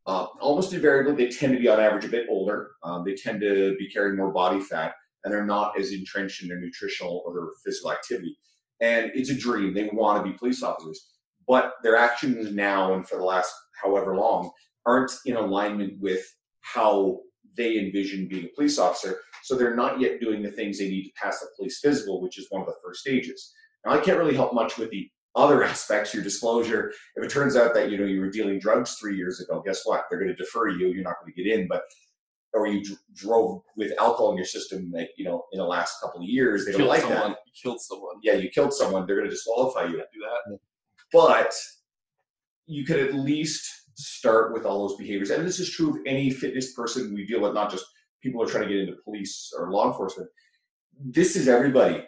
uh, 0.07 0.27
almost 0.41 0.73
invariably 0.73 1.15
they 1.15 1.31
tend 1.31 1.53
to 1.53 1.61
be 1.61 1.69
on 1.69 1.79
average 1.79 2.05
a 2.05 2.09
bit 2.09 2.27
older. 2.29 2.73
Um, 2.83 3.05
they 3.05 3.15
tend 3.15 3.41
to 3.43 3.77
be 3.79 3.89
carrying 3.89 4.17
more 4.17 4.33
body 4.33 4.61
fat, 4.61 4.95
and 5.23 5.33
they're 5.33 5.47
not 5.47 5.79
as 5.79 5.93
entrenched 5.93 6.43
in 6.43 6.49
their 6.49 6.59
nutritional 6.59 7.23
or 7.25 7.33
their 7.33 7.49
physical 7.65 7.93
activity. 7.93 8.37
And 8.81 9.13
it's 9.15 9.31
a 9.31 9.39
dream. 9.39 9.73
They 9.73 9.89
want 9.93 10.25
to 10.25 10.29
be 10.29 10.37
police 10.37 10.65
officers, 10.65 11.01
but 11.47 11.75
their 11.85 11.95
actions 11.95 12.53
now 12.53 12.95
and 12.95 13.09
for 13.09 13.19
the 13.19 13.25
last 13.25 13.55
however 13.81 14.17
long 14.17 14.51
aren't 14.87 15.13
in 15.27 15.37
alignment 15.37 16.01
with 16.01 16.25
how 16.61 17.21
they 17.57 17.79
envision 17.79 18.29
being 18.29 18.47
a 18.47 18.55
police 18.55 18.79
officer. 18.79 19.21
So 19.43 19.57
they're 19.57 19.77
not 19.77 20.01
yet 20.01 20.21
doing 20.21 20.43
the 20.43 20.51
things 20.51 20.79
they 20.79 20.89
need 20.89 21.05
to 21.05 21.13
pass 21.21 21.41
the 21.41 21.49
police 21.57 21.81
physical, 21.81 22.23
which 22.23 22.39
is 22.39 22.47
one 22.51 22.63
of 22.63 22.67
the 22.67 22.75
first 22.83 23.01
stages. 23.01 23.53
Now 23.85 23.93
I 23.93 24.01
can't 24.01 24.19
really 24.19 24.35
help 24.37 24.55
much 24.55 24.79
with 24.79 24.91
the 24.91 25.11
other 25.35 25.63
aspects, 25.73 26.15
your 26.15 26.23
disclosure. 26.23 26.93
If 27.17 27.25
it 27.25 27.31
turns 27.31 27.57
out 27.57 27.75
that 27.75 27.91
you 27.91 27.99
know 27.99 28.05
you 28.07 28.21
were 28.21 28.31
dealing 28.31 28.59
drugs 28.59 28.95
three 28.95 29.17
years 29.17 29.41
ago, 29.41 29.63
guess 29.65 29.83
what? 29.85 30.05
They're 30.09 30.19
going 30.19 30.35
to 30.35 30.37
defer 30.37 30.69
you. 30.69 30.89
You're 30.89 31.05
not 31.05 31.17
going 31.21 31.33
to 31.33 31.43
get 31.43 31.53
in. 31.53 31.69
But 31.69 31.83
or 32.55 32.67
you 32.67 32.83
dr- 32.85 32.99
drove 33.15 33.63
with 33.77 33.93
alcohol 33.99 34.31
in 34.33 34.37
your 34.37 34.47
system, 34.47 34.91
like 34.93 35.11
you 35.17 35.25
know, 35.25 35.45
in 35.53 35.59
the 35.59 35.65
last 35.65 36.01
couple 36.01 36.21
of 36.21 36.29
years, 36.29 36.67
they 36.67 36.73
don't 36.73 36.87
like 36.87 37.01
someone. 37.01 37.31
that. 37.31 37.39
You 37.47 37.53
killed 37.63 37.81
someone. 37.81 38.17
Yeah, 38.23 38.35
you 38.35 38.51
killed 38.51 38.73
someone. 38.75 39.07
They're 39.07 39.17
going 39.17 39.29
to 39.29 39.35
disqualify 39.35 39.85
you. 39.85 39.93
Do 39.93 39.99
that. 39.99 40.59
But 41.13 41.55
you 42.67 42.85
could 42.85 43.01
at 43.01 43.15
least 43.15 43.82
start 44.03 44.53
with 44.53 44.65
all 44.65 44.87
those 44.87 44.99
behaviors, 44.99 45.31
and 45.31 45.47
this 45.47 45.61
is 45.61 45.71
true 45.71 45.91
of 45.91 45.99
any 46.07 46.31
fitness 46.31 46.75
person 46.75 47.15
we 47.15 47.27
deal 47.27 47.41
with, 47.41 47.55
not 47.55 47.71
just 47.71 47.87
people 48.23 48.41
who 48.41 48.49
are 48.49 48.51
trying 48.51 48.69
to 48.69 48.75
get 48.75 48.81
into 48.81 49.01
police 49.05 49.53
or 49.57 49.71
law 49.71 49.89
enforcement. 49.89 50.29
This 51.05 51.37
is 51.37 51.49
everybody. 51.49 52.05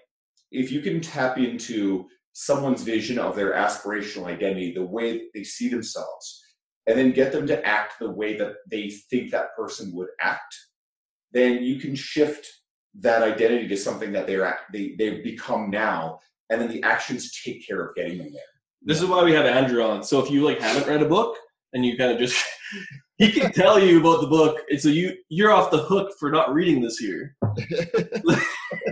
If 0.51 0.71
you 0.71 0.81
can 0.81 1.01
tap 1.01 1.39
into 1.39 2.07
someone's 2.33 2.83
vision 2.83 3.19
of 3.19 3.37
their 3.37 3.55
aspirational 3.55 4.27
identity, 4.27 4.73
the 4.73 4.85
way 4.85 5.29
they 5.35 5.45
see 5.45 5.69
themselves, 5.69 6.43
and 6.87 6.99
then 6.99 7.13
get 7.13 7.33
them 7.33 7.47
to 7.47 7.65
act 7.67 7.95
the 7.99 8.11
way 8.11 8.37
that 8.37 8.55
they 8.71 8.91
think 9.11 9.31
that 9.31 9.55
person 9.57 9.93
would 9.95 10.09
act, 10.21 10.55
then 11.33 11.63
you 11.63 11.79
can 11.81 11.95
shift 11.95 12.47
that 13.01 13.23
identity 13.23 13.67
to 13.69 13.77
something 13.77 14.13
that 14.13 14.27
they're 14.27 14.45
act, 14.45 14.73
they 14.73 14.95
they've 14.99 15.25
become 15.25 15.71
now, 15.71 16.21
and 16.51 16.61
then 16.61 16.69
the 16.69 16.83
actions 16.83 17.41
take 17.45 17.67
care 17.67 17.85
of 17.85 17.95
getting 17.97 18.19
them 18.19 18.33
there. 18.33 18.43
This 18.83 19.01
is 19.01 19.09
why 19.09 19.25
we 19.25 19.33
have 19.33 19.47
Andrew 19.47 19.83
on. 19.83 20.05
So 20.05 20.23
if 20.23 20.31
you 20.31 20.45
like 20.45 20.61
haven't 20.61 20.87
read 20.87 21.03
a 21.03 21.09
book 21.09 21.37
and 21.75 21.85
you 21.85 21.97
kind 21.99 22.13
of 22.13 22.19
just 22.19 22.43
he 23.19 23.31
can 23.31 23.53
tell 23.53 23.79
you 23.79 24.01
about 24.01 24.23
the 24.23 24.27
book, 24.27 24.63
and 24.71 24.81
so 24.81 24.89
you 24.89 25.17
you're 25.29 25.51
off 25.51 25.71
the 25.71 25.79
hook 25.79 26.13
for 26.19 26.31
not 26.31 26.55
reading 26.55 26.81
this 26.81 27.03
year. 27.03 27.37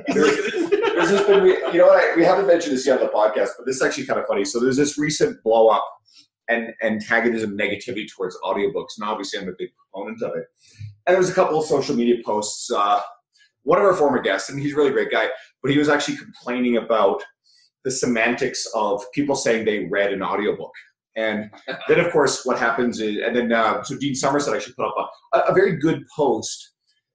There's 0.08 1.08
this 1.08 1.26
been, 1.26 1.46
you 1.46 1.78
know 1.78 1.86
what? 1.86 2.04
I, 2.04 2.14
we 2.16 2.24
haven't 2.24 2.46
mentioned 2.46 2.74
this 2.74 2.86
yet 2.86 3.00
on 3.00 3.06
the 3.06 3.12
podcast, 3.12 3.50
but 3.56 3.66
this 3.66 3.76
is 3.76 3.82
actually 3.82 4.04
kind 4.06 4.20
of 4.20 4.26
funny. 4.26 4.44
So 4.44 4.60
there's 4.60 4.76
this 4.76 4.98
recent 4.98 5.42
blow 5.42 5.68
up 5.68 5.84
and 6.48 6.72
antagonism, 6.82 7.56
negativity 7.56 8.06
towards 8.08 8.36
audiobooks, 8.44 8.98
and 8.98 9.08
obviously 9.08 9.40
I'm 9.40 9.48
a 9.48 9.52
big 9.58 9.70
proponent 9.76 10.22
of 10.22 10.36
it. 10.36 10.44
And 11.06 11.14
there 11.14 11.18
was 11.18 11.30
a 11.30 11.34
couple 11.34 11.58
of 11.58 11.64
social 11.64 11.96
media 11.96 12.16
posts. 12.24 12.70
Uh, 12.70 13.00
one 13.64 13.78
of 13.78 13.84
our 13.84 13.94
former 13.94 14.20
guests, 14.20 14.50
and 14.50 14.60
he's 14.60 14.74
a 14.74 14.76
really 14.76 14.90
great 14.90 15.10
guy, 15.10 15.28
but 15.62 15.72
he 15.72 15.78
was 15.78 15.88
actually 15.88 16.16
complaining 16.16 16.76
about 16.76 17.22
the 17.84 17.90
semantics 17.90 18.66
of 18.74 19.02
people 19.12 19.34
saying 19.34 19.64
they 19.64 19.86
read 19.86 20.12
an 20.12 20.22
audiobook. 20.22 20.72
And 21.16 21.50
then, 21.88 22.00
of 22.00 22.10
course, 22.12 22.44
what 22.44 22.58
happens 22.58 23.00
is, 23.00 23.18
and 23.22 23.36
then, 23.36 23.52
uh, 23.52 23.82
so 23.82 23.96
Dean 23.98 24.14
Somerset, 24.14 24.54
I 24.54 24.58
should 24.58 24.76
put 24.76 24.86
up 24.86 25.10
a, 25.34 25.38
a 25.40 25.54
very 25.54 25.76
good 25.76 26.04
post 26.16 26.72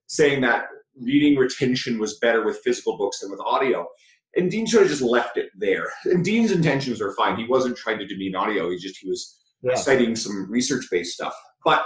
saying 0.07 0.41
that 0.41 0.65
reading 0.95 1.35
retention 1.37 1.99
was 1.99 2.17
better 2.19 2.45
with 2.45 2.59
physical 2.63 2.97
books 2.97 3.19
than 3.19 3.31
with 3.31 3.39
audio. 3.41 3.87
And 4.35 4.51
Dean 4.51 4.67
sort 4.67 4.83
of 4.83 4.89
just 4.89 5.01
left 5.01 5.37
it 5.37 5.49
there. 5.57 5.87
And 6.05 6.23
Dean's 6.23 6.51
intentions 6.51 7.01
are 7.01 7.13
fine. 7.13 7.37
He 7.37 7.47
wasn't 7.47 7.75
trying 7.77 7.97
to 7.99 8.05
demean 8.05 8.35
audio. 8.35 8.69
He 8.69 8.77
just 8.77 8.97
he 9.01 9.09
was 9.09 9.39
Yeah. 9.63 9.75
citing 9.75 10.15
some 10.15 10.49
research-based 10.49 11.13
stuff. 11.13 11.33
But 11.65 11.83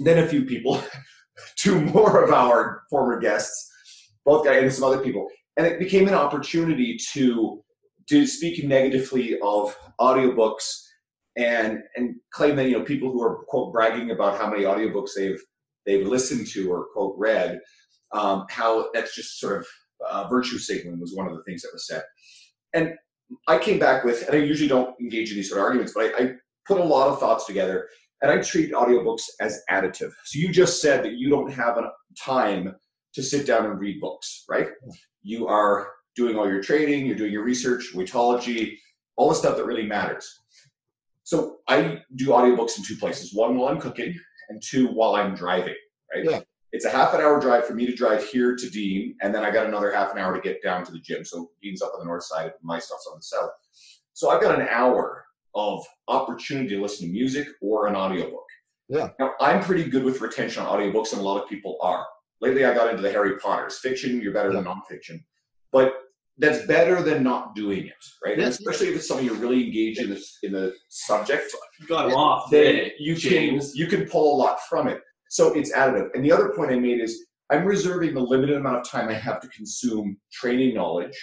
then 0.00 0.18
a 0.24 0.26
few 0.26 0.44
people, 0.46 0.82
two 1.56 1.80
more 1.80 2.22
of 2.24 2.30
our 2.32 2.82
former 2.90 3.20
guests, 3.20 3.70
both 4.24 4.44
guys 4.46 4.62
and 4.62 4.72
some 4.72 4.84
other 4.84 5.02
people, 5.02 5.28
and 5.58 5.66
it 5.66 5.78
became 5.78 6.08
an 6.08 6.14
opportunity 6.14 6.96
to 7.12 7.62
to 8.08 8.26
speak 8.26 8.62
negatively 8.64 9.38
of 9.40 9.76
audiobooks 10.00 10.64
and 11.36 11.80
and 11.96 12.16
claim 12.32 12.56
that 12.56 12.68
you 12.68 12.78
know 12.78 12.84
people 12.84 13.10
who 13.10 13.22
are 13.22 13.44
quote 13.48 13.72
bragging 13.72 14.10
about 14.10 14.38
how 14.38 14.48
many 14.48 14.64
audiobooks 14.64 15.10
they've 15.16 15.40
they've 15.86 16.06
listened 16.06 16.46
to 16.46 16.70
or 16.70 16.86
quote 16.92 17.14
read 17.18 17.60
um, 18.12 18.46
how 18.48 18.88
that's 18.94 19.14
just 19.14 19.40
sort 19.40 19.58
of 19.58 19.66
uh, 20.08 20.28
virtue 20.28 20.58
signaling 20.58 21.00
was 21.00 21.14
one 21.14 21.26
of 21.26 21.36
the 21.36 21.42
things 21.44 21.62
that 21.62 21.70
was 21.72 21.86
said. 21.86 22.02
And 22.72 22.94
i 23.48 23.56
came 23.56 23.78
back 23.78 24.04
with 24.04 24.26
and 24.26 24.36
i 24.36 24.38
usually 24.38 24.68
don't 24.68 24.94
engage 25.00 25.30
in 25.30 25.36
these 25.36 25.48
sort 25.48 25.58
of 25.58 25.64
arguments 25.64 25.94
but 25.94 26.14
I, 26.14 26.22
I 26.22 26.32
put 26.66 26.78
a 26.78 26.84
lot 26.84 27.08
of 27.08 27.18
thoughts 27.18 27.46
together 27.46 27.88
and 28.20 28.30
i 28.30 28.38
treat 28.40 28.72
audiobooks 28.72 29.22
as 29.40 29.62
additive. 29.70 30.12
So 30.24 30.38
you 30.38 30.52
just 30.52 30.82
said 30.82 31.02
that 31.04 31.14
you 31.14 31.30
don't 31.30 31.50
have 31.50 31.78
enough 31.78 31.94
time 32.22 32.74
to 33.14 33.22
sit 33.22 33.46
down 33.46 33.64
and 33.64 33.80
read 33.80 34.00
books 34.00 34.44
right? 34.48 34.68
You 35.22 35.46
are 35.48 35.88
doing 36.14 36.36
all 36.36 36.46
your 36.46 36.62
trading 36.62 37.06
you're 37.06 37.16
doing 37.16 37.32
your 37.32 37.44
research 37.44 37.92
weightology 37.94 38.76
all 39.16 39.30
the 39.30 39.34
stuff 39.34 39.56
that 39.56 39.64
really 39.64 39.86
matters 39.86 40.43
so 41.24 41.58
I 41.68 42.02
do 42.14 42.28
audiobooks 42.28 42.78
in 42.78 42.84
two 42.84 42.96
places. 42.96 43.34
One 43.34 43.56
while 43.56 43.72
I'm 43.72 43.80
cooking, 43.80 44.14
and 44.48 44.62
two 44.62 44.88
while 44.88 45.16
I'm 45.16 45.34
driving. 45.34 45.74
Right. 46.14 46.24
Yeah. 46.24 46.40
It's 46.72 46.84
a 46.84 46.90
half 46.90 47.14
an 47.14 47.20
hour 47.20 47.40
drive 47.40 47.66
for 47.66 47.74
me 47.74 47.86
to 47.86 47.94
drive 47.94 48.24
here 48.24 48.56
to 48.56 48.70
Dean, 48.70 49.16
and 49.22 49.34
then 49.34 49.44
I 49.44 49.50
got 49.50 49.66
another 49.66 49.92
half 49.92 50.12
an 50.12 50.18
hour 50.18 50.34
to 50.34 50.40
get 50.40 50.62
down 50.62 50.84
to 50.84 50.92
the 50.92 50.98
gym. 50.98 51.24
So 51.24 51.50
Dean's 51.62 51.82
up 51.82 51.92
on 51.94 52.00
the 52.00 52.04
north 52.04 52.24
side, 52.24 52.52
my 52.62 52.78
stuff's 52.78 53.08
on 53.10 53.18
the 53.18 53.22
south. 53.22 53.50
So 54.12 54.30
I've 54.30 54.42
got 54.42 54.60
an 54.60 54.68
hour 54.68 55.24
of 55.54 55.84
opportunity 56.08 56.70
to 56.70 56.82
listen 56.82 57.06
to 57.06 57.12
music 57.12 57.48
or 57.62 57.86
an 57.86 57.94
audiobook. 57.94 58.46
Yeah. 58.88 59.10
Now 59.18 59.34
I'm 59.40 59.62
pretty 59.62 59.84
good 59.88 60.04
with 60.04 60.20
retention 60.20 60.64
on 60.64 60.78
audiobooks, 60.78 61.12
and 61.12 61.20
a 61.20 61.24
lot 61.24 61.42
of 61.42 61.48
people 61.48 61.78
are. 61.80 62.06
Lately, 62.40 62.64
I 62.64 62.74
got 62.74 62.90
into 62.90 63.02
the 63.02 63.10
Harry 63.10 63.38
Potters. 63.38 63.78
Fiction, 63.78 64.20
you're 64.20 64.34
better 64.34 64.52
than 64.52 64.64
nonfiction, 64.64 65.24
but 65.72 65.94
that's 66.38 66.66
better 66.66 67.00
than 67.02 67.22
not 67.22 67.54
doing 67.54 67.86
it, 67.86 68.02
right? 68.24 68.34
And 68.34 68.42
Yes. 68.42 68.58
especially 68.58 68.88
if 68.88 68.96
it's 68.96 69.06
something 69.08 69.24
you're 69.26 69.36
really 69.36 69.64
engaged 69.64 70.00
in 70.00 70.10
the, 70.10 70.20
in 70.42 70.52
the 70.52 70.74
subject, 70.88 71.54
You 71.80 71.86
got 71.86 72.08
him 72.08 72.14
off. 72.14 72.50
then 72.50 72.74
Hey, 72.74 72.92
you 72.98 73.14
can 73.16 73.60
you 73.74 73.86
can 73.86 74.06
pull 74.08 74.34
a 74.34 74.36
lot 74.36 74.58
from 74.68 74.88
it. 74.88 75.00
So 75.30 75.52
it's 75.54 75.72
additive. 75.72 76.08
And 76.14 76.24
the 76.24 76.32
other 76.32 76.50
point 76.56 76.70
I 76.72 76.78
made 76.78 77.00
is 77.00 77.26
I'm 77.50 77.64
reserving 77.64 78.14
the 78.14 78.20
limited 78.20 78.56
amount 78.56 78.76
of 78.78 78.88
time 78.88 79.08
I 79.08 79.14
have 79.14 79.40
to 79.42 79.48
consume 79.48 80.16
training 80.32 80.74
knowledge 80.74 81.16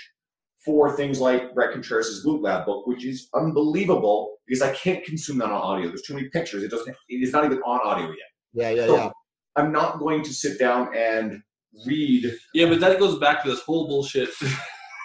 for 0.63 0.95
things 0.95 1.19
like 1.19 1.53
Bret 1.55 1.71
Contreras' 1.73 2.23
Glute 2.25 2.41
Lab 2.43 2.65
book, 2.65 2.85
which 2.87 3.03
is 3.05 3.27
unbelievable 3.33 4.37
because 4.47 4.61
I 4.61 4.71
can't 4.75 5.03
consume 5.03 5.39
that 5.39 5.45
on 5.49 5.51
audio. 5.61 5.87
There's 5.87 6.03
too 6.03 6.13
many 6.13 6.29
pictures. 6.29 6.63
It 6.63 6.71
doesn't. 6.71 6.95
It 7.09 7.23
is 7.23 7.33
not 7.33 7.45
even 7.45 7.59
on 7.63 7.79
audio 7.83 8.07
yet. 8.07 8.17
Yeah, 8.53 8.69
yeah, 8.69 8.85
So 8.87 8.95
yeah. 8.95 9.09
I'm 9.55 9.71
not 9.71 9.99
going 9.99 10.23
to 10.23 10.33
sit 10.33 10.59
down 10.59 10.95
and 10.95 11.41
read. 11.85 12.31
Yeah, 12.53 12.67
but 12.69 12.79
that 12.81 12.99
goes 12.99 13.17
back 13.19 13.43
to 13.43 13.49
this 13.49 13.61
whole 13.61 13.87
bullshit. 13.87 14.29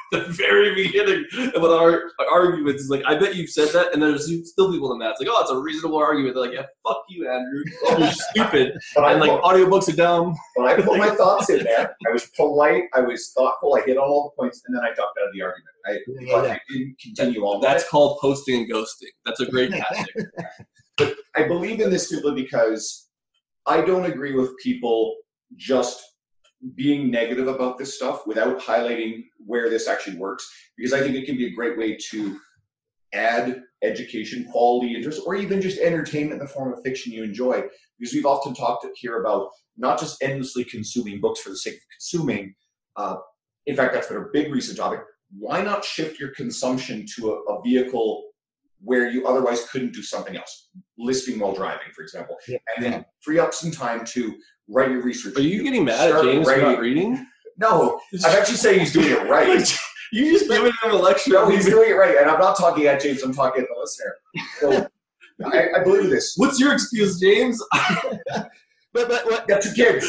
the 0.12 0.20
very 0.28 0.74
beginning 0.74 1.24
about 1.54 1.70
our 1.70 2.10
arguments 2.30 2.82
is 2.82 2.90
like, 2.90 3.02
I 3.06 3.18
bet 3.18 3.34
you've 3.34 3.50
said 3.50 3.68
that, 3.72 3.92
and 3.92 4.02
there's 4.02 4.26
still 4.50 4.70
people 4.70 4.92
in 4.92 4.98
that. 5.00 5.12
It's 5.12 5.20
like, 5.20 5.28
oh, 5.30 5.40
it's 5.40 5.50
a 5.50 5.58
reasonable 5.58 5.98
argument. 5.98 6.34
They're 6.34 6.44
like, 6.44 6.52
yeah, 6.52 6.66
fuck 6.86 7.02
you, 7.08 7.28
Andrew. 7.28 7.64
You're 7.98 8.12
stupid. 8.12 8.78
But 8.94 9.04
I 9.04 9.12
And 9.12 9.20
like, 9.20 9.30
put, 9.30 9.42
audiobooks 9.42 9.92
are 9.92 9.96
dumb. 9.96 10.34
but 10.56 10.66
I 10.66 10.76
put 10.76 10.98
my 10.98 11.10
thoughts 11.10 11.50
in 11.50 11.64
there. 11.64 11.96
I 12.08 12.12
was 12.12 12.26
polite. 12.36 12.84
I 12.94 13.00
was 13.00 13.32
thoughtful. 13.36 13.74
I 13.76 13.82
hit 13.82 13.96
all 13.96 14.32
the 14.36 14.42
points, 14.42 14.62
and 14.66 14.76
then 14.76 14.84
I 14.84 14.88
ducked 14.88 15.18
out 15.20 15.28
of 15.28 15.34
the 15.34 15.42
argument. 15.42 15.74
I, 15.86 15.98
Yeah, 16.06 16.42
yeah. 16.42 16.52
I 16.52 16.60
didn't 16.68 16.98
continue 17.00 17.42
on. 17.42 17.60
That's 17.60 17.84
it. 17.84 17.88
called 17.88 18.18
posting 18.20 18.60
and 18.60 18.70
ghosting. 18.70 19.10
That's 19.24 19.40
a 19.40 19.46
great 19.46 19.70
tactic. 19.72 20.26
I 21.36 21.46
believe 21.46 21.80
in 21.80 21.90
this 21.90 22.08
simply 22.08 22.34
because 22.34 23.08
I 23.66 23.80
don't 23.80 24.06
agree 24.06 24.34
with 24.34 24.56
people 24.58 25.16
just 25.56 26.00
being 26.74 27.10
negative 27.10 27.48
about 27.48 27.78
this 27.78 27.94
stuff 27.94 28.26
without 28.26 28.60
highlighting 28.60 29.24
where 29.38 29.68
this 29.68 29.88
actually 29.88 30.16
works. 30.16 30.48
Because 30.76 30.92
I 30.92 31.00
think 31.00 31.14
it 31.14 31.26
can 31.26 31.36
be 31.36 31.46
a 31.46 31.54
great 31.54 31.78
way 31.78 31.96
to 32.10 32.38
add 33.12 33.62
education, 33.82 34.46
quality, 34.50 34.94
interest, 34.94 35.22
or 35.26 35.34
even 35.34 35.60
just 35.60 35.78
entertainment 35.78 36.40
in 36.40 36.46
the 36.46 36.52
form 36.52 36.72
of 36.72 36.82
fiction 36.82 37.12
you 37.12 37.22
enjoy. 37.22 37.62
Because 37.98 38.14
we've 38.14 38.26
often 38.26 38.54
talked 38.54 38.86
here 38.96 39.20
about 39.20 39.50
not 39.76 39.98
just 39.98 40.22
endlessly 40.22 40.64
consuming 40.64 41.20
books 41.20 41.40
for 41.40 41.50
the 41.50 41.56
sake 41.56 41.74
of 41.74 41.80
consuming. 41.92 42.54
Uh, 42.96 43.16
in 43.66 43.76
fact, 43.76 43.92
that's 43.92 44.08
been 44.08 44.16
a 44.16 44.26
big 44.32 44.52
recent 44.52 44.78
topic. 44.78 45.00
Why 45.38 45.62
not 45.62 45.84
shift 45.84 46.18
your 46.18 46.30
consumption 46.30 47.04
to 47.16 47.32
a, 47.32 47.52
a 47.52 47.62
vehicle 47.62 48.25
where 48.82 49.10
you 49.10 49.26
otherwise 49.26 49.68
couldn't 49.70 49.92
do 49.92 50.02
something 50.02 50.36
else? 50.36 50.68
Listening 50.98 51.40
while 51.40 51.54
driving, 51.54 51.88
for 51.94 52.02
example, 52.02 52.36
Yeah. 52.48 52.58
and 52.76 52.84
then 52.84 53.04
free 53.20 53.38
up 53.38 53.52
some 53.54 53.70
time 53.70 54.04
to 54.06 54.34
write 54.68 54.90
your 54.90 55.02
research. 55.02 55.36
Are 55.36 55.42
you 55.42 55.62
getting 55.62 55.84
mad 55.84 56.00
at 56.00 56.10
Start 56.10 56.24
James 56.24 56.46
writing. 56.46 56.64
not 56.64 56.80
reading? 56.80 57.26
No, 57.58 58.00
I'm 58.24 58.36
actually 58.38 58.56
saying 58.56 58.80
he's 58.80 58.92
doing 58.92 59.08
it 59.10 59.28
right. 59.30 59.78
you 60.12 60.32
just 60.32 60.48
giving 60.50 60.72
him 60.82 60.90
a 60.90 60.94
lecture. 60.96 61.32
No, 61.32 61.48
he's 61.48 61.64
doing 61.66 61.90
it 61.90 61.94
right, 61.94 62.16
and 62.18 62.30
I'm 62.30 62.38
not 62.38 62.56
talking 62.56 62.86
at 62.86 63.00
James. 63.00 63.22
I'm 63.22 63.32
talking 63.32 63.62
at 63.62 63.68
the 63.68 63.80
listener. 63.80 64.14
So 64.60 64.88
I, 65.52 65.80
I 65.80 65.82
believe 65.82 66.10
this. 66.10 66.34
What's 66.36 66.60
your 66.60 66.72
excuse, 66.72 67.18
James? 67.20 67.62
But 68.92 69.08
but 69.10 69.26
what? 69.26 69.46
Got 69.46 69.60
two 69.60 69.74
kids. 69.74 70.06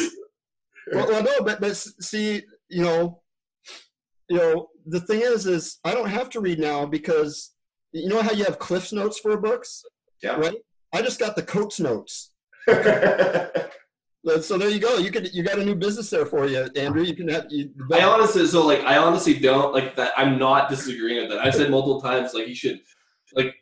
Well, 0.92 1.06
well, 1.06 1.22
no, 1.22 1.44
but 1.44 1.60
but 1.60 1.76
see, 1.76 2.42
you 2.70 2.82
know, 2.82 3.20
you 4.30 4.38
know, 4.38 4.68
the 4.86 5.00
thing 5.00 5.20
is, 5.20 5.44
is 5.44 5.78
I 5.84 5.92
don't 5.92 6.08
have 6.08 6.30
to 6.30 6.40
read 6.40 6.58
now 6.58 6.86
because 6.86 7.50
you 7.92 8.08
know 8.08 8.22
how 8.22 8.32
you 8.32 8.44
have 8.44 8.58
Cliff's 8.58 8.92
notes 8.92 9.18
for 9.18 9.36
books, 9.36 9.84
Yeah. 10.22 10.36
right? 10.36 10.56
I 10.92 11.02
just 11.02 11.18
got 11.20 11.36
the 11.36 11.42
Coates 11.42 11.80
notes. 11.80 12.30
So 14.42 14.58
there 14.58 14.68
you 14.68 14.78
go. 14.78 14.98
You 14.98 15.10
could 15.10 15.32
you 15.32 15.42
got 15.42 15.58
a 15.58 15.64
new 15.64 15.74
business 15.74 16.10
there 16.10 16.26
for 16.26 16.46
you, 16.46 16.68
Andrew. 16.76 17.02
You 17.02 17.14
can 17.14 17.28
have 17.28 17.46
you. 17.48 17.70
I 17.92 18.02
honestly, 18.02 18.46
so 18.46 18.66
like, 18.66 18.80
I 18.80 18.98
honestly 18.98 19.38
don't 19.38 19.72
like 19.72 19.96
that. 19.96 20.12
I'm 20.18 20.38
not 20.38 20.68
disagreeing 20.68 21.22
with 21.22 21.30
that. 21.30 21.38
I've 21.38 21.54
said 21.54 21.70
multiple 21.70 22.00
times, 22.02 22.34
like, 22.34 22.46
he 22.46 22.54
should, 22.54 22.80
like, 23.34 23.54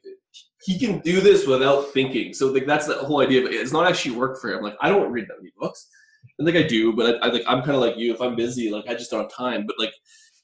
he 0.64 0.76
can 0.76 0.98
do 1.00 1.20
this 1.20 1.46
without 1.46 1.92
thinking. 1.92 2.32
So 2.32 2.48
like, 2.48 2.66
that's 2.66 2.86
the 2.86 2.94
whole 2.94 3.20
idea. 3.20 3.42
But 3.42 3.52
it's 3.52 3.70
not 3.70 3.86
actually 3.86 4.16
work 4.16 4.40
for 4.40 4.52
him. 4.52 4.62
Like, 4.64 4.74
I 4.80 4.88
don't 4.88 5.12
read 5.12 5.26
that 5.28 5.36
many 5.38 5.52
books. 5.56 5.88
I 6.40 6.44
think 6.44 6.56
I 6.56 6.66
do, 6.66 6.92
but 6.94 7.22
I, 7.22 7.28
I 7.28 7.30
like, 7.30 7.44
I'm 7.46 7.60
kind 7.60 7.76
of 7.76 7.80
like 7.80 7.96
you. 7.96 8.12
If 8.12 8.20
I'm 8.20 8.34
busy, 8.34 8.70
like, 8.70 8.88
I 8.88 8.94
just 8.94 9.10
don't 9.10 9.22
have 9.22 9.32
time. 9.32 9.66
But 9.66 9.76
like, 9.78 9.92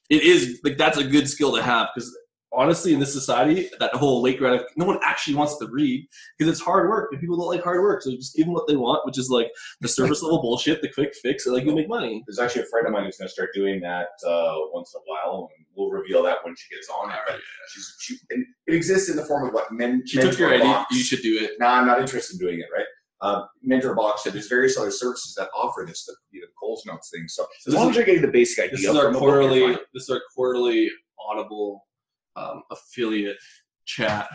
it 0.09 0.23
is 0.23 0.61
like 0.63 0.77
that's 0.77 0.97
a 0.99 1.03
good 1.03 1.27
skill 1.27 1.53
to 1.55 1.61
have 1.61 1.89
because 1.93 2.15
honestly, 2.53 2.93
in 2.93 2.99
this 2.99 3.13
society, 3.13 3.69
that 3.79 3.93
whole 3.93 4.21
late 4.21 4.37
gratification, 4.37 4.73
no 4.77 4.85
one 4.85 4.99
actually 5.03 5.35
wants 5.35 5.57
to 5.57 5.67
read 5.67 6.07
because 6.37 6.51
it's 6.51 6.61
hard 6.61 6.89
work 6.89 7.09
and 7.11 7.19
people 7.19 7.37
don't 7.37 7.47
like 7.47 7.63
hard 7.63 7.81
work. 7.81 8.01
So 8.01 8.11
just 8.11 8.35
give 8.35 8.45
them 8.45 8.53
what 8.53 8.67
they 8.67 8.75
want, 8.75 9.05
which 9.05 9.17
is 9.17 9.29
like 9.29 9.47
the 9.81 9.87
service 9.87 10.21
level 10.21 10.41
bullshit, 10.41 10.81
the 10.81 10.89
quick 10.89 11.13
fix, 11.21 11.45
and 11.45 11.55
like 11.55 11.65
you 11.65 11.75
make 11.75 11.89
money. 11.89 12.23
There's 12.27 12.39
actually 12.39 12.63
a 12.63 12.67
friend 12.67 12.87
of 12.87 12.93
mine 12.93 13.05
who's 13.05 13.17
going 13.17 13.27
to 13.27 13.33
start 13.33 13.49
doing 13.53 13.81
that 13.81 14.07
uh, 14.25 14.55
once 14.71 14.93
in 14.93 14.99
a 14.99 15.03
while, 15.05 15.49
and 15.57 15.65
we'll 15.75 15.89
reveal 15.89 16.23
that 16.23 16.37
when 16.43 16.55
she 16.55 16.73
gets 16.73 16.89
on. 16.89 17.11
But 17.27 17.39
she's, 17.69 17.95
she, 17.99 18.17
and 18.29 18.45
it 18.67 18.75
exists 18.75 19.09
in 19.09 19.15
the 19.15 19.25
form 19.25 19.47
of 19.47 19.53
what 19.53 19.71
men. 19.71 20.03
She 20.05 20.19
took 20.19 20.37
your 20.37 20.53
idea. 20.53 20.85
You 20.91 21.03
should 21.03 21.21
do 21.21 21.37
it. 21.41 21.51
No, 21.59 21.67
I'm 21.67 21.87
not 21.87 21.99
interested 21.99 22.39
in 22.39 22.47
doing 22.47 22.59
it. 22.59 22.67
Right. 22.73 22.85
Uh, 23.21 23.45
Mentor 23.61 23.95
Box 23.95 24.25
and 24.25 24.35
there's 24.35 24.49
various 24.49 24.77
other 24.77 24.91
services 24.91 25.33
that 25.35 25.47
offer 25.55 25.85
this, 25.87 26.03
the 26.03 26.13
you 26.31 26.41
know, 26.41 26.47
Coles 26.59 26.83
Notes 26.85 27.09
thing. 27.09 27.23
So 27.29 27.47
So 27.61 27.71
as 27.71 27.75
long 27.75 27.89
as 27.89 27.95
you're 27.95 28.03
getting 28.03 28.21
the 28.21 28.27
basic 28.27 28.65
idea, 28.65 28.71
This 28.71 28.81
is 28.81 28.95
our 28.97 29.03
from 29.05 29.13
the 29.13 29.19
book, 29.19 29.27
you're 29.29 29.41
quarterly. 29.49 29.77
This 29.93 30.03
is 30.03 30.09
our 30.09 30.21
quarterly 30.35 30.91
Audible 31.17 31.85
um, 32.35 32.63
affiliate 32.71 33.37
chat. 33.85 34.29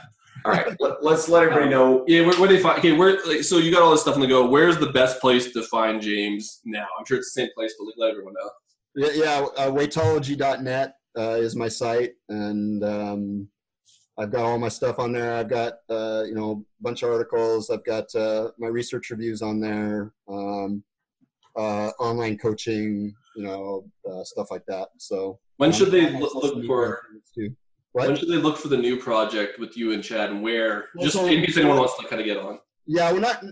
All 0.44 0.52
right, 0.52 0.68
let, 0.78 1.02
let's 1.02 1.28
let 1.28 1.44
everybody 1.44 1.68
know. 1.68 2.04
Yeah, 2.06 2.20
where, 2.20 2.38
where 2.38 2.48
do 2.48 2.56
they 2.56 2.62
find? 2.62 2.78
Okay, 2.78 2.92
where? 2.92 3.18
Like, 3.26 3.42
so 3.42 3.58
you 3.58 3.72
got 3.72 3.82
all 3.82 3.90
this 3.90 4.02
stuff 4.02 4.14
on 4.14 4.20
the 4.20 4.26
go. 4.26 4.48
Where's 4.48 4.78
the 4.78 4.92
best 4.92 5.20
place 5.20 5.52
to 5.52 5.62
find 5.64 6.00
James 6.00 6.60
now? 6.64 6.86
I'm 6.98 7.04
sure 7.06 7.16
it's 7.16 7.34
the 7.34 7.42
same 7.42 7.50
place, 7.56 7.74
but 7.78 7.86
like, 7.86 7.94
let 7.98 8.10
everyone 8.10 8.34
know. 8.34 8.50
Yeah, 8.94 9.24
yeah 9.24 9.46
uh, 9.56 9.70
weightology.net 9.70 10.94
uh, 11.18 11.36
is 11.40 11.56
my 11.56 11.68
site, 11.68 12.12
and 12.28 12.84
um, 12.84 13.48
I've 14.16 14.30
got 14.30 14.44
all 14.44 14.58
my 14.58 14.68
stuff 14.68 15.00
on 15.00 15.12
there. 15.12 15.34
I've 15.34 15.48
got 15.48 15.74
uh, 15.90 16.22
you 16.24 16.34
know 16.34 16.64
a 16.80 16.82
bunch 16.82 17.02
of 17.02 17.10
articles. 17.10 17.68
I've 17.70 17.84
got 17.84 18.14
uh, 18.14 18.50
my 18.58 18.68
research 18.68 19.10
reviews 19.10 19.42
on 19.42 19.60
there. 19.60 20.12
Um, 20.28 20.84
uh, 21.58 21.90
online 21.98 22.38
coaching, 22.38 23.14
you 23.36 23.42
know, 23.42 23.84
uh, 24.08 24.22
stuff 24.24 24.50
like 24.50 24.64
that. 24.66 24.88
So 24.96 25.38
When 25.56 25.72
should 25.72 25.90
they 25.90 26.06
um, 26.06 26.20
look, 26.20 26.34
look 26.34 26.64
for? 26.66 27.02
too. 27.34 27.54
When 27.92 28.16
should 28.16 28.28
they 28.28 28.36
look 28.36 28.58
for 28.58 28.68
the 28.68 28.76
new 28.76 28.98
project 28.98 29.58
with 29.58 29.76
you 29.76 29.92
and 29.92 30.02
Chad, 30.02 30.30
and 30.30 30.42
where? 30.42 30.88
Well, 30.94 31.04
Just 31.04 31.16
so- 31.16 31.26
in 31.26 31.44
case 31.44 31.56
anyone 31.56 31.78
wants 31.78 31.96
to 31.98 32.06
kind 32.06 32.20
of 32.20 32.26
get 32.26 32.36
on. 32.36 32.58
Yeah, 32.86 33.12
we're 33.12 33.20
not. 33.20 33.44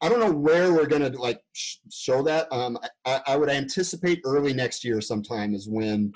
I 0.00 0.08
don't 0.08 0.20
know 0.20 0.32
where 0.32 0.72
we're 0.72 0.86
gonna 0.86 1.10
like 1.10 1.40
sh- 1.52 1.76
show 1.90 2.22
that. 2.22 2.52
Um, 2.52 2.76
I, 3.04 3.20
I 3.28 3.36
would 3.36 3.48
anticipate 3.48 4.20
early 4.24 4.52
next 4.52 4.84
year 4.84 5.00
sometime 5.00 5.54
is 5.54 5.68
when 5.68 6.12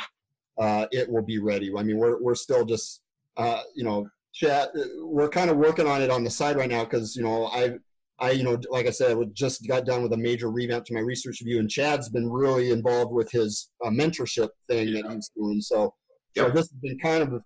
uh, 0.59 0.87
it 0.91 1.09
will 1.09 1.23
be 1.23 1.39
ready. 1.39 1.73
I 1.77 1.83
mean, 1.83 1.99
we're 1.99 2.21
we're 2.21 2.35
still 2.35 2.65
just 2.65 3.01
uh, 3.37 3.63
you 3.75 3.85
know 3.85 4.09
chat. 4.35 4.71
We're 4.99 5.29
kind 5.29 5.51
of 5.51 5.57
working 5.57 5.87
on 5.87 6.03
it 6.03 6.11
on 6.11 6.25
the 6.25 6.31
side 6.31 6.57
right 6.57 6.69
now 6.69 6.85
because 6.85 7.15
you 7.15 7.23
know 7.23 7.47
I 7.47 7.75
I 8.19 8.33
you 8.33 8.43
know 8.43 8.59
like 8.71 8.87
I 8.89 8.91
said, 8.91 9.17
we 9.17 9.27
just 9.27 9.67
got 9.69 9.87
done 9.87 10.03
with 10.03 10.13
a 10.13 10.17
major 10.17 10.51
revamp 10.51 10.85
to 10.87 10.95
my 10.95 11.01
research 11.01 11.41
review, 11.41 11.61
and 11.61 11.71
Chad's 11.71 12.09
been 12.09 12.29
really 12.29 12.73
involved 12.73 13.13
with 13.13 13.31
his 13.31 13.71
uh, 13.85 13.91
mentorship 13.91 14.49
thing 14.69 14.93
that 14.95 15.09
he's 15.13 15.31
doing. 15.37 15.61
So 15.61 15.95
so 16.45 16.49
this 16.51 16.71
has 16.71 16.81
been 16.81 16.99
kind 16.99 17.23
of 17.23 17.43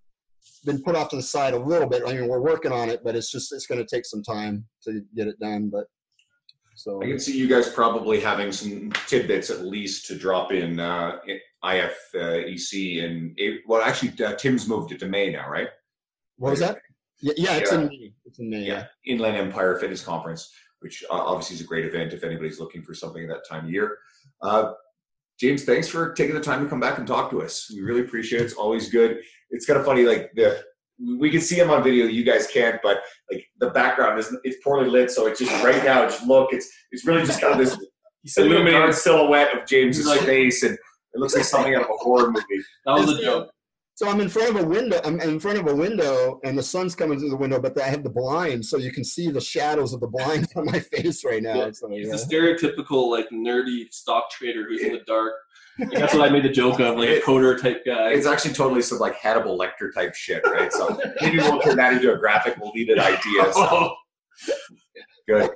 been 0.65 0.83
put 0.83 0.95
off 0.97 1.09
to 1.11 1.17
the 1.17 1.23
side 1.23 1.55
a 1.55 1.59
little 1.59 1.89
bit. 1.89 2.03
I 2.07 2.13
mean, 2.15 2.29
we're 2.29 2.41
working 2.41 2.73
on 2.73 2.89
it, 2.89 3.03
but 3.05 3.15
it's 3.17 3.31
just 3.31 3.53
it's 3.53 3.67
going 3.67 3.85
to 3.85 3.87
take 3.87 4.05
some 4.07 4.23
time 4.23 4.65
to 4.85 5.03
get 5.15 5.27
it 5.29 5.39
done. 5.41 5.69
But 5.71 5.87
so 6.75 7.03
I 7.03 7.07
can 7.07 7.19
see 7.19 7.37
you 7.37 7.49
guys 7.49 7.69
probably 7.69 8.21
having 8.21 8.51
some 8.53 8.93
tidbits 9.07 9.51
at 9.51 9.63
least 9.65 10.07
to 10.07 10.17
drop 10.17 10.53
in 10.53 10.81
uh, 10.81 11.19
IEFC 11.65 13.05
and 13.05 13.35
it, 13.37 13.61
well, 13.67 13.83
actually, 13.83 14.25
uh, 14.25 14.35
Tim's 14.35 14.67
moved 14.69 14.93
it 14.93 14.99
to 15.01 15.07
May 15.07 15.31
now, 15.31 15.49
right? 15.49 15.69
what 16.39 16.51
was 16.51 16.61
that? 16.61 16.79
Yeah, 17.21 17.35
yeah, 17.37 17.57
it's 17.57 17.71
Yeah. 17.71 17.81
in 17.83 17.89
May. 17.89 18.13
It's 18.25 18.39
in 18.41 18.51
May. 18.51 18.63
Yeah. 18.65 18.87
Inland 19.07 19.37
Empire 19.37 19.79
Fitness 19.79 20.03
Conference, 20.03 20.51
which 20.81 21.05
uh, 21.09 21.15
obviously 21.15 21.55
is 21.55 21.61
a 21.63 21.67
great 21.67 21.85
event 21.85 22.13
if 22.13 22.25
anybody's 22.25 22.59
looking 22.59 22.83
for 22.83 22.95
something 22.95 23.23
at 23.23 23.29
that 23.29 23.47
time 23.49 23.67
of 23.67 23.71
year. 23.71 23.99
Uh, 24.41 24.73
James, 25.41 25.65
thanks 25.65 25.89
for 25.89 26.13
taking 26.13 26.35
the 26.35 26.41
time 26.41 26.63
to 26.63 26.69
come 26.71 26.81
back 26.81 26.99
and 26.99 27.07
talk 27.07 27.31
to 27.31 27.43
us. 27.43 27.71
We 27.75 27.81
really 27.83 28.03
appreciate 28.03 28.43
it. 28.43 28.45
It's 28.45 28.55
always 28.55 28.91
good. 28.91 29.21
It's 29.51 29.67
kind 29.67 29.79
of 29.79 29.85
funny, 29.85 30.05
like 30.05 30.31
the 30.35 30.63
we 31.19 31.31
can 31.31 31.41
see 31.41 31.57
him 31.57 31.71
on 31.71 31.83
video, 31.83 32.07
you 32.07 32.23
guys 32.23 32.47
can't, 32.47 32.81
but 32.83 32.99
like 33.31 33.45
the 33.59 33.71
background 33.71 34.21
is 34.21 34.35
it's 34.45 34.63
poorly 34.63 34.89
lit, 34.89 35.11
so 35.11 35.27
it's 35.27 35.41
just 35.41 35.65
right 35.65 35.83
now. 35.85 36.05
Just 36.05 36.25
look, 36.27 36.53
it's 36.53 36.71
it's 36.93 37.05
really 37.07 37.25
just 37.25 37.41
kind 37.41 37.53
of 37.53 37.59
this 37.59 37.77
He's 38.23 38.37
illuminated 38.39 38.95
silhouette 38.95 39.57
of 39.59 39.67
James's 39.67 40.07
like- 40.07 40.21
face, 40.21 40.63
and 40.63 40.75
it 40.75 41.19
looks 41.19 41.35
like 41.35 41.45
something 41.45 41.75
out 41.75 41.83
of 41.83 41.89
a 41.89 42.05
horror 42.05 42.31
movie. 42.31 42.45
That 42.87 42.93
was 42.93 43.19
a 43.19 43.21
joke. 43.21 43.51
So 43.95 44.09
I'm 44.09 44.21
in 44.21 44.29
front 44.29 44.57
of 44.57 44.57
a 44.57 44.67
window. 44.67 45.01
I'm 45.05 45.21
in 45.21 45.39
front 45.39 45.59
of 45.59 45.67
a 45.67 45.75
window, 45.75 46.41
and 46.45 46.57
the 46.57 46.63
sun's 46.63 46.95
coming 46.95 47.19
through 47.19 47.29
the 47.29 47.37
window, 47.37 47.61
but 47.61 47.79
I 47.81 47.89
have 47.89 48.03
the 48.03 48.11
blinds, 48.11 48.71
so 48.71 48.79
you 48.79 48.91
can 48.91 49.05
see 49.05 49.31
the 49.31 49.41
shadows 49.41 49.93
of 49.93 50.01
the 50.01 50.07
blinds 50.09 50.49
on 50.57 50.65
my 50.65 50.81
face 50.81 51.25
right 51.25 51.43
now. 51.43 51.55
Yeah, 51.67 51.71
So, 51.73 51.89
He's 51.91 52.07
yeah. 52.07 52.13
the 52.13 52.19
stereotypical 52.19 53.11
like 53.11 53.29
nerdy 53.31 53.93
stock 53.93 54.31
trader 54.31 54.65
who's 54.69 54.83
in 54.83 54.93
the 54.93 55.01
dark. 55.07 55.35
Like, 55.79 55.91
that's 55.93 56.13
what 56.13 56.29
I 56.29 56.31
made 56.31 56.45
the 56.45 56.51
joke 56.51 56.81
of, 56.81 56.99
like 56.99 57.09
a 57.09 57.21
coder 57.23 57.59
type 57.61 57.83
guy. 57.87 58.11
It's 58.13 58.27
actually 58.27 58.53
totally 58.53 58.83
some 58.83 58.99
like 58.99 59.15
Hannibal 59.15 59.59
Lecter 59.59 59.93
type 59.95 60.15
shit, 60.15 60.43
right? 60.47 60.71
So 60.71 61.01
maybe 61.23 61.39
we'll 61.39 61.63
turn 61.63 61.77
that 61.79 61.95
into 61.95 62.13
a 62.13 62.19
graphic. 62.19 62.59
We'll 62.61 62.73
leave 62.73 62.91
it 62.91 62.99
ideas. 62.99 63.55
Oh, 63.57 63.95
Good. 65.27 65.51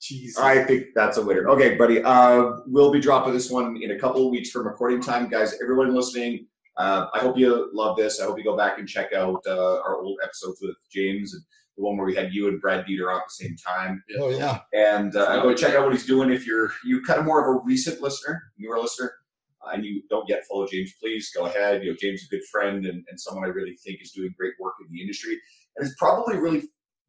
jeez. 0.00 0.38
I 0.38 0.64
think 0.64 0.86
that's 0.94 1.18
a 1.18 1.22
winner. 1.22 1.46
Okay, 1.50 1.74
buddy. 1.76 2.02
Uh, 2.02 2.52
we'll 2.66 2.90
be 2.90 3.00
dropping 3.00 3.34
this 3.34 3.50
one 3.50 3.76
in 3.82 3.90
a 3.90 3.98
couple 3.98 4.24
of 4.24 4.30
weeks 4.30 4.50
from 4.50 4.66
recording 4.66 5.02
time, 5.02 5.28
guys. 5.28 5.58
Everyone 5.62 5.94
listening, 5.94 6.46
uh, 6.76 7.06
I 7.12 7.18
hope 7.18 7.38
you 7.38 7.70
love 7.72 7.96
this. 7.96 8.20
I 8.20 8.24
hope 8.24 8.38
you 8.38 8.44
go 8.44 8.56
back 8.56 8.78
and 8.78 8.88
check 8.88 9.12
out 9.12 9.42
uh, 9.46 9.80
our 9.80 10.00
old 10.00 10.18
episodes 10.22 10.58
with 10.62 10.76
James 10.90 11.34
and 11.34 11.42
the 11.76 11.84
one 11.84 11.96
where 11.96 12.06
we 12.06 12.14
had 12.14 12.32
you 12.32 12.48
and 12.48 12.60
Brad 12.60 12.84
Dieter 12.86 13.10
on 13.10 13.16
at 13.16 13.22
the 13.28 13.44
same 13.44 13.56
time. 13.56 14.02
Oh 14.18 14.30
yeah. 14.30 14.60
And 14.72 15.16
uh, 15.16 15.42
go 15.42 15.54
check 15.54 15.74
out 15.74 15.84
what 15.84 15.92
he's 15.92 16.06
doing. 16.06 16.30
If 16.30 16.46
you're 16.46 16.72
you 16.84 17.02
kind 17.02 17.18
of 17.18 17.26
more 17.26 17.40
of 17.40 17.56
a 17.56 17.64
recent 17.64 18.00
listener, 18.00 18.42
newer 18.58 18.78
listener, 18.78 19.12
uh, 19.64 19.70
and 19.72 19.84
you 19.84 20.02
don't 20.10 20.28
yet 20.28 20.44
follow 20.48 20.66
James, 20.66 20.92
please 21.00 21.30
go 21.34 21.46
ahead. 21.46 21.82
You 21.82 21.90
know, 21.90 21.96
James 22.00 22.20
is 22.20 22.28
a 22.30 22.36
good 22.36 22.44
friend 22.50 22.84
and, 22.86 23.04
and 23.08 23.18
someone 23.18 23.44
I 23.44 23.48
really 23.48 23.76
think 23.76 24.00
is 24.02 24.12
doing 24.12 24.34
great 24.36 24.54
work 24.60 24.74
in 24.80 24.92
the 24.92 25.00
industry, 25.00 25.38
and 25.76 25.86
is 25.86 25.94
probably 25.98 26.36
really 26.36 26.64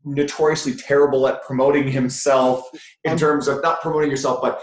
notoriously 0.06 0.76
terrible 0.76 1.28
at 1.28 1.44
promoting 1.44 1.90
himself 1.90 2.70
in 3.06 3.14
Um, 3.14 3.18
terms 3.18 3.48
of 3.48 3.62
not 3.62 3.82
promoting 3.82 4.10
yourself, 4.10 4.42
but 4.42 4.62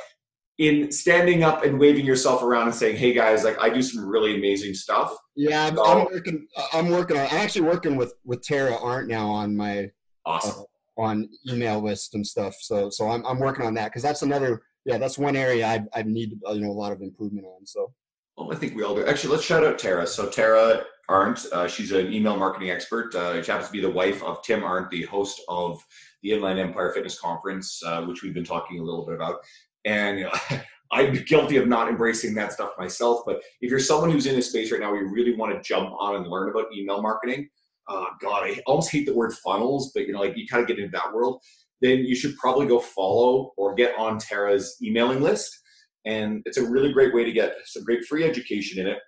in 0.61 0.93
standing 0.93 1.43
up 1.43 1.65
and 1.65 1.81
waving 1.81 2.05
yourself 2.05 2.43
around 2.43 2.67
and 2.67 2.75
saying, 2.75 2.95
"Hey 2.97 3.15
guys, 3.15 3.45
like 3.45 3.59
I 3.61 3.71
do 3.71 3.81
some 3.81 4.07
really 4.07 4.37
amazing 4.37 4.75
stuff." 4.75 5.17
Yeah, 5.35 5.67
I'm, 5.69 5.77
So- 5.77 5.85
I'm 5.87 6.05
working. 6.13 6.47
I'm 6.75 6.91
working 6.91 7.17
on. 7.17 7.27
I'm 7.31 7.37
actually 7.39 7.63
working 7.63 7.97
with 7.97 8.13
with 8.25 8.43
Tara 8.43 8.77
Arndt 8.77 9.09
now 9.09 9.29
on 9.31 9.57
my 9.57 9.91
Awesome. 10.27 10.65
on 10.99 11.29
email 11.49 11.81
list 11.81 12.15
and 12.15 12.25
stuff. 12.27 12.55
So 12.61 12.91
so 12.91 13.09
I'm 13.09 13.25
I'm 13.27 13.39
working 13.39 13.65
on 13.65 13.73
that 13.75 13.87
because 13.87 14.03
that's 14.03 14.21
another. 14.23 14.63
Yeah, 14.85 14.99
that's 14.99 15.19
one 15.19 15.35
area 15.35 15.67
I 15.67 15.99
I 15.99 16.03
need 16.03 16.39
uh, 16.47 16.53
you 16.53 16.61
know 16.61 16.71
a 16.71 16.81
lot 16.85 16.93
of 16.93 17.01
improvement 17.01 17.47
on. 17.47 17.65
So 17.67 17.93
Well, 18.37 18.53
I 18.53 18.57
think 18.57 18.77
we 18.77 18.83
all 18.83 18.95
do. 18.95 19.07
Actually, 19.07 19.33
let's 19.33 19.45
shout 19.45 19.65
out 19.65 19.79
Tara. 19.79 20.07
So 20.07 20.29
Tara 20.29 20.85
Arndt, 21.09 21.47
uh, 21.53 21.67
she's 21.69 21.91
an 21.93 22.13
email 22.13 22.37
marketing 22.37 22.71
expert. 22.71 23.15
Uh, 23.15 23.43
she 23.43 23.51
happens 23.51 23.69
to 23.69 23.73
be 23.73 23.81
the 23.81 23.91
wife 23.91 24.23
of 24.23 24.43
Tim 24.43 24.63
Arndt, 24.63 24.91
the 24.91 25.03
host 25.05 25.41
of 25.49 25.83
the 26.23 26.33
Inland 26.33 26.59
Empire 26.61 26.93
Fitness 26.93 27.19
Conference, 27.19 27.83
uh, 27.83 28.03
which 28.03 28.23
we've 28.23 28.35
been 28.35 28.45
talking 28.45 28.79
a 28.79 28.83
little 28.83 29.07
bit 29.07 29.15
about. 29.15 29.37
And 29.85 30.19
you 30.19 30.25
know, 30.25 30.33
I'm 30.93 31.15
guilty 31.25 31.57
of 31.57 31.69
not 31.69 31.89
embracing 31.89 32.35
that 32.35 32.53
stuff 32.53 32.73
myself. 32.77 33.23
But 33.25 33.41
if 33.61 33.71
you're 33.71 33.79
someone 33.79 34.11
who's 34.11 34.27
in 34.27 34.35
this 34.35 34.51
space 34.51 34.73
right 34.73 34.81
now, 34.81 34.93
you 34.93 35.09
really 35.09 35.37
want 35.37 35.55
to 35.55 35.63
jump 35.67 35.93
on 35.99 36.17
and 36.17 36.27
learn 36.27 36.51
about 36.51 36.75
email 36.75 37.01
marketing. 37.01 37.49
Uh, 37.89 38.07
God, 38.21 38.45
I 38.45 38.61
almost 38.67 38.91
hate 38.91 39.07
the 39.07 39.15
word 39.15 39.33
funnels, 39.35 39.93
but 39.95 40.07
you 40.07 40.13
know, 40.13 40.21
like 40.21 40.37
you 40.37 40.47
kind 40.49 40.63
of 40.63 40.69
get 40.69 40.79
into 40.79 40.91
that 40.93 41.13
world. 41.13 41.41
Then 41.81 41.99
you 42.01 42.15
should 42.15 42.37
probably 42.37 42.67
go 42.67 42.81
follow 42.81 43.53
or 43.57 43.75
get 43.75 43.97
on 43.97 44.19
Tara's 44.19 44.77
emailing 44.83 45.23
list 45.23 45.61
and 46.05 46.43
it's 46.45 46.57
a 46.57 46.69
really 46.69 46.93
great 46.93 47.15
way 47.15 47.25
to 47.25 47.33
get 47.33 47.55
some 47.67 47.85
great 47.85 48.05
free 48.05 48.25
education 48.25 48.81
in 48.81 48.87
it 48.87 48.99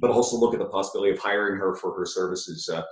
but 0.00 0.10
also 0.10 0.36
look 0.36 0.54
at 0.54 0.60
the 0.60 0.66
possibility 0.66 1.12
of 1.12 1.18
hiring 1.18 1.58
her 1.58 1.74
for 1.74 1.96
her 1.96 2.06
services 2.06 2.68
uh, 2.68 2.82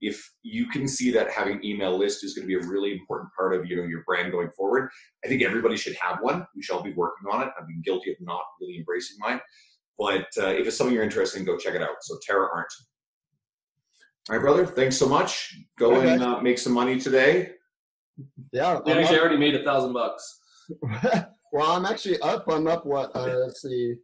if 0.00 0.30
you 0.42 0.68
can 0.68 0.86
see 0.86 1.10
that 1.10 1.30
having 1.30 1.62
email 1.64 1.96
list 1.96 2.22
is 2.24 2.34
going 2.34 2.46
to 2.46 2.58
be 2.58 2.66
a 2.66 2.68
really 2.68 2.92
important 2.92 3.30
part 3.36 3.54
of 3.54 3.66
you 3.66 3.76
know 3.76 3.84
your 3.84 4.02
brand 4.06 4.30
going 4.30 4.50
forward 4.50 4.90
i 5.24 5.28
think 5.28 5.42
everybody 5.42 5.76
should 5.76 5.96
have 5.96 6.18
one 6.20 6.46
we 6.54 6.62
shall 6.62 6.82
be 6.82 6.92
working 6.92 7.26
on 7.30 7.42
it 7.42 7.48
i've 7.58 7.66
been 7.66 7.80
guilty 7.82 8.10
of 8.10 8.16
not 8.20 8.42
really 8.60 8.76
embracing 8.76 9.16
mine 9.18 9.40
but 9.98 10.26
uh, 10.38 10.48
if 10.48 10.66
it's 10.66 10.76
something 10.76 10.94
you're 10.94 11.02
interested 11.04 11.38
in 11.38 11.46
go 11.46 11.56
check 11.56 11.74
it 11.74 11.82
out 11.82 11.96
so 12.02 12.16
tara 12.26 12.46
arndt 12.54 12.66
all 14.28 14.36
right 14.36 14.42
brother 14.42 14.66
thanks 14.66 14.96
so 14.96 15.08
much 15.08 15.56
go 15.78 15.94
Okay. 15.94 16.12
and 16.12 16.22
uh, 16.22 16.40
make 16.40 16.58
some 16.58 16.72
money 16.72 16.98
today 17.00 17.52
yeah, 18.52 18.80
Yeah, 18.86 18.92
I'm 18.94 18.98
actually, 18.98 19.18
already 19.18 19.36
made 19.36 19.54
a 19.54 19.62
thousand 19.64 19.92
bucks. 19.92 20.40
well, 21.52 21.72
I'm 21.72 21.84
actually 21.84 22.18
up. 22.20 22.44
I'm 22.48 22.66
up. 22.66 22.86
What? 22.86 23.14
Uh, 23.14 23.36
let's 23.44 23.62
see. 23.62 23.94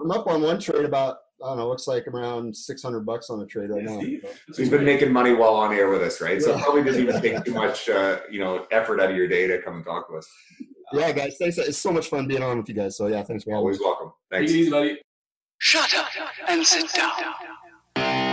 I'm 0.00 0.10
up 0.10 0.26
on 0.26 0.42
one 0.42 0.60
trade 0.60 0.84
about. 0.84 1.16
I 1.42 1.48
don't 1.48 1.58
know. 1.58 1.68
Looks 1.68 1.86
like 1.86 2.06
around 2.06 2.56
600 2.56 3.00
bucks 3.00 3.30
on 3.30 3.40
a 3.40 3.46
trade 3.46 3.70
right 3.70 3.82
now. 3.84 4.00
So, 4.00 4.06
So 4.52 4.62
he's 4.62 4.70
been 4.70 4.84
making 4.84 5.12
money 5.12 5.32
while 5.34 5.54
on 5.54 5.72
air 5.74 5.88
with 5.88 6.02
us, 6.02 6.20
right? 6.20 6.40
So 6.40 6.52
it 6.52 6.56
Yeah. 6.58 6.62
probably 6.64 6.84
doesn't 6.84 7.02
even 7.02 7.20
take 7.20 7.44
too 7.44 7.52
much, 7.54 7.88
uh, 7.88 8.20
you 8.30 8.38
know, 8.40 8.66
effort 8.70 9.00
out 9.00 9.10
of 9.10 9.16
your 9.16 9.26
day 9.28 9.46
to 9.48 9.60
come 9.60 9.76
and 9.76 9.84
talk 9.84 10.08
to 10.08 10.16
us. 10.16 10.28
yeah, 10.92 11.10
guys. 11.12 11.36
Thanks. 11.38 11.58
It's 11.58 11.78
so 11.78 11.92
much 11.92 12.08
fun 12.08 12.28
being 12.28 12.42
on 12.42 12.58
with 12.58 12.68
you 12.68 12.74
guys. 12.74 12.96
So 12.96 13.06
yeah, 13.08 13.22
thanks 13.22 13.44
for 13.44 13.50
having 13.50 13.58
me. 13.64 13.66
Always 13.66 13.80
welcome. 13.80 14.12
Take 14.30 14.38
Thanks. 14.40 14.52
it 14.52 14.56
easy, 14.56 14.70
buddy. 14.70 15.00
Shut 15.58 15.94
up 15.96 16.08
and 16.48 16.66
sit 16.66 16.90
down. 16.92 18.31